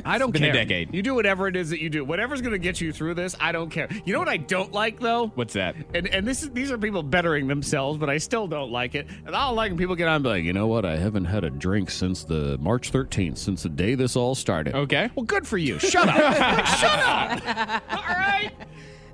I 0.04 0.18
don't 0.18 0.30
been 0.30 0.44
a 0.44 0.46
care. 0.46 0.54
decade. 0.54 0.94
You 0.94 1.02
do 1.02 1.14
whatever 1.14 1.48
it 1.48 1.56
is 1.56 1.70
that 1.70 1.80
you 1.80 1.90
do. 1.90 2.04
Whatever's 2.04 2.40
gonna 2.42 2.58
get 2.58 2.80
you 2.80 2.92
through 2.92 3.14
this, 3.14 3.34
I 3.40 3.52
don't 3.52 3.70
care. 3.70 3.88
You 4.04 4.12
know 4.12 4.18
what 4.18 4.28
I 4.28 4.36
don't 4.36 4.72
like 4.72 5.00
though? 5.00 5.28
What's 5.34 5.54
that? 5.54 5.76
And 5.94 6.06
and 6.08 6.26
this 6.26 6.42
is 6.42 6.50
these 6.50 6.70
are 6.70 6.78
people 6.78 7.02
bettering 7.02 7.46
themselves, 7.48 7.98
but 7.98 8.08
I 8.10 8.18
still 8.18 8.46
don't 8.46 8.70
like 8.70 8.94
it. 8.94 9.06
And 9.26 9.34
I 9.34 9.46
don't 9.46 9.56
like 9.56 9.70
when 9.70 9.78
people 9.78 9.96
get 9.96 10.08
on 10.08 10.16
and 10.16 10.24
be 10.24 10.30
like, 10.30 10.44
you 10.44 10.52
know 10.52 10.66
what? 10.66 10.84
I 10.84 10.96
haven't 10.96 11.24
had 11.26 11.44
a 11.44 11.50
drink 11.50 11.90
since 11.90 12.24
the 12.24 12.58
March 12.58 12.92
13th, 12.92 13.38
since 13.38 13.62
the 13.62 13.68
day 13.68 13.94
this 13.94 14.16
all 14.16 14.34
started. 14.34 14.74
Okay. 14.74 15.10
Well, 15.14 15.24
good 15.24 15.46
for 15.46 15.58
you. 15.58 15.78
Shut 15.78 16.08
up. 16.08 16.16
Shut 16.66 16.98
up. 16.98 17.82
All 17.90 18.14
right. 18.14 18.50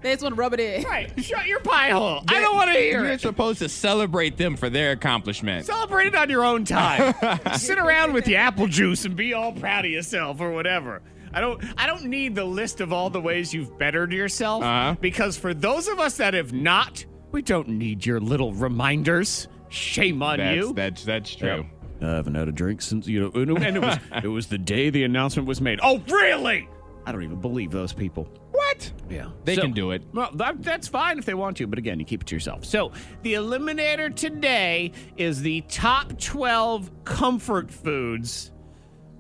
They 0.03 0.13
just 0.13 0.23
want 0.23 0.35
to 0.35 0.39
rub 0.41 0.53
it 0.55 0.61
in. 0.61 0.83
Right. 0.83 1.13
Shut 1.25 1.47
your 1.47 1.61
pie 1.61 1.91
hole. 1.91 2.23
I 2.29 2.41
don't 2.41 2.57
want 2.57 2.71
to 2.73 2.79
hear 2.79 3.03
You're 3.05 3.13
it. 3.13 3.21
supposed 3.21 3.61
to 3.61 3.69
celebrate 3.69 4.37
them 4.37 4.57
for 4.57 4.69
their 4.69 4.91
accomplishment. 4.93 5.67
Celebrate 5.67 6.09
it 6.09 6.15
on 6.17 6.29
your 6.29 6.45
own 6.45 6.65
time. 6.65 7.15
Sit 7.57 7.79
around 7.79 8.13
with 8.13 8.27
your 8.27 8.41
apple 8.41 8.67
juice 8.67 9.05
and 9.05 9.15
be 9.17 9.33
all 9.35 9.53
proud 9.53 9.85
of 9.85 9.91
yourself 9.91 10.41
or 10.41 10.51
whatever. 10.51 11.03
I 11.35 11.41
don't 11.41 11.63
I 11.79 11.87
don't 11.87 12.05
need 12.05 12.35
the 12.35 12.45
list 12.45 12.81
of 12.81 12.93
all 12.93 13.09
the 13.09 13.21
ways 13.21 13.55
you've 13.55 13.79
bettered 13.79 14.13
yourself 14.13 14.63
Uh-huh. 14.63 14.97
because 15.01 15.39
for 15.39 15.55
those 15.55 15.89
of 15.89 15.99
us 15.99 16.17
that 16.19 16.35
have 16.35 16.53
not, 16.53 17.05
we 17.31 17.41
don't 17.41 17.69
need 17.69 18.05
your 18.05 18.21
little 18.21 18.53
reminders. 18.53 19.49
Shame 19.71 20.23
on 20.23 20.37
that's, 20.39 20.57
you. 20.57 20.73
that's 20.75 21.05
that's 21.05 21.35
true. 21.35 21.65
I 22.03 22.05
haven't 22.07 22.35
had 22.35 22.49
a 22.49 22.53
drink 22.53 22.83
since 22.83 23.07
you 23.07 23.21
know, 23.21 23.31
and 23.41 23.51
it- 23.51 23.63
and 23.63 23.77
it 23.77 23.81
was 23.81 23.99
it 24.25 24.29
was 24.29 24.47
the 24.49 24.59
day 24.59 24.91
the 24.91 25.05
announcement 25.05 25.49
was 25.49 25.61
made. 25.61 25.79
Oh, 25.83 26.03
really? 26.09 26.69
I 27.07 27.13
don't 27.13 27.23
even 27.23 27.41
believe 27.41 27.71
those 27.71 27.93
people. 27.93 28.29
What? 28.73 28.93
Yeah, 29.11 29.29
They 29.45 29.57
can 29.57 29.73
do 29.73 29.91
it. 29.91 30.03
Well, 30.13 30.31
that, 30.35 30.63
that's 30.63 30.89
fine 30.89 31.19
if 31.19 31.27
they 31.27 31.35
want 31.35 31.59
to, 31.59 31.67
but 31.67 31.79
again, 31.79 31.99
you 31.99 32.05
keep 32.07 32.23
it 32.23 32.27
to 32.29 32.35
yourself. 32.37 32.65
So 32.65 32.93
the 33.23 33.35
eliminator 33.35 34.15
today 34.15 34.93
is 35.17 35.43
the 35.43 35.61
top 35.63 36.19
twelve 36.19 36.91
comfort 37.05 37.71
foods 37.71 38.53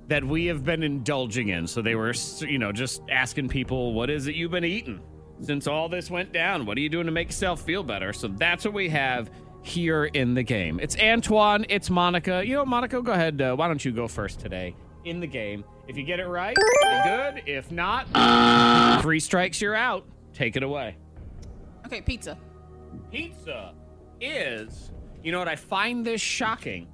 that 0.09 0.25
we 0.25 0.47
have 0.47 0.65
been 0.65 0.83
indulging 0.83 1.49
in. 1.49 1.67
So 1.67 1.83
they 1.83 1.95
were, 1.95 2.15
you 2.41 2.59
know, 2.59 2.73
just 2.73 3.03
asking 3.11 3.49
people, 3.49 3.93
"What 3.93 4.09
is 4.09 4.27
it 4.27 4.35
you've 4.35 4.51
been 4.51 4.65
eating 4.65 5.01
since 5.41 5.67
all 5.67 5.89
this 5.89 6.11
went 6.11 6.33
down? 6.33 6.65
What 6.65 6.79
are 6.79 6.81
you 6.81 6.89
doing 6.89 7.07
to 7.07 7.13
make 7.13 7.29
yourself 7.29 7.61
feel 7.63 7.83
better?" 7.83 8.13
So 8.13 8.29
that's 8.29 8.65
what 8.65 8.73
we 8.75 8.89
have 8.89 9.31
here 9.63 10.07
in 10.07 10.35
the 10.35 10.43
game. 10.43 10.81
It's 10.81 10.99
Antoine. 10.99 11.67
It's 11.69 11.91
Monica. 11.91 12.43
You 12.45 12.57
know, 12.57 12.65
Monica, 12.65 13.03
go 13.03 13.13
ahead. 13.13 13.41
Uh, 13.43 13.55
why 13.57 13.69
don't 13.69 13.85
you 13.85 13.93
go 13.93 14.09
first 14.09 14.41
today 14.41 14.75
in 15.05 15.21
the 15.21 15.27
game? 15.27 15.65
If 15.89 15.97
you 15.97 16.05
get 16.05 16.21
it 16.21 16.27
right, 16.27 16.57
good. 17.05 17.43
If 17.47 17.71
not, 17.71 18.07
three 19.03 19.21
strikes, 19.21 19.61
you're 19.61 19.75
out. 19.75 20.07
Take 20.33 20.57
it 20.57 20.63
away. 20.63 20.97
Okay, 21.87 22.01
pizza. 22.01 22.39
Pizza 23.11 23.75
is, 24.21 24.93
you 25.23 25.33
know 25.33 25.39
what? 25.39 25.49
I 25.49 25.57
find 25.57 26.05
this 26.05 26.21
shocking. 26.21 26.89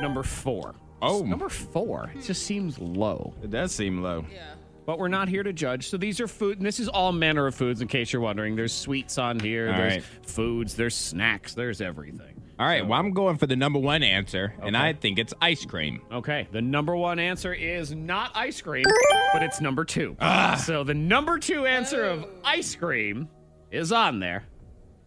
Number 0.00 0.22
four. 0.22 0.74
Oh. 1.00 1.22
Number 1.22 1.48
four. 1.48 2.10
It 2.14 2.22
just 2.22 2.44
seems 2.44 2.78
low. 2.78 3.34
It 3.42 3.50
does 3.50 3.72
seem 3.72 4.02
low. 4.02 4.24
Yeah. 4.32 4.54
But 4.84 4.98
we're 4.98 5.08
not 5.08 5.28
here 5.28 5.42
to 5.42 5.52
judge. 5.52 5.88
So 5.88 5.96
these 5.96 6.20
are 6.20 6.26
food, 6.28 6.58
and 6.58 6.66
this 6.66 6.80
is 6.80 6.88
all 6.88 7.12
manner 7.12 7.46
of 7.46 7.54
foods, 7.54 7.82
in 7.82 7.88
case 7.88 8.12
you're 8.12 8.22
wondering. 8.22 8.56
There's 8.56 8.72
sweets 8.72 9.18
on 9.18 9.38
here, 9.38 9.70
All 9.70 9.76
there's 9.76 9.94
right. 9.96 10.04
foods, 10.26 10.74
there's 10.74 10.94
snacks, 10.94 11.54
there's 11.54 11.80
everything. 11.80 12.37
All 12.58 12.66
right. 12.66 12.84
Well, 12.84 12.98
I'm 12.98 13.12
going 13.12 13.38
for 13.38 13.46
the 13.46 13.54
number 13.54 13.78
one 13.78 14.02
answer, 14.02 14.52
and 14.60 14.76
I 14.76 14.92
think 14.92 15.18
it's 15.18 15.32
ice 15.40 15.64
cream. 15.64 16.02
Okay, 16.10 16.48
the 16.50 16.60
number 16.60 16.96
one 16.96 17.20
answer 17.20 17.54
is 17.54 17.94
not 17.94 18.32
ice 18.34 18.60
cream, 18.60 18.84
but 19.32 19.44
it's 19.44 19.60
number 19.60 19.84
two. 19.84 20.16
Ah. 20.20 20.60
So 20.64 20.82
the 20.82 20.94
number 20.94 21.38
two 21.38 21.66
answer 21.66 22.04
of 22.04 22.26
ice 22.42 22.74
cream 22.74 23.28
is 23.70 23.92
on 23.92 24.18
there. 24.18 24.44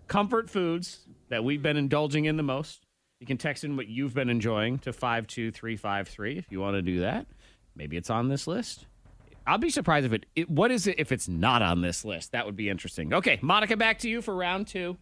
Comfort 0.07 0.49
foods 0.49 1.05
that 1.27 1.43
we've 1.43 1.61
been 1.61 1.75
indulging 1.75 2.25
in 2.25 2.37
the 2.37 2.43
most. 2.43 2.85
You 3.19 3.27
can 3.27 3.37
text 3.37 3.65
in 3.65 3.75
what 3.75 3.87
you've 3.87 4.13
been 4.13 4.29
enjoying 4.29 4.79
to 4.79 4.93
52353 4.93 6.37
if 6.37 6.45
you 6.49 6.61
want 6.61 6.75
to 6.75 6.81
do 6.81 7.01
that. 7.01 7.27
Maybe 7.75 7.97
it's 7.97 8.09
on 8.09 8.29
this 8.29 8.47
list. 8.47 8.85
I'll 9.45 9.57
be 9.57 9.69
surprised 9.69 10.05
if 10.05 10.13
it, 10.13 10.25
it 10.35 10.49
what 10.49 10.71
is 10.71 10.87
it 10.87 10.95
if 10.99 11.11
it's 11.11 11.27
not 11.27 11.61
on 11.61 11.81
this 11.81 12.05
list? 12.05 12.31
That 12.31 12.45
would 12.45 12.55
be 12.55 12.69
interesting. 12.69 13.13
Okay, 13.13 13.39
Monica, 13.41 13.75
back 13.75 13.99
to 13.99 14.09
you 14.09 14.21
for 14.21 14.33
round 14.33 14.67
two. 14.67 14.97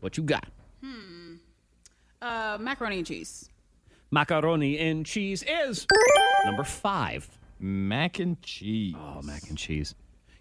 What 0.00 0.16
you 0.16 0.22
got? 0.22 0.46
Uh, 2.22 2.58
macaroni 2.60 2.98
and 2.98 3.06
cheese. 3.06 3.48
Macaroni 4.10 4.78
and 4.78 5.06
cheese 5.06 5.42
is 5.48 5.86
number 6.44 6.64
five. 6.64 7.28
Mac 7.58 8.18
and 8.18 8.40
cheese. 8.42 8.94
Oh, 8.98 9.22
mac 9.22 9.48
and 9.48 9.56
cheese. 9.56 9.94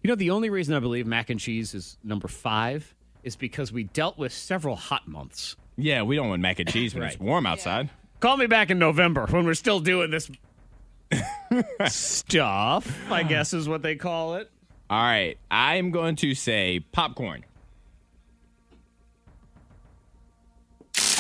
You 0.04 0.08
know, 0.08 0.16
the 0.16 0.32
only 0.32 0.50
reason 0.50 0.74
I 0.76 0.80
believe 0.80 1.06
mac 1.06 1.30
and 1.30 1.40
cheese 1.40 1.74
is 1.74 1.98
number 2.04 2.28
five 2.28 2.94
is 3.24 3.36
because 3.36 3.72
we 3.72 3.84
dealt 3.84 4.18
with 4.18 4.32
several 4.34 4.76
hot 4.76 5.08
months. 5.08 5.56
Yeah, 5.78 6.02
we 6.04 6.16
don't 6.16 6.30
want 6.30 6.42
mac 6.42 6.60
and 6.60 6.70
cheese 6.70 6.94
when 6.96 7.04
it's 7.04 7.16
Right. 7.16 7.22
warm 7.28 7.46
outside. 7.46 7.90
Call 8.20 8.38
me 8.38 8.48
back 8.48 8.70
in 8.70 8.80
November 8.80 9.26
when 9.30 9.46
we're 9.46 9.54
still 9.54 9.80
doing 9.80 10.10
this 10.12 10.30
stuff, 11.88 13.12
I 13.12 13.24
guess 13.24 13.54
is 13.54 13.68
what 13.70 13.82
they 13.82 13.96
call 13.96 14.36
it. 14.36 14.50
All 14.90 15.02
right. 15.02 15.38
I'm 15.52 15.92
going 15.92 16.16
to 16.18 16.34
say 16.34 16.80
popcorn. 16.92 17.46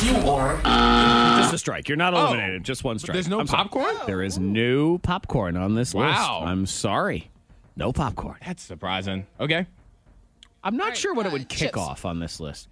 Just 0.02 1.54
a 1.54 1.58
strike. 1.58 1.88
You're 1.90 1.98
not 1.98 2.14
eliminated. 2.14 2.64
Just 2.64 2.84
one 2.84 3.00
strike. 3.00 3.14
Oh. 3.14 3.18
there's 3.18 3.28
no 3.28 3.40
I'm 3.40 3.48
sorry. 3.48 3.64
popcorn? 3.64 3.96
There 4.06 4.22
is 4.24 4.38
no 4.40 4.98
popcorn 5.00 5.58
on 5.58 5.76
this 5.76 5.94
Wow. 5.94 6.40
list. 6.42 6.50
I'm 6.50 6.66
sorry. 6.66 7.30
No 7.76 7.92
popcorn. 7.92 8.38
That's 8.46 8.64
surprising. 8.64 9.26
Okay. 9.40 9.66
I'm 10.64 10.76
not 10.78 10.84
All 10.84 10.90
right, 10.90 10.98
sure 10.98 11.14
what 11.14 11.26
it 11.26 11.30
uh, 11.30 11.34
would 11.34 11.50
kick 11.50 11.60
chips. 11.70 11.78
off 11.78 12.06
on 12.06 12.20
this 12.20 12.40
list. 12.40 12.68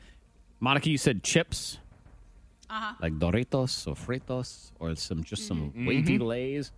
Monica, 0.60 0.90
you 0.90 0.98
said 0.98 1.24
chips. 1.24 1.80
Uh-huh. 2.70 2.94
Like 3.02 3.14
Doritos 3.14 3.88
or 3.88 3.96
Fritos 3.96 4.72
or 4.80 4.94
some 4.96 5.24
just 5.24 5.48
some 5.48 5.70
Mm-hmm. 5.72 5.86
wavy 5.86 6.18
Lay's. 6.20 6.72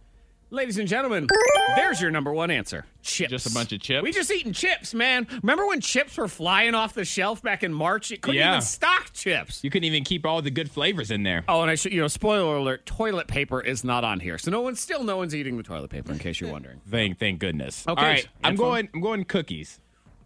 Ladies 0.51 0.79
and 0.79 0.87
gentlemen, 0.87 1.27
there's 1.75 2.01
your 2.01 2.09
number 2.09 2.33
one 2.33 2.49
answer. 2.49 2.83
Chips. 3.03 3.29
Just 3.29 3.45
a 3.45 3.53
bunch 3.53 3.71
of 3.71 3.81
chips? 3.81 4.01
We 4.01 4.11
just 4.11 4.31
eating 4.31 4.51
chips, 4.51 4.95
man. 4.95 5.27
Remember 5.43 5.67
when 5.67 5.79
chips 5.79 6.17
were 6.17 6.27
flying 6.27 6.73
off 6.73 6.95
the 6.95 7.05
shelf 7.05 7.43
back 7.43 7.61
in 7.63 7.71
March? 7.71 8.11
It 8.11 8.21
couldn't 8.21 8.39
Yeah. 8.39 8.53
even 8.53 8.61
stock 8.63 9.13
chips. 9.13 9.63
You 9.63 9.69
couldn't 9.69 9.83
even 9.83 10.03
keep 10.03 10.25
all 10.25 10.41
the 10.41 10.49
good 10.49 10.71
flavors 10.71 11.11
in 11.11 11.21
there. 11.21 11.43
Oh, 11.47 11.61
and 11.61 11.69
I 11.69 11.75
should, 11.75 11.93
you 11.93 12.01
know, 12.01 12.07
spoiler 12.07 12.55
alert: 12.55 12.87
toilet 12.87 13.27
paper 13.27 13.61
is 13.61 13.83
not 13.83 14.03
on 14.03 14.19
here, 14.21 14.39
so 14.39 14.49
no 14.49 14.61
one, 14.61 14.75
still, 14.75 15.03
no 15.03 15.17
one's 15.17 15.35
eating 15.35 15.55
the 15.55 15.61
toilet 15.61 15.91
paper. 15.91 16.11
In 16.11 16.17
case 16.17 16.41
you're 16.41 16.51
wondering, 16.51 16.81
Thank 16.89 17.19
thank 17.19 17.37
goodness. 17.39 17.87
Okay, 17.87 18.01
All 18.01 18.07
right. 18.07 18.27
I'm 18.43 18.55
going 18.55 18.89
I'm 18.95 19.01
going 19.01 19.25
cookies. 19.25 19.79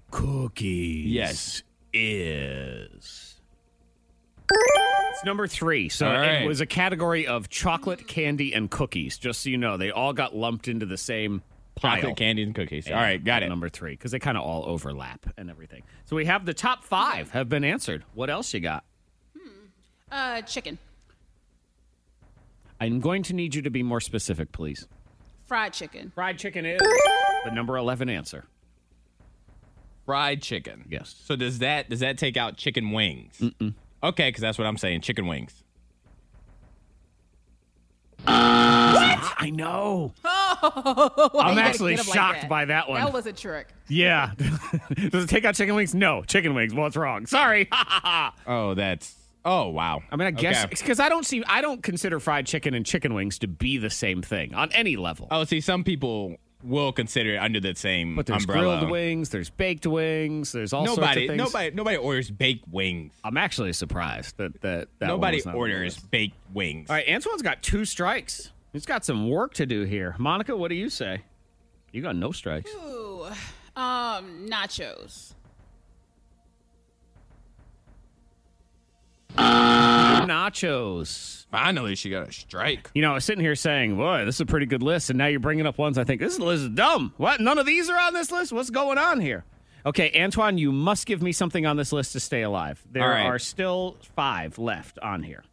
cookies. 0.10 1.06
Yes. 1.06 1.64
is. 1.92 3.36
It's 5.14 5.24
number 5.24 5.46
three. 5.48 5.90
So 5.90 6.08
All 6.08 6.22
it 6.22 6.48
was 6.48 6.60
a 6.60 6.66
category 6.66 7.28
of 7.28 7.48
chocolate, 7.50 8.08
candy, 8.08 8.54
and 8.54 8.70
cookies. 8.70 9.18
Just 9.18 9.42
so 9.42 9.50
you 9.50 9.58
know, 9.58 9.78
they 9.78 9.92
all 9.92 10.12
got 10.12 10.36
lumped 10.36 10.68
into 10.68 10.86
the 10.88 10.98
same 10.98 11.44
pile. 11.76 11.98
Chocolate 11.98 12.18
candy 12.18 12.42
and 12.42 12.56
cookies. 12.56 12.88
Yeah, 12.88 12.96
all 12.98 13.04
right, 13.04 13.24
got 13.24 13.44
it. 13.44 13.50
Number 13.50 13.70
three, 13.70 13.92
because 13.92 14.12
they 14.12 14.20
kind 14.20 14.38
of 14.38 14.44
all 14.44 14.66
overlap 14.66 15.28
and 15.38 15.50
everything. 15.52 15.84
So 16.06 16.16
we 16.16 16.26
have 16.26 16.46
the 16.46 16.54
top 16.54 16.84
five 16.84 17.30
have 17.32 17.48
been 17.48 17.64
answered. 17.64 18.04
What 18.16 18.30
else 18.32 18.54
you 18.54 18.60
got? 18.60 18.84
Uh, 20.12 20.42
chicken. 20.42 20.78
I'm 22.82 23.00
going 23.00 23.24
to 23.24 23.34
need 23.34 23.56
you 23.56 23.62
to 23.62 23.70
be 23.70 23.84
more 23.84 24.02
specific, 24.02 24.52
please. 24.52 24.88
Fried 25.46 25.74
chicken. 25.74 26.12
Fried 26.14 26.38
chicken 26.38 26.66
is 26.66 26.80
the 27.46 27.52
number 27.52 27.78
11 27.78 28.10
answer. 28.10 28.46
Fried 30.06 30.42
chicken. 30.42 30.86
Yes. 30.90 31.16
So 31.24 31.36
does 31.36 31.60
that 31.60 31.90
does 31.90 32.02
that 32.02 32.18
take 32.18 32.36
out 32.36 32.58
chicken 32.58 32.92
wings? 32.92 33.42
Okay, 34.04 34.30
because 34.30 34.42
that's 34.42 34.58
what 34.58 34.68
I'm 34.68 34.78
saying. 34.78 35.02
Chicken 35.02 35.28
wings. 35.28 35.64
What? 38.26 39.34
I 39.38 39.50
know. 39.54 40.14
Oh, 40.66 41.42
I'm 41.42 41.58
actually 41.58 41.96
get 41.96 42.06
'em 42.06 42.10
like 42.10 42.16
shocked 42.16 42.42
that. 42.42 42.50
by 42.50 42.64
that 42.66 42.88
one. 42.88 43.02
That 43.04 43.12
was 43.12 43.26
a 43.26 43.34
trick. 43.34 43.68
Yeah. 43.90 44.32
Does 45.12 45.26
it 45.26 45.28
take 45.30 45.44
out 45.44 45.56
chicken 45.56 45.76
wings? 45.76 45.94
No. 45.94 46.24
Chicken 46.24 46.54
wings. 46.56 46.74
Well, 46.74 46.88
it's 46.88 46.96
wrong. 46.96 47.26
Sorry. 47.26 47.68
Oh, 48.48 48.74
that's. 48.76 49.14
Oh 49.44 49.68
wow. 49.70 50.02
I 50.10 50.16
mean, 50.16 50.28
I 50.28 50.32
guess 50.32 50.64
Okay. 50.64 50.76
because 50.80 51.02
I 51.02 51.10
don't 51.10 51.26
see, 51.26 51.44
I 51.48 51.60
don't 51.60 51.84
consider 51.84 52.22
fried 52.22 52.46
chicken 52.48 52.74
and 52.74 52.86
chicken 52.86 53.14
wings 53.14 53.40
to 53.40 53.48
be 53.48 53.78
the 53.78 53.90
same 53.90 54.22
thing 54.22 54.54
on 54.54 54.72
any 54.72 54.96
level. 54.96 55.28
Oh, 55.32 55.44
see, 55.44 55.60
some 55.60 55.84
people 55.84 56.38
will 56.64 56.92
consider 56.92 57.36
it 57.36 57.38
under 57.38 57.60
the 57.60 57.76
same 57.76 58.16
But 58.16 58.26
there's 58.26 58.44
umbrella. 58.44 58.78
grilled 58.78 58.92
wings, 58.92 59.30
there's 59.30 59.50
baked 59.50 59.86
wings, 59.86 60.52
there's 60.52 60.74
all 60.74 60.86
nobody, 60.86 61.04
sorts 61.06 61.18
of 61.18 61.28
things. 61.28 61.38
nobody, 61.38 61.72
nobody 61.72 61.98
orders 61.98 62.32
baked 62.32 62.68
wings. 62.70 63.14
I'm 63.24 63.38
actually 63.38 63.74
surprised 63.74 64.38
that 64.38 64.62
that, 64.62 64.88
that 65.00 65.08
nobody 65.08 65.38
was 65.38 65.46
not 65.46 65.56
orders 65.56 65.98
baked 65.98 66.38
wings. 66.54 66.90
All 66.90 66.96
right, 66.96 67.08
Antoine's 67.08 67.42
got 67.42 67.62
two 67.62 67.86
strikes. 67.86 68.52
He's 68.72 68.86
got 68.86 69.06
some 69.06 69.30
work 69.30 69.54
to 69.56 69.66
do 69.66 69.84
here. 69.84 70.16
Monica, 70.18 70.56
what 70.58 70.70
do 70.70 70.76
you 70.76 70.90
say? 70.90 71.22
You 71.92 72.02
got 72.02 72.16
no 72.16 72.32
strikes. 72.32 72.72
Ooh, 72.74 73.26
um, 73.76 74.48
nachos. 74.50 75.34
Nachos. 80.28 81.46
Finally, 81.52 81.96
she 81.96 82.10
got 82.10 82.30
a 82.30 82.32
strike. 82.32 82.90
You 82.96 83.02
know, 83.02 83.12
I 83.12 83.14
was 83.16 83.26
sitting 83.26 83.44
here 83.44 83.56
saying, 83.56 83.96
boy, 83.96 84.26
this 84.26 84.36
is 84.36 84.42
a 84.42 84.46
pretty 84.46 84.66
good 84.66 84.82
list. 84.82 85.10
And 85.10 85.18
now 85.18 85.28
you're 85.28 85.40
bringing 85.40 85.66
up 85.66 85.78
ones 85.78 85.98
I 85.98 86.04
think, 86.04 86.20
this 86.20 86.40
list 86.40 86.64
is 86.64 86.70
dumb. 86.70 87.14
What? 87.18 87.42
None 87.42 87.58
of 87.58 87.66
these 87.66 87.90
are 87.90 88.00
on 88.00 88.14
this 88.14 88.32
list? 88.32 88.52
What's 88.52 88.70
going 88.70 88.98
on 88.98 89.20
here? 89.22 89.44
Okay, 89.86 90.12
Antoine, 90.22 90.58
you 90.58 90.72
must 90.72 91.06
give 91.06 91.22
me 91.22 91.32
something 91.32 91.66
on 91.66 91.76
this 91.76 91.92
list 91.92 92.14
to 92.14 92.20
stay 92.20 92.42
alive. 92.42 92.82
There 92.92 93.04
All 93.04 93.10
right. 93.10 93.26
are 93.26 93.40
still 93.40 93.98
five 94.16 94.58
left 94.58 94.98
on 95.00 95.24
here. 95.24 95.44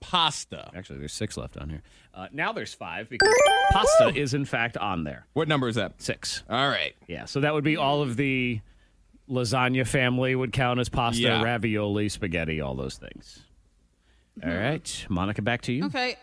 Pasta. 0.00 0.70
Actually, 0.74 0.98
there's 1.00 1.12
six 1.12 1.36
left 1.36 1.56
on 1.56 1.68
here. 1.70 1.82
Uh, 2.14 2.28
now 2.32 2.52
there's 2.52 2.74
five 2.74 3.08
because 3.08 3.32
pasta 3.70 4.08
is, 4.14 4.34
in 4.34 4.44
fact, 4.44 4.76
on 4.76 5.04
there. 5.04 5.26
What 5.32 5.48
number 5.48 5.68
is 5.68 5.76
that? 5.76 6.00
Six. 6.00 6.42
All 6.50 6.68
right. 6.68 6.94
Yeah, 7.08 7.24
so 7.24 7.40
that 7.40 7.54
would 7.54 7.64
be 7.64 7.76
all 7.76 8.02
of 8.02 8.16
the 8.16 8.60
lasagna 9.32 9.86
family 9.86 10.34
would 10.34 10.52
count 10.52 10.78
as 10.78 10.88
pasta, 10.88 11.22
Yeah. 11.22 11.42
ravioli, 11.42 12.08
spaghetti, 12.08 12.60
all 12.60 12.74
those 12.74 12.96
things. 12.98 13.40
Mm-hmm. 14.38 14.50
All 14.50 14.56
right, 14.56 15.06
Monica, 15.08 15.42
back 15.42 15.62
to 15.62 15.72
you. 15.72 15.86
Okay. 15.86 16.16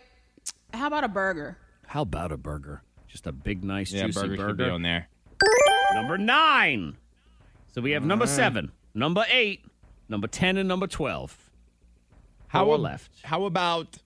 How 0.74 0.88
about 0.88 1.04
a 1.04 1.08
burger? 1.08 1.58
How 1.88 2.02
about 2.04 2.32
a 2.32 2.38
burger? 2.38 2.84
Just 3.08 3.26
a 3.26 3.32
big, 3.32 3.64
nice, 3.64 3.92
Yeah, 3.92 4.06
juicy 4.06 4.22
burger, 4.22 4.36
burger. 4.38 4.54
be 4.66 4.70
on 4.70 4.82
there. 4.84 5.08
Number 5.96 6.18
nine. 6.18 6.98
So 7.74 7.82
we 7.82 7.92
have 7.92 8.06
number 8.06 8.26
right. 8.26 8.32
seven, 8.32 8.72
number 8.94 9.26
eight, 9.32 9.66
number 10.08 10.28
10, 10.28 10.58
and 10.58 10.68
number 10.68 10.86
12. 10.88 11.50
How 12.50 12.66
Four 12.66 12.76
ab- 12.76 12.82
left? 12.82 13.12
How 13.24 13.46
about 13.46 13.98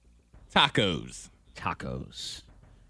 tacos? 0.53 1.29
Tacos. 1.55 2.43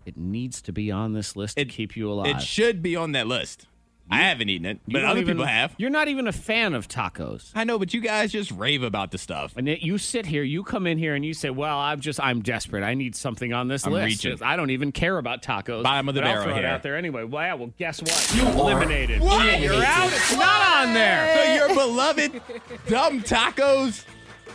It 0.05 0.17
needs 0.17 0.61
to 0.63 0.71
be 0.71 0.91
on 0.91 1.13
this 1.13 1.35
list 1.35 1.57
to 1.57 1.65
keep 1.65 1.95
you 1.95 2.11
alive. 2.11 2.35
It 2.37 2.41
should 2.41 2.81
be 2.83 2.95
on 2.95 3.13
that 3.13 3.25
list. 3.27 3.67
I 4.11 4.17
haven't 4.17 4.49
eaten 4.49 4.65
it, 4.65 4.79
but 4.87 5.03
other 5.03 5.21
even- 5.21 5.35
people 5.37 5.45
have. 5.45 5.73
You're 5.77 5.89
not 5.89 6.07
even 6.07 6.27
a 6.27 6.31
fan 6.31 6.73
of 6.73 6.87
tacos. 6.87 7.51
I 7.55 7.63
know, 7.63 7.79
but 7.79 7.93
you 7.93 8.01
guys 8.01 8.31
just 8.31 8.51
rave 8.51 8.83
about 8.83 9.11
the 9.11 9.17
stuff. 9.17 9.53
And 9.55 9.67
you 9.67 9.97
sit 9.97 10.25
here, 10.25 10.43
you 10.43 10.63
come 10.63 10.85
in 10.85 10.97
here, 10.97 11.15
and 11.15 11.25
you 11.25 11.33
say, 11.33 11.49
"Well, 11.49 11.79
I'm 11.79 11.99
just, 11.99 12.19
I'm 12.19 12.41
desperate. 12.41 12.83
I 12.83 12.93
need 12.93 13.15
something 13.15 13.53
on 13.53 13.69
this 13.69 13.85
I'm 13.87 13.93
list. 13.93 14.23
reaching. 14.23 14.43
I 14.43 14.55
don't 14.55 14.69
even 14.69 14.91
care 14.91 15.17
about 15.17 15.41
tacos. 15.41 15.83
Bottom 15.83 16.09
of 16.09 16.15
the 16.15 16.21
I'll 16.21 16.33
barrel 16.33 16.49
it 16.49 16.59
here. 16.59 16.67
out 16.67 16.83
there 16.83 16.95
anyway. 16.97 17.23
Well, 17.23 17.43
yeah, 17.43 17.53
well, 17.55 17.71
guess 17.79 18.01
what? 18.01 18.33
You 18.35 18.45
eliminated. 18.47 19.21
You're 19.21 19.83
out. 19.83 20.11
It's 20.11 20.35
not 20.37 20.87
on 20.87 20.93
there. 20.93 21.35
So 21.57 21.65
your 21.65 21.75
beloved 21.75 22.41
dumb 22.87 23.21
tacos 23.21 24.03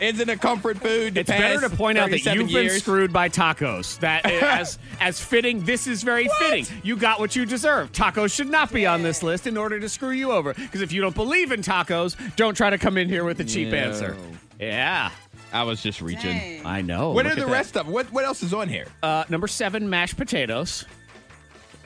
isn't 0.01 0.29
a 0.29 0.37
comfort 0.37 0.79
food. 0.79 1.17
It's 1.17 1.29
better 1.31 1.61
to 1.69 1.75
point 1.75 1.99
out 1.99 2.11
that 2.11 2.25
you've 2.25 2.49
been 2.51 2.71
screwed 2.71 3.13
by 3.13 3.29
tacos. 3.29 3.99
That 4.01 4.25
as 4.43 4.79
as 5.01 5.21
fitting, 5.21 5.65
this 5.65 5.87
is 5.87 6.03
very 6.03 6.29
fitting. 6.39 6.67
You 6.83 6.97
got 6.97 7.21
what 7.21 7.35
you 7.37 7.45
deserve. 7.47 7.93
Tacos 7.93 8.33
should 8.35 8.49
not 8.51 8.73
be 8.73 8.87
on 8.87 9.03
this 9.03 9.23
list 9.23 9.47
in 9.47 9.57
order 9.57 9.79
to 9.81 9.89
screw 9.89 10.11
you 10.11 10.33
over. 10.33 10.55
Because 10.55 10.81
if 10.81 10.93
you 10.93 11.01
don't 11.01 11.15
believe 11.15 11.53
in 11.53 11.61
tacos, 11.63 12.17
don't 12.37 12.57
try 12.57 12.71
to 12.71 12.79
come 12.79 12.97
in 12.99 13.09
here 13.09 13.25
with 13.25 13.41
a 13.41 13.45
cheap 13.45 13.69
No. 13.69 13.77
answer. 13.79 14.17
Yeah, 14.61 15.11
I 15.53 15.63
was 15.63 15.83
just 15.83 16.01
reaching. 16.01 16.37
Dang. 16.37 16.67
I 16.67 16.83
know. 16.83 17.11
What 17.13 17.25
Look 17.25 17.33
are 17.33 17.37
the 17.37 17.43
at 17.43 17.47
that. 17.49 17.53
rest 17.53 17.77
of 17.77 17.89
what? 17.89 18.13
What 18.13 18.25
else 18.25 18.43
is 18.43 18.53
on 18.53 18.69
here? 18.69 18.87
Uh, 19.03 19.25
number 19.29 19.47
seven, 19.47 19.89
mashed 19.89 20.17
potatoes. 20.17 20.85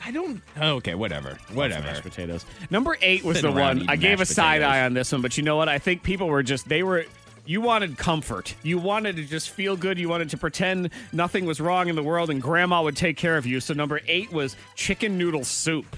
I 0.05 0.11
don't. 0.11 0.43
Okay, 0.59 0.95
whatever, 0.97 1.39
whatever. 1.53 1.85
Mashed 1.87 2.03
potatoes. 2.03 2.45
Number 2.71 2.97
eight 3.03 3.23
was 3.23 3.37
Sitting 3.37 3.55
the 3.55 3.61
one 3.61 3.89
I 3.89 3.95
gave 3.97 4.19
a 4.19 4.23
mashed 4.23 4.33
side 4.33 4.61
potatoes. 4.61 4.75
eye 4.75 4.85
on 4.85 4.95
this 4.95 5.13
one, 5.13 5.23
but 5.23 5.37
you 5.37 5.45
know 5.45 5.57
what? 5.57 5.69
I 5.69 5.79
think 5.79 6.03
people 6.03 6.27
were 6.29 6.43
just 6.43 6.69
they 6.69 6.83
were. 6.83 7.05
You 7.45 7.61
wanted 7.61 7.99
comfort. 7.99 8.55
You 8.63 8.79
wanted 8.79 9.17
to 9.17 9.25
just 9.25 9.51
feel 9.51 9.77
good. 9.77 9.99
You 9.99 10.09
wanted 10.09 10.31
to 10.31 10.37
pretend 10.39 10.91
nothing 11.13 11.45
was 11.45 11.61
wrong 11.61 11.89
in 11.89 11.97
the 11.97 12.03
world 12.03 12.31
and 12.31 12.41
grandma 12.41 12.83
would 12.83 12.97
take 12.97 13.17
care 13.17 13.37
of 13.37 13.47
you. 13.47 13.59
So 13.61 13.75
number 13.75 14.01
eight 14.07 14.33
was 14.33 14.57
chicken 14.77 15.19
noodle 15.19 15.45
soup. 15.45 15.97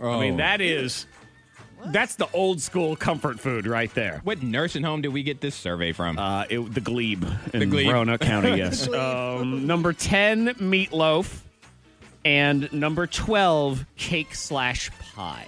I 0.00 0.18
mean, 0.20 0.34
Oh. 0.34 0.36
that 0.38 0.60
is 0.60 1.06
that's 1.86 2.16
the 2.16 2.26
old 2.32 2.60
school 2.60 2.96
comfort 2.96 3.38
food 3.38 3.66
right 3.66 3.92
there. 3.94 4.20
What 4.24 4.42
nursing 4.42 4.82
home 4.82 5.00
did 5.02 5.08
we 5.12 5.22
get 5.22 5.40
this 5.40 5.54
survey 5.54 5.92
from? 5.92 6.18
Uh, 6.18 6.44
it, 6.50 6.58
the 6.74 6.80
Glebe 6.80 7.24
in 7.54 7.70
Glebe. 7.70 7.92
Roanoke 7.92 8.20
County, 8.22 8.56
yes. 8.56 8.88
um, 8.88 9.66
number 9.66 9.92
10, 9.92 10.54
meatloaf. 10.54 11.42
And 12.24 12.70
number 12.72 13.06
12, 13.06 13.86
cake 13.96 14.34
slash 14.34 14.90
pie. 15.14 15.46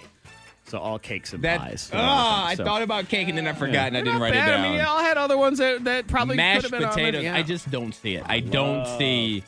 So 0.71 0.79
all 0.79 1.01
cakes 1.01 1.33
and 1.33 1.43
that. 1.43 1.59
pies. 1.59 1.91
Oh, 1.93 1.99
I 1.99 2.55
So- 2.55 2.65
thought 2.65 2.83
about 2.83 3.09
cake 3.09 3.29
and 3.29 3.37
then 3.37 3.49
I 3.49 3.53
forgot 3.55 3.89
and 3.89 3.97
I 3.97 4.03
didn't 4.03 4.21
write 4.21 4.35
bad. 4.35 4.49
it 4.49 4.53
down. 4.53 4.65
I 4.65 4.69
mean, 4.69 4.79
y'all 4.79 4.99
had 5.01 5.17
other 5.17 5.37
ones 5.37 5.59
that, 5.59 5.83
that 5.85 6.07
probably 6.07 6.35
could 6.35 6.37
Mashed 6.37 6.63
have 6.63 6.71
been 6.71 6.89
potatoes. 6.89 7.25
Yeah. 7.25 7.35
I 7.35 7.43
just 7.43 7.69
don't 7.73 7.93
see 7.93 8.15
it. 8.15 8.23
I 8.29 8.39
don't 8.39 8.87
see 8.97 9.43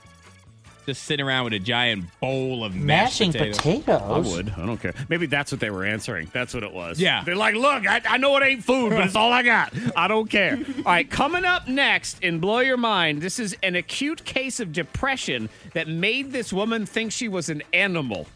just 0.84 1.04
sitting 1.04 1.24
around 1.24 1.44
with 1.44 1.52
a 1.52 1.60
giant 1.60 2.06
bowl 2.18 2.64
of 2.64 2.74
mashed 2.74 3.20
Mashing 3.20 3.32
potatoes. 3.32 3.86
I 3.86 4.18
would. 4.18 4.50
I 4.56 4.66
don't 4.66 4.78
care. 4.82 4.94
Maybe 5.08 5.26
that's 5.26 5.52
what 5.52 5.60
they 5.60 5.70
were 5.70 5.84
answering. 5.84 6.28
That's 6.32 6.54
what 6.54 6.64
it 6.64 6.72
was. 6.72 6.98
Yeah. 7.00 7.22
They're 7.22 7.36
like, 7.36 7.54
look, 7.54 7.86
I, 7.86 8.00
I 8.04 8.16
know 8.16 8.36
it 8.38 8.42
ain't 8.42 8.64
food, 8.64 8.90
but 8.90 9.04
it's 9.04 9.14
all 9.14 9.32
I 9.32 9.44
got. 9.44 9.72
I 9.96 10.08
don't 10.08 10.28
care. 10.28 10.58
all 10.78 10.82
right, 10.92 11.08
coming 11.08 11.44
up 11.44 11.68
next 11.68 12.20
in 12.24 12.40
Blow 12.40 12.58
Your 12.58 12.76
Mind, 12.76 13.22
this 13.22 13.38
is 13.38 13.56
an 13.62 13.76
acute 13.76 14.24
case 14.24 14.58
of 14.58 14.72
depression 14.72 15.48
that 15.72 15.86
made 15.86 16.32
this 16.32 16.52
woman 16.52 16.84
think 16.84 17.12
she 17.12 17.28
was 17.28 17.48
an 17.48 17.62
animal. 17.72 18.26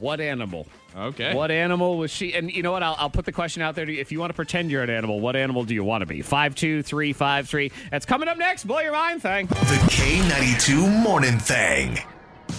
What 0.00 0.20
animal? 0.20 0.66
Okay. 0.96 1.34
What 1.34 1.50
animal 1.50 1.98
was 1.98 2.10
she? 2.10 2.34
And 2.34 2.50
you 2.50 2.62
know 2.62 2.72
what? 2.72 2.82
I'll, 2.82 2.96
I'll 2.98 3.10
put 3.10 3.24
the 3.24 3.32
question 3.32 3.62
out 3.62 3.74
there 3.74 3.84
to 3.84 3.92
you. 3.92 4.00
If 4.00 4.12
you 4.12 4.20
want 4.20 4.30
to 4.30 4.34
pretend 4.34 4.70
you're 4.70 4.82
an 4.82 4.90
animal, 4.90 5.20
what 5.20 5.36
animal 5.36 5.64
do 5.64 5.74
you 5.74 5.84
want 5.84 6.02
to 6.02 6.06
be? 6.06 6.22
52353. 6.22 7.72
That's 7.90 8.06
coming 8.06 8.28
up 8.28 8.38
next. 8.38 8.64
Blow 8.64 8.80
Your 8.80 8.92
Mind 8.92 9.22
thing. 9.22 9.46
The 9.46 9.54
K92 9.90 11.02
Morning 11.02 11.38
Thing. 11.38 11.98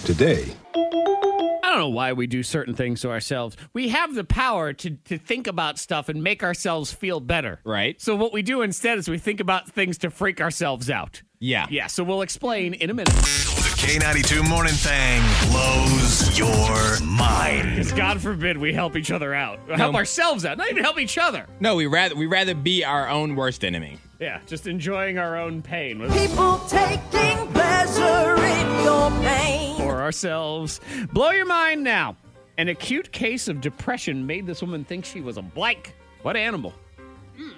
Today, 0.04 0.46
I 0.74 1.60
don't 1.62 1.78
know 1.78 1.88
why 1.90 2.12
we 2.12 2.26
do 2.26 2.42
certain 2.42 2.74
things 2.74 3.02
to 3.02 3.10
ourselves. 3.10 3.56
We 3.72 3.88
have 3.90 4.14
the 4.14 4.24
power 4.24 4.72
to, 4.72 4.90
to 4.90 5.18
think 5.18 5.46
about 5.46 5.78
stuff 5.78 6.08
and 6.08 6.22
make 6.22 6.42
ourselves 6.42 6.92
feel 6.92 7.20
better. 7.20 7.60
Right. 7.64 8.00
So 8.00 8.16
what 8.16 8.32
we 8.32 8.42
do 8.42 8.62
instead 8.62 8.98
is 8.98 9.08
we 9.08 9.18
think 9.18 9.38
about 9.40 9.68
things 9.70 9.98
to 9.98 10.10
freak 10.10 10.40
ourselves 10.40 10.90
out. 10.90 11.22
Yeah. 11.42 11.66
Yeah. 11.70 11.88
So 11.88 12.04
we'll 12.04 12.22
explain 12.22 12.74
in 12.74 12.88
a 12.88 12.94
minute. 12.94 13.12
The 13.12 13.74
K92 13.76 14.48
Morning 14.48 14.72
Thing 14.74 15.20
blows 15.50 16.38
your 16.38 17.00
mind. 17.04 17.70
Because 17.70 17.90
God 17.90 18.20
forbid 18.20 18.56
we 18.56 18.72
help 18.72 18.96
each 18.96 19.10
other 19.10 19.34
out. 19.34 19.58
Help 19.68 19.96
ourselves 19.96 20.44
out. 20.44 20.56
Not 20.56 20.70
even 20.70 20.84
help 20.84 21.00
each 21.00 21.18
other. 21.18 21.46
No, 21.58 21.74
we 21.74 21.86
rather 21.86 22.14
we 22.14 22.26
rather 22.26 22.54
be 22.54 22.84
our 22.84 23.08
own 23.08 23.34
worst 23.34 23.64
enemy. 23.64 23.98
Yeah. 24.20 24.38
Just 24.46 24.68
enjoying 24.68 25.18
our 25.18 25.36
own 25.36 25.62
pain. 25.62 25.98
People 26.12 26.58
taking 26.68 27.48
pleasure 27.48 28.36
in 28.44 28.84
your 28.84 29.10
pain. 29.22 29.76
for 29.78 30.00
ourselves. 30.00 30.80
Blow 31.12 31.30
your 31.32 31.46
mind 31.46 31.82
now. 31.82 32.16
An 32.56 32.68
acute 32.68 33.10
case 33.10 33.48
of 33.48 33.60
depression 33.60 34.24
made 34.28 34.46
this 34.46 34.62
woman 34.62 34.84
think 34.84 35.04
she 35.04 35.20
was 35.20 35.38
a 35.38 35.42
blank. 35.42 35.96
What 36.22 36.36
animal? 36.36 36.72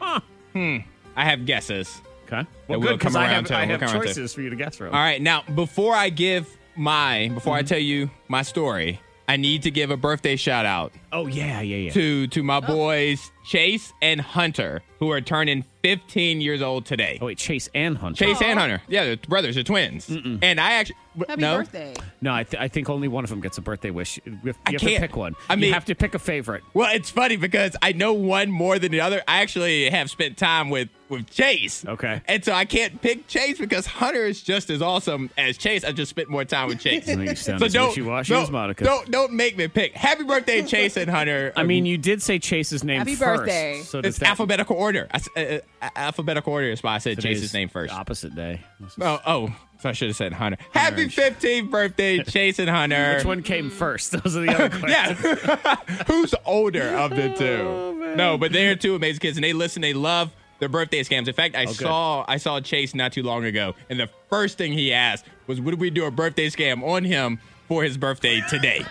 Huh. 0.00 0.20
Hmm. 0.54 0.78
I 1.16 1.24
have 1.26 1.44
guesses. 1.44 2.00
Okay. 2.34 2.48
Well, 2.68 2.80
good, 2.80 2.98
because 2.98 3.16
I 3.16 3.26
have. 3.26 3.50
I 3.50 3.60
We'll 3.66 3.78
have 3.78 3.80
come 3.80 4.00
to. 4.00 4.06
choices 4.06 4.34
for 4.34 4.40
you 4.42 4.50
to 4.50 4.56
guess 4.56 4.76
from. 4.76 4.88
All 4.88 4.92
right, 4.92 5.20
now 5.20 5.42
before 5.54 5.94
I 5.94 6.10
give 6.10 6.48
my 6.76 7.30
before 7.32 7.54
I 7.54 7.60
Mm-hmm. 7.60 7.66
tell 7.68 7.78
you 7.78 8.10
my 8.28 8.42
story, 8.42 9.00
I 9.28 9.36
need 9.36 9.62
to 9.62 9.70
give 9.70 9.90
a 9.90 9.96
birthday 9.96 10.36
shout 10.36 10.66
out 10.66 10.92
Oh, 11.14 11.26
yeah, 11.28 11.60
yeah, 11.60 11.76
yeah. 11.76 11.90
to 11.92 12.26
to 12.26 12.42
my 12.42 12.56
oh. 12.56 12.60
boys 12.60 13.30
Chase 13.44 13.92
and 14.02 14.20
Hunter 14.20 14.82
who 14.98 15.10
are 15.12 15.20
turning 15.20 15.64
15 15.82 16.40
years 16.40 16.60
old 16.60 16.86
today. 16.86 17.18
Oh, 17.20 17.26
wait, 17.26 17.38
Chase 17.38 17.68
and 17.74 17.96
Hunter. 17.96 18.24
Chase 18.24 18.42
and 18.42 18.58
Hunter, 18.58 18.82
yeah, 18.88 19.04
they're 19.04 19.16
brothers, 19.16 19.54
they're 19.54 19.64
twins, 19.64 20.08
and 20.08 20.60
I 20.60 20.72
actually 20.72 20.96
Happy 21.28 21.40
no. 21.42 21.58
birthday. 21.58 21.94
No, 22.20 22.34
I, 22.34 22.42
th- 22.42 22.60
I 22.60 22.68
think 22.68 22.90
only 22.90 23.06
one 23.08 23.22
of 23.24 23.30
them 23.30 23.40
gets 23.40 23.56
a 23.58 23.60
birthday 23.60 23.90
wish. 23.90 24.18
You 24.24 24.32
have, 24.46 24.58
I 24.66 24.70
you 24.70 24.74
have 24.74 24.80
to 24.80 24.86
can't- 24.88 25.00
pick 25.00 25.16
one. 25.16 25.36
I 25.48 25.54
mean- 25.54 25.60
you 25.60 25.66
mean- 25.66 25.74
have 25.74 25.84
to 25.86 25.94
pick 25.94 26.14
a 26.14 26.18
favorite. 26.18 26.64
Well, 26.74 26.92
it's 26.94 27.10
funny 27.10 27.36
because 27.36 27.76
I 27.82 27.92
know 27.92 28.12
one 28.12 28.50
more 28.50 28.78
than 28.78 28.90
the 28.90 29.00
other. 29.00 29.22
I 29.28 29.40
actually 29.42 29.88
have 29.90 30.10
spent 30.10 30.36
time 30.36 30.70
with 30.70 30.88
with 31.10 31.30
Chase. 31.30 31.84
Okay. 31.86 32.22
And 32.26 32.44
so 32.44 32.52
I 32.52 32.64
can't 32.64 33.00
pick 33.00 33.28
Chase 33.28 33.58
because 33.58 33.86
Hunter 33.86 34.24
is 34.24 34.42
just 34.42 34.70
as 34.70 34.80
awesome 34.80 35.30
as 35.36 35.58
Chase. 35.58 35.84
I 35.84 35.92
just 35.92 36.08
spent 36.10 36.30
more 36.30 36.44
time 36.46 36.68
with 36.68 36.80
Chase. 36.80 37.06
You 37.06 37.36
sound 37.36 37.60
so 37.60 37.66
as 37.66 37.72
don't, 37.72 37.88
wishy-washy 37.88 38.32
don't, 38.32 38.42
as 38.42 38.50
Monica. 38.50 38.84
don't 38.84 39.10
don't 39.10 39.32
make 39.32 39.56
me 39.56 39.68
pick. 39.68 39.92
Happy 39.94 40.24
birthday, 40.24 40.62
Chase 40.62 40.96
and 40.96 41.03
and 41.08 41.16
Hunter. 41.16 41.52
I 41.56 41.62
mean, 41.62 41.86
you 41.86 41.96
did 41.98 42.22
say 42.22 42.38
Chase's 42.38 42.82
name 42.84 42.98
Happy 42.98 43.14
first. 43.14 43.40
birthday. 43.40 43.82
So 43.84 44.00
does 44.00 44.10
it's 44.10 44.18
that 44.18 44.30
alphabetical 44.30 44.76
order. 44.76 45.06
I 45.10 45.16
s- 45.16 45.28
uh, 45.36 45.40
uh, 45.80 45.88
alphabetical 45.96 46.52
order 46.52 46.70
is 46.70 46.82
why 46.82 46.94
I 46.94 46.98
said 46.98 47.16
today's 47.16 47.38
Chase's 47.40 47.54
name 47.54 47.68
first. 47.68 47.92
the 47.92 47.98
Opposite 47.98 48.34
day. 48.34 48.60
Oh, 49.00 49.20
oh, 49.26 49.56
so 49.80 49.88
I 49.88 49.92
should 49.92 50.08
have 50.08 50.16
said 50.16 50.32
Hunter. 50.32 50.58
Happy 50.72 51.06
15th 51.08 51.70
birthday, 51.70 52.22
Chase 52.24 52.58
and 52.58 52.68
Hunter. 52.70 53.14
Which 53.16 53.24
one 53.24 53.42
came 53.42 53.70
first? 53.70 54.12
Those 54.22 54.36
are 54.36 54.40
the 54.40 54.54
other 54.54 54.68
questions. 54.78 55.58
Yeah. 55.64 55.76
Who's 56.06 56.34
older 56.44 56.88
of 56.96 57.10
the 57.10 57.28
two? 57.34 58.14
no, 58.16 58.36
but 58.38 58.52
they're 58.52 58.76
two 58.76 58.94
amazing 58.94 59.20
kids, 59.20 59.36
and 59.36 59.44
they 59.44 59.52
listen. 59.52 59.82
They 59.82 59.92
love 59.94 60.30
their 60.60 60.68
birthday 60.68 61.02
scams. 61.02 61.26
In 61.28 61.34
fact, 61.34 61.56
I 61.56 61.64
good. 61.66 61.74
saw 61.76 62.24
I 62.28 62.36
saw 62.36 62.60
Chase 62.60 62.94
not 62.94 63.12
too 63.12 63.22
long 63.22 63.44
ago, 63.44 63.74
and 63.90 63.98
the 63.98 64.08
first 64.30 64.56
thing 64.58 64.72
he 64.72 64.92
asked 64.92 65.24
was, 65.46 65.60
"Would 65.60 65.80
we 65.80 65.90
do 65.90 66.04
a 66.06 66.10
birthday 66.10 66.48
scam 66.48 66.82
on 66.82 67.04
him?" 67.04 67.40
For 67.68 67.82
his 67.82 67.96
birthday 67.96 68.42
today, 68.50 68.84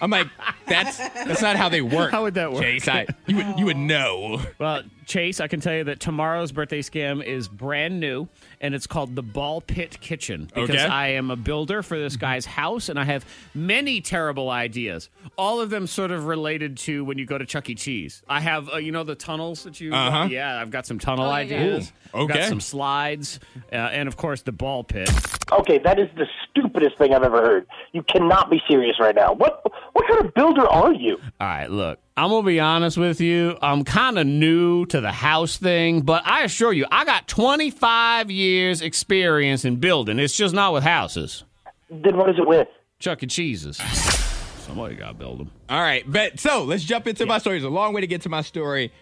I'm 0.00 0.10
like, 0.10 0.26
that's 0.66 0.98
that's 0.98 1.42
not 1.42 1.54
how 1.56 1.68
they 1.68 1.80
work. 1.80 2.10
How 2.10 2.24
would 2.24 2.34
that 2.34 2.52
work? 2.52 2.62
Chase? 2.62 2.88
I, 2.88 3.06
you 3.26 3.36
would 3.36 3.58
you 3.58 3.66
would 3.66 3.76
know. 3.76 4.42
Well, 4.58 4.82
Chase, 5.10 5.40
I 5.40 5.48
can 5.48 5.58
tell 5.60 5.74
you 5.74 5.82
that 5.84 5.98
tomorrow's 5.98 6.52
birthday 6.52 6.82
scam 6.82 7.20
is 7.24 7.48
brand 7.48 7.98
new, 7.98 8.28
and 8.60 8.76
it's 8.76 8.86
called 8.86 9.16
the 9.16 9.24
Ball 9.24 9.60
Pit 9.60 10.00
Kitchen 10.00 10.44
because 10.54 10.70
Okay. 10.70 10.84
I 10.86 11.08
am 11.08 11.32
a 11.32 11.36
builder 11.36 11.82
for 11.82 11.98
this 11.98 12.14
guy's 12.16 12.46
house, 12.46 12.88
and 12.88 12.96
I 12.96 13.02
have 13.02 13.26
many 13.52 14.00
terrible 14.00 14.50
ideas. 14.50 15.10
All 15.36 15.60
of 15.60 15.68
them 15.68 15.88
sort 15.88 16.12
of 16.12 16.26
related 16.26 16.76
to 16.78 17.04
when 17.04 17.18
you 17.18 17.26
go 17.26 17.38
to 17.38 17.44
Chuck 17.44 17.68
E. 17.68 17.74
Cheese. 17.74 18.22
I 18.28 18.38
have, 18.38 18.72
uh, 18.72 18.76
you 18.76 18.92
know, 18.92 19.02
the 19.02 19.16
tunnels 19.16 19.64
that 19.64 19.80
you. 19.80 19.92
Uh-huh. 19.92 20.28
yeah, 20.30 20.60
I've 20.60 20.70
got 20.70 20.86
some 20.86 21.00
tunnel 21.00 21.24
Oh, 21.24 21.28
yeah. 21.30 21.34
ideas. 21.34 21.92
Ooh, 22.14 22.20
I've 22.22 22.28
got 22.28 22.44
some 22.48 22.60
slides, 22.60 23.40
uh, 23.72 23.74
and 23.76 24.06
of 24.06 24.16
course 24.16 24.42
the 24.42 24.52
ball 24.52 24.84
pit. 24.84 25.10
Okay, 25.50 25.78
that 25.78 25.98
is 25.98 26.08
the 26.16 26.26
stupidest 26.48 26.98
thing 26.98 27.12
I've 27.14 27.24
ever 27.24 27.42
heard. 27.42 27.66
You 27.90 28.04
cannot 28.04 28.48
be 28.48 28.62
serious 28.68 29.00
right 29.00 29.16
now. 29.16 29.32
What 29.32 29.60
what 30.00 30.08
kind 30.08 30.26
of 30.26 30.34
builder 30.34 30.66
are 30.68 30.92
you? 30.92 31.16
All 31.40 31.46
right, 31.46 31.70
look, 31.70 31.98
I'm 32.16 32.30
gonna 32.30 32.46
be 32.46 32.60
honest 32.60 32.96
with 32.96 33.20
you. 33.20 33.56
I'm 33.62 33.84
kind 33.84 34.18
of 34.18 34.26
new 34.26 34.86
to 34.86 35.00
the 35.00 35.12
house 35.12 35.56
thing, 35.56 36.00
but 36.02 36.22
I 36.26 36.42
assure 36.44 36.72
you, 36.72 36.86
I 36.90 37.04
got 37.04 37.28
25 37.28 38.30
years 38.30 38.82
experience 38.82 39.64
in 39.64 39.76
building. 39.76 40.18
It's 40.18 40.36
just 40.36 40.54
not 40.54 40.72
with 40.72 40.84
houses. 40.84 41.44
Then 41.90 42.16
what 42.16 42.30
is 42.30 42.38
it 42.38 42.46
with? 42.46 42.68
Chuck 42.98 43.22
E. 43.22 43.26
Cheese's. 43.26 43.76
Somebody 43.76 44.94
got 44.94 45.08
to 45.08 45.14
build 45.14 45.40
them. 45.40 45.50
All 45.68 45.80
right, 45.80 46.04
but 46.06 46.38
so 46.38 46.64
let's 46.64 46.84
jump 46.84 47.06
into 47.06 47.26
my 47.26 47.38
story. 47.38 47.56
It's 47.56 47.66
a 47.66 47.68
long 47.68 47.92
way 47.92 48.00
to 48.02 48.06
get 48.06 48.22
to 48.22 48.28
my 48.28 48.42
story. 48.42 48.92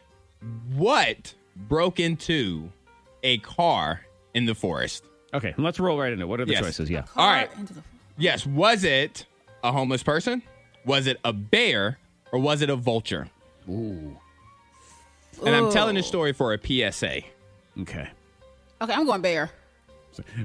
What 0.74 1.34
broke 1.56 2.00
into 2.00 2.70
a 3.22 3.38
car 3.38 4.00
in 4.34 4.46
the 4.46 4.54
forest? 4.54 5.04
Okay, 5.34 5.54
let's 5.58 5.78
roll 5.78 5.98
right 5.98 6.12
into 6.12 6.24
it. 6.24 6.28
What 6.28 6.40
are 6.40 6.46
the 6.46 6.52
Yes. 6.52 6.62
choices? 6.62 6.88
Yeah. 6.88 7.04
All 7.16 7.26
right. 7.28 7.50
Into 7.58 7.74
the- 7.74 7.82
Yes, 8.16 8.46
was 8.46 8.82
it 8.84 9.26
a 9.62 9.70
homeless 9.72 10.02
person? 10.02 10.42
Was 10.88 11.06
it 11.06 11.20
a 11.22 11.34
bear? 11.34 11.98
Or 12.32 12.38
was 12.38 12.62
it 12.62 12.70
a 12.70 12.76
vulture? 12.76 13.28
Ooh. 13.68 14.16
And 15.44 15.54
I'm 15.54 15.70
telling 15.70 15.94
this 15.94 16.06
story 16.06 16.32
for 16.32 16.52
a 16.54 16.58
PSA. 16.58 17.20
Okay. 17.80 18.08
Okay, 18.80 18.92
I'm 18.92 19.06
going 19.06 19.20
bear. 19.20 19.50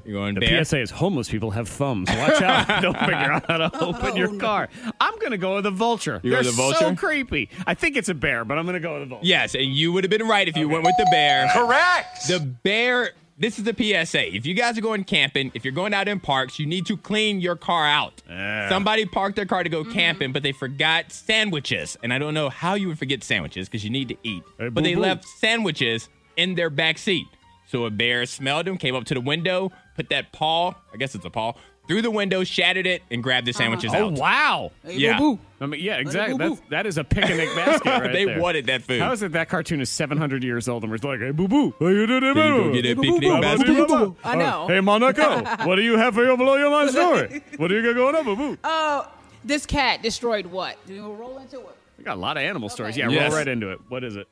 You 0.05 0.13
going 0.13 0.35
The 0.35 0.41
bear? 0.41 0.63
PSA 0.63 0.81
is 0.81 0.91
homeless 0.91 1.29
people 1.29 1.51
have 1.51 1.67
thumbs. 1.67 2.09
Watch 2.09 2.41
out. 2.41 2.81
Don't 2.81 2.97
figure 2.99 3.15
out 3.15 3.45
how 3.47 3.57
to 3.57 3.71
oh, 3.73 3.87
open 3.87 4.15
your 4.15 4.37
car. 4.37 4.69
I'm 5.01 5.17
going 5.17 5.31
to 5.31 5.37
go 5.37 5.55
with 5.55 5.65
a 5.65 5.71
vulture. 5.71 6.19
You 6.21 6.29
go 6.29 6.35
They're 6.35 6.51
with 6.51 6.53
a 6.53 6.57
vulture? 6.57 6.79
so 6.79 6.95
creepy. 6.95 7.49
I 7.65 7.73
think 7.73 7.95
it's 7.95 8.09
a 8.09 8.13
bear, 8.13 8.45
but 8.45 8.59
I'm 8.59 8.65
going 8.65 8.75
to 8.75 8.79
go 8.79 8.95
with 8.95 9.03
a 9.03 9.05
vulture. 9.07 9.25
Yes, 9.25 9.55
and 9.55 9.65
you 9.65 9.91
would 9.93 10.03
have 10.03 10.11
been 10.11 10.27
right 10.27 10.47
if 10.47 10.57
you 10.57 10.69
went 10.69 10.83
with 10.83 10.95
the 10.97 11.07
bear. 11.09 11.49
Correct. 11.53 12.27
The 12.27 12.39
bear. 12.39 13.13
This 13.37 13.57
is 13.57 13.65
the 13.65 13.73
PSA. 13.73 14.35
If 14.35 14.45
you 14.45 14.53
guys 14.53 14.77
are 14.77 14.81
going 14.81 15.03
camping, 15.05 15.51
if 15.55 15.65
you're 15.65 15.73
going 15.73 15.93
out 15.93 16.07
in 16.07 16.19
parks, 16.19 16.59
you 16.59 16.67
need 16.67 16.85
to 16.85 16.95
clean 16.95 17.41
your 17.41 17.55
car 17.55 17.87
out. 17.87 18.21
Somebody 18.69 19.05
parked 19.05 19.35
their 19.35 19.45
car 19.45 19.63
to 19.63 19.69
go 19.69 19.83
mm-hmm. 19.83 19.91
camping, 19.91 20.31
but 20.31 20.43
they 20.43 20.51
forgot 20.51 21.11
sandwiches. 21.11 21.97
And 22.03 22.13
I 22.13 22.19
don't 22.19 22.35
know 22.35 22.49
how 22.49 22.75
you 22.75 22.89
would 22.89 22.99
forget 22.99 23.23
sandwiches 23.23 23.67
because 23.67 23.83
you 23.83 23.89
need 23.89 24.09
to 24.09 24.17
eat. 24.23 24.43
Hey, 24.59 24.69
but 24.69 24.83
they 24.83 24.93
boo-boo. 24.93 25.07
left 25.07 25.25
sandwiches 25.25 26.09
in 26.37 26.53
their 26.55 26.69
back 26.69 26.99
seat. 26.99 27.25
So 27.65 27.85
a 27.85 27.89
bear 27.89 28.25
smelled 28.27 28.67
them, 28.67 28.77
came 28.77 28.93
up 28.95 29.05
to 29.05 29.15
the 29.15 29.21
window, 29.21 29.71
put 29.95 30.09
that 30.09 30.31
paw, 30.31 30.73
I 30.93 30.97
guess 30.97 31.15
it's 31.15 31.25
a 31.25 31.29
paw, 31.29 31.53
through 31.87 32.01
the 32.01 32.11
window, 32.11 32.43
shattered 32.43 32.87
it, 32.87 33.03
and 33.11 33.21
grabbed 33.21 33.45
the 33.45 33.51
uh-huh. 33.51 33.57
sandwiches 33.57 33.91
Oh, 33.93 34.07
out. 34.07 34.13
wow. 34.13 34.71
Hey, 34.85 34.95
Yeah. 34.97 35.17
boo-boo. 35.17 35.39
I 35.59 35.65
mean, 35.65 35.81
yeah, 35.81 35.97
exactly. 35.97 36.37
boo-boo. 36.37 36.55
That's, 36.55 36.69
that 36.69 36.85
is 36.85 36.97
a 36.97 37.03
picnic 37.03 37.49
basket 37.55 37.85
right 37.85 38.11
they 38.13 38.25
there. 38.25 38.39
wanted 38.39 38.67
that 38.67 38.83
food. 38.83 39.01
How 39.01 39.11
is 39.11 39.21
it 39.21 39.33
that 39.33 39.49
cartoon 39.49 39.81
is 39.81 39.89
700 39.89 40.43
years 40.43 40.67
old 40.69 40.83
and 40.83 40.91
we're 40.91 40.97
like, 41.03 41.19
hey, 41.19 41.31
boo 41.31 41.47
boo, 41.47 41.73
how 41.79 41.87
you 41.87 42.07
doing, 42.07 42.21
Can 42.21 42.27
you 42.27 42.33
go 42.33 42.73
get 42.73 42.85
a 42.85 42.95
picnic 43.01 43.41
basket? 43.41 44.13
I 44.23 44.35
know. 44.35 44.67
Hey, 44.67 44.79
Monica, 44.79 45.57
what 45.65 45.75
do 45.75 45.81
you 45.81 45.97
have 45.97 46.13
for 46.13 46.23
your 46.23 46.37
below 46.37 46.55
your 46.55 46.69
line 46.69 46.89
story? 46.89 47.41
What 47.57 47.67
do 47.67 47.75
you 47.75 47.83
got 47.83 47.95
going 47.95 48.15
on, 48.15 48.23
boo 48.25 48.35
boo? 48.35 48.57
Oh, 48.63 49.11
this 49.43 49.65
cat 49.65 50.01
destroyed 50.01 50.45
what? 50.47 50.77
Do 50.87 50.93
you 50.93 51.11
roll 51.13 51.37
into 51.37 51.59
it? 51.59 51.75
We 51.97 52.03
got 52.05 52.15
a 52.15 52.19
lot 52.19 52.37
of 52.37 52.43
animal 52.43 52.69
stories. 52.69 52.97
Yeah, 52.97 53.09
Yes. 53.09 53.29
roll 53.29 53.37
right 53.39 53.47
into 53.47 53.71
it. 53.71 53.79
What 53.89 54.03
is 54.03 54.15
it? 54.15 54.27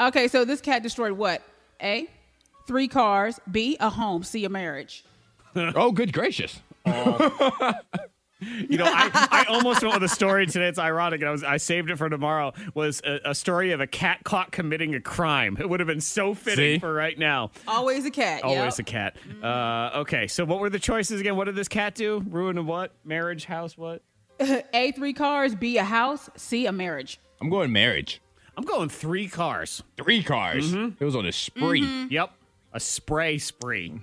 Okay, 0.00 0.28
so 0.28 0.44
this 0.44 0.60
cat 0.60 0.82
destroyed 0.82 1.12
what? 1.12 1.42
A, 1.82 2.06
three 2.66 2.88
cars. 2.88 3.40
B, 3.50 3.76
a 3.80 3.90
home. 3.90 4.22
C, 4.22 4.44
a 4.44 4.48
marriage. 4.48 5.04
oh, 5.56 5.92
good 5.92 6.12
gracious. 6.12 6.60
You 8.40 8.78
know, 8.78 8.86
I, 8.86 9.10
I 9.30 9.44
almost 9.50 9.82
went 9.82 9.94
with 9.94 10.02
a 10.02 10.14
story 10.14 10.46
today. 10.46 10.66
It's 10.66 10.78
ironic. 10.78 11.20
And 11.20 11.28
I 11.28 11.32
was 11.32 11.44
I 11.44 11.56
saved 11.58 11.90
it 11.90 11.96
for 11.96 12.08
tomorrow. 12.08 12.52
Was 12.74 13.02
a, 13.04 13.20
a 13.26 13.34
story 13.34 13.72
of 13.72 13.80
a 13.80 13.86
cat 13.86 14.20
caught 14.24 14.50
committing 14.50 14.94
a 14.94 15.00
crime. 15.00 15.56
It 15.60 15.68
would 15.68 15.80
have 15.80 15.86
been 15.86 16.00
so 16.00 16.32
fitting 16.32 16.76
See? 16.76 16.78
for 16.78 16.92
right 16.92 17.18
now. 17.18 17.50
Always 17.68 18.06
a 18.06 18.10
cat. 18.10 18.42
Always 18.42 18.78
a 18.78 18.82
yep. 18.82 18.86
cat. 18.86 19.16
Uh, 19.42 19.98
okay, 20.00 20.26
so 20.26 20.44
what 20.44 20.60
were 20.60 20.70
the 20.70 20.78
choices 20.78 21.20
again? 21.20 21.36
What 21.36 21.44
did 21.44 21.54
this 21.54 21.68
cat 21.68 21.94
do? 21.94 22.24
Ruin 22.30 22.56
a 22.56 22.62
what? 22.62 22.94
Marriage, 23.04 23.44
house, 23.44 23.76
what? 23.76 24.02
A, 24.72 24.92
three 24.92 25.12
cars. 25.12 25.54
B, 25.54 25.76
a 25.76 25.84
house. 25.84 26.30
C, 26.36 26.64
a 26.64 26.72
marriage. 26.72 27.20
I'm 27.42 27.50
going 27.50 27.72
marriage. 27.72 28.22
I'm 28.56 28.64
going 28.64 28.88
three 28.88 29.28
cars. 29.28 29.82
Three 29.98 30.22
cars. 30.22 30.72
It 30.72 31.00
was 31.00 31.14
on 31.14 31.26
a 31.26 31.32
spree. 31.32 32.06
Yep, 32.10 32.32
a 32.72 32.80
spray 32.80 33.36
spree. 33.38 34.00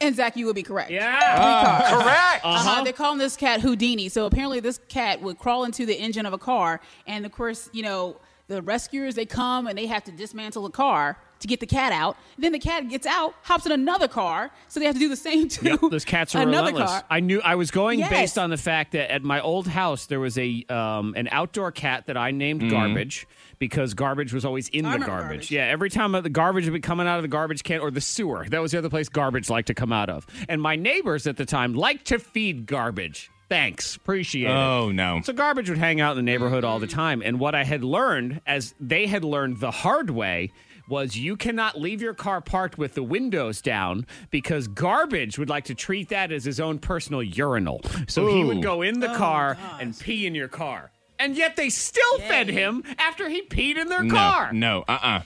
And 0.00 0.14
Zach, 0.14 0.36
you 0.36 0.46
would 0.46 0.54
be 0.54 0.62
correct. 0.62 0.90
Yeah. 0.90 1.36
Three 1.36 1.90
cars. 1.90 2.02
Correct. 2.02 2.44
Uh-huh. 2.44 2.84
They're 2.84 2.92
calling 2.92 3.18
this 3.18 3.36
cat 3.36 3.60
Houdini. 3.60 4.08
So 4.08 4.26
apparently, 4.26 4.60
this 4.60 4.78
cat 4.88 5.22
would 5.22 5.38
crawl 5.38 5.64
into 5.64 5.86
the 5.86 5.94
engine 5.94 6.26
of 6.26 6.32
a 6.32 6.38
car, 6.38 6.80
and 7.06 7.24
of 7.24 7.32
course, 7.32 7.70
you 7.72 7.82
know, 7.82 8.16
the 8.48 8.62
rescuers 8.62 9.14
they 9.14 9.26
come 9.26 9.66
and 9.66 9.76
they 9.76 9.86
have 9.86 10.04
to 10.04 10.12
dismantle 10.12 10.62
the 10.62 10.70
car 10.70 11.18
to 11.40 11.46
get 11.46 11.60
the 11.60 11.66
cat 11.66 11.92
out. 11.92 12.16
Then 12.38 12.52
the 12.52 12.58
cat 12.58 12.88
gets 12.88 13.06
out, 13.06 13.34
hops 13.42 13.66
in 13.66 13.72
another 13.72 14.08
car, 14.08 14.50
so 14.68 14.80
they 14.80 14.86
have 14.86 14.94
to 14.94 14.98
do 15.00 15.08
the 15.08 15.16
same 15.16 15.48
to 15.48 15.64
Yep, 15.64 15.80
those 15.90 16.04
cats 16.04 16.34
are 16.34 16.42
another 16.42 16.68
relentless. 16.72 16.90
car. 16.90 17.04
I 17.10 17.20
knew 17.20 17.40
I 17.42 17.54
was 17.56 17.70
going 17.70 17.98
Yes. 17.98 18.10
based 18.10 18.38
on 18.38 18.50
the 18.50 18.56
fact 18.56 18.92
that 18.92 19.12
at 19.12 19.22
my 19.22 19.40
old 19.40 19.66
house 19.68 20.06
there 20.06 20.20
was 20.20 20.38
a 20.38 20.64
um, 20.68 21.14
an 21.16 21.28
outdoor 21.30 21.72
cat 21.72 22.06
that 22.06 22.16
I 22.16 22.30
named 22.30 22.70
Garbage 22.70 23.26
because 23.58 23.94
garbage 23.94 24.32
was 24.32 24.44
always 24.44 24.68
in 24.68 24.84
I 24.86 24.92
the 24.98 25.04
garbage. 25.06 25.08
Garbage. 25.28 25.50
Yeah, 25.50 25.62
every 25.64 25.88
time 25.90 26.12
the 26.12 26.28
garbage 26.28 26.64
would 26.64 26.74
be 26.74 26.80
coming 26.80 27.06
out 27.06 27.16
of 27.16 27.22
the 27.22 27.28
garbage 27.28 27.62
can 27.64 27.80
or 27.80 27.90
the 27.90 28.00
sewer. 28.00 28.46
That 28.48 28.60
was 28.60 28.72
the 28.72 28.78
other 28.78 28.90
place 28.90 29.08
garbage 29.08 29.48
liked 29.48 29.68
to 29.68 29.74
come 29.74 29.92
out 29.92 30.10
of. 30.10 30.26
And 30.48 30.60
my 30.60 30.76
neighbors 30.76 31.26
at 31.26 31.36
the 31.36 31.46
time 31.46 31.74
liked 31.74 32.06
to 32.08 32.18
feed 32.18 32.66
garbage. 32.66 33.30
Thanks, 33.48 33.94
appreciate 33.94 34.50
it. 34.50 34.54
Oh, 34.54 34.90
no. 34.90 35.20
So 35.22 35.32
garbage 35.32 35.68
would 35.68 35.78
hang 35.78 36.00
out 36.00 36.10
in 36.12 36.16
the 36.16 36.22
neighborhood 36.30 36.64
all 36.64 36.80
the 36.80 36.88
time. 36.88 37.22
And 37.24 37.38
what 37.38 37.54
I 37.54 37.62
had 37.62 37.84
learned, 37.84 38.40
as 38.46 38.74
they 38.80 39.06
had 39.06 39.24
learned 39.24 39.60
the 39.60 39.70
hard 39.70 40.10
way, 40.10 40.50
was 40.88 41.16
you 41.16 41.36
cannot 41.36 41.80
leave 41.80 42.00
your 42.00 42.14
car 42.14 42.40
parked 42.40 42.78
with 42.78 42.94
the 42.94 43.02
windows 43.02 43.60
down 43.60 44.06
because 44.30 44.68
garbage 44.68 45.38
would 45.38 45.48
like 45.48 45.64
to 45.64 45.74
treat 45.74 46.08
that 46.10 46.30
as 46.32 46.44
his 46.44 46.60
own 46.60 46.78
personal 46.78 47.22
urinal. 47.22 47.80
So 48.08 48.26
he 48.28 48.44
would 48.44 48.62
go 48.62 48.82
in 48.82 49.00
the 49.00 49.14
car 49.14 49.56
and 49.80 49.98
pee 49.98 50.26
in 50.26 50.34
your 50.34 50.48
car. 50.48 50.90
And 51.18 51.36
yet 51.36 51.56
they 51.56 51.70
still 51.70 52.18
fed 52.18 52.48
him 52.48 52.82
after 52.98 53.28
he 53.28 53.42
peed 53.42 53.78
in 53.78 53.88
their 53.88 54.02
No, 54.02 54.14
car. 54.14 54.52
no, 54.52 54.84
uh 54.86 54.98
uh 55.02 55.20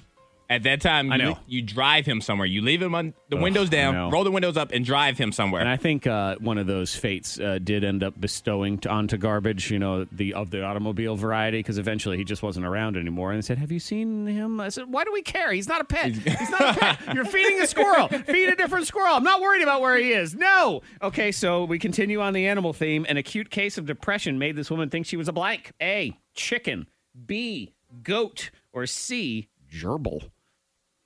At 0.51 0.65
that 0.65 0.81
time, 0.81 1.13
I 1.13 1.17
you, 1.17 1.23
know. 1.23 1.39
you 1.47 1.63
drive 1.63 2.07
him 2.07 2.21
somewhere. 2.21 2.45
You 2.45 2.61
leave 2.61 2.83
him 2.83 2.93
on 2.93 3.15
the 3.29 3.37
Ugh, 3.37 3.43
windows 3.43 3.71
down, 3.71 4.11
roll 4.11 4.25
the 4.25 4.33
windows 4.33 4.57
up, 4.57 4.73
and 4.73 4.85
drive 4.85 5.17
him 5.17 5.31
somewhere. 5.31 5.61
And 5.61 5.71
I 5.71 5.77
think 5.77 6.09
uh, 6.09 6.35
one 6.41 6.59
of 6.59 6.67
those 6.67 6.93
fates 6.97 7.39
uh, 7.39 7.61
did 7.63 7.85
end 7.85 8.03
up 8.03 8.21
bestowing 8.21 8.79
t- 8.79 8.89
onto 8.89 9.17
garbage, 9.17 9.71
you 9.71 9.79
know, 9.79 10.07
the 10.11 10.35
of 10.35 10.51
the 10.51 10.65
automobile 10.65 11.15
variety, 11.15 11.61
because 11.61 11.79
eventually 11.79 12.17
he 12.17 12.25
just 12.25 12.43
wasn't 12.43 12.67
around 12.67 12.97
anymore. 12.97 13.31
And 13.31 13.41
they 13.41 13.47
said, 13.47 13.59
"Have 13.59 13.71
you 13.71 13.79
seen 13.79 14.27
him?" 14.27 14.61
I 14.61 14.71
said, 14.71 14.93
"Why 14.93 15.05
do 15.05 15.13
we 15.13 15.23
care? 15.23 15.53
He's 15.53 15.69
not 15.69 15.83
a 15.83 15.85
pet. 15.85 16.11
He's 16.11 16.51
not 16.51 16.77
a 16.77 16.81
pet. 16.81 16.99
You're 17.15 17.27
feeding 17.27 17.61
a 17.63 17.67
squirrel. 17.69 18.09
Feed 18.09 18.49
a 18.49 18.57
different 18.57 18.89
squirrel. 18.89 19.15
I'm 19.15 19.23
not 19.23 19.41
worried 19.41 19.63
about 19.63 19.81
where 19.81 19.97
he 19.99 20.13
is. 20.13 20.35
No. 20.35 20.83
Okay, 21.01 21.31
so 21.31 21.63
we 21.65 21.79
continue 21.79 22.21
on 22.21 22.33
the 22.33 22.49
animal 22.49 22.73
theme. 22.73 23.07
An 23.09 23.17
acute 23.17 23.51
case 23.51 23.79
of 23.79 23.87
depression 23.87 24.37
made 24.41 24.57
this 24.57 24.69
woman 24.69 24.91
think 24.91 25.07
she 25.07 25.17
was 25.17 25.29
a 25.29 25.33
blank. 25.33 25.71
A. 25.81 26.19
Chicken. 26.35 26.89
B. 27.25 27.73
Goat. 28.03 28.51
Or 28.73 28.87
C. 28.87 29.47
Gerbil. 29.73 30.31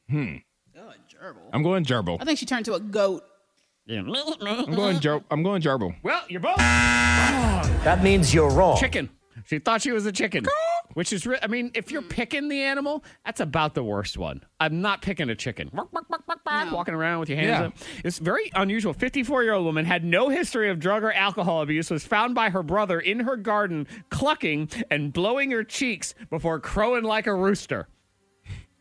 Hmm. 0.08 0.36
Oh, 0.76 0.92
gerbil. 1.08 1.50
I'm 1.52 1.62
going 1.62 1.84
gerbil. 1.84 2.18
I 2.20 2.24
think 2.24 2.38
she 2.38 2.46
turned 2.46 2.64
to 2.66 2.74
a 2.74 2.80
goat. 2.80 3.24
Yeah. 3.86 4.00
I'm 4.00 4.74
going 4.74 5.00
ger- 5.00 5.24
I'm 5.30 5.42
going 5.42 5.62
gerbil. 5.62 5.94
Well, 6.02 6.22
you're 6.28 6.40
both. 6.40 6.56
That 6.56 8.02
means 8.02 8.32
you're 8.32 8.50
wrong. 8.50 8.76
Chicken. 8.78 9.10
She 9.46 9.58
thought 9.58 9.82
she 9.82 9.92
was 9.92 10.06
a 10.06 10.12
chicken. 10.12 10.46
Which 10.94 11.12
is, 11.12 11.26
re- 11.26 11.38
I 11.42 11.48
mean, 11.48 11.72
if 11.74 11.90
you're 11.90 12.02
picking 12.02 12.48
the 12.48 12.62
animal, 12.62 13.04
that's 13.26 13.40
about 13.40 13.74
the 13.74 13.82
worst 13.82 14.16
one. 14.16 14.42
I'm 14.60 14.80
not 14.80 15.02
picking 15.02 15.28
a 15.28 15.34
chicken. 15.34 15.70
Walking 15.72 16.94
around 16.94 17.20
with 17.20 17.28
your 17.28 17.36
hands 17.38 17.48
Yeah. 17.48 17.62
up. 17.66 17.72
It's 18.04 18.18
very 18.18 18.50
unusual. 18.54 18.92
54 18.92 19.42
year 19.42 19.54
old 19.54 19.64
woman 19.64 19.84
had 19.86 20.04
no 20.04 20.28
history 20.28 20.70
of 20.70 20.78
drug 20.78 21.02
or 21.02 21.12
alcohol 21.12 21.62
abuse, 21.62 21.90
was 21.90 22.06
found 22.06 22.34
by 22.34 22.50
her 22.50 22.62
brother 22.62 23.00
in 23.00 23.20
her 23.20 23.36
garden, 23.36 23.86
clucking 24.10 24.68
and 24.90 25.12
blowing 25.12 25.50
her 25.50 25.64
cheeks 25.64 26.14
before 26.30 26.60
crowing 26.60 27.02
like 27.04 27.26
a 27.26 27.34
rooster. 27.34 27.88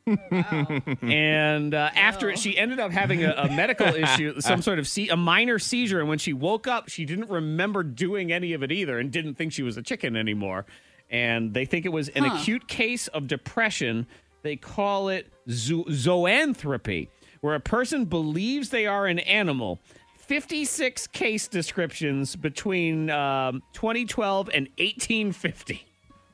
And 0.06 1.74
uh, 1.74 1.90
after 1.96 2.36
she 2.36 2.58
ended 2.58 2.80
up 2.80 2.92
having 2.92 3.24
a, 3.24 3.32
a 3.32 3.50
medical 3.56 3.88
issue, 3.96 4.40
some 4.42 4.62
sort 4.62 4.80
of 4.80 4.88
se- 4.88 5.10
a 5.10 5.18
minor 5.18 5.60
seizure. 5.60 6.00
And 6.00 6.10
when 6.10 6.18
she 6.20 6.34
woke 6.34 6.68
up, 6.68 6.90
she 6.90 7.06
didn't 7.06 7.30
remember 7.30 7.84
doing 7.84 8.32
any 8.32 8.54
of 8.54 8.64
it 8.64 8.72
either, 8.72 9.00
and 9.00 9.12
didn't 9.12 9.36
think 9.36 9.54
she 9.54 9.64
was 9.64 9.78
a 9.78 9.82
chicken 9.82 10.16
anymore. 10.16 10.66
And 11.10 11.54
they 11.54 11.66
think 11.66 11.86
it 11.86 11.90
was 11.90 12.10
an 12.10 12.24
Huh. 12.24 12.36
acute 12.38 12.68
case 12.68 13.08
of 13.10 13.28
depression. 13.28 14.08
They 14.42 14.56
call 14.56 15.10
it 15.10 15.32
zo- 15.50 15.84
zoanthropy, 15.86 17.08
where 17.42 17.56
a 17.56 17.60
person 17.60 18.06
believes 18.06 18.70
they 18.70 18.88
are 18.88 19.06
an 19.08 19.20
animal. 19.20 19.80
56 20.18 21.08
case 21.08 21.48
descriptions 21.48 22.36
between 22.38 23.10
um, 23.10 23.62
2012 23.74 24.50
and 24.54 24.68
1850. 24.80 25.86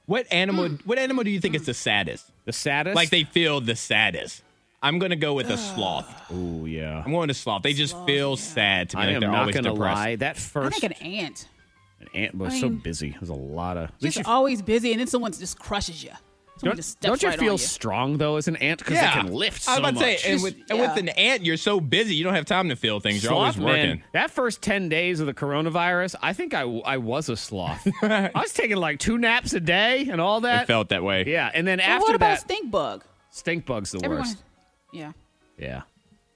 What 0.05 0.25
animal? 0.31 0.69
What 0.85 0.97
animal 0.97 1.23
do 1.23 1.29
you 1.31 1.39
think 1.39 1.55
is 1.55 1.65
the 1.65 1.73
saddest? 1.73 2.31
The 2.49 2.53
saddest? 2.53 2.95
Like 2.95 3.11
they 3.11 3.25
feel 3.25 3.61
the 3.61 3.75
saddest. 3.75 4.41
I'm 4.81 4.97
gonna 4.97 5.15
go 5.15 5.35
with 5.35 5.51
a 5.51 5.57
sloth. 5.75 6.07
Oh 6.33 6.65
yeah. 6.65 7.03
I'm 7.05 7.11
going 7.11 7.27
to 7.27 7.33
sloth. 7.35 7.61
They 7.61 7.73
just 7.73 7.95
feel 8.07 8.37
sad 8.37 8.89
to 8.89 8.97
me. 8.97 9.03
I 9.03 9.05
like 9.05 9.15
am 9.15 9.21
they're 9.21 9.29
not 9.29 9.39
always 9.41 9.53
going 9.53 9.65
to 9.65 9.69
depressed. 9.71 9.95
lie. 9.95 10.15
That 10.15 10.35
I 10.35 10.39
first 10.39 10.79
think 10.81 10.93
an 10.99 11.05
ant. 11.05 11.47
an 12.01 12.07
ant 12.15 12.35
was 12.35 12.53
I 12.55 12.59
so 12.61 12.69
mean, 12.69 12.79
busy. 12.79 13.11
There's 13.11 13.29
a 13.29 13.33
lot 13.35 13.77
of. 13.77 13.83
at 13.89 13.93
least 14.01 14.15
Just 14.17 14.27
you- 14.27 14.33
always 14.33 14.61
busy, 14.63 14.91
and 14.91 14.99
then 14.99 15.05
someone 15.07 15.31
just 15.31 15.59
crushes 15.59 16.03
you. 16.03 16.09
Someone 16.59 16.71
don't, 16.71 16.75
just 16.77 16.99
don't 16.99 17.23
you 17.23 17.29
right 17.29 17.39
feel 17.39 17.53
on 17.53 17.57
strong 17.57 18.17
though 18.17 18.35
as 18.35 18.47
an 18.49 18.55
ant 18.57 18.79
because 18.79 18.95
Yeah, 18.95 19.17
it 19.19 19.21
can 19.23 19.33
lift 19.33 19.61
so 19.61 19.71
I 19.71 19.75
was 19.75 19.79
about 19.79 19.99
to 20.01 20.05
much? 20.05 20.19
say, 20.21 20.33
and 20.33 20.43
with, 20.43 20.55
and 20.69 20.79
with 20.79 20.97
an 20.97 21.09
ant, 21.09 21.45
you're 21.45 21.55
so 21.57 21.79
busy, 21.79 22.15
you 22.15 22.23
don't 22.23 22.33
have 22.35 22.45
time 22.45 22.67
to 22.69 22.75
feel 22.75 22.99
things. 22.99 23.23
You're 23.23 23.33
always 23.33 23.57
working. 23.57 23.89
man, 23.89 24.03
that 24.13 24.29
first 24.31 24.61
10 24.61 24.89
days 24.89 25.19
of 25.21 25.27
the 25.27 25.33
coronavirus, 25.33 26.15
I 26.21 26.33
think 26.33 26.53
I, 26.53 26.61
I 26.63 26.97
was 26.97 27.29
a 27.29 27.37
sloth. 27.37 27.87
I 28.03 28.31
was 28.35 28.51
taking 28.53 28.77
like 28.77 28.99
two 28.99 29.17
naps 29.17 29.53
a 29.53 29.59
day 29.61 30.09
and 30.11 30.19
all 30.19 30.41
that. 30.41 30.63
It 30.63 30.67
felt 30.67 30.89
that 30.89 31.03
way. 31.03 31.23
yeah, 31.27 31.49
and 31.53 31.65
then 31.65 31.77
Well, 31.79 31.87
after 31.89 32.05
what 32.07 32.15
about 32.15 32.29
that, 32.31 32.41
stink 32.41 32.69
bug? 32.69 33.03
stink 33.31 33.65
bug's 33.65 33.91
the 33.91 33.99
Everyone, 34.03 34.25
worst. 34.27 34.43
yeah. 34.91 35.13
Yeah, 35.57 35.83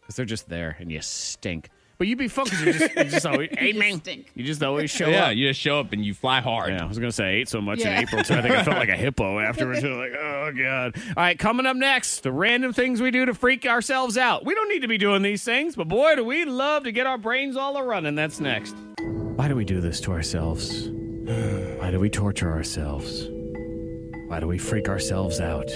because 0.01 0.15
they're 0.15 0.25
just 0.25 0.47
there 0.49 0.75
and 0.79 0.91
you 0.91 1.01
stink. 1.01 1.69
But 2.03 2.09
you'd 2.09 2.17
be 2.19 2.27
fun 2.27 2.43
because 2.43 2.59
you 2.65 2.73
just, 2.73 2.95
you 2.97 3.03
just 3.05 3.25
always, 3.25 3.49
hey, 3.57 3.67
You 3.71 3.79
man. 3.79 3.99
stink. 4.01 4.29
You 4.35 4.43
just 4.43 4.61
always 4.61 4.91
show 4.91 5.05
up. 5.05 5.11
yeah, 5.13 5.25
up. 5.27 5.35
you 5.37 5.47
just 5.47 5.61
show 5.61 5.79
up 5.79 5.93
and 5.93 6.03
you 6.03 6.13
fly 6.13 6.41
hard. 6.41 6.71
Yeah, 6.71 6.83
I 6.83 6.85
was 6.85 6.99
gonna 6.99 7.13
say 7.13 7.23
I 7.23 7.31
ate 7.35 7.47
so 7.47 7.61
much 7.61 7.79
Yeah. 7.79 7.95
in 7.97 8.03
April, 8.03 8.25
so 8.25 8.35
I 8.35 8.41
think 8.41 8.53
I 8.55 8.61
felt 8.65 8.75
like 8.75 8.89
a 8.89 8.97
hippo 8.97 9.39
afterwards. 9.39 9.81
You're 9.81 9.95
like, 9.95 10.11
oh 10.19 10.51
god. 10.51 10.97
All 10.97 11.13
right, 11.15 11.39
coming 11.39 11.65
up 11.65 11.77
next, 11.77 12.23
the 12.23 12.31
random 12.33 12.73
things 12.73 13.01
we 13.01 13.09
do 13.09 13.25
to 13.25 13.33
freak 13.33 13.65
ourselves 13.65 14.17
out. 14.17 14.43
We 14.45 14.53
don't 14.53 14.67
need 14.67 14.81
to 14.81 14.89
be 14.89 14.97
doing 14.97 15.21
these 15.21 15.45
things, 15.45 15.77
but 15.77 15.87
boy, 15.87 16.17
do 16.17 16.25
we 16.25 16.43
love 16.43 16.83
to 16.83 16.91
get 16.91 17.07
our 17.07 17.17
brains 17.17 17.55
all 17.55 17.77
a 17.77 17.83
running. 17.85 18.15
That's 18.15 18.41
next. 18.41 18.75
Why 18.99 19.47
do 19.47 19.55
we 19.55 19.63
do 19.63 19.79
this 19.79 20.01
to 20.01 20.11
ourselves? 20.11 20.89
Why 20.89 21.89
do 21.89 22.01
we 22.01 22.09
torture 22.09 22.51
ourselves? 22.51 23.29
Why 24.27 24.41
do 24.41 24.47
we 24.49 24.57
freak 24.57 24.89
ourselves 24.89 25.39
out? 25.39 25.71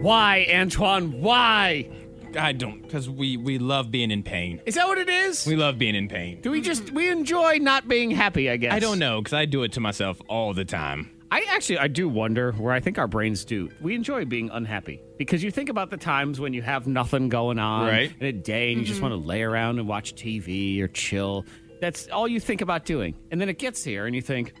Why, 0.00 0.46
Antoine? 0.54 1.20
Why? 1.20 1.88
I 2.36 2.52
don't, 2.52 2.82
because 2.82 3.08
we 3.08 3.36
we 3.36 3.58
love 3.58 3.90
being 3.90 4.10
in 4.10 4.22
pain. 4.22 4.60
Is 4.66 4.74
that 4.74 4.86
what 4.88 4.98
it 4.98 5.08
is? 5.08 5.46
We 5.46 5.56
love 5.56 5.78
being 5.78 5.94
in 5.94 6.08
pain. 6.08 6.40
do 6.40 6.50
we 6.50 6.60
just 6.60 6.90
we 6.92 7.10
enjoy 7.10 7.58
not 7.58 7.88
being 7.88 8.10
happy? 8.10 8.50
I 8.50 8.56
guess 8.56 8.72
I 8.72 8.78
don't 8.78 8.98
know, 8.98 9.20
because 9.20 9.32
I 9.32 9.44
do 9.44 9.62
it 9.62 9.72
to 9.72 9.80
myself 9.80 10.20
all 10.28 10.54
the 10.54 10.64
time. 10.64 11.10
I 11.30 11.46
actually 11.48 11.78
I 11.78 11.88
do 11.88 12.10
wonder 12.10 12.52
where 12.52 12.74
I 12.74 12.80
think 12.80 12.98
our 12.98 13.08
brains 13.08 13.44
do. 13.46 13.70
We 13.80 13.94
enjoy 13.94 14.26
being 14.26 14.50
unhappy 14.50 15.00
because 15.16 15.42
you 15.42 15.50
think 15.50 15.70
about 15.70 15.88
the 15.88 15.96
times 15.96 16.38
when 16.38 16.52
you 16.52 16.60
have 16.60 16.86
nothing 16.86 17.30
going 17.30 17.58
on 17.58 17.86
Right. 17.86 18.12
in 18.20 18.26
a 18.26 18.32
day 18.32 18.70
and 18.72 18.80
you 18.80 18.86
just 18.86 19.00
mm-hmm. 19.00 19.10
want 19.10 19.22
to 19.22 19.26
lay 19.28 19.42
around 19.42 19.78
and 19.78 19.88
watch 19.88 20.14
TV 20.14 20.80
or 20.82 20.88
chill. 20.88 21.46
That's 21.80 22.06
all 22.08 22.28
you 22.28 22.38
think 22.38 22.60
about 22.60 22.84
doing. 22.84 23.14
And 23.30 23.40
then 23.40 23.48
it 23.48 23.58
gets 23.58 23.82
here 23.82 24.04
and 24.06 24.14
you 24.14 24.20
think, 24.20 24.52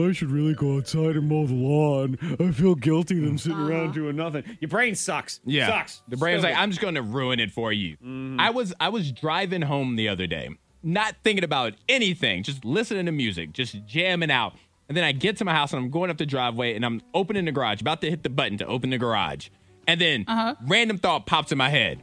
I 0.00 0.12
should 0.12 0.30
really 0.30 0.54
go 0.54 0.76
outside 0.76 1.16
and 1.16 1.28
mow 1.28 1.46
the 1.46 1.54
lawn. 1.54 2.18
I 2.40 2.50
feel 2.52 2.74
guilty 2.74 3.20
that 3.20 3.26
I'm 3.26 3.38
sitting 3.38 3.58
around 3.58 3.94
doing 3.94 4.16
nothing. 4.16 4.44
Your 4.60 4.68
brain 4.68 4.94
sucks. 4.94 5.40
Yeah, 5.44 5.68
Sucks. 5.68 6.02
The 6.08 6.16
brain's 6.16 6.40
Stupid. 6.40 6.54
like, 6.54 6.62
I'm 6.62 6.70
just 6.70 6.80
going 6.80 6.94
to 6.94 7.02
ruin 7.02 7.40
it 7.40 7.50
for 7.50 7.72
you. 7.72 7.96
I 8.38 8.50
was 8.50 8.74
I 8.80 8.88
was 8.88 9.12
driving 9.12 9.62
home 9.62 9.96
the 9.96 10.08
other 10.08 10.26
day, 10.26 10.48
not 10.82 11.16
thinking 11.22 11.44
about 11.44 11.74
anything, 11.88 12.42
just 12.42 12.64
listening 12.64 13.06
to 13.06 13.12
music, 13.12 13.52
just 13.52 13.84
jamming 13.86 14.30
out. 14.30 14.54
And 14.88 14.96
then 14.96 15.04
I 15.04 15.12
get 15.12 15.36
to 15.38 15.44
my 15.44 15.52
house 15.52 15.72
and 15.72 15.82
I'm 15.82 15.90
going 15.90 16.10
up 16.10 16.18
the 16.18 16.26
driveway 16.26 16.74
and 16.74 16.84
I'm 16.84 17.00
opening 17.14 17.44
the 17.44 17.52
garage, 17.52 17.80
about 17.80 18.00
to 18.02 18.10
hit 18.10 18.22
the 18.22 18.28
button 18.28 18.58
to 18.58 18.66
open 18.66 18.90
the 18.90 18.98
garage. 18.98 19.48
And 19.86 20.00
then 20.00 20.24
uh-huh. 20.28 20.56
random 20.66 20.98
thought 20.98 21.26
pops 21.26 21.52
in 21.52 21.58
my 21.58 21.68
head. 21.68 22.02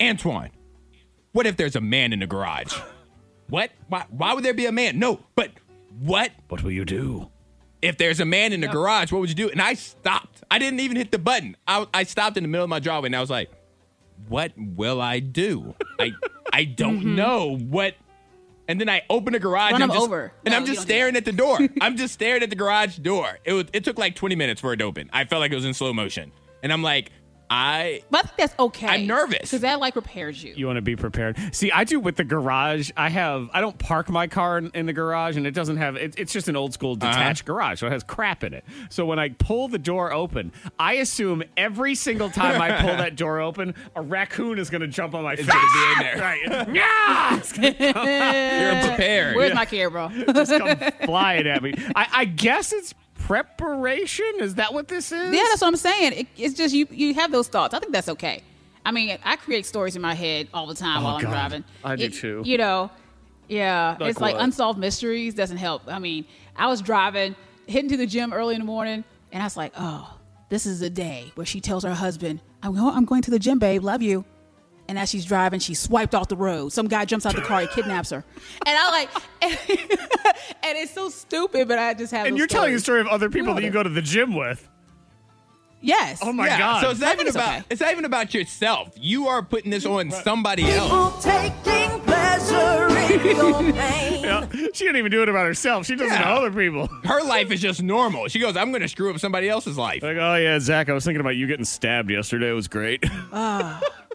Antoine, 0.00 0.50
what 1.32 1.46
if 1.46 1.56
there's 1.56 1.76
a 1.76 1.80
man 1.80 2.12
in 2.12 2.20
the 2.20 2.26
garage? 2.26 2.74
what? 3.48 3.70
Why, 3.88 4.04
why 4.10 4.32
would 4.32 4.44
there 4.44 4.54
be 4.54 4.66
a 4.66 4.72
man? 4.72 4.98
No, 4.98 5.20
but 5.34 5.50
what? 5.98 6.30
What 6.48 6.62
will 6.62 6.70
you 6.70 6.84
do? 6.84 7.29
If 7.82 7.96
there's 7.98 8.20
a 8.20 8.24
man 8.24 8.52
in 8.52 8.60
the 8.60 8.68
garage, 8.68 9.10
what 9.12 9.20
would 9.20 9.28
you 9.28 9.34
do? 9.34 9.48
And 9.50 9.60
I 9.60 9.74
stopped. 9.74 10.42
I 10.50 10.58
didn't 10.58 10.80
even 10.80 10.96
hit 10.96 11.10
the 11.12 11.18
button. 11.18 11.56
I, 11.66 11.86
I 11.94 12.04
stopped 12.04 12.36
in 12.36 12.42
the 12.42 12.48
middle 12.48 12.64
of 12.64 12.70
my 12.70 12.80
driveway 12.80 13.06
and 13.08 13.16
I 13.16 13.20
was 13.20 13.30
like, 13.30 13.50
what 14.28 14.52
will 14.56 15.00
I 15.00 15.20
do? 15.20 15.74
I 15.98 16.12
I 16.52 16.64
don't 16.64 17.14
know 17.16 17.56
what. 17.56 17.94
And 18.68 18.80
then 18.80 18.88
I 18.88 19.02
open 19.10 19.32
the 19.32 19.40
garage 19.40 19.72
Run 19.72 19.82
and 19.82 19.90
I'm 19.90 19.96
just, 19.96 20.06
over. 20.06 20.32
and 20.44 20.52
No, 20.52 20.58
I'm 20.58 20.66
just 20.66 20.82
staring 20.82 21.16
at 21.16 21.24
the 21.24 21.32
door. 21.32 21.58
I'm 21.80 21.96
just 21.96 22.14
staring 22.14 22.42
at 22.42 22.50
the 22.50 22.56
garage 22.56 22.98
door. 22.98 23.38
It 23.44 23.52
was, 23.52 23.64
it 23.72 23.82
took 23.82 23.98
like 23.98 24.14
20 24.14 24.36
minutes 24.36 24.60
for 24.60 24.72
it 24.72 24.76
to 24.76 24.84
open. 24.84 25.10
I 25.12 25.24
felt 25.24 25.40
like 25.40 25.50
it 25.50 25.56
was 25.56 25.64
in 25.64 25.74
slow 25.74 25.92
motion. 25.92 26.30
And 26.62 26.72
I'm 26.72 26.82
like, 26.82 27.10
I 27.50 28.02
But 28.10 28.18
I 28.18 28.22
think 28.28 28.36
that's 28.36 28.58
okay. 28.60 28.86
I'm 28.86 29.06
nervous. 29.08 29.38
because 29.40 29.60
that 29.62 29.80
like 29.80 29.94
prepares 29.94 30.42
you. 30.42 30.54
You 30.56 30.66
want 30.66 30.76
to 30.76 30.82
be 30.82 30.94
prepared. 30.94 31.36
See, 31.52 31.72
I 31.72 31.82
do 31.82 31.98
with 31.98 32.14
the 32.14 32.22
garage. 32.22 32.90
I 32.96 33.10
have. 33.10 33.50
I 33.52 33.60
don't 33.60 33.76
park 33.76 34.08
my 34.08 34.28
car 34.28 34.58
in, 34.58 34.70
in 34.72 34.86
the 34.86 34.92
garage, 34.92 35.36
and 35.36 35.46
it 35.46 35.50
doesn't 35.50 35.78
have. 35.78 35.96
It, 35.96 36.14
it's 36.16 36.32
just 36.32 36.48
an 36.48 36.54
old 36.54 36.72
school 36.72 36.92
uh-huh. 36.92 37.10
detached 37.10 37.44
garage, 37.44 37.80
so 37.80 37.88
it 37.88 37.92
has 37.92 38.04
crap 38.04 38.44
in 38.44 38.54
it. 38.54 38.64
So 38.88 39.04
when 39.04 39.18
I 39.18 39.30
pull 39.30 39.66
the 39.66 39.78
door 39.78 40.12
open, 40.12 40.52
I 40.78 40.94
assume 40.94 41.42
every 41.56 41.96
single 41.96 42.30
time 42.30 42.62
I 42.62 42.80
pull 42.80 42.96
that 42.96 43.16
door 43.16 43.40
open, 43.40 43.74
a 43.96 44.02
raccoon 44.02 44.60
is 44.60 44.70
going 44.70 44.82
to 44.82 44.88
jump 44.88 45.14
on 45.14 45.24
my 45.24 45.34
face. 45.34 45.46
gonna 45.46 45.60
be 45.72 45.92
in 45.92 45.98
there. 45.98 46.16
right? 46.20 46.68
Yeah, 46.80 47.36
it's 47.36 47.52
gonna 47.52 47.74
you're 47.78 48.72
unprepared. 48.72 49.36
Where's 49.36 49.54
my 49.54 49.64
care, 49.64 49.90
bro? 49.90 50.08
just 50.08 50.52
come 50.52 50.78
flying 51.04 51.46
at 51.46 51.62
me. 51.62 51.74
I, 51.96 52.06
I 52.12 52.24
guess 52.26 52.72
it's 52.72 52.94
preparation. 53.30 54.26
Is 54.40 54.56
that 54.56 54.72
what 54.74 54.88
this 54.88 55.12
is? 55.12 55.32
Yeah, 55.34 55.42
that's 55.48 55.60
what 55.60 55.68
I'm 55.68 55.76
saying. 55.76 56.12
It, 56.14 56.26
it's 56.36 56.54
just 56.54 56.74
you 56.74 56.86
you 56.90 57.14
have 57.14 57.30
those 57.30 57.48
thoughts. 57.48 57.74
I 57.74 57.78
think 57.78 57.92
that's 57.92 58.08
okay. 58.08 58.42
I 58.84 58.90
mean, 58.92 59.16
I 59.24 59.36
create 59.36 59.66
stories 59.66 59.94
in 59.94 60.02
my 60.02 60.14
head 60.14 60.48
all 60.52 60.66
the 60.66 60.74
time 60.74 61.00
Oh, 61.00 61.04
while 61.04 61.16
I'm 61.16 61.22
God. 61.22 61.30
driving. 61.30 61.64
I 61.84 61.96
do 61.96 62.04
It- 62.04 62.14
too. 62.14 62.42
You 62.44 62.58
know, 62.58 62.90
yeah, 63.48 63.96
Like 64.00 64.10
it's 64.10 64.20
like 64.20 64.34
what? 64.34 64.42
unsolved 64.44 64.78
mysteries 64.78 65.34
doesn't 65.34 65.58
help. 65.58 65.82
I 65.86 65.98
mean, 65.98 66.24
I 66.56 66.66
was 66.66 66.80
driving, 66.82 67.36
heading 67.68 67.90
to 67.90 67.96
the 67.96 68.06
gym 68.06 68.32
early 68.32 68.54
in 68.54 68.60
the 68.60 68.66
morning, 68.66 69.04
and 69.32 69.42
I 69.42 69.46
was 69.46 69.56
like, 69.56 69.72
oh, 69.78 70.18
this 70.48 70.66
is 70.66 70.80
the 70.80 70.90
day 70.90 71.30
where 71.34 71.46
she 71.46 71.60
tells 71.60 71.84
her 71.84 71.94
husband, 71.94 72.40
I'm 72.62 72.74
going, 72.74 72.94
I'm 72.94 73.04
going 73.04 73.22
to 73.22 73.30
the 73.30 73.38
gym, 73.38 73.58
babe, 73.58 73.82
love 73.84 74.02
you. 74.02 74.24
And 74.90 74.98
as 74.98 75.08
she's 75.08 75.24
driving, 75.24 75.60
she's 75.60 75.78
swiped 75.78 76.16
off 76.16 76.26
the 76.26 76.36
road. 76.36 76.72
Some 76.72 76.88
guy 76.88 77.04
jumps 77.04 77.24
out 77.24 77.36
the 77.36 77.42
car, 77.42 77.60
he 77.60 77.68
kidnaps 77.68 78.10
her. 78.10 78.24
And 78.66 78.76
I 78.76 78.90
like, 78.90 79.10
and, 79.40 80.78
it's 80.78 80.90
so 80.90 81.08
stupid, 81.10 81.68
but 81.68 81.78
I 81.78 81.94
just 81.94 82.10
have. 82.10 82.24
To. 82.24 82.28
And 82.28 82.36
you're 82.36 82.48
telling 82.48 82.72
the 82.72 82.80
story 82.80 83.00
of 83.00 83.06
other 83.06 83.30
people 83.30 83.54
that 83.54 83.62
you 83.62 83.70
go 83.70 83.84
to 83.84 83.88
the 83.88 84.02
gym 84.02 84.34
with. 84.34 84.68
Yes. 85.80 86.18
Oh 86.24 86.32
my 86.32 86.48
yeah, 86.48 86.58
god! 86.58 86.82
So 86.82 86.90
it's 86.90 86.98
not 86.98 87.14
even 87.14 87.28
it's 87.28 87.36
about 87.36 87.58
okay. 87.58 87.64
it's 87.70 87.80
not 87.80 87.92
even 87.92 88.04
about 88.04 88.34
yourself. 88.34 88.92
You 88.96 89.28
are 89.28 89.44
putting 89.44 89.70
this 89.70 89.86
on 89.86 90.10
somebody 90.10 90.64
else. 90.64 91.24
Taking 91.24 92.00
pleasure 92.00 93.14
in 93.14 93.36
your 93.36 93.72
pain. 93.72 94.24
Yeah, 94.24 94.46
she 94.74 94.84
didn't 94.84 94.96
even 94.96 95.12
do 95.12 95.22
it 95.22 95.28
about 95.28 95.46
herself. 95.46 95.86
She 95.86 95.94
does 95.94 96.08
it 96.10 96.16
to 96.16 96.20
Yeah. 96.20 96.34
other 96.34 96.50
people. 96.50 96.88
Her 97.04 97.22
life 97.22 97.52
is 97.52 97.60
just 97.62 97.80
normal. 97.80 98.26
She 98.26 98.40
goes, 98.40 98.56
I'm 98.56 98.70
going 98.72 98.82
to 98.82 98.88
screw 98.88 99.10
up 99.10 99.20
somebody 99.20 99.48
else's 99.48 99.78
life. 99.78 100.02
Like, 100.02 100.16
oh 100.18 100.34
yeah, 100.34 100.58
Zach, 100.58 100.88
I 100.88 100.92
was 100.94 101.04
thinking 101.04 101.20
about 101.20 101.36
you 101.36 101.46
getting 101.46 101.64
stabbed 101.64 102.10
yesterday. 102.10 102.50
It 102.50 102.54
was 102.54 102.66
great. 102.68 103.04
Ah. 103.32 103.80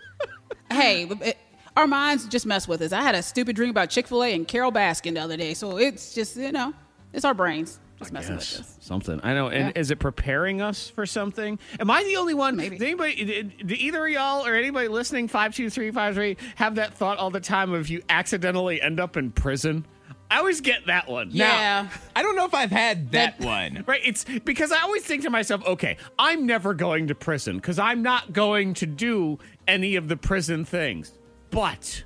hey, 0.76 1.04
it, 1.22 1.38
our 1.78 1.88
minds 1.88 2.28
just 2.28 2.46
mess 2.46 2.68
with 2.68 2.82
us. 2.82 2.92
I 2.92 3.02
had 3.02 3.16
a 3.16 3.22
stupid 3.24 3.56
dream 3.56 3.70
about 3.70 3.90
Chick-fil-A 3.90 4.34
and 4.34 4.48
Carole 4.48 4.72
Baskin 4.72 5.14
the 5.16 5.20
other 5.22 5.38
day, 5.38 5.54
so 5.54 5.78
it's 5.78 6.14
just 6.14 6.38
you 6.38 6.52
know, 6.52 6.74
it's 7.14 7.26
our 7.26 7.34
brains 7.34 7.80
just 8.00 8.12
messing 8.12 8.36
with 8.36 8.44
us. 8.44 8.78
Something. 8.82 9.20
I 9.24 9.34
know. 9.34 9.48
And 9.48 9.68
Yeah. 9.76 9.80
is 9.82 9.90
it 9.90 10.00
preparing 10.00 10.62
us 10.62 10.90
for 10.90 11.06
something? 11.06 11.58
Am 11.80 11.90
I 11.90 12.04
the 12.04 12.18
only 12.18 12.34
one? 12.34 12.56
Maybe. 12.58 12.78
Did 12.78 12.86
anybody, 12.88 13.24
did, 13.26 13.58
did 13.68 13.72
either 13.80 14.06
of 14.06 14.12
y'all 14.12 14.46
or 14.46 14.54
anybody 14.54 14.90
listening, 14.90 15.28
five 15.30 15.56
two 15.56 15.70
three 15.70 15.92
five 15.92 16.14
three, 16.16 16.36
have 16.56 16.76
that 16.76 16.94
thought 16.94 17.18
all 17.18 17.30
the 17.30 17.40
time 17.40 17.74
of 17.74 17.90
you 17.90 18.02
accidentally 18.10 18.82
end 18.82 19.00
up 19.00 19.16
in 19.18 19.32
prison? 19.32 19.86
I 20.30 20.40
always 20.40 20.60
get 20.60 20.88
that 20.88 21.08
one. 21.08 21.30
Yeah. 21.32 21.88
I 22.16 22.22
don't 22.24 22.36
know 22.36 22.46
if 22.46 22.54
I've 22.56 22.72
had 22.72 23.12
that, 23.12 23.40
That- 23.40 23.46
one. 23.46 23.84
Right, 23.88 24.02
it's 24.04 24.26
because 24.44 24.72
I 24.72 24.82
always 24.82 25.04
think 25.04 25.22
to 25.24 25.30
myself, 25.30 25.64
okay, 25.66 25.98
I'm 26.18 26.46
never 26.48 26.74
going 26.74 27.08
to 27.08 27.16
prison 27.16 27.58
because 27.58 27.78
I'm 27.80 28.02
not 28.02 28.34
going 28.34 28.74
to 28.76 28.86
do 28.88 29.38
any 29.68 29.96
of 29.96 30.08
the 30.08 30.18
prison 30.18 30.66
things. 30.66 31.12
But 31.52 32.04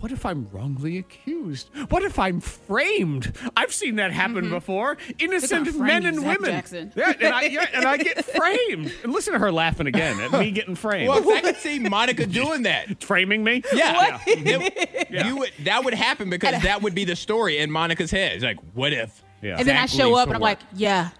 what 0.00 0.10
if 0.12 0.24
I'm 0.24 0.48
wrongly 0.50 0.96
accused? 0.98 1.68
What 1.90 2.02
if 2.02 2.18
I'm 2.18 2.40
framed? 2.40 3.36
I've 3.56 3.72
seen 3.72 3.96
that 3.96 4.12
happen 4.12 4.48
before. 4.48 4.96
Innocent 5.18 5.78
men 5.78 6.06
and 6.06 6.18
Zach 6.20 6.40
women. 6.40 6.92
Yeah, 6.96 7.12
and 7.20 7.34
I, 7.34 7.42
yeah, 7.42 7.66
and 7.74 7.84
I 7.84 7.96
get 7.98 8.24
framed. 8.36 8.92
And 9.04 9.12
listen 9.12 9.34
to 9.34 9.38
her 9.38 9.52
laughing 9.52 9.86
again 9.86 10.18
at 10.20 10.32
me 10.32 10.50
getting 10.52 10.74
framed. 10.74 11.08
Well, 11.10 11.22
'cause 11.22 11.32
I 11.32 11.40
could 11.42 11.56
see 11.56 11.78
Monica 11.78 12.26
doing 12.26 12.62
that. 12.62 13.02
Framing 13.04 13.44
me? 13.44 13.62
Yeah. 13.74 14.18
It- 14.26 15.26
You 15.26 15.36
would 15.38 15.52
that 15.64 15.84
would 15.84 15.94
happen 15.94 16.30
because 16.30 16.62
that 16.62 16.82
would 16.82 16.94
be 16.94 17.04
the 17.04 17.16
story 17.16 17.58
in 17.58 17.70
Monica's 17.70 18.10
head. 18.10 18.32
It's 18.32 18.44
like, 18.44 18.58
what 18.74 18.92
if? 18.92 19.22
Yeah. 19.42 19.56
And 19.58 19.68
then 19.68 19.76
I 19.76 19.86
show 19.86 20.14
up 20.16 20.28
and 20.28 20.36
I'm 20.36 20.40
work? 20.40 20.60
like, 20.60 20.68
yeah, 20.74 21.10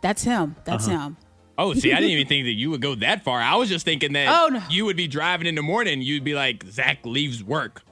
that's 0.00 0.22
him. 0.22 0.56
That's 0.64 0.86
Uh-huh. 0.88 0.98
him. 1.08 1.16
Oh, 1.60 1.74
see, 1.74 1.92
I 1.92 1.96
didn't 1.96 2.10
even 2.10 2.26
think 2.28 2.44
that 2.46 2.52
you 2.52 2.70
would 2.70 2.80
go 2.80 2.94
that 2.96 3.22
far. 3.24 3.40
I 3.40 3.54
was 3.56 3.68
just 3.68 3.84
thinking 3.84 4.12
that 4.14 4.28
Oh, 4.28 4.48
no. 4.48 4.62
you 4.70 4.84
would 4.86 4.96
be 4.96 5.06
driving 5.08 5.46
in 5.46 5.54
the 5.54 5.62
morning. 5.62 6.02
You'd 6.02 6.24
be 6.24 6.34
like, 6.34 6.64
Zach 6.64 7.04
leaves 7.04 7.44
work. 7.44 7.82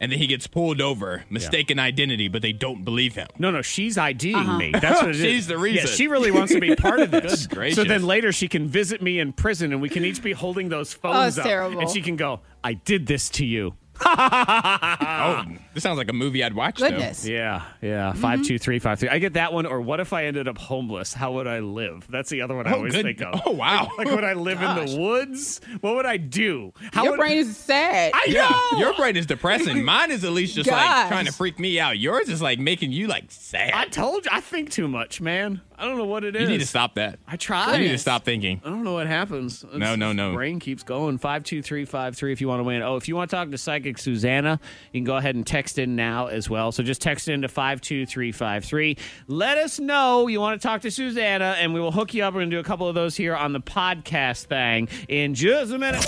And 0.00 0.12
then 0.12 0.20
he 0.20 0.28
gets 0.28 0.46
pulled 0.46 0.80
over, 0.80 1.24
mistaken 1.28 1.80
identity, 1.80 2.28
but 2.28 2.40
they 2.40 2.52
don't 2.52 2.84
believe 2.84 3.16
him. 3.16 3.26
No, 3.36 3.50
no, 3.50 3.62
she's 3.62 3.98
IDing 3.98 4.36
Uh-huh. 4.36 4.56
me. 4.56 4.70
That's 4.70 5.00
what 5.02 5.08
it 5.10 5.16
is. 5.16 5.20
She's 5.20 5.46
the 5.48 5.58
reason. 5.58 5.86
Yeah, 5.88 5.92
she 5.92 6.06
really 6.06 6.30
wants 6.30 6.52
to 6.52 6.60
be 6.60 6.76
part 6.76 7.00
of 7.00 7.10
this. 7.10 7.48
Good 7.48 7.56
gracious. 7.56 7.76
So 7.76 7.82
then 7.82 8.04
later 8.04 8.30
she 8.30 8.46
can 8.46 8.68
visit 8.68 9.02
me 9.02 9.18
in 9.18 9.32
prison 9.32 9.72
and 9.72 9.82
we 9.82 9.88
can 9.88 10.04
each 10.04 10.22
be 10.22 10.30
holding 10.30 10.68
those 10.68 10.92
phones 10.94 11.36
it's 11.36 11.38
up. 11.38 11.44
terrible. 11.46 11.80
And 11.80 11.90
she 11.90 12.00
can 12.00 12.14
go, 12.14 12.40
I 12.62 12.74
did 12.74 13.08
this 13.08 13.28
to 13.30 13.44
you. 13.44 13.74
oh, 14.04 15.44
this 15.74 15.82
sounds 15.82 15.98
like 15.98 16.08
a 16.08 16.12
movie 16.12 16.42
I'd 16.44 16.54
watch, 16.54 16.76
Goodness. 16.78 17.26
Yeah, 17.26 17.62
yeah. 17.82 18.10
Mm-hmm. 18.10 18.20
Five 18.20 18.42
two 18.44 18.58
three 18.58 18.78
five 18.78 18.98
three. 18.98 19.08
I 19.08 19.18
get 19.18 19.34
that 19.34 19.52
one. 19.52 19.66
Or 19.66 19.80
what 19.80 20.00
if 20.00 20.12
I 20.12 20.24
ended 20.26 20.48
up 20.48 20.58
homeless? 20.58 21.12
How 21.12 21.32
would 21.32 21.46
I 21.46 21.60
live? 21.60 22.06
That's 22.10 22.30
the 22.30 22.42
other 22.42 22.54
one 22.54 22.66
I 22.66 22.72
Oh, 22.72 22.76
always 22.76 22.92
good. 22.94 23.04
think 23.04 23.22
of. 23.22 23.40
Oh, 23.46 23.52
wow. 23.52 23.88
Like, 23.98 24.08
would 24.10 24.22
I 24.24 24.34
live 24.34 24.62
in 24.62 24.74
the 24.86 24.96
woods? 24.98 25.60
What 25.80 25.96
would 25.96 26.06
I 26.06 26.18
do? 26.18 26.72
How 26.92 27.02
Your 27.02 27.12
would, 27.12 27.18
brain 27.18 27.38
is 27.38 27.56
sad. 27.56 28.12
I. 28.14 28.26
Yeah, 28.28 28.48
know. 28.72 28.78
your 28.78 28.94
brain 28.94 29.16
is 29.16 29.26
depressing. 29.26 29.84
Mine 29.88 30.10
is 30.12 30.22
at 30.24 30.30
least 30.32 30.54
just 30.54 30.70
like 30.70 31.08
trying 31.08 31.26
to 31.26 31.32
freak 31.32 31.58
me 31.58 31.80
out. 31.80 31.98
Yours 31.98 32.28
is 32.28 32.40
like 32.40 32.58
making 32.60 32.92
you 32.92 33.08
like 33.08 33.24
sad. 33.28 33.72
I 33.74 33.86
told 33.86 34.24
you 34.26 34.30
I 34.32 34.40
think 34.40 34.70
too 34.70 34.86
much, 34.86 35.20
man. 35.20 35.60
I 35.78 35.84
don't 35.84 35.96
know 35.96 36.06
what 36.06 36.24
it 36.24 36.34
is. 36.34 36.42
you 36.42 36.48
need 36.48 36.58
to 36.60 36.66
stop 36.66 36.96
that. 36.96 37.20
I 37.26 37.36
try. 37.36 37.76
You 37.76 37.84
need 37.84 37.92
to 37.92 37.98
stop 37.98 38.24
thinking. 38.24 38.60
I 38.64 38.68
don't 38.68 38.82
know 38.82 38.94
what 38.94 39.06
happens. 39.06 39.64
No, 39.72 39.94
no, 39.94 40.12
no. 40.12 40.34
Brain 40.34 40.58
keeps 40.58 40.82
going. 40.82 41.18
Five 41.18 41.44
two 41.44 41.62
three 41.62 41.84
five 41.84 42.16
three. 42.16 42.32
If 42.32 42.40
you 42.40 42.48
want 42.48 42.58
to 42.60 42.64
win. 42.64 42.82
Oh, 42.82 42.96
if 42.96 43.06
you 43.08 43.14
want 43.14 43.30
to 43.30 43.36
talk 43.36 43.50
to 43.50 43.58
psychic 43.58 43.98
Susanna, 43.98 44.58
you 44.92 44.98
can 45.00 45.04
go 45.04 45.16
ahead 45.16 45.36
and 45.36 45.46
text 45.46 45.78
in 45.78 45.94
now 45.94 46.26
as 46.26 46.50
well. 46.50 46.72
So 46.72 46.82
just 46.82 47.00
text 47.00 47.28
in 47.28 47.42
to 47.42 47.48
five 47.48 47.80
two 47.80 48.06
three 48.06 48.32
five 48.32 48.64
three. 48.64 48.96
Let 49.28 49.56
us 49.58 49.78
know 49.78 50.26
you 50.26 50.40
want 50.40 50.60
to 50.60 50.66
talk 50.66 50.80
to 50.82 50.90
Susanna, 50.90 51.54
and 51.58 51.72
we 51.72 51.78
will 51.80 51.92
hook 51.92 52.12
you 52.14 52.24
up. 52.24 52.34
We're 52.34 52.40
gonna 52.40 52.50
do 52.50 52.58
a 52.58 52.64
couple 52.64 52.88
of 52.88 52.96
those 52.96 53.16
here 53.16 53.36
on 53.36 53.52
the 53.52 53.60
podcast 53.60 54.46
thing 54.46 54.88
in 55.08 55.34
just 55.34 55.72
a 55.72 55.78
minute. 55.78 56.04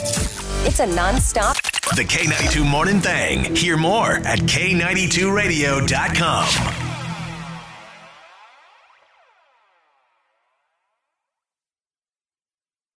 It's 0.66 0.80
a 0.80 0.86
non-stop 0.86 1.56
The 1.96 2.04
K92 2.04 2.68
Morning 2.68 3.00
Thing. 3.00 3.54
Hear 3.56 3.76
more 3.76 4.14
at 4.16 4.40
K92Radio.com. 4.40 6.79